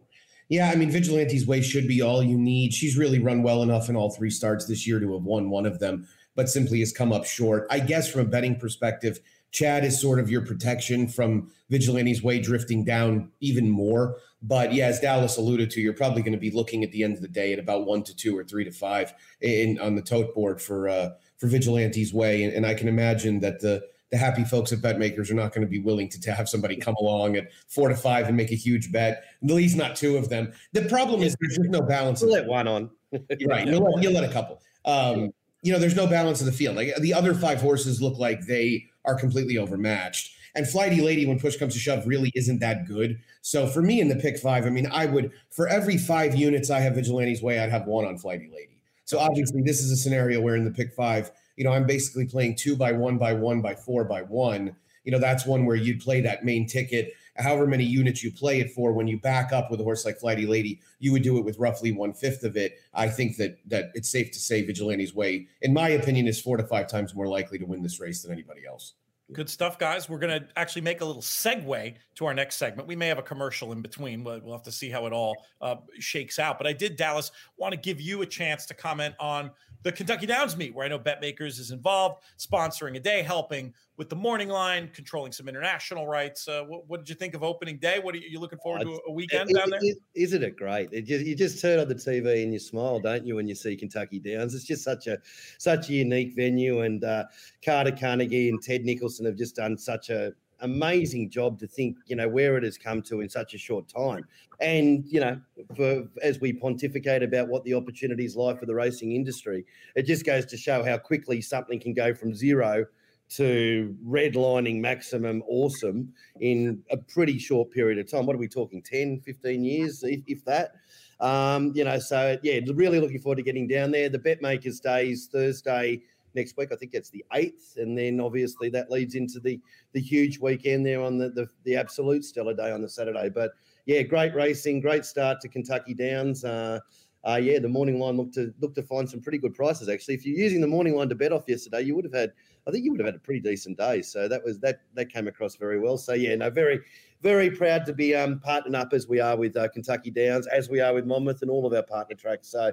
Yeah, 0.50 0.72
I 0.72 0.76
mean, 0.76 0.90
Vigilante's 0.90 1.46
way 1.46 1.62
should 1.62 1.88
be 1.90 2.02
all 2.02 2.24
you 2.24 2.38
need. 2.38 2.74
She's 2.74 2.98
really 2.98 3.20
run 3.20 3.44
well 3.44 3.64
enough 3.64 3.90
in 3.90 3.98
all 3.98 4.12
three 4.12 4.30
starts 4.30 4.66
this 4.66 4.88
year 4.88 5.00
to 5.00 5.14
have 5.14 5.24
won 5.24 5.50
one 5.50 5.66
of 5.66 5.80
them, 5.80 6.08
but 6.36 6.50
simply 6.50 6.80
has 6.80 6.94
come 6.94 7.12
up 7.12 7.26
short. 7.26 7.68
I 7.70 7.82
guess 7.82 8.10
from 8.10 8.22
a 8.22 8.26
betting 8.26 8.56
perspective, 8.56 9.20
Chad 9.52 9.84
is 9.84 10.00
sort 10.00 10.20
of 10.20 10.30
your 10.30 10.42
protection 10.42 11.08
from 11.08 11.52
Vigilante's 11.70 12.22
way 12.22 12.40
drifting 12.40 12.84
down 12.84 13.32
even 13.40 13.70
more. 13.70 14.18
But 14.42 14.74
yeah, 14.74 14.88
as 14.88 15.00
Dallas 15.00 15.38
alluded 15.38 15.72
to, 15.72 15.82
you're 15.82 15.94
probably 15.94 16.22
going 16.22 16.34
to 16.34 16.40
be 16.40 16.52
looking 16.52 16.84
at 16.84 16.92
the 16.92 17.04
end 17.04 17.16
of 17.16 17.22
the 17.22 17.28
day 17.28 17.54
at 17.54 17.60
about 17.60 17.86
one 17.86 18.04
to 18.04 18.16
two 18.16 18.38
or 18.38 18.44
three 18.44 18.64
to 18.64 18.72
five 18.72 19.14
in 19.42 19.80
on 19.80 19.96
the 19.96 20.02
tote 20.02 20.34
board 20.36 20.62
for 20.62 20.88
uh, 20.88 21.10
for 21.38 21.48
Vigilante's 21.48 22.14
way, 22.14 22.44
and, 22.44 22.54
and 22.54 22.66
I 22.66 22.74
can 22.74 22.88
imagine 22.88 23.40
that 23.40 23.62
the 23.62 23.84
the 24.12 24.18
happy 24.18 24.44
folks 24.44 24.72
at 24.72 24.80
BetMakers 24.80 25.30
are 25.30 25.34
not 25.34 25.54
going 25.54 25.66
to 25.66 25.70
be 25.70 25.80
willing 25.80 26.08
to, 26.10 26.22
to 26.22 26.32
have 26.32 26.48
somebody 26.48 26.78
come 26.78 26.96
along 26.96 27.36
at 27.36 27.52
four 27.68 27.90
to 27.90 27.96
five 27.96 28.28
and 28.28 28.38
make 28.38 28.52
a 28.52 28.56
huge 28.56 28.92
bet. 28.92 29.26
At 29.44 29.50
least 29.50 29.76
not 29.76 29.96
two 29.96 30.16
of 30.16 30.30
them. 30.30 30.54
The 30.72 30.84
problem 30.84 31.22
is 31.24 31.36
there's 31.40 31.58
just 31.58 31.70
no 31.70 31.82
balance. 31.82 32.22
We'll 32.22 32.32
let 32.32 32.48
one 32.48 32.68
on. 32.68 32.90
Right. 33.48 33.66
You'll 33.68 33.84
let, 33.84 34.04
you'll 34.04 34.14
let 34.14 34.26
a 34.26 34.34
couple. 34.34 34.62
Um, 34.84 35.32
you 35.62 35.72
know, 35.72 35.80
there's 35.80 35.96
no 35.96 36.08
balance 36.08 36.42
in 36.42 36.46
the 36.46 36.52
field. 36.52 36.76
Like 36.76 36.94
the 37.00 37.14
other 37.14 37.34
five 37.34 37.62
horses 37.62 38.02
look 38.02 38.18
like 38.18 38.46
they 38.46 38.86
are 39.08 39.16
completely 39.16 39.58
overmatched. 39.58 40.36
And 40.56 40.68
Flighty 40.68 41.02
Lady, 41.02 41.26
when 41.26 41.40
push 41.40 41.58
comes 41.58 41.74
to 41.74 41.80
shove, 41.80 42.08
really 42.08 42.32
isn't 42.36 42.60
that 42.60 42.88
good. 42.88 43.20
So 43.42 43.68
for 43.68 43.82
me 43.82 44.02
in 44.02 44.08
the 44.08 44.16
pick 44.16 44.38
five, 44.38 44.66
I 44.66 44.70
mean, 44.70 44.88
I 44.92 45.06
would 45.06 45.32
for 45.50 45.68
every 45.68 45.98
five 45.98 46.36
units 46.36 46.70
I 46.70 46.80
have 46.80 46.96
Vigilante's 46.96 47.42
way, 47.42 47.60
I'd 47.60 47.70
have 47.70 47.86
one 47.86 48.06
on 48.06 48.18
Flighty 48.18 48.50
Lady. 48.52 48.80
So 49.06 49.20
obviously, 49.20 49.62
this 49.62 49.82
is 49.82 49.92
a 49.92 49.96
scenario 49.96 50.42
where 50.42 50.56
in 50.56 50.66
the 50.66 50.72
pick 50.72 50.94
five, 50.94 51.32
you 51.56 51.64
know, 51.64 51.72
I'm 51.72 51.86
basically 51.86 52.26
playing 52.26 52.56
two 52.56 52.76
by 52.76 52.92
one 52.92 53.18
by 53.18 53.34
one 53.34 53.62
by 53.62 53.76
four 53.76 54.04
by 54.04 54.24
one. 54.24 54.76
You 55.04 55.12
know, 55.12 55.20
that's 55.20 55.46
one 55.46 55.66
where 55.66 55.78
you'd 55.78 56.02
play 56.02 56.22
that 56.22 56.44
main 56.44 56.68
ticket. 56.68 57.14
However 57.40 57.68
many 57.68 57.84
units 57.84 58.24
you 58.24 58.32
play 58.32 58.60
it 58.60 58.72
for, 58.72 58.94
when 58.94 59.08
you 59.08 59.20
back 59.20 59.52
up 59.52 59.70
with 59.70 59.80
a 59.80 59.84
horse 59.84 60.06
like 60.06 60.18
Flighty 60.18 60.46
Lady, 60.46 60.80
you 61.00 61.12
would 61.12 61.24
do 61.24 61.38
it 61.38 61.46
with 61.46 61.60
roughly 61.60 61.92
one 61.92 62.14
fifth 62.14 62.44
of 62.44 62.58
it. 62.58 62.80
I 62.94 63.10
think 63.10 63.38
that 63.38 63.58
that 63.68 63.92
it's 63.94 64.10
safe 64.10 64.32
to 64.32 64.40
say 64.40 64.66
Vigilante's 64.66 65.14
way, 65.14 65.48
in 65.62 65.74
my 65.74 65.90
opinion, 65.90 66.28
is 66.28 66.42
four 66.42 66.58
to 66.58 66.64
five 66.64 66.88
times 66.88 67.14
more 67.14 67.28
likely 67.28 67.60
to 67.60 67.66
win 67.66 67.84
this 67.84 68.00
race 68.00 68.24
than 68.24 68.32
anybody 68.32 68.66
else. 68.68 68.94
Good 69.34 69.50
stuff, 69.50 69.78
guys. 69.78 70.08
We're 70.08 70.20
going 70.20 70.42
to 70.42 70.48
actually 70.56 70.84
make 70.84 71.02
a 71.02 71.06
little 71.06 71.22
segue 71.22 71.96
to 72.16 72.26
our 72.26 72.34
next 72.34 72.56
segment. 72.56 72.88
We 72.88 72.96
may 72.96 73.08
have 73.08 73.18
a 73.18 73.24
commercial 73.24 73.74
in 73.74 73.82
between. 73.82 74.24
We'll, 74.24 74.40
we'll 74.40 74.54
have 74.54 74.64
to 74.64 74.72
see 74.72 74.90
how 74.90 75.06
it 75.06 75.12
all 75.12 75.36
uh, 75.60 75.76
shakes 76.00 76.40
out. 76.40 76.58
But 76.58 76.66
I 76.66 76.72
did, 76.72 76.96
Dallas, 76.96 77.32
want 77.58 77.74
to 77.74 77.78
give 77.78 78.00
you 78.00 78.22
a 78.22 78.26
chance 78.26 78.66
to 78.68 78.74
comment 78.74 79.16
on 79.20 79.52
the 79.84 79.92
Kentucky 79.92 80.26
Downs 80.26 80.58
meet, 80.58 80.74
where 80.74 80.86
I 80.86 80.90
know 80.90 81.00
BetMakers 81.00 81.60
is 81.60 81.72
involved, 81.72 82.24
sponsoring 82.38 82.96
a 82.96 83.00
day, 83.00 83.22
helping 83.22 83.74
with 83.98 84.10
the 84.10 84.16
morning 84.16 84.50
line, 84.50 84.90
controlling 84.94 85.32
some 85.32 85.48
international 85.48 86.08
rights. 86.08 86.48
Uh, 86.48 86.64
what, 86.68 86.88
what, 86.88 87.00
did 87.00 87.10
you 87.10 87.16
think 87.16 87.34
of 87.34 87.44
opening 87.44 87.78
day? 87.78 88.00
What 88.00 88.16
are 88.16 88.18
you, 88.18 88.30
you 88.30 88.40
looking 88.40 88.60
forward 88.60 88.82
to 88.82 89.00
a 89.08 89.12
weekend 89.12 89.50
it, 89.50 89.56
down 89.56 89.70
there? 89.70 89.80
It, 89.82 89.98
isn't 90.14 90.44
it 90.44 90.56
great? 90.58 90.90
It 90.92 91.04
just, 91.04 91.26
you 91.26 91.36
just 91.36 91.62
turn 91.62 91.80
on 91.80 91.88
the 91.88 91.96
TV 91.96 92.44
and 92.44 92.54
you 92.54 92.60
smile, 92.60 93.00
don't 93.00 93.26
you, 93.26 93.36
when 93.36 93.48
you 93.48 93.56
see 93.56 93.76
Kentucky 93.76 94.20
Downs? 94.20 94.54
It's 94.54 94.66
just 94.66 94.84
such 94.84 95.08
a 95.08 95.18
such 95.58 95.90
a 95.90 95.94
unique 95.94 96.36
venue, 96.36 96.82
and 96.82 97.04
uh, 97.04 97.26
Carter 97.64 97.92
Carnegie 97.92 98.50
and 98.50 98.62
Ted 98.62 98.84
Nicholson 98.84 99.26
have 99.26 99.36
just 99.36 99.56
done 99.56 99.78
such 99.78 100.10
a 100.10 100.34
amazing 100.62 101.30
job 101.30 101.60
to 101.60 101.68
think, 101.68 101.98
you 102.06 102.16
know, 102.16 102.28
where 102.28 102.58
it 102.58 102.64
has 102.64 102.78
come 102.78 103.02
to 103.04 103.22
in 103.22 103.30
such 103.30 103.54
a 103.54 103.58
short 103.58 103.88
time. 103.88 104.26
And, 104.60 105.06
you 105.08 105.20
know, 105.20 105.40
for 105.76 106.08
as 106.22 106.40
we 106.40 106.54
pontificate 106.54 107.24
about 107.24 107.48
what 107.48 107.64
the 107.64 107.74
opportunities 107.74 108.36
lie 108.36 108.56
for 108.56 108.66
the 108.66 108.76
racing 108.76 109.14
industry, 109.14 109.66
it 109.96 110.04
just 110.04 110.26
goes 110.26 110.46
to 110.48 110.58
show 110.58 110.84
how 110.84 110.98
quickly 110.98 111.42
something 111.42 111.80
can 111.80 111.94
go 111.94 112.14
from 112.14 112.34
zero 112.34 112.86
to 113.30 113.96
redlining 114.08 114.80
maximum 114.80 115.44
awesome 115.48 116.14
in 116.40 116.82
a 116.92 116.98
pretty 116.98 117.38
short 117.38 117.70
period 117.72 118.00
of 118.00 118.10
time. 118.10 118.26
What 118.26 118.36
are 118.36 118.40
we 118.40 118.48
talking, 118.48 118.82
10, 118.82 119.20
15 119.20 119.64
years, 119.64 120.04
if, 120.04 120.22
if 120.28 120.46
that? 120.46 120.72
Um, 121.20 121.72
you 121.76 121.84
know, 121.84 122.00
so 122.00 122.38
yeah, 122.44 122.60
really 122.74 123.00
looking 123.00 123.20
forward 123.20 123.38
to 123.38 123.44
getting 123.44 123.68
down 123.68 123.92
there. 123.92 124.08
The 124.08 124.20
bet 124.20 124.42
makers 124.42 124.80
day 124.80 125.10
is 125.10 125.28
Thursday 125.28 126.04
next 126.38 126.56
week. 126.56 126.72
I 126.72 126.76
think 126.76 126.94
it's 126.94 127.10
the 127.10 127.26
eighth, 127.34 127.76
and 127.76 127.98
then 127.98 128.22
obviously 128.22 128.70
that 128.70 128.90
leads 128.90 129.16
into 129.16 129.40
the 129.42 129.60
the 129.92 130.00
huge 130.00 130.40
weekend 130.40 130.86
there 130.86 131.02
on 131.02 131.18
the 131.18 131.30
the, 131.30 131.48
the 131.66 131.76
absolute 131.76 132.24
stellar 132.24 132.54
day 132.54 132.72
on 132.72 132.82
the 132.82 132.90
Saturday. 132.90 133.30
But 133.30 133.52
yeah, 133.86 134.04
great 134.04 134.34
racing, 134.34 134.80
great 134.80 135.04
start 135.04 135.42
to 135.42 135.50
Kentucky 135.50 135.94
Downs. 135.94 136.46
Uh, 136.46 136.80
uh, 137.28 137.36
yeah, 137.36 137.60
the 137.60 137.68
morning 137.68 138.00
line 138.00 138.16
looked 138.16 138.36
to 138.36 138.54
look 138.62 138.74
to 138.76 138.84
find 138.84 139.10
some 139.10 139.20
pretty 139.20 139.38
good 139.38 139.54
prices 139.54 139.90
actually. 139.90 140.14
If 140.14 140.26
you're 140.26 140.38
using 140.38 140.62
the 140.62 140.68
morning 140.68 140.96
line 140.96 141.10
to 141.10 141.16
bet 141.16 141.34
off 141.34 141.44
yesterday, 141.48 141.82
you 141.82 141.96
would 141.96 142.06
have 142.06 142.14
had, 142.14 142.32
I 142.68 142.72
think 142.72 142.86
you 142.86 142.92
would 142.92 143.02
have 143.02 143.08
had 143.08 143.16
a 143.16 143.20
pretty 143.20 143.42
decent 143.42 143.78
day. 143.78 144.02
So 144.02 144.30
that 144.30 144.44
was 144.46 144.60
that 144.60 144.82
that 144.94 145.12
came 145.12 145.28
across 145.28 145.56
very 145.56 145.80
well. 145.80 145.98
So 145.98 146.14
yeah, 146.14 146.36
no, 146.36 146.50
very 146.50 146.80
very 147.22 147.50
proud 147.50 147.86
to 147.86 147.94
be 147.94 148.16
um, 148.16 148.40
partnering 148.46 148.76
up 148.76 148.94
as 148.94 149.08
we 149.08 149.20
are 149.20 149.36
with 149.36 149.58
uh, 149.58 149.68
Kentucky 149.70 150.12
Downs, 150.12 150.48
as 150.48 150.70
we 150.70 150.80
are 150.80 150.94
with 150.94 151.06
Monmouth 151.06 151.42
and 151.42 151.50
all 151.50 151.66
of 151.66 151.74
our 151.74 151.84
partner 151.84 152.16
tracks. 152.16 152.50
So 152.50 152.72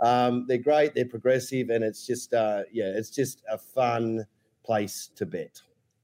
um, 0.00 0.46
they're 0.48 0.58
great, 0.58 0.94
they're 0.94 1.06
progressive, 1.06 1.70
and 1.70 1.84
it's 1.84 2.06
just 2.06 2.34
uh, 2.34 2.62
yeah, 2.72 2.86
it's 2.86 3.10
just 3.10 3.42
a 3.50 3.58
fun 3.58 4.26
place 4.64 5.10
to 5.16 5.26
bet. 5.26 5.60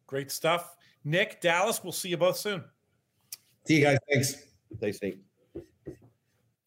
Great 0.07 0.31
stuff, 0.31 0.77
Nick 1.05 1.41
Dallas. 1.41 1.83
We'll 1.83 1.93
see 1.93 2.09
you 2.09 2.17
both 2.17 2.37
soon. 2.37 2.65
See 3.67 3.79
you 3.79 3.85
guys. 3.85 3.99
Thanks. 4.11 4.35
Thanks, 4.81 5.03
Nick. 5.03 5.19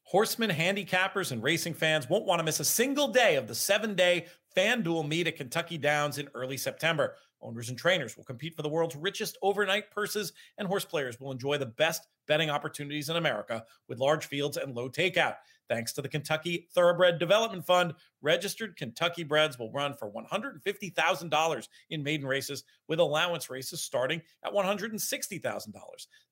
Horsemen, 0.04 0.52
handicappers, 0.52 1.32
and 1.32 1.42
racing 1.42 1.74
fans 1.74 2.08
won't 2.08 2.26
want 2.26 2.40
to 2.40 2.44
miss 2.44 2.60
a 2.60 2.66
single 2.66 3.08
day 3.08 3.36
of 3.36 3.48
the 3.48 3.56
seven 3.56 3.96
day 3.96 4.28
FanDuel 4.56 5.08
meet 5.08 5.28
at 5.28 5.38
Kentucky 5.38 5.78
Downs 5.78 6.18
in 6.18 6.30
early 6.36 6.58
September. 6.58 7.16
Owners 7.44 7.70
and 7.70 7.78
trainers 7.78 8.16
will 8.16 8.24
compete 8.24 8.56
for 8.56 8.62
the 8.62 8.70
world's 8.70 8.96
richest 8.96 9.38
overnight 9.42 9.92
purses, 9.92 10.34
and 10.58 10.68
horse 10.68 10.86
players 10.86 11.20
will 11.20 11.32
enjoy 11.32 11.58
the 11.58 11.66
best 11.66 12.08
betting 12.28 12.50
opportunities 12.50 13.10
in 13.10 13.18
America 13.18 13.64
with 13.88 14.00
large 14.00 14.26
fields 14.26 14.58
and 14.58 14.74
low 14.74 14.90
takeout. 14.90 15.36
Thanks 15.70 15.94
to 15.94 16.02
the 16.02 16.10
Kentucky 16.10 16.68
Thoroughbred 16.74 17.20
Development 17.20 17.66
Fund, 17.66 17.94
registered 18.22 18.76
Kentucky 18.76 19.24
breds 19.24 19.58
will 19.58 19.72
run 19.72 19.94
for 19.94 20.12
$150,000 20.12 21.68
in 21.90 22.04
maiden 22.04 22.28
races, 22.28 22.64
with 22.88 23.00
allowance 23.00 23.50
races 23.50 23.82
starting 23.82 24.22
at 24.44 24.54
$160,000. 24.54 25.74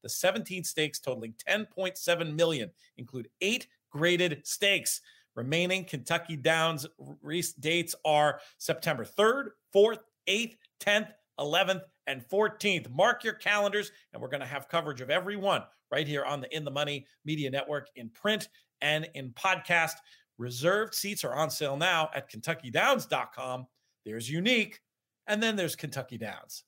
The 0.04 0.10
17 0.10 0.64
stakes 0.64 1.00
totaling 1.00 1.34
10.7 1.48 2.36
million 2.36 2.72
include 2.98 3.30
eight 3.42 3.68
graded 3.90 4.46
stakes. 4.46 5.02
Remaining 5.36 5.86
Kentucky 5.86 6.36
Downs 6.36 6.86
race 7.22 7.54
dates 7.54 7.96
are 8.04 8.42
September 8.58 9.06
3rd, 9.06 9.52
4th, 9.74 10.00
8th, 10.28 10.56
10th, 10.82 11.10
11th, 11.40 11.82
and 12.08 12.28
14th. 12.28 12.90
Mark 12.90 13.24
your 13.24 13.34
calendars, 13.34 13.92
and 14.14 14.22
we're 14.22 14.30
going 14.30 14.42
to 14.42 14.48
have 14.48 14.68
coverage 14.68 15.02
of 15.02 15.10
every 15.10 15.36
one 15.36 15.64
right 15.92 16.08
here 16.08 16.26
on 16.26 16.42
the 16.42 16.56
In 16.56 16.66
the 16.66 16.72
Money 16.72 17.06
Media 17.26 17.50
Network 17.50 17.88
in 17.96 18.10
print 18.10 18.50
and 18.82 19.08
in 19.14 19.32
podcast. 19.32 19.94
Reserved 20.38 20.96
seats 20.96 21.24
are 21.24 21.36
on 21.36 21.50
sale 21.50 21.78
now 21.78 22.10
at 22.16 22.32
KentuckyDowns.com. 22.32 23.68
There's 24.06 24.30
Unique, 24.30 24.80
and 25.28 25.42
then 25.42 25.56
there's 25.56 25.76
Kentucky 25.76 26.18
Downs. 26.18 26.64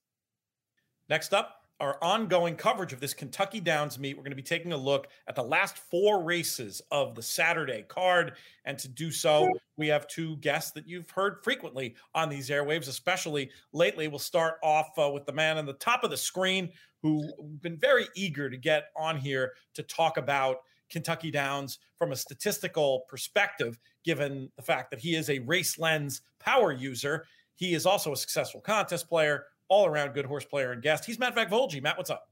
Next 1.09 1.33
up, 1.33 1.62
our 1.83 1.97
ongoing 2.01 2.55
coverage 2.55 2.93
of 2.93 3.01
this 3.01 3.13
Kentucky 3.13 3.59
Downs 3.59 3.99
meet. 3.99 4.15
We're 4.15 4.23
going 4.23 4.31
to 4.31 4.37
be 4.37 4.41
taking 4.41 4.71
a 4.71 4.77
look 4.77 5.07
at 5.27 5.35
the 5.35 5.43
last 5.43 5.77
four 5.77 6.23
races 6.23 6.81
of 6.91 7.13
the 7.13 7.21
Saturday 7.21 7.83
card. 7.89 8.35
And 8.63 8.79
to 8.79 8.87
do 8.87 9.11
so, 9.11 9.49
we 9.75 9.89
have 9.89 10.07
two 10.07 10.37
guests 10.37 10.71
that 10.71 10.87
you've 10.87 11.09
heard 11.09 11.43
frequently 11.43 11.95
on 12.15 12.29
these 12.29 12.49
airwaves, 12.49 12.87
especially 12.87 13.49
lately. 13.73 14.07
We'll 14.07 14.19
start 14.19 14.59
off 14.63 14.97
uh, 14.97 15.11
with 15.11 15.25
the 15.25 15.33
man 15.33 15.57
on 15.57 15.65
the 15.65 15.73
top 15.73 16.05
of 16.05 16.09
the 16.09 16.15
screen 16.15 16.69
who's 17.01 17.29
been 17.59 17.77
very 17.77 18.07
eager 18.15 18.49
to 18.49 18.55
get 18.55 18.85
on 18.95 19.17
here 19.17 19.51
to 19.73 19.83
talk 19.83 20.15
about 20.15 20.59
Kentucky 20.89 21.31
Downs 21.31 21.79
from 21.97 22.13
a 22.13 22.15
statistical 22.15 23.01
perspective, 23.09 23.77
given 24.05 24.49
the 24.55 24.63
fact 24.63 24.89
that 24.91 25.01
he 25.01 25.15
is 25.15 25.29
a 25.29 25.39
race 25.39 25.77
lens 25.77 26.21
power 26.39 26.71
user. 26.71 27.25
He 27.55 27.73
is 27.73 27.85
also 27.85 28.13
a 28.13 28.17
successful 28.17 28.61
contest 28.61 29.09
player 29.09 29.43
all 29.73 29.87
around 29.87 30.13
good 30.13 30.27
horse 30.27 30.45
player 30.45 30.71
and 30.71 30.83
guest. 30.83 31.03
He's 31.03 31.17
Matt 31.17 31.35
Vakvolji. 31.35 31.81
Matt, 31.81 31.97
what's 31.97 32.11
up? 32.11 32.29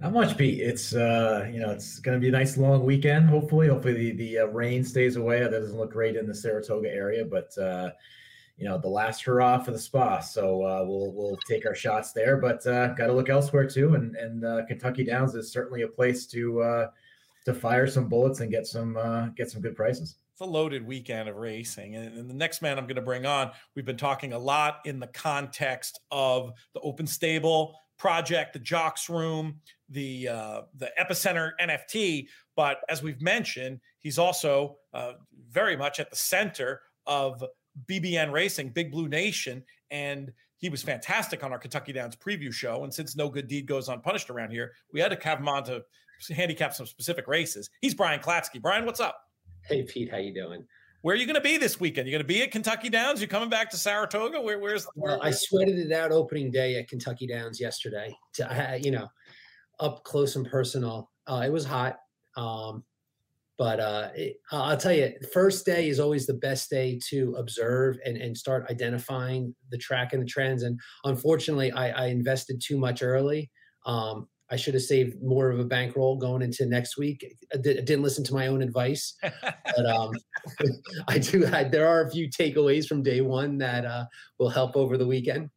Not 0.00 0.12
much, 0.12 0.38
Pete. 0.38 0.60
It's 0.60 0.94
uh, 0.94 1.48
you 1.52 1.58
know, 1.58 1.70
it's 1.70 1.98
going 1.98 2.16
to 2.16 2.20
be 2.20 2.28
a 2.28 2.32
nice 2.32 2.56
long 2.56 2.86
weekend. 2.86 3.28
Hopefully, 3.28 3.66
hopefully 3.66 3.94
the 3.94 4.12
the 4.12 4.38
uh, 4.38 4.46
rain 4.46 4.84
stays 4.84 5.16
away. 5.16 5.40
That 5.40 5.50
doesn't 5.50 5.76
look 5.76 5.92
great 5.92 6.14
in 6.14 6.28
the 6.28 6.34
Saratoga 6.34 6.88
area, 6.88 7.24
but 7.24 7.50
uh, 7.58 7.90
you 8.56 8.64
know, 8.64 8.78
the 8.78 8.88
last 8.88 9.24
hurrah 9.24 9.58
for 9.58 9.72
the 9.72 9.78
spa. 9.78 10.20
So 10.20 10.62
uh, 10.62 10.84
we'll 10.86 11.12
we'll 11.12 11.36
take 11.48 11.66
our 11.66 11.74
shots 11.74 12.12
there, 12.12 12.36
but 12.36 12.64
uh, 12.64 12.94
got 12.94 13.08
to 13.08 13.12
look 13.12 13.28
elsewhere 13.28 13.66
too. 13.66 13.94
And 13.94 14.14
and 14.14 14.44
uh, 14.44 14.64
Kentucky 14.66 15.02
Downs 15.02 15.34
is 15.34 15.52
certainly 15.52 15.82
a 15.82 15.88
place 15.88 16.26
to 16.28 16.62
uh, 16.62 16.86
to 17.44 17.52
fire 17.52 17.88
some 17.88 18.08
bullets 18.08 18.38
and 18.38 18.52
get 18.52 18.66
some 18.66 18.96
uh, 18.96 19.26
get 19.36 19.50
some 19.50 19.60
good 19.60 19.74
prices 19.74 20.16
it's 20.40 20.48
a 20.48 20.50
loaded 20.50 20.86
weekend 20.86 21.28
of 21.28 21.36
racing. 21.36 21.96
And, 21.96 22.16
and 22.16 22.30
the 22.30 22.34
next 22.34 22.62
man 22.62 22.78
I'm 22.78 22.84
going 22.84 22.96
to 22.96 23.02
bring 23.02 23.26
on, 23.26 23.50
we've 23.76 23.84
been 23.84 23.98
talking 23.98 24.32
a 24.32 24.38
lot 24.38 24.80
in 24.86 24.98
the 24.98 25.06
context 25.08 26.00
of 26.10 26.52
the 26.72 26.80
open 26.80 27.06
stable, 27.06 27.76
project, 27.98 28.54
the 28.54 28.58
Jocks 28.58 29.10
Room, 29.10 29.60
the 29.90 30.28
uh, 30.28 30.62
the 30.74 30.90
Epicenter 30.98 31.50
NFT. 31.60 32.28
But 32.56 32.78
as 32.88 33.02
we've 33.02 33.20
mentioned, 33.20 33.80
he's 34.00 34.18
also 34.18 34.76
uh, 34.94 35.12
very 35.50 35.76
much 35.76 36.00
at 36.00 36.08
the 36.08 36.16
center 36.16 36.80
of 37.06 37.44
BBN 37.86 38.32
Racing, 38.32 38.70
Big 38.70 38.90
Blue 38.90 39.08
Nation, 39.08 39.62
and 39.90 40.32
he 40.56 40.70
was 40.70 40.82
fantastic 40.82 41.44
on 41.44 41.52
our 41.52 41.58
Kentucky 41.58 41.92
Downs 41.92 42.16
preview 42.16 42.52
show. 42.52 42.84
And 42.84 42.92
since 42.94 43.14
no 43.14 43.28
good 43.28 43.46
deed 43.46 43.66
goes 43.66 43.90
unpunished 43.90 44.30
around 44.30 44.52
here, 44.52 44.72
we 44.92 45.00
had 45.00 45.10
to 45.10 45.22
have 45.22 45.38
him 45.38 45.48
on 45.48 45.64
to 45.64 45.82
handicap 46.34 46.72
some 46.72 46.86
specific 46.86 47.26
races. 47.28 47.68
He's 47.82 47.94
Brian 47.94 48.20
Klatsky. 48.20 48.60
Brian, 48.60 48.86
what's 48.86 49.00
up? 49.00 49.29
Hey 49.68 49.82
Pete, 49.82 50.10
how 50.10 50.18
you 50.18 50.34
doing? 50.34 50.64
Where 51.02 51.14
are 51.14 51.18
you 51.18 51.24
going 51.24 51.36
to 51.36 51.40
be 51.40 51.56
this 51.56 51.80
weekend? 51.80 52.06
You're 52.06 52.18
going 52.18 52.26
to 52.26 52.34
be 52.34 52.42
at 52.42 52.50
Kentucky 52.50 52.90
Downs? 52.90 53.20
You're 53.20 53.28
coming 53.28 53.48
back 53.48 53.70
to 53.70 53.78
Saratoga? 53.78 54.40
Where, 54.40 54.58
where's? 54.58 54.86
Where, 54.94 55.12
well, 55.12 55.22
I 55.22 55.30
sweated 55.30 55.78
it 55.78 55.92
out 55.92 56.12
opening 56.12 56.50
day 56.50 56.76
at 56.76 56.88
Kentucky 56.88 57.26
Downs 57.26 57.58
yesterday. 57.58 58.14
To 58.34 58.78
you 58.82 58.90
know, 58.90 59.08
up 59.78 60.04
close 60.04 60.36
and 60.36 60.48
personal. 60.48 61.10
Uh, 61.26 61.42
it 61.46 61.52
was 61.52 61.64
hot, 61.64 61.96
um, 62.36 62.84
but 63.56 63.80
uh, 63.80 64.08
it, 64.14 64.36
I'll 64.52 64.76
tell 64.76 64.92
you, 64.92 65.12
first 65.32 65.64
day 65.64 65.88
is 65.88 66.00
always 66.00 66.26
the 66.26 66.34
best 66.34 66.68
day 66.68 67.00
to 67.08 67.34
observe 67.38 67.98
and, 68.04 68.16
and 68.16 68.36
start 68.36 68.66
identifying 68.70 69.54
the 69.70 69.78
track 69.78 70.12
and 70.12 70.22
the 70.22 70.26
trends. 70.26 70.64
And 70.64 70.78
unfortunately, 71.04 71.72
I, 71.72 71.90
I 71.90 72.06
invested 72.08 72.60
too 72.60 72.76
much 72.76 73.02
early. 73.02 73.50
Um, 73.86 74.28
I 74.50 74.56
should 74.56 74.74
have 74.74 74.82
saved 74.82 75.22
more 75.22 75.50
of 75.50 75.60
a 75.60 75.64
bankroll 75.64 76.16
going 76.16 76.42
into 76.42 76.66
next 76.66 76.98
week. 76.98 77.24
I, 77.54 77.58
did, 77.58 77.88
not 77.88 78.00
listen 78.00 78.24
to 78.24 78.34
my 78.34 78.48
own 78.48 78.62
advice, 78.62 79.14
but 79.22 79.86
um, 79.86 80.12
I 81.08 81.18
do. 81.18 81.46
I, 81.46 81.64
there 81.64 81.88
are 81.88 82.02
a 82.02 82.10
few 82.10 82.28
takeaways 82.28 82.86
from 82.86 83.02
day 83.02 83.20
one 83.20 83.58
that 83.58 83.84
uh, 83.84 84.06
will 84.38 84.50
help 84.50 84.76
over 84.76 84.96
the 84.96 85.06
weekend. 85.06 85.50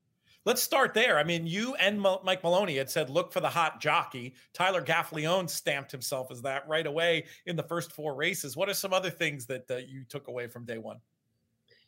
Let's 0.45 0.61
start 0.61 0.93
there. 0.93 1.17
I 1.17 1.23
mean, 1.23 1.47
you 1.47 1.73
and 1.75 2.01
Mike 2.01 2.43
Maloney 2.43 2.75
had 2.75 2.89
said, 2.89 3.09
look 3.09 3.31
for 3.31 3.39
the 3.39 3.49
hot 3.49 3.79
jockey. 3.79 4.35
Tyler 4.53 4.81
Gaffalione 4.81 5.49
stamped 5.49 5.89
himself 5.89 6.27
as 6.31 6.41
that 6.41 6.67
right 6.67 6.85
away 6.85 7.25
in 7.45 7.55
the 7.55 7.63
first 7.63 7.93
four 7.93 8.13
races. 8.13 8.57
What 8.57 8.67
are 8.67 8.73
some 8.73 8.91
other 8.91 9.09
things 9.09 9.45
that 9.45 9.71
uh, 9.71 9.77
you 9.77 10.03
took 10.03 10.27
away 10.27 10.47
from 10.47 10.65
day 10.65 10.79
one? 10.79 10.97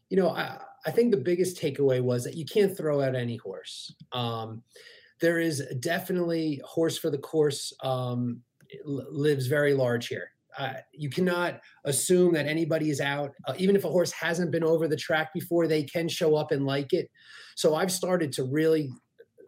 You 0.10 0.16
know, 0.18 0.30
I, 0.30 0.58
I, 0.86 0.92
think 0.92 1.12
the 1.12 1.18
biggest 1.18 1.60
takeaway 1.60 2.02
was 2.02 2.24
that 2.24 2.36
you 2.36 2.46
can't 2.46 2.78
throw 2.78 3.02
out 3.02 3.16
any 3.16 3.36
horse. 3.36 3.94
Um, 4.14 4.64
there 5.22 5.40
is 5.40 5.64
definitely 5.80 6.62
horse 6.66 6.98
for 6.98 7.10
the 7.10 7.18
course 7.18 7.74
um, 7.84 8.42
lives 8.86 9.48
very 9.48 9.74
large 9.74 10.08
here. 10.08 10.32
Uh, 10.58 10.74
you 10.94 11.10
cannot 11.10 11.60
assume 11.84 12.34
that 12.34 12.48
anybody 12.48 12.90
is 12.90 13.02
out, 13.02 13.32
uh, 13.46 13.54
even 13.58 13.76
if 13.76 13.84
a 13.84 13.90
horse 13.90 14.12
hasn't 14.12 14.52
been 14.52 14.64
over 14.64 14.88
the 14.88 14.96
track 14.96 15.34
before, 15.34 15.68
they 15.68 15.84
can 15.84 16.08
show 16.08 16.36
up 16.36 16.52
and 16.52 16.66
like 16.66 16.94
it. 16.94 17.10
So 17.56 17.76
I've 17.76 17.92
started 17.92 18.32
to 18.34 18.44
really 18.44 18.90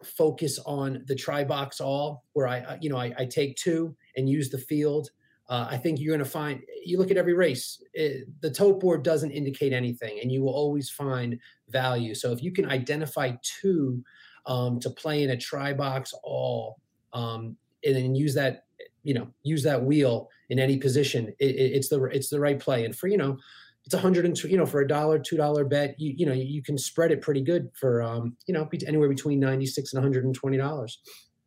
focus 0.04 0.58
on 0.66 1.02
the 1.06 1.14
try 1.14 1.44
box 1.44 1.80
all, 1.80 2.24
where 2.34 2.46
I, 2.46 2.60
uh, 2.60 2.76
you 2.80 2.90
know, 2.90 2.98
I, 2.98 3.12
I 3.18 3.24
take 3.24 3.56
two 3.56 3.96
and 4.16 4.28
use 4.28 4.50
the 4.50 4.58
field. 4.58 5.10
Uh, 5.48 5.66
I 5.70 5.78
think 5.78 5.98
you're 5.98 6.14
going 6.14 6.24
to 6.24 6.30
find. 6.30 6.60
You 6.84 6.98
look 6.98 7.10
at 7.10 7.16
every 7.16 7.32
race, 7.32 7.82
it, 7.94 8.26
the 8.42 8.50
tote 8.50 8.80
board 8.80 9.02
doesn't 9.02 9.30
indicate 9.30 9.72
anything, 9.72 10.20
and 10.20 10.30
you 10.30 10.42
will 10.42 10.52
always 10.52 10.90
find 10.90 11.38
value. 11.70 12.14
So 12.14 12.32
if 12.32 12.42
you 12.42 12.52
can 12.52 12.70
identify 12.70 13.32
two 13.42 14.04
um, 14.48 14.80
to 14.80 14.90
play 14.90 15.22
in 15.22 15.30
a 15.30 15.36
try 15.36 15.72
box 15.72 16.12
all, 16.24 16.80
um, 17.12 17.56
and 17.84 17.94
then 17.94 18.14
use 18.16 18.34
that, 18.34 18.64
you 19.04 19.14
know, 19.14 19.28
use 19.44 19.62
that 19.62 19.82
wheel 19.82 20.28
in 20.48 20.58
any 20.58 20.78
position. 20.78 21.28
It, 21.38 21.54
it, 21.54 21.72
it's 21.76 21.88
the 21.88 22.02
it's 22.04 22.30
the 22.30 22.40
right 22.40 22.58
play, 22.58 22.84
and 22.84 22.96
for 22.96 23.06
you 23.06 23.18
know, 23.18 23.38
it's 23.84 23.94
a 23.94 23.98
hundred 23.98 24.24
and 24.24 24.42
you 24.44 24.56
know 24.56 24.66
for 24.66 24.80
a 24.80 24.88
dollar, 24.88 25.18
two 25.18 25.36
dollar 25.36 25.64
bet, 25.64 25.94
you 26.00 26.14
you 26.16 26.26
know 26.26 26.32
you 26.32 26.62
can 26.62 26.76
spread 26.76 27.12
it 27.12 27.20
pretty 27.20 27.42
good 27.42 27.70
for 27.78 28.02
um, 28.02 28.36
you 28.46 28.54
know 28.54 28.68
anywhere 28.86 29.08
between 29.08 29.38
ninety 29.38 29.66
six 29.66 29.92
and 29.92 29.98
one 29.98 30.04
hundred 30.04 30.24
and 30.24 30.34
twenty 30.34 30.56
dollars. 30.56 30.98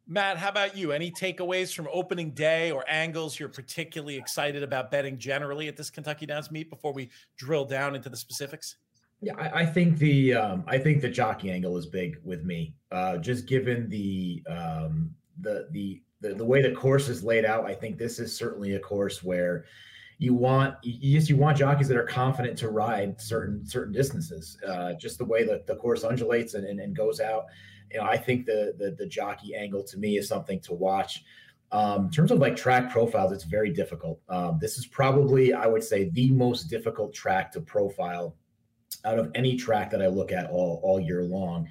Matt, 0.07 0.37
how 0.37 0.49
about 0.49 0.75
you? 0.75 0.91
Any 0.91 1.09
takeaways 1.11 1.73
from 1.73 1.87
opening 1.91 2.31
day 2.31 2.71
or 2.71 2.83
angles 2.87 3.39
you're 3.39 3.47
particularly 3.47 4.17
excited 4.17 4.61
about 4.61 4.91
betting 4.91 5.17
generally 5.17 5.67
at 5.67 5.77
this 5.77 5.89
Kentucky 5.89 6.25
Downs 6.25 6.51
meet 6.51 6.69
before 6.69 6.91
we 6.91 7.09
drill 7.37 7.63
down 7.63 7.95
into 7.95 8.09
the 8.09 8.17
specifics? 8.17 8.75
Yeah, 9.21 9.35
I, 9.37 9.61
I, 9.61 9.65
think 9.65 9.99
the 9.99 10.33
um, 10.33 10.63
I 10.67 10.79
think 10.79 11.01
the 11.01 11.09
jockey 11.09 11.51
angle 11.51 11.77
is 11.77 11.85
big 11.85 12.17
with 12.23 12.43
me. 12.43 12.73
Uh, 12.91 13.17
just 13.17 13.45
given 13.45 13.87
the, 13.87 14.43
um, 14.49 15.11
the 15.39 15.67
the 15.71 16.01
the 16.21 16.33
the 16.33 16.45
way 16.45 16.61
the 16.61 16.71
course 16.71 17.07
is 17.07 17.23
laid 17.23 17.45
out, 17.45 17.65
I 17.65 17.75
think 17.75 17.97
this 17.97 18.17
is 18.17 18.35
certainly 18.35 18.75
a 18.75 18.79
course 18.79 19.23
where 19.23 19.65
you 20.17 20.33
want 20.33 20.75
just 20.83 21.29
you 21.29 21.37
want 21.37 21.57
jockeys 21.57 21.87
that 21.87 21.97
are 21.97 22.05
confident 22.05 22.57
to 22.59 22.69
ride 22.69 23.21
certain 23.21 23.63
certain 23.65 23.93
distances. 23.93 24.57
Uh, 24.67 24.93
just 24.93 25.19
the 25.19 25.25
way 25.25 25.43
that 25.45 25.67
the 25.67 25.75
course 25.75 26.03
undulates 26.03 26.55
and, 26.55 26.65
and, 26.65 26.79
and 26.79 26.95
goes 26.95 27.19
out. 27.19 27.45
You 27.91 27.99
know, 27.99 28.05
I 28.05 28.17
think 28.17 28.47
the, 28.47 28.73
the 28.77 28.95
the 28.97 29.05
jockey 29.05 29.55
angle 29.55 29.83
to 29.83 29.97
me 29.97 30.17
is 30.17 30.27
something 30.27 30.59
to 30.61 30.73
watch. 30.73 31.23
Um, 31.71 32.05
in 32.05 32.11
terms 32.11 32.31
of 32.31 32.39
like 32.39 32.55
track 32.55 32.91
profiles, 32.91 33.31
it's 33.31 33.45
very 33.45 33.71
difficult. 33.71 34.19
Um, 34.29 34.57
this 34.59 34.77
is 34.77 34.85
probably, 34.87 35.53
I 35.53 35.67
would 35.67 35.83
say, 35.83 36.09
the 36.09 36.29
most 36.31 36.63
difficult 36.65 37.13
track 37.13 37.51
to 37.53 37.61
profile 37.61 38.35
out 39.05 39.19
of 39.19 39.31
any 39.35 39.55
track 39.55 39.91
that 39.91 40.01
I 40.01 40.07
look 40.07 40.31
at 40.31 40.49
all 40.49 40.79
all 40.83 40.99
year 40.99 41.23
long. 41.23 41.67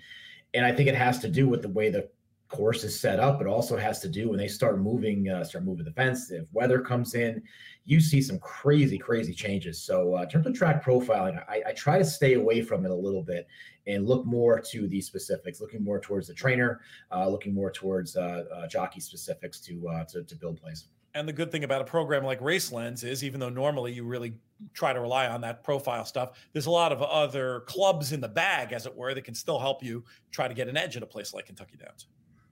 And 0.54 0.64
I 0.64 0.72
think 0.72 0.88
it 0.88 0.94
has 0.94 1.18
to 1.20 1.28
do 1.28 1.48
with 1.48 1.62
the 1.62 1.68
way 1.68 1.90
the 1.90 2.08
course 2.50 2.82
is 2.82 2.98
set 2.98 3.20
up. 3.20 3.40
It 3.40 3.46
also 3.46 3.76
has 3.76 4.00
to 4.00 4.08
do 4.08 4.30
when 4.30 4.38
they 4.38 4.48
start 4.48 4.80
moving, 4.80 5.28
uh, 5.28 5.44
start 5.44 5.64
moving 5.64 5.84
the 5.84 5.92
fence. 5.92 6.30
If 6.30 6.46
weather 6.52 6.80
comes 6.80 7.14
in, 7.14 7.42
you 7.84 8.00
see 8.00 8.20
some 8.20 8.38
crazy, 8.40 8.98
crazy 8.98 9.32
changes. 9.32 9.80
So 9.80 10.16
uh, 10.16 10.22
in 10.22 10.28
terms 10.28 10.46
of 10.46 10.54
track 10.54 10.84
profiling, 10.84 11.42
I, 11.48 11.62
I, 11.68 11.72
try 11.72 11.96
to 11.96 12.04
stay 12.04 12.34
away 12.34 12.60
from 12.62 12.84
it 12.84 12.90
a 12.90 12.94
little 12.94 13.22
bit 13.22 13.46
and 13.86 14.06
look 14.06 14.26
more 14.26 14.60
to 14.60 14.88
the 14.88 15.00
specifics, 15.00 15.60
looking 15.60 15.82
more 15.82 16.00
towards 16.00 16.26
the 16.26 16.34
trainer, 16.34 16.80
uh, 17.12 17.28
looking 17.28 17.54
more 17.54 17.70
towards 17.70 18.16
uh, 18.16 18.44
uh, 18.54 18.66
jockey 18.66 19.00
specifics 19.00 19.60
to, 19.60 19.88
uh, 19.88 20.04
to 20.06 20.24
to 20.24 20.34
build 20.36 20.60
plays. 20.60 20.88
And 21.14 21.28
the 21.28 21.32
good 21.32 21.50
thing 21.50 21.64
about 21.64 21.80
a 21.80 21.84
program 21.84 22.24
like 22.24 22.40
Race 22.40 22.70
Lens 22.70 23.02
is, 23.02 23.24
even 23.24 23.40
though 23.40 23.48
normally 23.48 23.92
you 23.92 24.04
really 24.04 24.34
try 24.74 24.92
to 24.92 25.00
rely 25.00 25.26
on 25.26 25.40
that 25.40 25.64
profile 25.64 26.04
stuff, 26.04 26.38
there's 26.52 26.66
a 26.66 26.70
lot 26.70 26.92
of 26.92 27.02
other 27.02 27.60
clubs 27.66 28.12
in 28.12 28.20
the 28.20 28.28
bag, 28.28 28.72
as 28.72 28.86
it 28.86 28.96
were, 28.96 29.12
that 29.14 29.24
can 29.24 29.34
still 29.34 29.58
help 29.58 29.82
you 29.82 30.04
try 30.30 30.46
to 30.46 30.54
get 30.54 30.68
an 30.68 30.76
edge 30.76 30.96
at 30.96 31.02
a 31.02 31.06
place 31.06 31.34
like 31.34 31.46
Kentucky 31.46 31.76
Downs. 31.76 32.06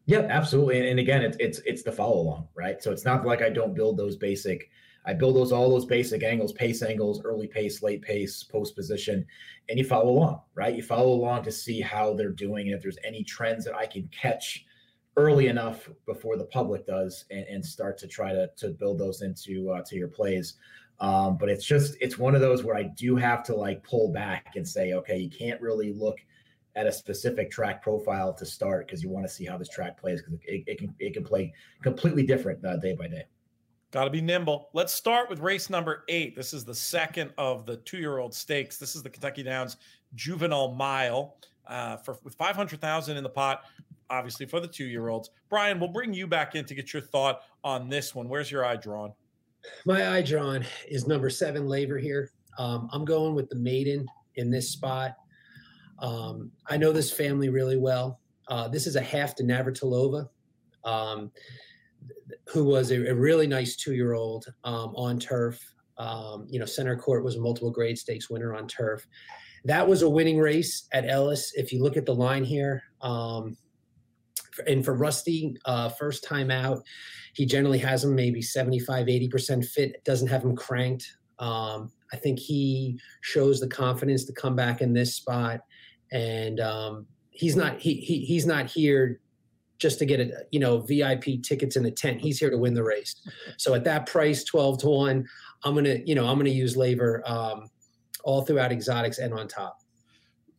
Yeah, 0.06 0.26
absolutely. 0.30 0.88
And, 0.88 0.98
again, 0.98 1.22
it's 1.22 1.36
it's 1.38 1.60
it's 1.66 1.82
the 1.82 1.92
follow 1.92 2.20
along, 2.20 2.48
right? 2.56 2.82
So 2.82 2.90
it's 2.90 3.04
not 3.04 3.26
like 3.26 3.42
I 3.42 3.50
don't 3.50 3.74
build 3.74 3.96
those 3.96 4.16
basic. 4.16 4.70
I 5.04 5.14
build 5.14 5.36
those 5.36 5.52
all 5.52 5.70
those 5.70 5.84
basic 5.84 6.22
angles, 6.22 6.52
pace 6.52 6.82
angles, 6.82 7.22
early 7.24 7.46
pace, 7.46 7.82
late 7.82 8.02
pace, 8.02 8.42
post 8.42 8.74
position, 8.74 9.24
and 9.68 9.78
you 9.78 9.84
follow 9.84 10.10
along, 10.10 10.40
right? 10.54 10.74
You 10.74 10.82
follow 10.82 11.12
along 11.12 11.44
to 11.44 11.52
see 11.52 11.80
how 11.80 12.14
they're 12.14 12.30
doing, 12.30 12.66
and 12.66 12.74
if 12.74 12.82
there's 12.82 12.98
any 13.04 13.22
trends 13.22 13.64
that 13.66 13.74
I 13.74 13.86
can 13.86 14.08
catch 14.08 14.64
early 15.18 15.48
enough 15.48 15.88
before 16.06 16.36
the 16.36 16.44
public 16.44 16.86
does 16.86 17.24
and, 17.30 17.44
and 17.50 17.64
start 17.64 17.98
to 17.98 18.06
try 18.06 18.32
to, 18.32 18.48
to 18.56 18.68
build 18.68 18.98
those 18.98 19.22
into 19.22 19.68
uh, 19.70 19.82
to 19.82 19.96
your 19.96 20.06
plays 20.06 20.54
um, 21.00 21.36
but 21.36 21.48
it's 21.48 21.64
just 21.64 21.96
it's 22.00 22.18
one 22.18 22.36
of 22.36 22.40
those 22.40 22.62
where 22.62 22.76
i 22.76 22.84
do 22.84 23.16
have 23.16 23.42
to 23.42 23.54
like 23.54 23.82
pull 23.82 24.12
back 24.12 24.52
and 24.54 24.66
say 24.66 24.92
okay 24.92 25.18
you 25.18 25.28
can't 25.28 25.60
really 25.60 25.92
look 25.92 26.18
at 26.76 26.86
a 26.86 26.92
specific 26.92 27.50
track 27.50 27.82
profile 27.82 28.32
to 28.32 28.46
start 28.46 28.86
because 28.86 29.02
you 29.02 29.10
want 29.10 29.26
to 29.26 29.32
see 29.32 29.44
how 29.44 29.58
this 29.58 29.68
track 29.68 30.00
plays 30.00 30.22
because 30.22 30.38
it, 30.44 30.62
it, 30.68 30.78
can 30.78 30.94
it 31.00 31.12
can 31.12 31.24
play 31.24 31.52
completely 31.82 32.22
different 32.22 32.64
uh, 32.64 32.76
day 32.76 32.94
by 32.94 33.08
day 33.08 33.24
Got 33.90 34.04
to 34.04 34.10
be 34.10 34.20
nimble. 34.20 34.68
Let's 34.74 34.92
start 34.92 35.30
with 35.30 35.38
race 35.38 35.70
number 35.70 36.04
eight. 36.08 36.36
This 36.36 36.52
is 36.52 36.62
the 36.62 36.74
second 36.74 37.32
of 37.38 37.64
the 37.64 37.78
two-year-old 37.78 38.34
stakes. 38.34 38.76
This 38.76 38.94
is 38.94 39.02
the 39.02 39.08
Kentucky 39.08 39.42
Downs 39.42 39.78
Juvenile 40.14 40.74
Mile 40.74 41.38
uh, 41.68 41.96
for 41.96 42.18
with 42.24 42.34
five 42.34 42.56
hundred 42.56 42.80
thousand 42.80 43.16
in 43.16 43.22
the 43.22 43.30
pot 43.30 43.64
obviously 44.10 44.46
for 44.46 44.60
the 44.60 44.68
two 44.68 44.86
year 44.86 45.08
olds. 45.08 45.30
Brian, 45.48 45.78
we'll 45.78 45.92
bring 45.92 46.12
you 46.12 46.26
back 46.26 46.54
in 46.54 46.64
to 46.64 46.74
get 46.74 46.92
your 46.92 47.02
thought 47.02 47.40
on 47.64 47.88
this 47.88 48.14
one. 48.14 48.28
Where's 48.28 48.50
your 48.50 48.64
eye 48.64 48.76
drawn? 48.76 49.12
My 49.84 50.16
eye 50.16 50.22
drawn 50.22 50.64
is 50.88 51.06
number 51.06 51.30
seven, 51.30 51.66
Laver 51.66 51.98
here. 51.98 52.30
Um, 52.58 52.88
I'm 52.92 53.04
going 53.04 53.34
with 53.34 53.48
the 53.48 53.56
maiden 53.56 54.06
in 54.36 54.50
this 54.50 54.70
spot. 54.70 55.16
Um, 55.98 56.50
I 56.68 56.76
know 56.76 56.92
this 56.92 57.12
family 57.12 57.48
really 57.48 57.76
well. 57.76 58.20
Uh, 58.48 58.68
this 58.68 58.86
is 58.86 58.96
a 58.96 59.00
half 59.00 59.34
to 59.36 59.42
Navratilova, 59.42 60.28
um, 60.84 61.30
who 62.46 62.64
was 62.64 62.90
a, 62.90 63.10
a, 63.10 63.14
really 63.14 63.46
nice 63.46 63.76
two 63.76 63.94
year 63.94 64.14
old 64.14 64.46
um, 64.64 64.94
on 64.96 65.18
turf. 65.18 65.60
Um, 65.98 66.46
you 66.48 66.58
know, 66.58 66.64
center 66.64 66.96
court 66.96 67.24
was 67.24 67.36
a 67.36 67.40
multiple 67.40 67.70
grade 67.70 67.98
stakes 67.98 68.30
winner 68.30 68.54
on 68.54 68.68
turf. 68.68 69.06
That 69.64 69.86
was 69.86 70.02
a 70.02 70.08
winning 70.08 70.38
race 70.38 70.86
at 70.92 71.08
Ellis. 71.08 71.52
If 71.56 71.72
you 71.72 71.82
look 71.82 71.96
at 71.96 72.06
the 72.06 72.14
line 72.14 72.44
here, 72.44 72.82
um, 73.02 73.56
and 74.66 74.84
for 74.84 74.94
Rusty, 74.94 75.56
uh, 75.64 75.88
first 75.90 76.24
time 76.24 76.50
out, 76.50 76.82
he 77.34 77.46
generally 77.46 77.78
has 77.78 78.04
him 78.04 78.14
maybe 78.14 78.42
75, 78.42 79.06
80% 79.06 79.64
fit, 79.64 80.04
doesn't 80.04 80.28
have 80.28 80.44
him 80.44 80.56
cranked. 80.56 81.06
Um, 81.38 81.92
I 82.12 82.16
think 82.16 82.38
he 82.38 82.98
shows 83.20 83.60
the 83.60 83.68
confidence 83.68 84.24
to 84.24 84.32
come 84.32 84.56
back 84.56 84.80
in 84.80 84.92
this 84.92 85.14
spot. 85.14 85.60
And 86.10 86.58
um, 86.60 87.06
he's 87.30 87.54
not 87.54 87.78
he, 87.78 87.94
he 87.94 88.20
he's 88.20 88.46
not 88.46 88.66
here 88.66 89.20
just 89.78 89.98
to 90.00 90.06
get 90.06 90.20
a 90.20 90.32
you 90.50 90.58
know 90.58 90.80
VIP 90.80 91.42
tickets 91.42 91.76
in 91.76 91.82
the 91.82 91.90
tent. 91.90 92.20
He's 92.20 92.38
here 92.38 92.50
to 92.50 92.58
win 92.58 92.74
the 92.74 92.82
race. 92.82 93.14
So 93.58 93.74
at 93.74 93.84
that 93.84 94.06
price, 94.06 94.42
12 94.44 94.78
to 94.80 94.88
1, 94.88 95.28
I'm 95.64 95.74
gonna, 95.74 95.98
you 96.04 96.14
know, 96.14 96.26
I'm 96.26 96.38
gonna 96.38 96.50
use 96.50 96.76
Laver 96.76 97.22
um, 97.26 97.68
all 98.24 98.42
throughout 98.42 98.72
exotics 98.72 99.18
and 99.18 99.32
on 99.34 99.48
top 99.48 99.78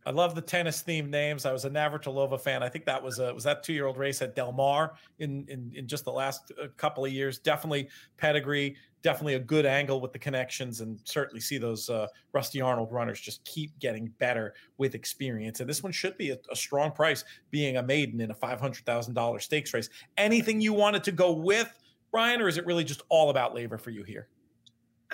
I 0.05 0.11
love 0.11 0.33
the 0.33 0.41
tennis 0.41 0.81
themed 0.81 1.09
names. 1.09 1.45
I 1.45 1.51
was 1.51 1.65
a 1.65 1.69
Navratilova 1.69 2.39
fan. 2.39 2.63
I 2.63 2.69
think 2.69 2.85
that 2.85 3.03
was 3.03 3.19
a 3.19 3.33
was 3.33 3.43
that 3.43 3.63
two 3.63 3.73
year 3.73 3.85
old 3.85 3.97
race 3.97 4.21
at 4.21 4.35
Del 4.35 4.51
Mar 4.51 4.93
in, 5.19 5.45
in 5.49 5.71
in 5.75 5.87
just 5.87 6.05
the 6.05 6.11
last 6.11 6.51
uh, 6.61 6.67
couple 6.77 7.05
of 7.05 7.11
years. 7.11 7.39
Definitely 7.39 7.89
pedigree. 8.17 8.75
Definitely 9.01 9.35
a 9.35 9.39
good 9.39 9.65
angle 9.65 10.01
with 10.01 10.11
the 10.11 10.19
connections, 10.19 10.81
and 10.81 10.99
certainly 11.05 11.39
see 11.39 11.57
those 11.57 11.89
uh, 11.89 12.07
Rusty 12.33 12.59
Arnold 12.59 12.91
runners 12.91 13.21
just 13.21 13.43
keep 13.45 13.77
getting 13.79 14.07
better 14.19 14.53
with 14.77 14.93
experience. 14.95 15.59
And 15.61 15.69
this 15.69 15.83
one 15.83 15.93
should 15.93 16.17
be 16.17 16.31
a, 16.31 16.37
a 16.51 16.55
strong 16.55 16.91
price, 16.91 17.23
being 17.49 17.77
a 17.77 17.83
maiden 17.83 18.19
in 18.19 18.31
a 18.31 18.35
five 18.35 18.59
hundred 18.59 18.85
thousand 18.85 19.13
dollar 19.13 19.39
stakes 19.39 19.73
race. 19.73 19.89
Anything 20.17 20.59
you 20.59 20.73
wanted 20.73 21.03
to 21.05 21.11
go 21.11 21.31
with, 21.31 21.71
Brian, 22.11 22.41
or 22.41 22.47
is 22.47 22.57
it 22.57 22.65
really 22.65 22.83
just 22.83 23.03
all 23.09 23.29
about 23.29 23.53
Laver 23.53 23.77
for 23.77 23.89
you 23.91 24.03
here? 24.03 24.27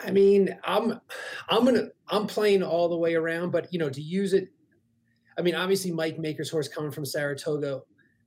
I 0.03 0.11
mean, 0.11 0.57
I'm 0.63 0.99
I'm 1.49 1.65
gonna 1.65 1.87
I'm 2.09 2.27
playing 2.27 2.63
all 2.63 2.89
the 2.89 2.97
way 2.97 3.15
around, 3.15 3.51
but 3.51 3.71
you 3.71 3.79
know, 3.79 3.89
to 3.89 4.01
use 4.01 4.33
it 4.33 4.49
I 5.37 5.41
mean, 5.41 5.55
obviously, 5.55 5.91
Mike 5.91 6.17
Maker's 6.17 6.49
horse 6.49 6.67
coming 6.67 6.91
from 6.91 7.05
Saratoga 7.05 7.81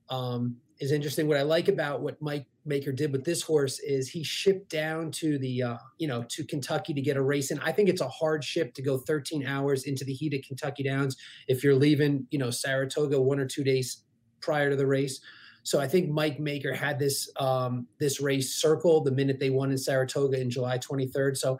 um, 0.09 0.57
is 0.79 0.91
interesting. 0.91 1.27
What 1.27 1.37
I 1.37 1.41
like 1.41 1.67
about 1.67 2.01
what 2.01 2.21
Mike 2.21 2.45
Maker 2.65 2.91
did 2.91 3.11
with 3.11 3.25
this 3.25 3.41
horse 3.41 3.79
is 3.79 4.09
he 4.09 4.23
shipped 4.23 4.69
down 4.69 5.11
to 5.11 5.37
the, 5.39 5.63
uh, 5.63 5.77
you 5.97 6.07
know, 6.07 6.23
to 6.29 6.45
Kentucky 6.45 6.93
to 6.93 7.01
get 7.01 7.17
a 7.17 7.21
race 7.21 7.51
in. 7.51 7.59
I 7.59 7.71
think 7.71 7.89
it's 7.89 8.01
a 8.01 8.07
hard 8.07 8.43
ship 8.43 8.73
to 8.75 8.81
go 8.81 8.97
13 8.97 9.45
hours 9.45 9.83
into 9.83 10.05
the 10.05 10.13
heat 10.13 10.33
of 10.33 10.41
Kentucky 10.47 10.83
Downs 10.83 11.17
if 11.47 11.63
you're 11.63 11.75
leaving, 11.75 12.27
you 12.31 12.39
know, 12.39 12.51
Saratoga 12.51 13.19
one 13.19 13.39
or 13.39 13.45
two 13.45 13.63
days 13.63 14.03
prior 14.41 14.69
to 14.69 14.75
the 14.75 14.87
race. 14.87 15.19
So 15.63 15.79
I 15.79 15.87
think 15.87 16.09
Mike 16.09 16.39
Maker 16.39 16.73
had 16.73 16.97
this 16.97 17.29
um, 17.37 17.85
this 17.99 18.21
race 18.21 18.55
circled 18.55 19.05
the 19.05 19.11
minute 19.11 19.39
they 19.39 19.49
won 19.49 19.71
in 19.71 19.77
Saratoga 19.77 20.39
in 20.39 20.49
July 20.49 20.77
23rd. 20.77 21.37
So 21.37 21.59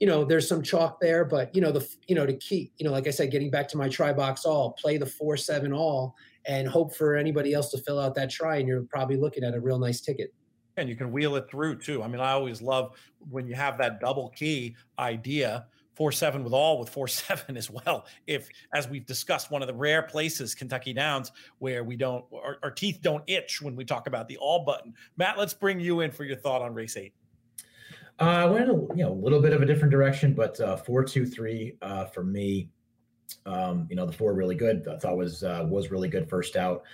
you 0.00 0.06
know, 0.06 0.24
there's 0.24 0.48
some 0.48 0.62
chalk 0.62 1.00
there, 1.00 1.24
but 1.24 1.54
you 1.54 1.60
know, 1.60 1.72
the 1.72 1.86
you 2.06 2.14
know, 2.14 2.26
to 2.26 2.34
keep, 2.34 2.72
you 2.78 2.84
know, 2.84 2.92
like 2.92 3.06
I 3.06 3.10
said, 3.10 3.30
getting 3.30 3.50
back 3.50 3.68
to 3.68 3.78
my 3.78 3.88
try 3.88 4.12
box 4.12 4.44
all, 4.44 4.72
play 4.72 4.98
the 4.98 5.06
four 5.06 5.36
seven 5.36 5.72
all, 5.72 6.14
and 6.44 6.68
hope 6.68 6.94
for 6.94 7.16
anybody 7.16 7.54
else 7.54 7.70
to 7.70 7.78
fill 7.78 7.98
out 7.98 8.14
that 8.16 8.30
try, 8.30 8.56
and 8.56 8.68
you're 8.68 8.82
probably 8.82 9.16
looking 9.16 9.42
at 9.42 9.54
a 9.54 9.60
real 9.60 9.78
nice 9.78 10.00
ticket. 10.00 10.32
And 10.76 10.88
you 10.88 10.96
can 10.96 11.10
wheel 11.10 11.36
it 11.36 11.48
through 11.50 11.76
too. 11.76 12.02
I 12.02 12.08
mean, 12.08 12.20
I 12.20 12.32
always 12.32 12.60
love 12.60 12.98
when 13.30 13.46
you 13.46 13.54
have 13.54 13.78
that 13.78 14.00
double 14.00 14.28
key 14.30 14.76
idea. 14.98 15.66
Four 15.94 16.12
seven 16.12 16.44
with 16.44 16.52
all 16.52 16.78
with 16.78 16.90
four 16.90 17.08
seven 17.08 17.56
as 17.56 17.70
well. 17.70 18.04
If, 18.26 18.50
as 18.74 18.86
we've 18.86 19.06
discussed, 19.06 19.50
one 19.50 19.62
of 19.62 19.68
the 19.68 19.74
rare 19.74 20.02
places, 20.02 20.54
Kentucky 20.54 20.92
Downs, 20.92 21.32
where 21.58 21.84
we 21.84 21.96
don't 21.96 22.22
our, 22.34 22.58
our 22.62 22.70
teeth 22.70 22.98
don't 23.00 23.24
itch 23.26 23.62
when 23.62 23.74
we 23.74 23.86
talk 23.86 24.06
about 24.06 24.28
the 24.28 24.36
all 24.36 24.62
button. 24.66 24.92
Matt, 25.16 25.38
let's 25.38 25.54
bring 25.54 25.80
you 25.80 26.00
in 26.00 26.10
for 26.10 26.24
your 26.24 26.36
thought 26.36 26.60
on 26.60 26.74
race 26.74 26.98
eight. 26.98 27.14
Uh, 28.18 28.24
I 28.24 28.44
went 28.46 28.70
a 28.70 28.72
you 28.72 29.04
know 29.04 29.12
a 29.12 29.20
little 29.20 29.42
bit 29.42 29.52
of 29.52 29.62
a 29.62 29.66
different 29.66 29.90
direction, 29.90 30.34
but 30.34 30.58
uh, 30.60 30.76
four 30.76 31.04
two 31.04 31.26
three 31.26 31.76
uh, 31.82 32.06
for 32.06 32.24
me. 32.24 32.70
Um, 33.44 33.86
you 33.90 33.96
know 33.96 34.06
the 34.06 34.12
four 34.12 34.32
really 34.34 34.54
good. 34.54 34.86
I 34.88 34.98
thought 34.98 35.16
was 35.16 35.42
uh, 35.42 35.66
was 35.68 35.90
really 35.90 36.08
good 36.08 36.28
first 36.28 36.56
out. 36.56 36.84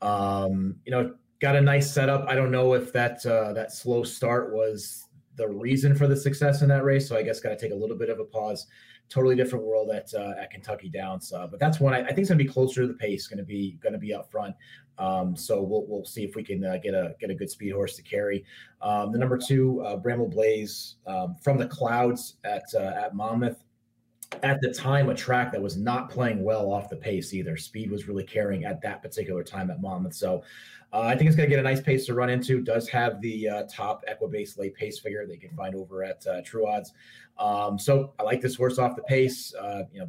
Um, 0.00 0.76
you 0.84 0.92
know 0.92 1.14
got 1.40 1.56
a 1.56 1.60
nice 1.60 1.92
setup. 1.92 2.26
I 2.28 2.34
don't 2.34 2.50
know 2.50 2.74
if 2.74 2.92
that 2.92 3.24
uh, 3.26 3.52
that 3.52 3.72
slow 3.72 4.04
start 4.04 4.54
was 4.54 5.06
the 5.36 5.48
reason 5.48 5.94
for 5.94 6.06
the 6.06 6.16
success 6.16 6.62
in 6.62 6.68
that 6.68 6.84
race. 6.84 7.08
So 7.08 7.16
I 7.16 7.22
guess 7.22 7.40
got 7.40 7.50
to 7.50 7.58
take 7.58 7.72
a 7.72 7.76
little 7.76 7.96
bit 7.96 8.10
of 8.10 8.18
a 8.18 8.24
pause 8.24 8.66
totally 9.10 9.36
different 9.36 9.64
world 9.64 9.90
at 9.90 10.14
uh, 10.14 10.34
at 10.40 10.50
Kentucky 10.50 10.88
Downs. 10.88 11.32
Uh, 11.32 11.46
but 11.46 11.60
that's 11.60 11.80
one 11.80 11.92
I, 11.92 12.00
I 12.00 12.06
think 12.06 12.20
is 12.20 12.28
going 12.28 12.38
to 12.38 12.44
be 12.44 12.50
closer 12.50 12.82
to 12.82 12.86
the 12.86 12.94
pace. 12.94 13.26
Going 13.26 13.38
to 13.38 13.44
be 13.44 13.78
going 13.82 13.92
to 13.92 13.98
be 13.98 14.14
up 14.14 14.30
front. 14.30 14.54
Um, 14.98 15.36
so 15.36 15.60
we'll 15.62 15.84
we'll 15.86 16.04
see 16.04 16.24
if 16.24 16.36
we 16.36 16.42
can 16.42 16.64
uh, 16.64 16.78
get 16.82 16.94
a 16.94 17.14
get 17.20 17.30
a 17.30 17.34
good 17.34 17.50
speed 17.50 17.72
horse 17.72 17.96
to 17.96 18.02
carry. 18.02 18.44
Um, 18.80 19.12
the 19.12 19.18
number 19.18 19.36
two, 19.36 19.82
uh, 19.82 19.96
Bramble 19.96 20.28
Blaze 20.28 20.96
um, 21.06 21.34
from 21.42 21.58
the 21.58 21.66
clouds 21.66 22.36
at 22.44 22.64
uh, 22.74 22.94
at 22.96 23.14
Monmouth. 23.14 23.62
At 24.44 24.60
the 24.60 24.72
time, 24.72 25.08
a 25.08 25.14
track 25.14 25.50
that 25.50 25.60
was 25.60 25.76
not 25.76 26.08
playing 26.08 26.44
well 26.44 26.72
off 26.72 26.88
the 26.88 26.94
pace 26.94 27.34
either. 27.34 27.56
Speed 27.56 27.90
was 27.90 28.06
really 28.06 28.22
carrying 28.22 28.64
at 28.64 28.80
that 28.82 29.02
particular 29.02 29.42
time 29.42 29.72
at 29.72 29.80
Monmouth. 29.80 30.14
So 30.14 30.44
uh, 30.92 31.02
I 31.02 31.16
think 31.16 31.28
it's 31.28 31.36
going 31.36 31.48
to 31.48 31.54
get 31.54 31.60
a 31.60 31.68
nice 31.68 31.80
pace 31.80 32.06
to 32.06 32.14
run 32.14 32.30
into. 32.30 32.60
Does 32.60 32.88
have 32.88 33.20
the 33.20 33.48
uh, 33.48 33.62
top 33.70 34.04
Equibase 34.08 34.58
late 34.58 34.74
pace 34.74 34.98
figure 34.98 35.24
they 35.26 35.36
can 35.36 35.50
find 35.50 35.74
over 35.74 36.02
at 36.02 36.26
uh, 36.26 36.42
True 36.42 36.66
Odds. 36.66 36.92
Um, 37.38 37.78
so 37.78 38.12
I 38.18 38.24
like 38.24 38.40
this 38.40 38.56
horse 38.56 38.78
off 38.78 38.96
the 38.96 39.02
pace. 39.02 39.54
Uh, 39.54 39.82
you 39.92 40.00
know, 40.00 40.08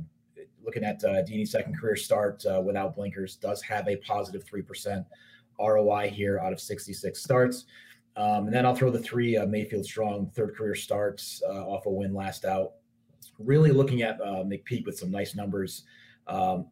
looking 0.63 0.83
at 0.83 1.03
uh, 1.03 1.21
Dini's 1.21 1.51
second 1.51 1.77
career 1.77 1.95
start 1.95 2.43
uh, 2.45 2.61
without 2.61 2.95
blinkers, 2.95 3.35
does 3.35 3.61
have 3.61 3.87
a 3.87 3.97
positive 3.97 4.43
three 4.43 4.63
percent 4.63 5.05
ROI 5.59 6.09
here 6.09 6.39
out 6.39 6.51
of 6.51 6.59
66 6.59 7.21
starts. 7.21 7.65
Um, 8.15 8.47
and 8.47 8.53
then 8.53 8.65
I'll 8.65 8.75
throw 8.75 8.89
the 8.89 8.99
three 8.99 9.37
Mayfield 9.45 9.85
Strong 9.85 10.31
third 10.35 10.55
career 10.55 10.73
starts 10.73 11.43
off 11.47 11.85
a 11.85 11.89
win 11.89 12.13
last 12.13 12.43
out. 12.45 12.73
Really 13.37 13.71
looking 13.71 14.01
at 14.01 14.19
McPeek 14.19 14.85
with 14.85 14.97
some 14.97 15.11
nice 15.11 15.35
numbers. 15.35 15.83
Um, 16.27 16.65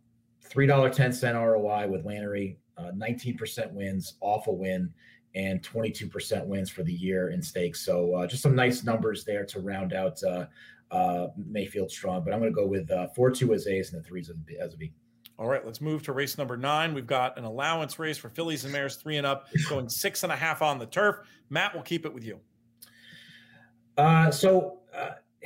$3.10 0.49 1.33
ROI 1.35 1.87
with 1.87 2.05
Lanerie, 2.05 2.57
uh, 2.79 2.91
19% 2.91 3.71
wins 3.73 4.15
off 4.21 4.47
a 4.47 4.51
win 4.51 4.91
and 5.35 5.61
22% 5.61 6.45
wins 6.45 6.69
for 6.69 6.83
the 6.83 6.93
year 6.93 7.29
in 7.29 7.41
stakes. 7.41 7.81
So 7.85 8.15
uh, 8.15 8.27
just 8.27 8.41
some 8.41 8.55
nice 8.55 8.83
numbers 8.83 9.23
there 9.25 9.45
to 9.45 9.59
round 9.59 9.93
out 9.93 10.21
uh, 10.23 10.45
uh 10.91 11.27
Mayfield 11.37 11.91
strong. 11.91 12.23
But 12.23 12.33
I'm 12.33 12.39
going 12.39 12.51
to 12.51 12.55
go 12.55 12.65
with 12.65 12.89
uh, 12.89 13.07
four 13.15 13.29
two 13.29 13.53
as 13.53 13.67
A's 13.67 13.93
and 13.93 14.03
the 14.03 14.07
threes 14.07 14.29
as 14.59 14.73
a 14.73 14.77
B. 14.77 14.91
All 15.37 15.47
right, 15.47 15.65
let's 15.65 15.79
move 15.79 16.03
to 16.03 16.11
race 16.11 16.37
number 16.37 16.57
nine. 16.57 16.93
We've 16.93 17.07
got 17.07 17.37
an 17.37 17.45
allowance 17.45 17.97
race 17.97 18.17
for 18.17 18.27
fillies 18.27 18.65
and 18.65 18.73
mares 18.73 18.97
three 18.97 19.15
and 19.15 19.25
up, 19.25 19.47
going 19.69 19.87
six 19.87 20.23
and 20.23 20.33
a 20.33 20.35
half 20.35 20.61
on 20.61 20.79
the 20.79 20.85
turf. 20.85 21.19
Matt, 21.49 21.73
we'll 21.73 21.83
keep 21.83 22.05
it 22.05 22.13
with 22.13 22.25
you. 22.25 22.39
Uh, 23.97 24.31
so 24.31 24.79
uh, 24.93 25.11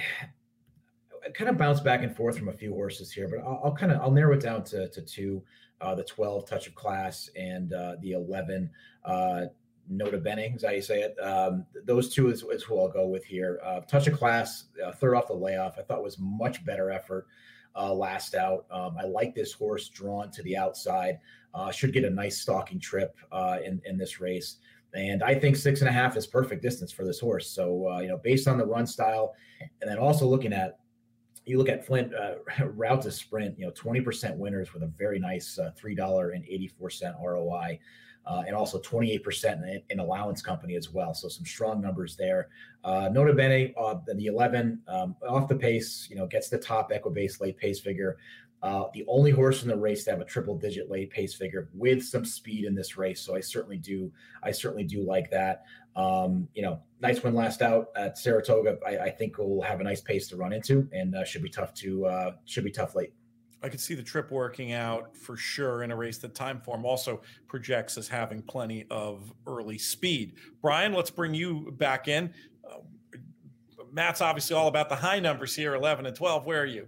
I 1.26 1.30
kind 1.30 1.50
of 1.50 1.58
bounce 1.58 1.80
back 1.80 2.04
and 2.04 2.16
forth 2.16 2.38
from 2.38 2.50
a 2.50 2.54
few 2.54 2.74
horses 2.74 3.12
here, 3.12 3.28
but 3.30 3.40
I'll, 3.40 3.62
I'll 3.66 3.76
kind 3.76 3.92
of 3.92 4.02
I'll 4.02 4.12
narrow 4.12 4.34
it 4.34 4.42
down 4.42 4.64
to, 4.66 4.90
to 4.90 5.02
two 5.02 5.44
uh, 5.84 5.94
the 5.94 6.04
12 6.04 6.48
touch 6.48 6.68
of 6.68 6.76
class 6.76 7.30
and 7.36 7.74
uh, 7.74 7.96
the 8.02 8.14
11 8.14 8.70
uh, 9.04 9.42
nota 9.90 10.18
bene, 10.18 10.54
is 10.56 10.64
how 10.64 10.72
you 10.72 10.82
say 10.82 11.02
it. 11.02 11.16
Um, 11.22 11.66
those 11.84 12.14
two 12.14 12.32
is, 12.32 12.44
is, 12.44 12.64
who 12.64 12.80
I'll 12.80 12.88
go 12.88 13.06
with 13.06 13.26
here. 13.26 13.60
Uh, 13.64 13.82
touch 13.82 14.08
of 14.08 14.18
class, 14.18 14.66
uh, 14.84 14.94
third 14.94 15.16
off 15.16 15.28
the 15.28 15.34
layoff, 15.34 15.78
I 15.78 15.82
thought 15.82 16.02
was 16.02 16.18
much 16.18 16.66
better 16.66 16.90
effort 16.90 17.28
uh, 17.76 17.94
last 17.94 18.34
out. 18.34 18.66
Um, 18.72 18.96
I 18.98 19.04
like 19.04 19.36
this 19.36 19.52
horse 19.52 19.90
drawn 19.90 20.32
to 20.32 20.42
the 20.44 20.56
outside. 20.56 21.20
Uh, 21.54 21.70
should 21.70 21.92
get 21.92 22.06
a 22.06 22.10
nice 22.10 22.40
stalking 22.40 22.80
trip 22.80 23.18
in, 23.64 23.82
in 23.86 23.98
this 23.98 24.22
race. 24.22 24.58
And 24.96 25.22
I 25.22 25.36
think 25.36 25.56
six 25.56 25.82
and 25.82 25.90
a 25.90 25.92
half 25.92 26.16
is 26.16 26.28
perfect 26.28 26.62
distance 26.62 26.92
for 26.92 27.04
this 27.04 27.20
horse. 27.20 27.50
So, 27.50 28.00
you 28.00 28.08
know, 28.08 28.18
based 28.18 28.48
on 28.48 28.58
the 28.58 28.66
run 28.66 28.88
style, 28.88 29.34
and 29.82 29.90
then 29.90 29.98
also 29.98 30.26
looking 30.26 30.54
at 30.54 30.80
you 31.46 31.58
look 31.58 31.70
at 31.70 31.86
Flint 31.86 32.14
uh, 32.14 32.36
route 32.66 33.02
to 33.04 33.12
sprint, 33.12 33.58
you 33.58 33.66
know, 33.66 33.72
20% 33.72 34.38
winners 34.38 34.74
with 34.74 34.84
a 34.84 34.88
very 34.88 35.20
nice 35.20 35.60
uh, 35.60 35.72
$3.84 35.82 37.14
ROI. 37.24 37.80
Uh, 38.26 38.42
and 38.48 38.56
also 38.56 38.80
28% 38.80 39.82
in, 39.90 40.00
allowance 40.00 40.42
company 40.42 40.78
as 40.78 40.90
well. 40.90 41.14
So 41.14 41.28
some 41.28 41.46
strong 41.46 41.82
numbers 41.82 42.16
there. 42.16 42.48
Uh, 42.82 43.10
Nota 43.12 43.34
Bene, 43.34 43.74
uh, 43.78 43.96
the 44.08 44.28
11 44.28 44.80
um, 44.88 45.18
off 45.28 45.50
the 45.50 45.56
pace, 45.58 46.08
you 46.10 46.16
know, 46.16 46.26
gets 46.26 46.48
the 46.48 46.58
top 46.58 46.90
Equibase 46.90 47.42
late 47.42 47.58
pace 47.58 47.82
figure. 47.82 48.18
Uh, 48.62 48.86
the 48.94 49.04
only 49.10 49.32
horse 49.32 49.64
in 49.64 49.68
the 49.68 49.76
race 49.76 50.06
to 50.06 50.12
have 50.12 50.22
a 50.22 50.26
triple 50.26 50.58
digit 50.58 50.90
late 50.90 51.10
pace 51.10 51.34
figure 51.34 51.68
with 51.74 52.02
some 52.02 52.24
speed 52.24 52.64
in 52.64 52.74
this 52.74 52.96
race. 52.96 53.20
So 53.20 53.36
I 53.36 53.42
certainly 53.42 53.78
do, 53.78 54.10
I 54.42 54.52
certainly 54.52 54.86
do 54.86 55.02
like 55.02 55.30
that. 55.32 55.66
Um, 55.96 56.48
you 56.54 56.62
know, 56.64 56.82
nice 57.02 57.22
win 57.22 57.36
last 57.36 57.62
out 57.62 57.90
at 57.96 58.18
Saratoga. 58.18 58.78
I, 58.86 58.98
I 58.98 59.10
think 59.10 59.38
we'll 59.38 59.62
have 59.62 59.80
a 59.80 59.84
nice 59.84 60.02
pace 60.02 60.28
to 60.30 60.38
run 60.38 60.54
into, 60.54 60.88
and 60.92 61.16
uh, 61.16 61.24
should 61.24 61.44
be 61.44 61.50
tough 61.50 61.74
to 61.76 62.06
uh, 62.06 62.32
should 62.46 62.64
be 62.64 62.72
tough 62.72 62.96
late. 62.96 63.14
I 63.64 63.70
could 63.70 63.80
see 63.80 63.96
the 63.96 64.04
trip 64.04 64.30
working 64.30 64.74
out 64.74 65.16
for 65.16 65.38
sure 65.38 65.84
in 65.84 65.92
a 65.92 65.96
race 65.96 66.18
that 66.18 66.36
time 66.36 66.60
form 66.60 66.86
also 66.86 67.22
projects 67.48 67.98
as 67.98 68.10
having 68.10 68.42
plenty 68.42 68.86
of 68.92 69.34
early 69.48 69.78
speed. 69.78 70.34
Brian, 70.62 70.92
let's 70.92 71.10
bring 71.10 71.34
you 71.34 71.72
back 71.78 72.10
in. 72.10 72.34
Uh, 72.70 72.80
Matt's 73.94 74.20
obviously 74.20 74.58
all 74.58 74.68
about 74.68 74.90
the 74.90 74.96
high 74.96 75.20
numbers 75.20 75.56
here, 75.56 75.76
11 75.76 76.06
and 76.06 76.16
12. 76.16 76.46
Where 76.46 76.62
are 76.62 76.66
you? 76.66 76.88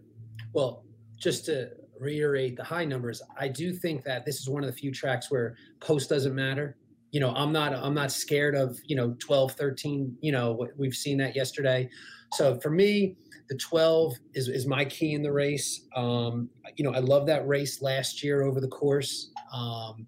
Well, 0.51 0.83
just 1.17 1.45
to 1.45 1.69
reiterate 1.97 2.57
the 2.57 2.63
high 2.65 2.83
numbers, 2.83 3.21
I 3.37 3.47
do 3.47 3.71
think 3.71 4.03
that 4.03 4.25
this 4.25 4.41
is 4.41 4.49
one 4.49 4.61
of 4.61 4.67
the 4.67 4.75
few 4.75 4.91
tracks 4.91 5.31
where 5.31 5.55
post 5.79 6.09
doesn't 6.09 6.35
matter. 6.35 6.75
You 7.15 7.21
know, 7.21 7.31
I'm 7.33 7.53
not 7.53 7.71
I'm 7.73 7.93
not 7.93 8.11
scared 8.11 8.55
of, 8.55 8.77
you 8.83 8.97
know, 8.97 9.15
12, 9.19 9.53
13, 9.53 10.17
you 10.19 10.33
know, 10.33 10.67
we've 10.75 10.93
seen 10.93 11.17
that 11.19 11.33
yesterday. 11.33 11.89
So 12.33 12.59
for 12.59 12.69
me, 12.69 13.15
the 13.47 13.55
12 13.55 14.15
is, 14.33 14.49
is 14.49 14.67
my 14.67 14.83
key 14.83 15.13
in 15.13 15.23
the 15.23 15.31
race. 15.31 15.85
Um, 15.95 16.49
you 16.75 16.83
know, 16.83 16.91
I 16.91 16.99
love 16.99 17.25
that 17.27 17.47
race 17.47 17.81
last 17.81 18.21
year 18.21 18.43
over 18.43 18.59
the 18.59 18.67
course. 18.67 19.31
Um, 19.53 20.05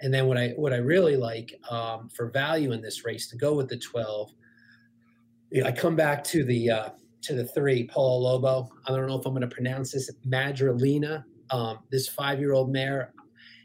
and 0.00 0.12
then 0.12 0.26
what 0.26 0.36
I 0.36 0.48
what 0.56 0.72
I 0.72 0.78
really 0.78 1.16
like 1.16 1.54
um, 1.70 2.08
for 2.08 2.30
value 2.30 2.72
in 2.72 2.82
this 2.82 3.04
race 3.04 3.28
to 3.28 3.36
go 3.36 3.54
with 3.54 3.68
the 3.68 3.78
12, 3.78 4.32
you 5.52 5.62
know, 5.62 5.68
I 5.68 5.70
come 5.70 5.94
back 5.94 6.24
to 6.24 6.42
the 6.42 6.68
uh, 6.68 6.88
to 7.22 7.34
the 7.34 7.44
three, 7.44 7.86
Paulo 7.86 8.18
Lobo. 8.18 8.68
I 8.88 8.90
don't 8.90 9.06
know 9.06 9.20
if 9.20 9.24
I'm 9.24 9.34
going 9.34 9.48
to 9.48 9.54
pronounce 9.54 9.92
this, 9.92 10.10
Madrelina. 10.26 11.22
Um, 11.52 11.78
this 11.92 12.08
five 12.08 12.40
year 12.40 12.54
old 12.54 12.72
mare, 12.72 13.14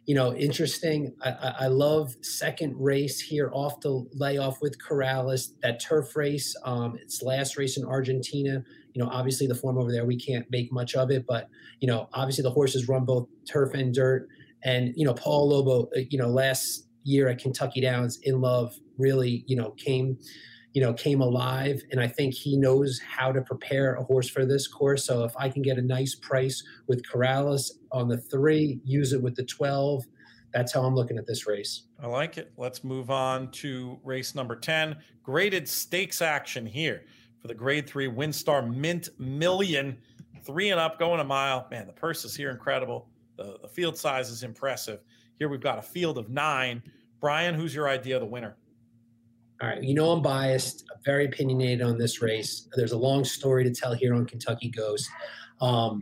you 0.06 0.16
know, 0.16 0.34
interesting. 0.36 1.14
I, 1.22 1.54
I, 1.62 1.68
love 1.68 2.16
second 2.22 2.76
race 2.78 3.22
here 3.22 3.50
off 3.54 3.80
the 3.80 4.06
layoff 4.14 4.62
with 4.62 4.78
Corrales. 4.78 5.52
That 5.62 5.82
turf 5.82 6.16
race, 6.16 6.56
um, 6.66 6.98
its 6.98 7.22
last 7.22 7.58
race 7.58 7.78
in 7.78 7.86
Argentina. 7.86 8.64
You 8.94 9.04
know, 9.04 9.10
obviously 9.10 9.48
the 9.48 9.56
form 9.56 9.78
over 9.78 9.92
there 9.92 10.06
we 10.06 10.18
can't 10.18 10.46
make 10.52 10.72
much 10.72 10.96
of 10.96 11.10
it, 11.10 11.26
but 11.26 11.48
you 11.80 11.88
know, 11.88 12.10
obviously 12.14 12.42
the 12.42 12.52
horses 12.52 12.90
run 12.90 13.06
both 13.06 13.28
turf 13.50 13.74
and 13.74 13.94
dirt. 13.94 14.28
And 14.64 14.94
you 14.96 15.06
know, 15.06 15.14
Paulo 15.14 15.46
Lobo, 15.46 15.90
uh, 15.96 16.02
you 16.10 16.18
know, 16.18 16.28
last 16.28 16.88
year 17.04 17.30
at 17.30 17.38
Kentucky 17.38 17.82
Downs 17.82 18.20
in 18.24 18.42
love 18.42 18.76
really, 18.98 19.44
you 19.48 19.56
know, 19.56 19.72
came 19.72 20.18
you 20.74 20.82
know, 20.82 20.94
came 20.94 21.22
alive. 21.22 21.82
And 21.92 22.02
I 22.02 22.08
think 22.08 22.34
he 22.34 22.58
knows 22.58 23.00
how 23.00 23.32
to 23.32 23.42
prepare 23.42 23.96
a 23.96 24.04
horse 24.04 24.30
for 24.30 24.46
this 24.46 24.68
course. 24.68 25.06
So 25.06 25.24
if 25.24 25.34
I 25.38 25.50
can 25.50 25.62
get 25.62 25.78
a 25.78 25.82
nice 25.82 26.16
price 26.16 26.64
with 26.88 27.04
Corrales 27.08 27.72
on 27.92 28.08
the 28.08 28.18
three, 28.18 28.82
use 28.84 29.14
it 29.14 29.22
with 29.22 29.36
the 29.36 29.44
12, 29.44 30.04
that's 30.52 30.74
how 30.74 30.82
I'm 30.82 30.96
looking 30.96 31.18
at 31.18 31.26
this 31.26 31.48
race. 31.48 31.84
I 32.02 32.08
like 32.08 32.38
it. 32.38 32.52
Let's 32.58 32.84
move 32.84 33.10
on 33.10 33.52
to 33.52 34.00
race 34.04 34.36
number 34.36 34.56
10. 34.56 34.98
Graded 35.24 35.68
stakes 35.68 36.22
action 36.22 36.66
here 36.66 37.06
for 37.40 37.48
the 37.48 37.56
grade 37.56 37.88
three 37.88 38.08
WinStar 38.08 38.74
Mint 38.76 39.10
million 39.20 39.98
three 40.44 40.72
and 40.72 40.80
up 40.80 41.00
going 41.00 41.20
a 41.20 41.24
mile. 41.24 41.68
Man, 41.72 41.88
the 41.88 41.94
purse 41.94 42.26
is 42.26 42.36
here 42.36 42.50
incredible. 42.50 43.10
The, 43.38 43.58
the 43.62 43.68
field 43.68 43.98
size 43.98 44.30
is 44.30 44.44
impressive. 44.44 45.00
Here 45.40 45.50
we've 45.50 45.62
got 45.62 45.80
a 45.80 45.82
field 45.82 46.18
of 46.18 46.30
nine. 46.30 46.84
Brian, 47.20 47.56
who's 47.56 47.74
your 47.74 47.88
idea 47.88 48.16
of 48.16 48.22
the 48.22 48.28
winner? 48.28 48.58
All 49.64 49.70
right, 49.70 49.82
you 49.82 49.94
know 49.94 50.12
I'm 50.12 50.22
biased, 50.22 50.84
I'm 50.92 51.00
very 51.06 51.24
opinionated 51.24 51.84
on 51.84 51.98
this 51.98 52.22
race. 52.22 52.68
There's 52.76 52.92
a 52.92 52.98
long 52.98 53.24
story 53.24 53.64
to 53.64 53.72
tell 53.72 53.94
here 53.94 54.14
on 54.14 54.26
Kentucky 54.26 54.70
Ghost. 54.70 55.10
Um, 55.62 56.02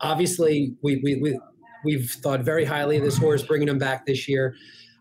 obviously, 0.00 0.76
we, 0.82 1.00
we, 1.02 1.16
we, 1.16 1.40
we've 1.84 2.08
thought 2.08 2.42
very 2.42 2.64
highly 2.64 2.98
of 2.98 3.02
this 3.02 3.18
horse, 3.18 3.42
bringing 3.42 3.66
him 3.66 3.78
back 3.78 4.06
this 4.06 4.28
year. 4.28 4.54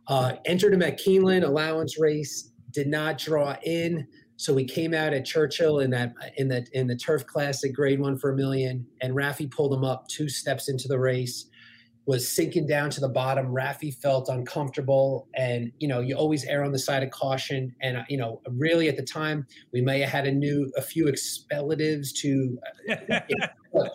Uh, 0.07 0.37
entered 0.45 0.73
him 0.73 0.81
at 0.81 0.99
Keeneland, 0.99 1.45
allowance 1.45 1.99
race, 1.99 2.51
did 2.71 2.87
not 2.87 3.19
draw 3.19 3.55
in. 3.61 4.07
So 4.37 4.55
we 4.55 4.65
came 4.65 4.95
out 4.95 5.13
at 5.13 5.23
Churchill 5.23 5.81
in 5.81 5.91
that 5.91 6.15
in 6.37 6.47
that 6.47 6.67
in 6.73 6.87
the 6.87 6.95
turf 6.95 7.27
classic 7.27 7.75
grade 7.75 7.99
one 7.99 8.17
for 8.17 8.31
a 8.31 8.35
million, 8.35 8.87
and 9.01 9.13
Rafi 9.13 9.51
pulled 9.51 9.71
him 9.71 9.83
up 9.83 10.07
two 10.07 10.29
steps 10.29 10.67
into 10.67 10.87
the 10.87 10.97
race 10.97 11.45
was 12.09 12.27
sinking 12.27 12.65
down 12.65 12.89
to 12.89 12.99
the 12.99 13.07
bottom. 13.07 13.53
Rafi 13.53 13.93
felt 13.93 14.29
uncomfortable, 14.29 15.27
and 15.35 15.71
you 15.77 15.87
know, 15.87 15.99
you 15.99 16.15
always 16.15 16.43
err 16.45 16.63
on 16.63 16.71
the 16.71 16.79
side 16.79 17.03
of 17.03 17.11
caution. 17.11 17.71
And 17.83 17.97
uh, 17.97 18.03
you 18.09 18.17
know, 18.17 18.41
really 18.49 18.89
at 18.89 18.97
the 18.97 19.03
time, 19.03 19.45
we 19.71 19.81
may 19.81 19.99
have 19.99 20.09
had 20.09 20.25
a 20.25 20.31
new 20.31 20.71
a 20.75 20.81
few 20.81 21.05
expellatives 21.05 22.11
to. 22.15 22.57
Uh, 22.91 23.19
but, 23.71 23.91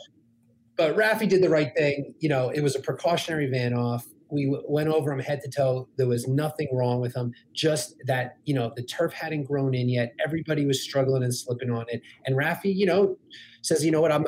but 0.76 0.96
Rafi 0.96 1.28
did 1.28 1.42
the 1.42 1.48
right 1.48 1.72
thing. 1.76 2.14
You 2.20 2.28
know, 2.28 2.50
it 2.50 2.60
was 2.60 2.76
a 2.76 2.80
precautionary 2.80 3.50
van 3.50 3.74
off. 3.74 4.06
We 4.30 4.44
w- 4.46 4.64
went 4.68 4.88
over 4.88 5.12
him 5.12 5.18
head 5.18 5.40
to 5.42 5.50
toe. 5.50 5.88
There 5.96 6.06
was 6.06 6.28
nothing 6.28 6.68
wrong 6.72 7.00
with 7.00 7.16
him. 7.16 7.32
Just 7.52 7.96
that, 8.06 8.36
you 8.44 8.54
know, 8.54 8.72
the 8.76 8.84
turf 8.84 9.12
hadn't 9.12 9.44
grown 9.44 9.74
in 9.74 9.88
yet. 9.88 10.14
Everybody 10.24 10.64
was 10.64 10.80
struggling 10.80 11.24
and 11.24 11.34
slipping 11.34 11.70
on 11.70 11.86
it. 11.88 12.02
And 12.24 12.36
Rafi, 12.36 12.72
you 12.72 12.86
know, 12.86 13.16
says, 13.62 13.84
you 13.84 13.90
know 13.90 14.00
what, 14.00 14.12
I'm, 14.12 14.24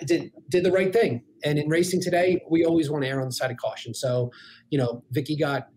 I, 0.00 0.04
did 0.04 0.32
did 0.50 0.64
the 0.64 0.72
right 0.72 0.92
thing. 0.92 1.24
And 1.44 1.58
in 1.58 1.68
racing 1.68 2.00
today, 2.00 2.42
we 2.50 2.64
always 2.64 2.90
want 2.90 3.04
to 3.04 3.08
err 3.08 3.20
on 3.20 3.26
the 3.26 3.32
side 3.32 3.50
of 3.50 3.56
caution. 3.56 3.94
So, 3.94 4.30
you 4.70 4.78
know, 4.78 5.02
Vicky 5.10 5.36
got 5.36 5.68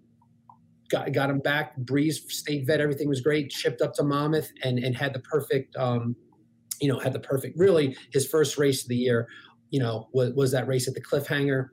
got 0.89 1.11
got 1.11 1.29
him 1.29 1.39
back. 1.39 1.75
Breeze 1.77 2.21
state 2.33 2.65
vet, 2.65 2.81
everything 2.81 3.09
was 3.09 3.21
great. 3.21 3.51
Shipped 3.51 3.81
up 3.81 3.93
to 3.95 4.03
Monmouth 4.03 4.51
and 4.63 4.79
and 4.79 4.95
had 4.95 5.13
the 5.13 5.19
perfect, 5.19 5.75
um, 5.75 6.15
you 6.81 6.87
know, 6.87 6.99
had 6.99 7.13
the 7.13 7.19
perfect. 7.19 7.57
Really, 7.57 7.95
his 8.11 8.27
first 8.27 8.57
race 8.57 8.83
of 8.83 8.89
the 8.89 8.95
year, 8.95 9.27
you 9.69 9.79
know, 9.79 10.09
was 10.13 10.33
was 10.33 10.51
that 10.51 10.67
race 10.67 10.87
at 10.87 10.93
the 10.93 11.01
Cliffhanger. 11.01 11.69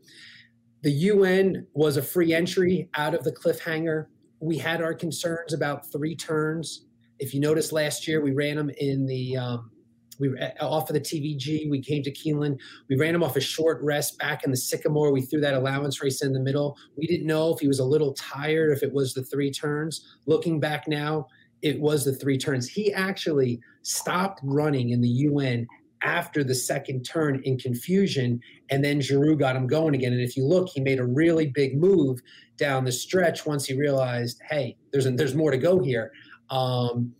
The 0.83 0.93
UN 0.93 1.67
was 1.73 1.97
a 1.97 2.03
free 2.03 2.35
entry 2.35 2.91
out 2.95 3.15
of 3.15 3.25
the 3.25 3.33
Cliffhanger. 3.33 4.07
We 4.41 4.59
had 4.59 4.83
our 4.83 4.93
concerns 4.93 5.55
about 5.55 5.91
three 5.91 6.15
turns. 6.15 6.85
If 7.19 7.33
you 7.33 7.41
notice, 7.41 7.73
last 7.73 8.07
year 8.07 8.21
we 8.21 8.33
ran 8.33 8.57
them 8.57 8.71
in 8.77 9.07
the 9.07 9.37
um, 9.37 9.71
we 10.19 10.29
were 10.29 10.39
off 10.61 10.91
of 10.91 10.95
the 10.95 11.01
TVG. 11.01 11.71
We 11.71 11.81
came 11.81 12.03
to 12.03 12.13
Keeneland. 12.13 12.59
We 12.89 12.97
ran 12.97 13.15
him 13.15 13.23
off 13.23 13.37
a 13.37 13.41
short 13.41 13.83
rest 13.83 14.19
back 14.19 14.45
in 14.45 14.51
the 14.51 14.57
Sycamore. 14.57 15.13
We 15.13 15.23
threw 15.23 15.41
that 15.41 15.55
allowance 15.55 16.03
race 16.03 16.23
in 16.23 16.33
the 16.33 16.41
middle. 16.41 16.77
We 16.97 17.07
didn't 17.07 17.27
know 17.27 17.53
if 17.55 17.61
he 17.61 17.69
was 17.69 17.79
a 17.79 17.85
little 17.85 18.15
tired, 18.15 18.73
if 18.73 18.83
it 18.83 18.93
was 18.93 19.15
the 19.15 19.25
three 19.25 19.51
turns. 19.51 20.05
Looking 20.27 20.61
back 20.61 20.89
now, 20.89 21.27
it 21.63 21.81
was 21.81 22.05
the 22.05 22.15
three 22.15 22.39
turns. 22.39 22.69
He 22.69 22.93
actually 22.93 23.61
stopped 23.83 24.41
running 24.43 24.91
in 24.91 25.01
the 25.01 25.09
UN 25.09 25.67
after 26.03 26.45
the 26.45 26.55
second 26.55 27.03
turn 27.03 27.41
in 27.45 27.57
confusion, 27.59 28.39
and 28.71 28.85
then 28.85 29.01
Giroux 29.01 29.37
got 29.37 29.57
him 29.57 29.67
going 29.67 29.95
again. 29.95 30.13
And 30.13 30.21
if 30.21 30.37
you 30.37 30.45
look, 30.45 30.69
he 30.69 30.81
made 30.81 30.99
a 30.99 31.05
really 31.05 31.47
big 31.47 31.77
move 31.77 32.21
down 32.59 32.85
the 32.85 32.93
stretch 32.93 33.47
once 33.47 33.65
he 33.65 33.75
realized, 33.75 34.41
hey, 34.49 34.77
there's 34.93 35.07
a, 35.07 35.11
there's 35.13 35.35
more 35.35 35.51
to 35.51 35.57
go 35.57 35.83
here. 35.83 36.13
Um, 36.51 37.15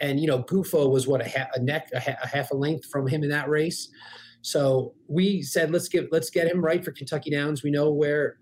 and 0.00 0.20
you 0.20 0.26
know 0.26 0.42
Gufo 0.42 0.90
was 0.90 1.06
what 1.06 1.20
a, 1.20 1.28
ha- 1.28 1.48
a 1.54 1.60
neck 1.60 1.88
a, 1.92 2.00
ha- 2.00 2.16
a, 2.22 2.26
half 2.26 2.50
a 2.50 2.56
length 2.56 2.86
from 2.90 3.06
him 3.06 3.22
in 3.22 3.30
that 3.30 3.48
race. 3.48 3.88
So 4.42 4.94
we 5.08 5.42
said 5.42 5.70
let's 5.70 5.88
get 5.88 6.12
let's 6.12 6.30
get 6.30 6.50
him 6.50 6.64
right 6.64 6.84
for 6.84 6.92
Kentucky 6.92 7.30
Downs. 7.30 7.62
We 7.62 7.70
know 7.70 7.90
where 7.90 8.36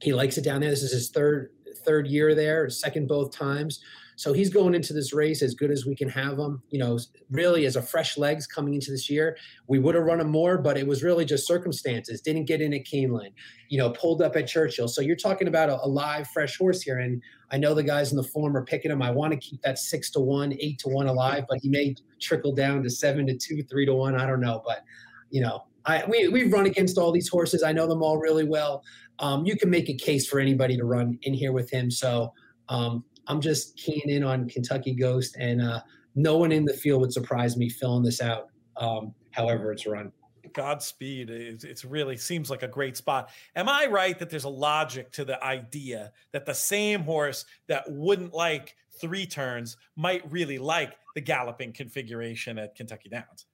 he 0.00 0.12
likes 0.12 0.38
it 0.38 0.44
down 0.44 0.60
there. 0.60 0.70
This 0.70 0.82
is 0.82 0.92
his 0.92 1.10
third 1.10 1.50
third 1.84 2.06
year 2.06 2.34
there, 2.34 2.68
second 2.70 3.08
both 3.08 3.32
times. 3.32 3.80
So 4.16 4.32
he's 4.32 4.50
going 4.50 4.74
into 4.74 4.92
this 4.92 5.12
race 5.12 5.42
as 5.42 5.54
good 5.54 5.70
as 5.70 5.86
we 5.86 5.94
can 5.96 6.08
have 6.08 6.38
him. 6.38 6.62
You 6.70 6.78
know, 6.78 6.98
really 7.30 7.66
as 7.66 7.76
a 7.76 7.82
fresh 7.82 8.16
legs 8.16 8.46
coming 8.46 8.74
into 8.74 8.90
this 8.90 9.10
year. 9.10 9.36
We 9.66 9.78
would 9.78 9.94
have 9.94 10.04
run 10.04 10.20
him 10.20 10.30
more, 10.30 10.58
but 10.58 10.76
it 10.76 10.86
was 10.86 11.02
really 11.02 11.24
just 11.24 11.46
circumstances. 11.46 12.20
Didn't 12.20 12.44
get 12.44 12.60
in 12.60 12.74
at 12.74 12.84
Keeneland. 12.84 13.32
You 13.68 13.78
know, 13.78 13.90
pulled 13.90 14.22
up 14.22 14.36
at 14.36 14.46
Churchill. 14.46 14.88
So 14.88 15.00
you're 15.00 15.16
talking 15.16 15.48
about 15.48 15.68
a, 15.68 15.84
a 15.84 15.88
live, 15.88 16.28
fresh 16.28 16.56
horse 16.56 16.82
here. 16.82 16.98
And 16.98 17.22
I 17.50 17.58
know 17.58 17.74
the 17.74 17.82
guys 17.82 18.10
in 18.10 18.16
the 18.16 18.24
form 18.24 18.56
are 18.56 18.64
picking 18.64 18.90
him. 18.90 19.02
I 19.02 19.10
want 19.10 19.32
to 19.32 19.38
keep 19.38 19.62
that 19.62 19.78
six 19.78 20.10
to 20.12 20.20
one, 20.20 20.54
eight 20.60 20.78
to 20.80 20.88
one 20.88 21.06
alive, 21.06 21.44
but 21.48 21.58
he 21.62 21.68
may 21.68 21.94
trickle 22.20 22.54
down 22.54 22.82
to 22.82 22.90
seven 22.90 23.26
to 23.26 23.36
two, 23.36 23.62
three 23.64 23.86
to 23.86 23.94
one. 23.94 24.14
I 24.20 24.26
don't 24.26 24.40
know, 24.40 24.62
but 24.64 24.84
you 25.30 25.40
know, 25.40 25.64
I, 25.86 26.04
we, 26.08 26.28
we've 26.28 26.52
run 26.52 26.66
against 26.66 26.96
all 26.96 27.12
these 27.12 27.28
horses. 27.28 27.62
I 27.62 27.72
know 27.72 27.86
them 27.86 28.02
all 28.02 28.18
really 28.18 28.44
well. 28.44 28.82
Um, 29.18 29.44
you 29.44 29.56
can 29.56 29.70
make 29.70 29.88
a 29.88 29.94
case 29.94 30.26
for 30.26 30.40
anybody 30.40 30.76
to 30.76 30.84
run 30.84 31.18
in 31.22 31.34
here 31.34 31.52
with 31.52 31.70
him. 31.70 31.90
So 31.90 32.32
um, 32.68 33.04
I'm 33.26 33.40
just 33.40 33.76
keying 33.76 34.08
in 34.08 34.24
on 34.24 34.48
Kentucky 34.48 34.94
Ghost, 34.94 35.36
and 35.38 35.62
uh, 35.62 35.80
no 36.14 36.36
one 36.36 36.52
in 36.52 36.64
the 36.64 36.74
field 36.74 37.00
would 37.00 37.12
surprise 37.12 37.56
me 37.56 37.68
filling 37.68 38.02
this 38.02 38.20
out. 38.20 38.48
Um, 38.76 39.14
however, 39.30 39.72
it's 39.72 39.86
run. 39.86 40.12
Godspeed. 40.52 41.30
It, 41.30 41.64
it's 41.64 41.84
really 41.84 42.16
seems 42.16 42.50
like 42.50 42.62
a 42.62 42.68
great 42.68 42.96
spot. 42.96 43.30
Am 43.56 43.68
I 43.68 43.86
right 43.86 44.18
that 44.18 44.30
there's 44.30 44.44
a 44.44 44.48
logic 44.48 45.10
to 45.12 45.24
the 45.24 45.42
idea 45.42 46.12
that 46.32 46.46
the 46.46 46.54
same 46.54 47.02
horse 47.02 47.44
that 47.66 47.84
wouldn't 47.88 48.32
like 48.32 48.76
three 49.00 49.26
turns 49.26 49.76
might 49.96 50.30
really 50.30 50.58
like 50.58 50.94
the 51.14 51.20
galloping 51.20 51.72
configuration 51.72 52.58
at 52.58 52.74
Kentucky 52.74 53.08
Downs? 53.08 53.46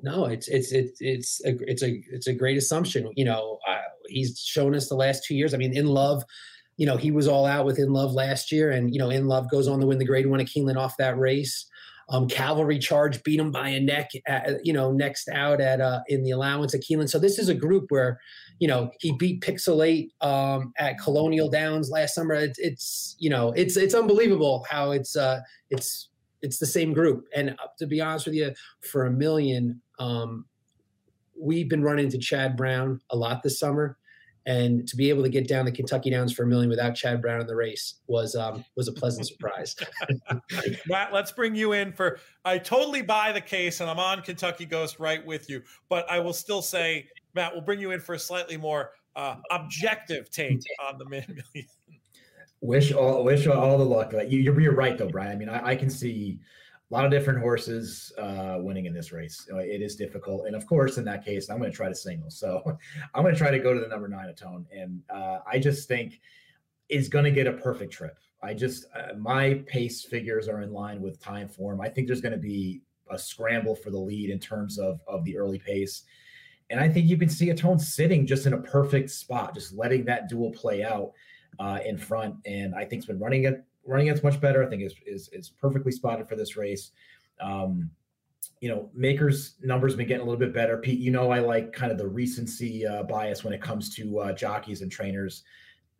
No, 0.00 0.26
it's 0.26 0.48
it's 0.48 0.72
it's 0.72 1.00
it's 1.00 1.40
a 1.44 1.56
it's 1.70 1.82
a 1.82 2.02
it's 2.10 2.26
a 2.26 2.32
great 2.32 2.58
assumption. 2.58 3.10
You 3.16 3.24
know, 3.24 3.58
uh, 3.66 3.78
he's 4.08 4.38
shown 4.38 4.74
us 4.74 4.88
the 4.88 4.96
last 4.96 5.24
two 5.24 5.34
years. 5.34 5.54
I 5.54 5.56
mean, 5.56 5.76
in 5.76 5.86
love, 5.86 6.24
you 6.76 6.86
know, 6.86 6.96
he 6.96 7.10
was 7.10 7.28
all 7.28 7.46
out 7.46 7.66
with 7.66 7.78
in 7.78 7.92
love 7.92 8.12
last 8.12 8.50
year, 8.50 8.70
and 8.70 8.92
you 8.92 8.98
know, 8.98 9.10
in 9.10 9.26
love 9.26 9.50
goes 9.50 9.68
on 9.68 9.80
to 9.80 9.86
win 9.86 9.98
the 9.98 10.04
Grade 10.04 10.26
One 10.26 10.40
at 10.40 10.46
Keeneland 10.46 10.76
off 10.76 10.96
that 10.98 11.18
race. 11.18 11.66
Um, 12.10 12.28
Cavalry 12.28 12.78
Charge 12.78 13.22
beat 13.22 13.40
him 13.40 13.50
by 13.50 13.68
a 13.70 13.80
neck, 13.80 14.10
at, 14.26 14.64
you 14.64 14.72
know, 14.72 14.92
next 14.92 15.28
out 15.30 15.60
at 15.60 15.80
uh, 15.80 16.00
in 16.08 16.22
the 16.22 16.32
allowance 16.32 16.74
at 16.74 16.82
Keeneland. 16.82 17.08
So 17.08 17.18
this 17.18 17.38
is 17.38 17.48
a 17.48 17.54
group 17.54 17.86
where, 17.88 18.20
you 18.58 18.68
know, 18.68 18.90
he 19.00 19.12
beat 19.12 19.40
Pixelate 19.40 20.10
um, 20.20 20.74
at 20.76 20.98
Colonial 20.98 21.48
Downs 21.48 21.88
last 21.90 22.14
summer. 22.14 22.34
It's, 22.34 22.58
it's, 22.58 23.16
you 23.18 23.30
know, 23.30 23.52
it's 23.52 23.76
it's 23.78 23.94
unbelievable 23.94 24.66
how 24.68 24.90
it's 24.90 25.16
uh, 25.16 25.40
it's 25.70 26.10
it's 26.42 26.58
the 26.58 26.66
same 26.66 26.92
group. 26.92 27.26
And 27.34 27.50
uh, 27.50 27.68
to 27.78 27.86
be 27.86 28.02
honest 28.02 28.26
with 28.26 28.34
you, 28.34 28.52
for 28.82 29.06
a 29.06 29.10
million, 29.10 29.80
um, 29.98 30.44
we've 31.40 31.70
been 31.70 31.82
running 31.82 32.04
into 32.04 32.18
Chad 32.18 32.54
Brown 32.54 33.00
a 33.10 33.16
lot 33.16 33.42
this 33.42 33.58
summer 33.58 33.96
and 34.46 34.86
to 34.86 34.96
be 34.96 35.08
able 35.08 35.22
to 35.22 35.28
get 35.28 35.48
down 35.48 35.64
the 35.64 35.72
Kentucky 35.72 36.10
Downs 36.10 36.32
for 36.32 36.42
a 36.42 36.46
million 36.46 36.68
without 36.68 36.94
Chad 36.94 37.22
Brown 37.22 37.40
in 37.40 37.46
the 37.46 37.56
race 37.56 37.94
was 38.06 38.36
um, 38.36 38.64
was 38.76 38.88
a 38.88 38.92
pleasant 38.92 39.26
surprise. 39.26 39.74
Matt, 40.86 41.12
let's 41.12 41.32
bring 41.32 41.54
you 41.54 41.72
in 41.72 41.92
for. 41.92 42.18
I 42.44 42.58
totally 42.58 43.02
buy 43.02 43.32
the 43.32 43.40
case, 43.40 43.80
and 43.80 43.88
I'm 43.88 43.98
on 43.98 44.22
Kentucky 44.22 44.66
Ghost 44.66 44.98
right 44.98 45.24
with 45.24 45.48
you. 45.48 45.62
But 45.88 46.10
I 46.10 46.18
will 46.18 46.34
still 46.34 46.62
say, 46.62 47.08
Matt, 47.34 47.52
we'll 47.52 47.62
bring 47.62 47.80
you 47.80 47.92
in 47.92 48.00
for 48.00 48.14
a 48.14 48.18
slightly 48.18 48.56
more 48.56 48.92
uh, 49.16 49.36
objective 49.50 50.30
take 50.30 50.60
on 50.86 50.98
the 50.98 51.06
Mint 51.06 51.28
Million. 51.28 51.68
Wish 52.60 52.92
all 52.92 53.24
wish 53.24 53.46
all 53.46 53.78
the 53.78 53.84
luck. 53.84 54.12
You, 54.12 54.40
you're, 54.40 54.58
you're 54.60 54.74
right 54.74 54.96
though, 54.96 55.08
Brian. 55.08 55.32
I 55.32 55.36
mean, 55.36 55.48
I, 55.48 55.68
I 55.68 55.76
can 55.76 55.90
see 55.90 56.38
a 56.90 56.94
lot 56.94 57.04
of 57.04 57.10
different 57.10 57.40
horses 57.40 58.12
uh, 58.18 58.56
winning 58.58 58.86
in 58.86 58.92
this 58.92 59.10
race. 59.10 59.48
It 59.50 59.80
is 59.80 59.96
difficult, 59.96 60.46
and 60.46 60.54
of 60.54 60.66
course, 60.66 60.98
in 60.98 61.04
that 61.06 61.24
case, 61.24 61.48
I'm 61.48 61.58
going 61.58 61.70
to 61.70 61.76
try 61.76 61.88
to 61.88 61.94
single. 61.94 62.30
So 62.30 62.62
I'm 63.14 63.22
going 63.22 63.34
to 63.34 63.38
try 63.38 63.50
to 63.50 63.58
go 63.58 63.72
to 63.72 63.80
the 63.80 63.88
number 63.88 64.08
nine 64.08 64.28
Atone, 64.28 64.66
and 64.72 65.02
uh, 65.10 65.38
I 65.50 65.58
just 65.58 65.88
think 65.88 66.20
is 66.88 67.08
going 67.08 67.24
to 67.24 67.30
get 67.30 67.46
a 67.46 67.52
perfect 67.52 67.92
trip. 67.92 68.18
I 68.42 68.52
just 68.52 68.84
uh, 68.94 69.14
my 69.16 69.62
pace 69.66 70.04
figures 70.04 70.48
are 70.48 70.60
in 70.60 70.72
line 70.72 71.00
with 71.00 71.18
time 71.20 71.48
form. 71.48 71.80
I 71.80 71.88
think 71.88 72.06
there's 72.06 72.20
going 72.20 72.32
to 72.32 72.38
be 72.38 72.82
a 73.10 73.18
scramble 73.18 73.74
for 73.74 73.90
the 73.90 73.98
lead 73.98 74.30
in 74.30 74.38
terms 74.38 74.78
of 74.78 75.00
of 75.08 75.24
the 75.24 75.38
early 75.38 75.58
pace. 75.58 76.02
And 76.70 76.80
I 76.80 76.88
think 76.88 77.06
you 77.06 77.16
can 77.16 77.28
see 77.28 77.50
Atone 77.50 77.78
sitting 77.78 78.26
just 78.26 78.46
in 78.46 78.52
a 78.54 78.58
perfect 78.58 79.10
spot, 79.10 79.54
just 79.54 79.74
letting 79.74 80.04
that 80.06 80.28
duel 80.28 80.50
play 80.50 80.82
out 80.82 81.12
uh, 81.58 81.78
in 81.84 81.98
front. 81.98 82.36
And 82.46 82.74
I 82.74 82.84
think 82.84 83.00
it's 83.00 83.06
been 83.06 83.18
running 83.18 83.44
it 83.44 83.64
running 83.86 84.08
it's 84.08 84.22
much 84.22 84.40
better. 84.40 84.64
I 84.64 84.68
think 84.68 84.82
is 84.82 84.94
is 85.06 85.28
is 85.32 85.50
perfectly 85.50 85.92
spotted 85.92 86.28
for 86.28 86.36
this 86.36 86.56
race. 86.56 86.90
Um, 87.40 87.90
you 88.60 88.68
know, 88.68 88.90
Maker's 88.94 89.56
numbers 89.62 89.94
been 89.94 90.06
getting 90.06 90.22
a 90.22 90.24
little 90.24 90.38
bit 90.38 90.54
better. 90.54 90.78
Pete, 90.78 90.98
you 90.98 91.10
know, 91.10 91.30
I 91.30 91.40
like 91.40 91.72
kind 91.72 91.92
of 91.92 91.98
the 91.98 92.06
recency 92.06 92.86
uh, 92.86 93.02
bias 93.02 93.44
when 93.44 93.52
it 93.52 93.60
comes 93.60 93.94
to 93.96 94.20
uh, 94.20 94.32
jockeys 94.32 94.82
and 94.82 94.90
trainers. 94.90 95.42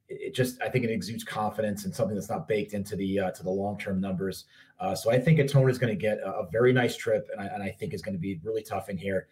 It 0.08 0.34
just, 0.34 0.60
I 0.62 0.68
think 0.68 0.84
it 0.84 0.90
exudes 0.90 1.24
confidence 1.24 1.84
and 1.84 1.94
something 1.94 2.14
that's 2.14 2.28
not 2.28 2.46
baked 2.46 2.74
into 2.74 2.94
the 2.96 3.20
uh, 3.20 3.30
to 3.32 3.42
the 3.42 3.50
long 3.50 3.78
term 3.78 4.00
numbers. 4.00 4.44
Uh, 4.78 4.94
so 4.94 5.10
I 5.10 5.18
think 5.18 5.38
Atone 5.38 5.70
is 5.70 5.78
going 5.78 5.92
to 5.92 6.00
get 6.00 6.18
a, 6.18 6.30
a, 6.30 6.48
very 6.50 6.72
nice 6.72 6.96
trip, 6.96 7.28
and 7.32 7.40
I, 7.40 7.46
and 7.46 7.62
I 7.62 7.70
think 7.70 7.94
is 7.94 8.02
going 8.02 8.14
to 8.14 8.20
be 8.20 8.40
really 8.42 8.62
tough 8.62 8.88
in 8.88 8.98
here. 8.98 9.28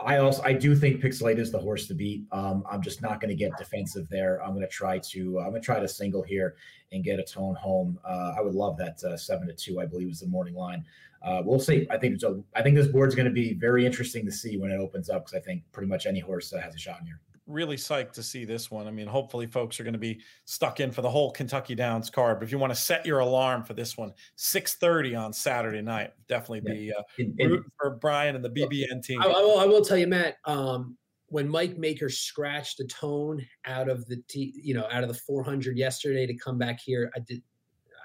I 0.00 0.18
also 0.18 0.42
I 0.44 0.52
do 0.52 0.76
think 0.76 1.02
Pixelate 1.02 1.38
is 1.38 1.50
the 1.50 1.58
horse 1.58 1.86
to 1.88 1.94
beat. 1.94 2.24
Um, 2.30 2.62
I'm 2.70 2.80
just 2.80 3.02
not 3.02 3.20
going 3.20 3.30
to 3.30 3.34
get 3.34 3.56
defensive 3.58 4.08
there. 4.08 4.42
I'm 4.42 4.50
going 4.50 4.62
to 4.62 4.68
try 4.68 4.98
to 4.98 5.40
I'm 5.40 5.50
going 5.50 5.60
to 5.60 5.64
try 5.64 5.80
to 5.80 5.88
single 5.88 6.22
here 6.22 6.56
and 6.92 7.02
get 7.02 7.18
Atone 7.18 7.56
home. 7.56 7.98
Uh, 8.04 8.34
I 8.36 8.40
would 8.40 8.54
love 8.54 8.76
that 8.78 9.02
uh, 9.02 9.16
seven 9.16 9.48
to 9.48 9.54
two. 9.54 9.80
I 9.80 9.86
believe 9.86 10.08
is 10.08 10.20
the 10.20 10.28
morning 10.28 10.54
line. 10.54 10.84
Uh, 11.20 11.42
we'll 11.44 11.58
see. 11.58 11.86
I 11.90 11.98
think 11.98 12.14
it's 12.14 12.22
a, 12.22 12.40
I 12.54 12.62
think 12.62 12.76
this 12.76 12.86
board's 12.86 13.16
going 13.16 13.26
to 13.26 13.32
be 13.32 13.54
very 13.54 13.84
interesting 13.84 14.24
to 14.24 14.30
see 14.30 14.56
when 14.56 14.70
it 14.70 14.78
opens 14.78 15.10
up 15.10 15.26
because 15.26 15.34
I 15.34 15.40
think 15.40 15.64
pretty 15.72 15.88
much 15.88 16.06
any 16.06 16.20
horse 16.20 16.52
has 16.52 16.74
a 16.74 16.78
shot 16.78 17.00
in 17.00 17.06
here 17.06 17.20
really 17.48 17.76
psyched 17.76 18.12
to 18.12 18.22
see 18.22 18.44
this 18.44 18.70
one. 18.70 18.86
I 18.86 18.90
mean, 18.90 19.06
hopefully, 19.06 19.46
folks 19.46 19.80
are 19.80 19.84
going 19.84 19.94
to 19.94 19.98
be 19.98 20.20
stuck 20.44 20.80
in 20.80 20.92
for 20.92 21.02
the 21.02 21.10
whole 21.10 21.30
Kentucky 21.32 21.74
Downs 21.74 22.10
card. 22.10 22.38
But 22.38 22.44
if 22.44 22.52
you 22.52 22.58
want 22.58 22.72
to 22.72 22.78
set 22.80 23.04
your 23.04 23.20
alarm 23.20 23.64
for 23.64 23.74
this 23.74 23.96
one, 23.96 24.12
six 24.36 24.74
thirty 24.74 25.14
on 25.14 25.32
Saturday 25.32 25.82
night, 25.82 26.12
definitely 26.28 26.60
be 26.60 26.92
uh, 26.92 27.02
rooting 27.18 27.70
for 27.80 27.90
Brian 27.90 28.36
and 28.36 28.44
the 28.44 28.50
BBN 28.50 29.02
team. 29.02 29.22
I, 29.22 29.26
I, 29.26 29.40
will, 29.40 29.58
I 29.58 29.64
will, 29.64 29.84
tell 29.84 29.98
you, 29.98 30.06
Matt. 30.06 30.36
Um, 30.44 30.96
when 31.26 31.48
Mike 31.48 31.76
Maker 31.76 32.08
scratched 32.08 32.78
the 32.78 32.86
tone 32.86 33.44
out 33.66 33.88
of 33.88 34.06
the 34.06 34.22
t- 34.28 34.54
you 34.62 34.74
know 34.74 34.86
out 34.90 35.02
of 35.02 35.08
the 35.08 35.14
400 35.14 35.76
yesterday 35.76 36.26
to 36.26 36.34
come 36.34 36.58
back 36.58 36.78
here, 36.80 37.10
I 37.16 37.20
did 37.20 37.42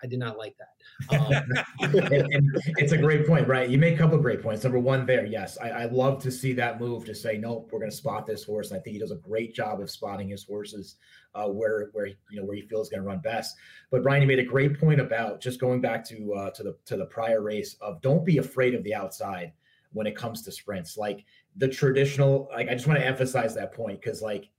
I 0.02 0.08
did 0.08 0.20
not 0.20 0.38
like 0.38 0.58
that. 0.58 0.73
Um, 1.10 1.32
and, 1.82 1.96
and 2.12 2.62
it's 2.78 2.92
a 2.92 2.98
great 2.98 3.28
point, 3.28 3.48
right? 3.48 3.70
You 3.70 3.78
make 3.78 3.96
a 3.96 3.98
couple 3.98 4.16
of 4.16 4.22
great 4.22 4.42
points. 4.42 4.64
Number 4.64 4.80
one, 4.80 5.06
there, 5.06 5.26
yes, 5.26 5.58
I, 5.62 5.70
I 5.70 5.86
love 5.86 6.22
to 6.24 6.32
see 6.32 6.54
that 6.54 6.80
move 6.80 7.06
to 7.06 7.16
say, 7.16 7.38
nope, 7.38 7.70
we're 7.72 7.80
going 7.80 7.92
to 7.92 7.98
spot 7.98 8.26
this 8.26 8.44
horse. 8.44 8.72
And 8.72 8.80
I 8.80 8.84
think 8.84 8.94
he 8.94 9.00
does 9.00 9.12
a 9.12 9.18
great 9.18 9.54
job 9.54 9.82
of 9.82 9.90
spotting 9.90 10.30
his 10.30 10.44
horses 10.44 10.96
uh, 11.36 11.48
where 11.48 11.90
where 11.94 12.08
you 12.08 12.16
know 12.34 12.46
where 12.46 12.56
he 12.56 12.62
feels 12.62 12.90
going 12.90 13.02
to 13.02 13.08
run 13.08 13.20
best. 13.20 13.56
But 13.92 14.04
Brian, 14.04 14.22
you 14.22 14.28
made 14.28 14.40
a 14.40 14.44
great 14.44 14.80
point 14.80 15.00
about 15.00 15.42
just 15.42 15.60
going 15.60 15.82
back 15.82 16.06
to 16.06 16.34
uh, 16.34 16.50
to 16.52 16.64
the 16.64 16.78
to 16.86 16.98
the 16.98 17.06
prior 17.06 17.42
race 17.42 17.76
of 17.82 18.02
don't 18.02 18.26
be 18.26 18.38
afraid 18.38 18.76
of 18.76 18.84
the 18.84 18.94
outside 18.94 19.54
when 19.94 20.08
it 20.08 20.16
comes 20.16 20.42
to 20.44 20.52
sprints. 20.52 20.98
Like 20.98 21.26
the 21.56 21.68
traditional, 21.68 22.50
like 22.52 22.70
I 22.70 22.74
just 22.74 22.88
want 22.88 23.00
to 23.00 23.06
emphasize 23.06 23.56
that 23.56 23.74
point 23.74 24.02
because 24.02 24.22
like 24.22 24.50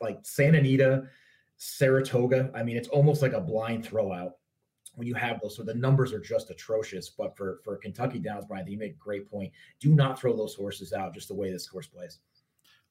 like 0.00 0.18
Santa 0.22 0.58
Anita, 0.58 1.04
Saratoga, 1.56 2.50
I 2.54 2.62
mean, 2.62 2.76
it's 2.76 2.88
almost 2.88 3.22
like 3.22 3.32
a 3.32 3.40
blind 3.40 3.88
throwout 3.88 4.32
when 5.00 5.08
you 5.08 5.14
have 5.14 5.40
those. 5.40 5.56
So 5.56 5.62
the 5.62 5.74
numbers 5.74 6.12
are 6.12 6.20
just 6.20 6.50
atrocious. 6.50 7.08
But 7.08 7.34
for 7.36 7.60
for 7.64 7.76
Kentucky 7.78 8.18
Downs, 8.18 8.44
Brian, 8.46 8.66
you 8.66 8.78
make 8.78 8.92
a 8.92 8.98
great 8.98 9.30
point. 9.30 9.50
Do 9.80 9.94
not 9.94 10.20
throw 10.20 10.36
those 10.36 10.54
horses 10.54 10.92
out 10.92 11.14
just 11.14 11.28
the 11.28 11.34
way 11.34 11.50
this 11.50 11.66
horse 11.66 11.86
plays. 11.86 12.18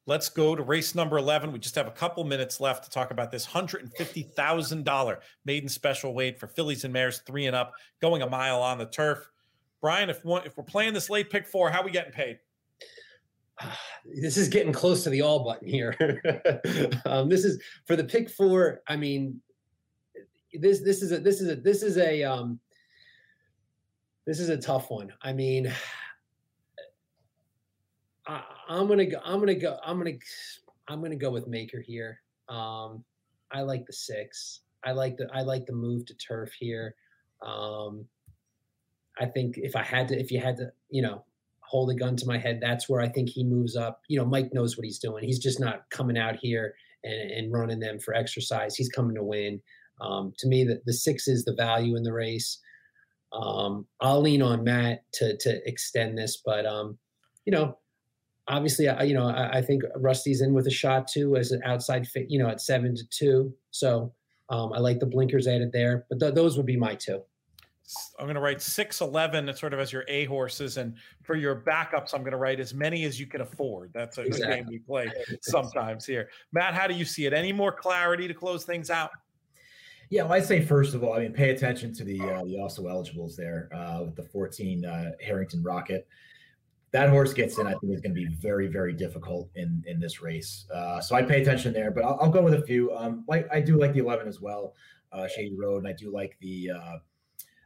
Let's 0.07 0.27
go 0.27 0.55
to 0.55 0.63
race 0.63 0.95
number 0.95 1.19
11. 1.19 1.51
We 1.51 1.59
just 1.59 1.75
have 1.75 1.87
a 1.87 1.91
couple 1.91 2.23
minutes 2.23 2.59
left 2.59 2.83
to 2.85 2.89
talk 2.89 3.11
about 3.11 3.29
this 3.29 3.45
$150,000 3.45 5.17
maiden 5.45 5.69
special 5.69 6.15
weight 6.15 6.39
for 6.39 6.47
fillies 6.47 6.83
and 6.83 6.91
mares 6.91 7.19
three 7.27 7.45
and 7.45 7.55
up, 7.55 7.73
going 8.01 8.23
a 8.23 8.29
mile 8.29 8.59
on 8.63 8.79
the 8.79 8.87
turf. 8.87 9.29
Brian, 9.81 10.09
if 10.09 10.25
one, 10.25 10.47
if 10.47 10.57
we're 10.57 10.63
playing 10.63 10.95
this 10.95 11.11
late 11.11 11.29
pick 11.29 11.45
four, 11.45 11.69
how 11.69 11.81
are 11.81 11.85
we 11.85 11.91
getting 11.91 12.11
paid? 12.11 12.39
This 14.05 14.37
is 14.37 14.47
getting 14.47 14.71
close 14.71 15.03
to 15.03 15.09
the 15.11 15.21
all 15.21 15.43
button 15.43 15.67
here. 15.67 15.93
um, 17.05 17.29
this 17.29 17.43
is 17.43 17.61
for 17.85 17.95
the 17.95 18.03
pick 18.03 18.29
four. 18.29 18.81
I 18.87 18.95
mean, 18.95 19.41
this 20.53 20.81
this 20.81 21.01
is 21.01 21.11
a 21.11 21.19
this 21.19 21.41
is 21.41 21.49
a 21.49 21.55
this 21.55 21.83
is 21.83 21.97
a 21.97 22.23
um 22.23 22.59
this 24.25 24.39
is 24.39 24.49
a 24.49 24.57
tough 24.57 24.91
one. 24.91 25.11
I 25.23 25.33
mean, 25.33 25.73
I, 28.27 28.43
am 28.69 28.87
gonna 28.87 29.05
go. 29.05 29.19
I'm 29.23 29.39
gonna 29.39 29.55
go. 29.55 29.77
I'm 29.83 29.97
gonna. 29.97 30.17
I'm 30.87 31.01
gonna 31.01 31.15
go 31.15 31.31
with 31.31 31.47
Maker 31.47 31.81
here. 31.81 32.21
Um, 32.47 33.03
I 33.51 33.61
like 33.61 33.85
the 33.85 33.93
six. 33.93 34.61
I 34.83 34.91
like 34.91 35.17
the. 35.17 35.27
I 35.33 35.41
like 35.41 35.65
the 35.65 35.73
move 35.73 36.05
to 36.05 36.13
turf 36.15 36.51
here. 36.59 36.93
Um, 37.43 38.05
I 39.19 39.25
think 39.25 39.57
if 39.57 39.75
I 39.75 39.83
had 39.83 40.07
to, 40.09 40.19
if 40.19 40.31
you 40.31 40.39
had 40.39 40.57
to, 40.57 40.71
you 40.89 41.01
know, 41.01 41.25
hold 41.61 41.89
a 41.89 41.95
gun 41.95 42.15
to 42.17 42.27
my 42.27 42.37
head, 42.37 42.59
that's 42.61 42.87
where 42.87 43.01
I 43.01 43.09
think 43.09 43.29
he 43.29 43.43
moves 43.43 43.75
up. 43.75 44.01
You 44.07 44.19
know, 44.19 44.25
Mike 44.25 44.53
knows 44.53 44.77
what 44.77 44.85
he's 44.85 44.99
doing. 44.99 45.23
He's 45.23 45.39
just 45.39 45.59
not 45.59 45.89
coming 45.89 46.17
out 46.17 46.35
here 46.35 46.75
and, 47.03 47.31
and 47.31 47.51
running 47.51 47.79
them 47.79 47.99
for 47.99 48.13
exercise. 48.13 48.75
He's 48.75 48.89
coming 48.89 49.15
to 49.15 49.23
win. 49.23 49.61
Um, 50.01 50.33
to 50.39 50.47
me, 50.47 50.63
the, 50.63 50.81
the 50.85 50.93
six 50.93 51.27
is 51.27 51.45
the 51.45 51.53
value 51.53 51.95
in 51.95 52.03
the 52.03 52.13
race. 52.13 52.59
Um, 53.31 53.85
I'll 53.99 54.21
lean 54.21 54.41
on 54.41 54.63
Matt 54.63 55.03
to 55.13 55.37
to 55.37 55.67
extend 55.67 56.17
this, 56.17 56.41
but 56.43 56.65
um, 56.65 56.97
you 57.45 57.51
know, 57.51 57.77
obviously, 58.47 58.89
I, 58.89 59.03
you 59.03 59.13
know, 59.13 59.27
I, 59.27 59.57
I, 59.57 59.61
think 59.61 59.83
Rusty's 59.95 60.41
in 60.41 60.53
with 60.53 60.67
a 60.67 60.71
shot 60.71 61.07
too 61.07 61.35
as 61.37 61.51
an 61.51 61.61
outside 61.63 62.07
fit. 62.07 62.25
You 62.29 62.39
know, 62.39 62.49
at 62.49 62.61
seven 62.61 62.95
to 62.95 63.03
two, 63.09 63.53
so 63.71 64.13
um, 64.49 64.73
I 64.73 64.79
like 64.79 64.99
the 64.99 65.05
blinkers 65.05 65.47
added 65.47 65.71
there. 65.71 66.05
But 66.09 66.19
th- 66.19 66.33
those 66.33 66.57
would 66.57 66.65
be 66.65 66.77
my 66.77 66.95
two. 66.95 67.21
I'm 68.19 68.25
going 68.25 68.35
to 68.35 68.41
write 68.41 68.61
six 68.61 69.01
eleven 69.01 69.53
sort 69.55 69.73
of 69.73 69.79
as 69.79 69.93
your 69.93 70.05
A 70.07 70.25
horses, 70.25 70.77
and 70.77 70.95
for 71.23 71.35
your 71.35 71.55
backups, 71.55 72.13
I'm 72.13 72.21
going 72.21 72.31
to 72.31 72.37
write 72.37 72.59
as 72.59 72.73
many 72.73 73.03
as 73.05 73.19
you 73.19 73.27
can 73.27 73.41
afford. 73.41 73.91
That's 73.93 74.17
a 74.17 74.21
exactly. 74.21 74.57
game 74.57 74.65
we 74.67 74.79
play 74.79 75.11
sometimes 75.41 76.05
here. 76.05 76.29
Matt, 76.51 76.73
how 76.73 76.87
do 76.87 76.95
you 76.95 77.05
see 77.05 77.25
it? 77.25 77.33
Any 77.33 77.51
more 77.51 77.71
clarity 77.71 78.27
to 78.27 78.33
close 78.33 78.63
things 78.63 78.89
out? 78.89 79.11
Yeah, 80.09 80.23
well, 80.23 80.33
I'd 80.33 80.45
say 80.45 80.65
first 80.65 80.95
of 80.95 81.03
all, 81.03 81.13
I 81.13 81.19
mean, 81.19 81.33
pay 81.33 81.51
attention 81.51 81.93
to 81.93 82.03
the 82.03 82.19
uh, 82.19 82.43
the 82.43 82.59
also 82.59 82.87
eligibles 82.87 83.35
there 83.35 83.69
uh, 83.73 84.03
with 84.05 84.15
the 84.15 84.23
14 84.23 84.85
uh, 84.85 85.11
Harrington 85.21 85.61
Rocket. 85.61 86.07
That 86.91 87.09
horse 87.09 87.33
gets 87.33 87.59
in, 87.59 87.67
I 87.67 87.75
think 87.75 87.93
is 87.93 88.01
going 88.01 88.15
to 88.15 88.19
be 88.19 88.25
very, 88.25 88.67
very 88.67 88.93
difficult 88.93 89.49
in 89.55 89.83
in 89.85 89.99
this 89.99 90.21
race. 90.21 90.65
Uh, 90.73 90.99
so 90.99 91.15
I 91.15 91.21
pay 91.21 91.41
attention 91.41 91.73
there, 91.73 91.91
but 91.91 92.03
I'll, 92.03 92.17
I'll, 92.21 92.31
go 92.31 92.41
with 92.41 92.55
a 92.55 92.61
few. 92.63 92.91
Um, 92.95 93.23
like 93.27 93.47
I 93.51 93.61
do 93.61 93.77
like 93.77 93.93
the 93.93 93.99
11 93.99 94.27
as 94.27 94.41
well, 94.41 94.73
uh, 95.11 95.27
Shady 95.27 95.55
Road, 95.55 95.77
and 95.77 95.87
I 95.87 95.93
do 95.93 96.11
like 96.11 96.35
the 96.41 96.71
uh, 96.71 96.97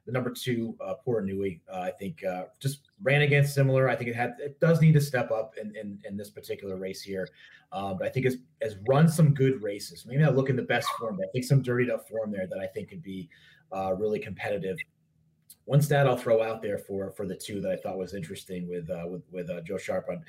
the 0.06 0.12
number 0.12 0.30
two, 0.32 0.76
uh, 0.84 0.96
Poor 0.96 1.22
Nui, 1.22 1.62
uh, 1.72 1.80
I 1.80 1.92
think 1.92 2.24
uh, 2.26 2.46
just 2.60 2.90
ran 3.02 3.22
against 3.22 3.54
similar. 3.56 3.88
I 3.88 3.96
think 3.96 4.10
it 4.10 4.16
had 4.16 4.36
it 4.40 4.60
does 4.60 4.82
need 4.82 4.94
to 4.94 5.02
step 5.02 5.32
up 5.32 5.56
in 5.62 5.76
in, 5.76 6.00
in 6.06 6.18
this 6.18 6.30
particular 6.30 6.76
race 6.76 7.02
here, 7.02 7.28
uh, 7.72 7.94
but 7.94 8.08
I 8.08 8.10
think 8.10 8.26
has 8.26 8.38
has 8.62 8.76
run 8.88 9.08
some 9.08 9.34
good 9.34 9.64
races. 9.64 10.06
Maybe 10.06 10.22
not 10.22 10.36
looking 10.36 10.58
the 10.58 10.64
best 10.64 10.90
form, 11.00 11.18
but 11.18 11.28
I 11.28 11.32
think 11.32 11.46
some 11.46 11.62
dirtied 11.62 11.90
up 11.90 12.08
form 12.10 12.32
there 12.32 12.48
that 12.48 12.60
I 12.60 12.68
think 12.68 12.90
could 12.90 13.02
be 13.02 13.30
uh, 13.72 13.94
really 13.94 14.20
competitive. 14.20 14.78
One 15.66 15.82
stat 15.82 16.06
I'll 16.06 16.18
throw 16.18 16.44
out 16.44 16.62
there 16.62 16.78
for 16.78 17.12
for 17.12 17.26
the 17.26 17.36
two 17.36 17.62
that 17.62 17.72
I 17.72 17.78
thought 17.78 17.98
was 17.98 18.14
interesting 18.14 18.68
with 18.68 18.90
uh, 18.90 19.06
with 19.08 19.24
with 19.32 19.50
uh, 19.50 19.62
Joe 19.62 19.78
Sharp 19.78 20.10
on 20.10 20.24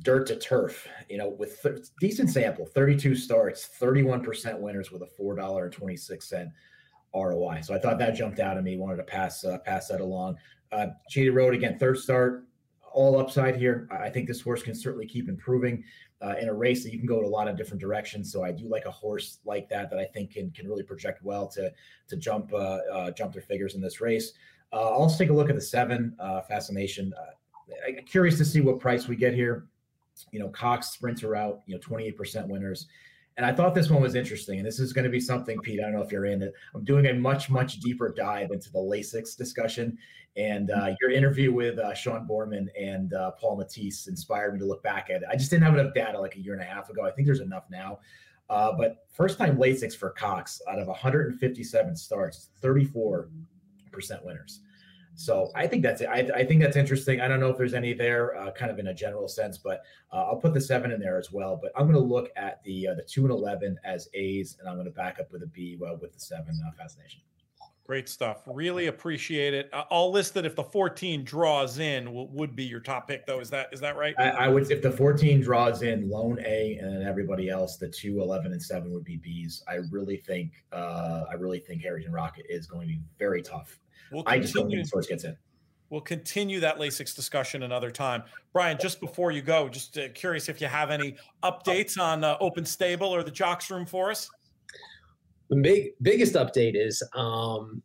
dirt 0.00 0.26
to 0.26 0.36
turf, 0.36 0.88
you 1.08 1.18
know, 1.18 1.28
with 1.28 1.60
th- 1.62 1.86
decent 2.00 2.30
sample, 2.30 2.66
32 2.66 3.14
starts, 3.14 3.70
31% 3.80 4.58
winners 4.58 4.90
with 4.90 5.02
a 5.02 5.08
$4.26 5.20 6.50
ROI. 7.14 7.60
So 7.62 7.74
I 7.74 7.78
thought 7.78 7.98
that 7.98 8.14
jumped 8.14 8.40
out 8.40 8.56
at 8.56 8.64
me. 8.64 8.76
Wanted 8.76 8.96
to 8.96 9.04
pass 9.04 9.44
uh, 9.44 9.58
pass 9.58 9.88
that 9.88 10.00
along. 10.00 10.36
Uh, 10.72 10.88
Shady 11.08 11.30
Road 11.30 11.54
again, 11.54 11.78
third 11.78 11.98
start, 11.98 12.44
all 12.92 13.18
upside 13.18 13.56
here. 13.56 13.88
I 13.90 14.10
think 14.10 14.26
this 14.26 14.40
horse 14.40 14.62
can 14.62 14.74
certainly 14.74 15.06
keep 15.06 15.28
improving 15.28 15.84
uh, 16.20 16.34
in 16.40 16.48
a 16.48 16.54
race 16.54 16.82
that 16.82 16.92
you 16.92 16.98
can 16.98 17.06
go 17.06 17.20
to 17.20 17.26
a 17.26 17.28
lot 17.28 17.48
of 17.48 17.56
different 17.56 17.80
directions. 17.80 18.32
So 18.32 18.42
I 18.42 18.50
do 18.50 18.68
like 18.68 18.86
a 18.86 18.90
horse 18.90 19.38
like 19.44 19.68
that 19.68 19.90
that 19.90 19.98
I 19.98 20.04
think 20.06 20.32
can 20.32 20.50
can 20.50 20.66
really 20.66 20.82
project 20.82 21.22
well 21.22 21.46
to 21.48 21.72
to 22.08 22.16
jump 22.16 22.52
uh, 22.52 22.78
uh, 22.92 23.10
jump 23.10 23.32
their 23.32 23.42
figures 23.42 23.74
in 23.74 23.80
this 23.80 24.00
race. 24.00 24.32
Uh, 24.72 24.80
I'll 24.80 25.02
also 25.02 25.18
take 25.18 25.30
a 25.30 25.34
look 25.34 25.50
at 25.50 25.54
the 25.54 25.62
seven 25.62 26.16
uh, 26.18 26.40
fascination. 26.42 27.12
Curious 28.06 28.36
to 28.38 28.44
see 28.44 28.60
what 28.60 28.80
price 28.80 29.08
we 29.08 29.16
get 29.16 29.34
here. 29.34 29.66
You 30.30 30.40
know, 30.40 30.48
Cox 30.48 30.88
sprinter 30.88 31.36
out. 31.36 31.62
You 31.66 31.74
know, 31.74 31.80
twenty 31.80 32.06
eight 32.06 32.16
percent 32.16 32.48
winners. 32.48 32.86
And 33.36 33.44
I 33.44 33.52
thought 33.52 33.74
this 33.74 33.90
one 33.90 34.00
was 34.00 34.14
interesting. 34.14 34.58
And 34.58 34.66
this 34.66 34.78
is 34.78 34.92
going 34.92 35.04
to 35.04 35.10
be 35.10 35.20
something, 35.20 35.58
Pete. 35.60 35.80
I 35.80 35.84
don't 35.84 35.94
know 35.94 36.02
if 36.02 36.12
you're 36.12 36.26
in 36.26 36.42
it. 36.42 36.52
I'm 36.74 36.84
doing 36.84 37.06
a 37.06 37.14
much, 37.14 37.50
much 37.50 37.80
deeper 37.80 38.12
dive 38.16 38.52
into 38.52 38.70
the 38.70 38.78
Lasix 38.78 39.36
discussion. 39.36 39.98
And 40.36 40.70
uh, 40.70 40.90
your 41.00 41.10
interview 41.10 41.52
with 41.52 41.78
uh, 41.78 41.94
Sean 41.94 42.28
Borman 42.28 42.66
and 42.80 43.12
uh, 43.12 43.32
Paul 43.32 43.58
Matties 43.58 44.08
inspired 44.08 44.54
me 44.54 44.60
to 44.60 44.66
look 44.66 44.82
back 44.82 45.10
at 45.10 45.22
it. 45.22 45.28
I 45.30 45.36
just 45.36 45.50
didn't 45.50 45.64
have 45.64 45.76
enough 45.76 45.94
data 45.94 46.18
like 46.18 46.36
a 46.36 46.40
year 46.40 46.54
and 46.54 46.62
a 46.62 46.66
half 46.66 46.90
ago. 46.90 47.04
I 47.04 47.10
think 47.10 47.26
there's 47.26 47.40
enough 47.40 47.64
now. 47.70 47.98
Uh, 48.50 48.72
but 48.72 49.06
first 49.12 49.38
time 49.38 49.56
Lasix 49.56 49.96
for 49.96 50.10
Cox 50.10 50.60
out 50.68 50.78
of 50.78 50.86
157 50.86 51.96
starts, 51.96 52.50
34% 52.62 53.28
winners. 54.22 54.60
So 55.16 55.50
I 55.54 55.66
think 55.66 55.82
that's 55.82 56.00
it. 56.00 56.08
I, 56.08 56.28
I, 56.34 56.44
think 56.44 56.60
that's 56.60 56.76
interesting. 56.76 57.20
I 57.20 57.28
don't 57.28 57.38
know 57.38 57.48
if 57.48 57.56
there's 57.56 57.74
any 57.74 57.92
there, 57.92 58.36
uh, 58.36 58.50
kind 58.50 58.70
of 58.70 58.78
in 58.78 58.88
a 58.88 58.94
general 58.94 59.28
sense, 59.28 59.58
but 59.58 59.82
uh, 60.12 60.24
I'll 60.24 60.36
put 60.36 60.54
the 60.54 60.60
seven 60.60 60.90
in 60.90 61.00
there 61.00 61.18
as 61.18 61.30
well. 61.30 61.58
But 61.60 61.72
I'm 61.76 61.84
going 61.84 61.94
to 61.94 62.00
look 62.00 62.30
at 62.36 62.62
the 62.64 62.88
uh, 62.88 62.94
the 62.94 63.02
two 63.02 63.22
and 63.22 63.30
eleven 63.30 63.78
as 63.84 64.08
A's, 64.14 64.56
and 64.58 64.68
I'm 64.68 64.74
going 64.74 64.86
to 64.86 64.92
back 64.92 65.20
up 65.20 65.30
with 65.30 65.42
a 65.42 65.46
B 65.46 65.78
uh, 65.80 65.94
with 66.00 66.12
the 66.12 66.20
seven 66.20 66.60
uh, 66.66 66.72
fascination. 66.76 67.20
Great 67.86 68.08
stuff. 68.08 68.42
Really 68.46 68.86
appreciate 68.86 69.52
it. 69.52 69.68
I'll 69.90 70.10
list 70.10 70.32
that 70.34 70.46
if 70.46 70.56
the 70.56 70.64
14 70.64 71.22
draws 71.22 71.80
in, 71.80 72.08
would 72.32 72.56
be 72.56 72.64
your 72.64 72.80
top 72.80 73.08
pick, 73.08 73.26
though. 73.26 73.40
Is 73.40 73.50
that 73.50 73.68
is 73.72 73.80
that 73.80 73.94
right? 73.94 74.14
I, 74.18 74.30
I 74.30 74.48
would 74.48 74.70
if 74.70 74.80
the 74.80 74.90
14 74.90 75.42
draws 75.42 75.82
in 75.82 76.08
lone 76.08 76.38
A 76.46 76.78
and 76.80 76.96
then 76.96 77.06
everybody 77.06 77.50
else, 77.50 77.76
the 77.76 77.88
two, 77.88 78.22
11, 78.22 78.52
and 78.52 78.62
seven 78.62 78.90
would 78.94 79.04
be 79.04 79.18
Bs. 79.18 79.64
I 79.68 79.80
really 79.90 80.16
think 80.16 80.64
uh, 80.72 81.24
I 81.30 81.34
really 81.34 81.58
think 81.58 81.82
Harrington 81.82 82.12
Rocket 82.12 82.46
is 82.48 82.66
going 82.66 82.88
to 82.88 82.94
be 82.94 83.00
very 83.18 83.42
tough. 83.42 83.78
We'll 84.12 84.24
I 84.26 84.38
just 84.38 84.54
don't 84.54 84.68
think 84.68 84.82
the 84.82 84.88
source 84.88 85.06
gets 85.06 85.24
in. 85.24 85.36
We'll 85.90 86.00
continue 86.00 86.60
that 86.60 86.78
Lasix 86.78 87.14
discussion 87.14 87.62
another 87.62 87.90
time. 87.90 88.24
Brian, 88.52 88.78
just 88.80 89.00
before 89.00 89.30
you 89.30 89.42
go, 89.42 89.68
just 89.68 89.96
uh, 89.98 90.08
curious 90.14 90.48
if 90.48 90.60
you 90.60 90.66
have 90.66 90.90
any 90.90 91.16
updates 91.42 91.98
on 91.98 92.24
uh, 92.24 92.36
Open 92.40 92.64
Stable 92.64 93.08
or 93.08 93.22
the 93.22 93.30
Jocks 93.30 93.70
Room 93.70 93.86
for 93.86 94.10
us. 94.10 94.28
The 95.50 95.56
big 95.56 95.90
biggest 96.02 96.34
update 96.34 96.72
is 96.74 97.02
um, 97.14 97.82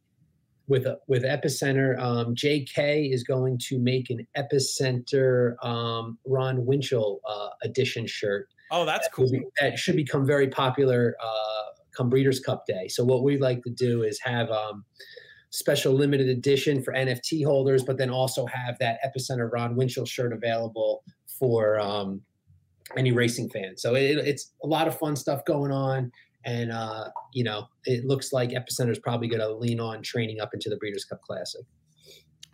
with 0.68 0.88
with 1.08 1.24
Epicenter. 1.24 2.00
Um, 2.00 2.34
JK 2.36 3.14
is 3.14 3.24
going 3.24 3.58
to 3.68 3.80
make 3.80 4.10
an 4.10 4.26
Epicenter 4.38 5.54
um, 5.64 6.18
Ron 6.26 6.66
Winchell 6.66 7.20
uh, 7.30 7.50
edition 7.64 8.08
shirt. 8.08 8.48
Oh, 8.72 8.86
that's 8.86 9.08
that 9.08 9.14
cool. 9.14 9.30
Be, 9.30 9.42
that 9.60 9.78
should 9.78 9.96
become 9.98 10.26
very 10.26 10.48
popular 10.48 11.16
uh, 11.22 11.64
come 11.96 12.10
Breeders' 12.10 12.40
Cup 12.40 12.66
Day. 12.66 12.88
So 12.88 13.04
what 13.04 13.24
we'd 13.24 13.42
like 13.42 13.62
to 13.64 13.72
do 13.72 14.04
is 14.04 14.20
have 14.24 14.50
um, 14.52 14.86
special 15.52 15.94
limited 15.94 16.28
edition 16.28 16.82
for 16.82 16.94
NFT 16.94 17.44
holders, 17.44 17.84
but 17.84 17.98
then 17.98 18.10
also 18.10 18.46
have 18.46 18.78
that 18.80 19.00
Epicenter 19.06 19.52
Ron 19.52 19.76
Winchell 19.76 20.06
shirt 20.06 20.34
available 20.34 21.04
for 21.40 21.80
um, 21.80 22.22
any 22.98 23.12
racing 23.12 23.50
fan. 23.50 23.78
So 23.78 23.96
it, 23.96 24.18
it's 24.18 24.54
a 24.64 24.68
lot 24.68 24.88
of 24.88 24.98
fun 24.98 25.16
stuff 25.16 25.44
going 25.46 25.72
on. 25.72 26.12
And, 26.46 26.72
uh, 26.72 27.10
you 27.34 27.44
know, 27.44 27.68
it 27.86 28.06
looks 28.06 28.32
like 28.32 28.52
Epicenter 28.52 28.92
is 28.92 29.00
probably 29.00 29.28
going 29.28 29.42
to 29.42 29.54
lean 29.54 29.80
on 29.80 30.02
training 30.02 30.40
up 30.40 30.54
into 30.54 30.70
the 30.70 30.78
Breeders' 30.78 31.06
Cup 31.06 31.22
Classic. 31.22 31.62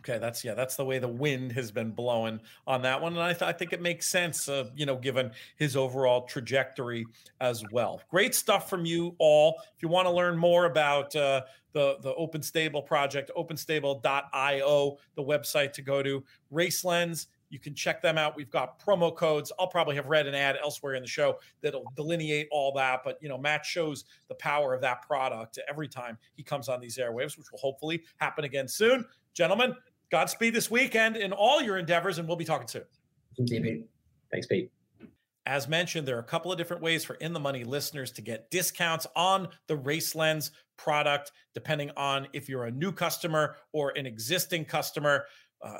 Okay, 0.08 0.18
that's 0.18 0.44
yeah, 0.44 0.54
that's 0.54 0.76
the 0.76 0.84
way 0.84 1.00
the 1.00 1.08
wind 1.08 1.50
has 1.52 1.72
been 1.72 1.90
blowing 1.90 2.38
on 2.64 2.82
that 2.82 3.02
one, 3.02 3.14
and 3.14 3.22
I, 3.22 3.32
th- 3.32 3.42
I 3.42 3.52
think 3.52 3.72
it 3.72 3.82
makes 3.82 4.06
sense, 4.06 4.48
uh, 4.48 4.68
you 4.76 4.86
know, 4.86 4.94
given 4.94 5.32
his 5.56 5.76
overall 5.76 6.22
trajectory 6.26 7.04
as 7.40 7.64
well. 7.72 8.00
Great 8.08 8.32
stuff 8.32 8.70
from 8.70 8.86
you 8.86 9.16
all. 9.18 9.60
If 9.74 9.82
you 9.82 9.88
want 9.88 10.06
to 10.06 10.12
learn 10.12 10.38
more 10.38 10.66
about 10.66 11.16
uh, 11.16 11.42
the 11.72 11.96
the 12.02 12.14
Open 12.14 12.40
Stable 12.40 12.82
project, 12.82 13.32
openstable.io, 13.36 14.98
the 15.16 15.22
website 15.24 15.72
to 15.72 15.82
go 15.82 16.04
to. 16.04 16.22
Race 16.52 16.84
Lens 16.84 17.26
you 17.48 17.58
can 17.58 17.74
check 17.74 18.02
them 18.02 18.18
out. 18.18 18.36
We've 18.36 18.50
got 18.50 18.84
promo 18.84 19.14
codes. 19.14 19.52
I'll 19.58 19.68
probably 19.68 19.94
have 19.96 20.06
read 20.06 20.26
an 20.26 20.34
ad 20.34 20.56
elsewhere 20.60 20.94
in 20.94 21.02
the 21.02 21.08
show 21.08 21.38
that'll 21.60 21.84
delineate 21.94 22.48
all 22.50 22.72
that. 22.72 23.02
But 23.04 23.18
you 23.20 23.28
know, 23.28 23.38
Matt 23.38 23.64
shows 23.64 24.04
the 24.28 24.34
power 24.34 24.74
of 24.74 24.80
that 24.82 25.02
product 25.02 25.58
every 25.68 25.88
time 25.88 26.18
he 26.34 26.42
comes 26.42 26.68
on 26.68 26.80
these 26.80 26.98
airwaves, 26.98 27.38
which 27.38 27.50
will 27.52 27.58
hopefully 27.58 28.02
happen 28.16 28.44
again 28.44 28.68
soon. 28.68 29.04
Gentlemen, 29.32 29.74
Godspeed 30.10 30.54
this 30.54 30.70
weekend 30.70 31.16
in 31.16 31.32
all 31.32 31.60
your 31.60 31.78
endeavors, 31.78 32.18
and 32.18 32.28
we'll 32.28 32.36
be 32.36 32.44
talking 32.44 32.68
soon. 32.68 32.84
Thanks, 34.30 34.46
Pete. 34.46 34.70
As 35.46 35.68
mentioned, 35.68 36.08
there 36.08 36.16
are 36.16 36.20
a 36.20 36.24
couple 36.24 36.50
of 36.50 36.58
different 36.58 36.82
ways 36.82 37.04
for 37.04 37.14
in 37.14 37.32
the 37.32 37.40
money 37.40 37.62
listeners 37.64 38.10
to 38.12 38.22
get 38.22 38.50
discounts 38.50 39.06
on 39.14 39.48
the 39.68 39.76
Race 39.76 40.14
Lens 40.14 40.50
product, 40.76 41.30
depending 41.54 41.90
on 41.96 42.26
if 42.32 42.48
you're 42.48 42.64
a 42.64 42.70
new 42.70 42.90
customer 42.90 43.56
or 43.72 43.92
an 43.96 44.06
existing 44.06 44.64
customer. 44.64 45.26
Uh, 45.62 45.78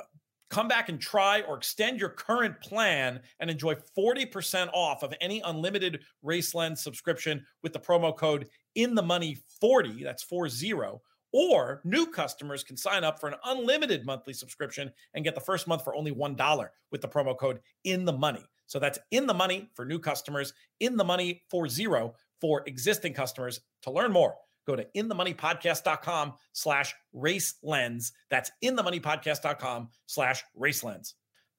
Come 0.49 0.69
back 0.69 0.87
and 0.87 0.99
try 0.99 1.41
or 1.41 1.57
extend 1.57 1.99
your 1.99 2.09
current 2.09 2.59
plan 2.61 3.19
and 3.41 3.49
enjoy 3.49 3.75
40% 3.97 4.69
off 4.73 5.03
of 5.03 5.13
any 5.19 5.41
unlimited 5.41 6.03
Race 6.23 6.55
Lens 6.55 6.81
subscription 6.81 7.45
with 7.63 7.73
the 7.73 7.79
promo 7.79 8.15
code 8.15 8.47
in 8.75 8.95
the 8.95 9.01
money 9.01 9.37
40. 9.59 10.03
That's 10.03 10.23
40. 10.23 10.93
Or 11.33 11.81
new 11.83 12.07
customers 12.07 12.63
can 12.63 12.77
sign 12.77 13.03
up 13.03 13.19
for 13.19 13.27
an 13.27 13.35
unlimited 13.45 14.05
monthly 14.05 14.33
subscription 14.33 14.91
and 15.13 15.25
get 15.25 15.35
the 15.35 15.41
first 15.41 15.67
month 15.67 15.83
for 15.83 15.95
only 15.95 16.11
$1 16.11 16.67
with 16.91 17.01
the 17.01 17.07
promo 17.07 17.37
code 17.37 17.59
in 17.83 18.05
the 18.05 18.13
money. 18.13 18.43
So 18.67 18.79
that's 18.79 18.99
in 19.11 19.27
the 19.27 19.33
money 19.33 19.69
for 19.75 19.85
new 19.85 19.99
customers, 19.99 20.53
in 20.79 20.97
the 20.97 21.03
money 21.03 21.43
for 21.49 21.67
zero 21.67 22.15
for 22.39 22.63
existing 22.67 23.13
customers. 23.13 23.61
To 23.83 23.91
learn 23.91 24.11
more, 24.11 24.35
go 24.65 24.75
to 24.75 24.85
inthemoneypodcast.com 24.95 26.33
slash 26.53 26.93
race 27.13 27.55
lens. 27.63 28.11
That's 28.29 28.51
inthemoneypodcast.com 28.63 29.89
slash 30.05 30.43
race 30.55 30.83
lens. 30.83 31.15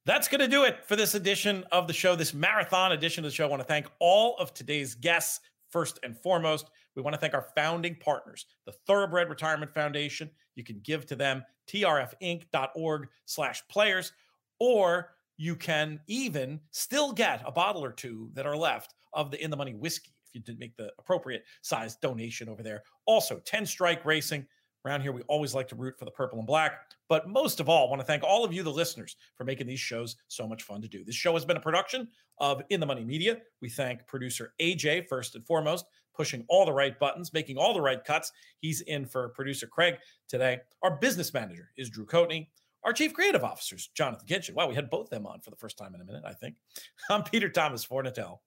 That's 0.06 0.28
going 0.28 0.40
to 0.40 0.48
do 0.48 0.64
it 0.64 0.84
for 0.86 0.96
this 0.96 1.14
edition 1.14 1.64
of 1.72 1.86
the 1.86 1.92
show, 1.92 2.14
this 2.14 2.32
marathon 2.32 2.92
edition 2.92 3.24
of 3.24 3.30
the 3.30 3.34
show. 3.34 3.44
I 3.44 3.50
want 3.50 3.60
to 3.60 3.68
thank 3.68 3.86
all 3.98 4.36
of 4.38 4.54
today's 4.54 4.94
guests. 4.94 5.40
First 5.70 5.98
and 6.02 6.16
foremost, 6.16 6.70
we 6.98 7.02
want 7.04 7.14
to 7.14 7.20
thank 7.20 7.32
our 7.32 7.46
founding 7.54 7.94
partners, 7.94 8.46
the 8.66 8.72
Thoroughbred 8.88 9.28
Retirement 9.28 9.72
Foundation. 9.72 10.28
You 10.56 10.64
can 10.64 10.80
give 10.82 11.06
to 11.06 11.14
them, 11.14 11.44
trfinc.org 11.70 13.08
slash 13.24 13.62
players, 13.68 14.12
or 14.58 15.14
you 15.36 15.54
can 15.54 16.00
even 16.08 16.58
still 16.72 17.12
get 17.12 17.40
a 17.46 17.52
bottle 17.52 17.84
or 17.84 17.92
two 17.92 18.30
that 18.34 18.46
are 18.46 18.56
left 18.56 18.94
of 19.12 19.30
the 19.30 19.40
In 19.42 19.50
the 19.50 19.56
Money 19.56 19.74
whiskey 19.74 20.12
if 20.26 20.34
you 20.34 20.40
did 20.40 20.58
make 20.58 20.76
the 20.76 20.92
appropriate 20.98 21.44
size 21.62 21.94
donation 21.96 22.48
over 22.48 22.64
there. 22.64 22.82
Also, 23.06 23.38
Tenstrike 23.40 24.04
Racing. 24.04 24.44
Around 24.84 25.02
here, 25.02 25.12
we 25.12 25.22
always 25.22 25.54
like 25.54 25.68
to 25.68 25.74
root 25.74 25.98
for 25.98 26.04
the 26.04 26.10
purple 26.10 26.38
and 26.38 26.46
black. 26.46 26.80
But 27.08 27.28
most 27.28 27.58
of 27.60 27.68
all, 27.68 27.90
want 27.90 28.00
to 28.00 28.06
thank 28.06 28.22
all 28.22 28.44
of 28.44 28.52
you, 28.52 28.62
the 28.62 28.70
listeners, 28.70 29.16
for 29.36 29.44
making 29.44 29.66
these 29.66 29.80
shows 29.80 30.16
so 30.28 30.46
much 30.46 30.62
fun 30.62 30.80
to 30.82 30.88
do. 30.88 31.04
This 31.04 31.16
show 31.16 31.34
has 31.34 31.44
been 31.44 31.56
a 31.56 31.60
production 31.60 32.08
of 32.38 32.62
In 32.70 32.80
the 32.80 32.86
Money 32.86 33.04
Media. 33.04 33.38
We 33.60 33.68
thank 33.68 34.06
producer 34.06 34.54
AJ, 34.60 35.08
first 35.08 35.34
and 35.34 35.44
foremost, 35.44 35.86
pushing 36.18 36.44
all 36.48 36.66
the 36.66 36.72
right 36.72 36.98
buttons, 36.98 37.32
making 37.32 37.56
all 37.56 37.72
the 37.72 37.80
right 37.80 38.04
cuts. 38.04 38.32
He's 38.58 38.82
in 38.82 39.06
for 39.06 39.28
producer 39.30 39.66
Craig 39.66 39.96
today. 40.28 40.58
Our 40.82 40.96
business 40.98 41.32
manager 41.32 41.70
is 41.78 41.88
Drew 41.88 42.04
Coatney. 42.04 42.48
Our 42.84 42.92
chief 42.92 43.14
creative 43.14 43.44
officer 43.44 43.76
is 43.76 43.86
Jonathan 43.88 44.26
Kitchen. 44.26 44.54
Wow, 44.54 44.68
we 44.68 44.74
had 44.74 44.90
both 44.90 45.08
them 45.08 45.26
on 45.26 45.40
for 45.40 45.50
the 45.50 45.56
first 45.56 45.78
time 45.78 45.94
in 45.94 46.00
a 46.00 46.04
minute, 46.04 46.24
I 46.26 46.32
think. 46.32 46.56
I'm 47.10 47.22
Peter 47.22 47.48
Thomas 47.48 47.86
Fornatale. 47.86 48.38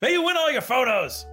May 0.00 0.12
you 0.12 0.22
win 0.22 0.36
all 0.36 0.50
your 0.50 0.62
photos. 0.62 1.26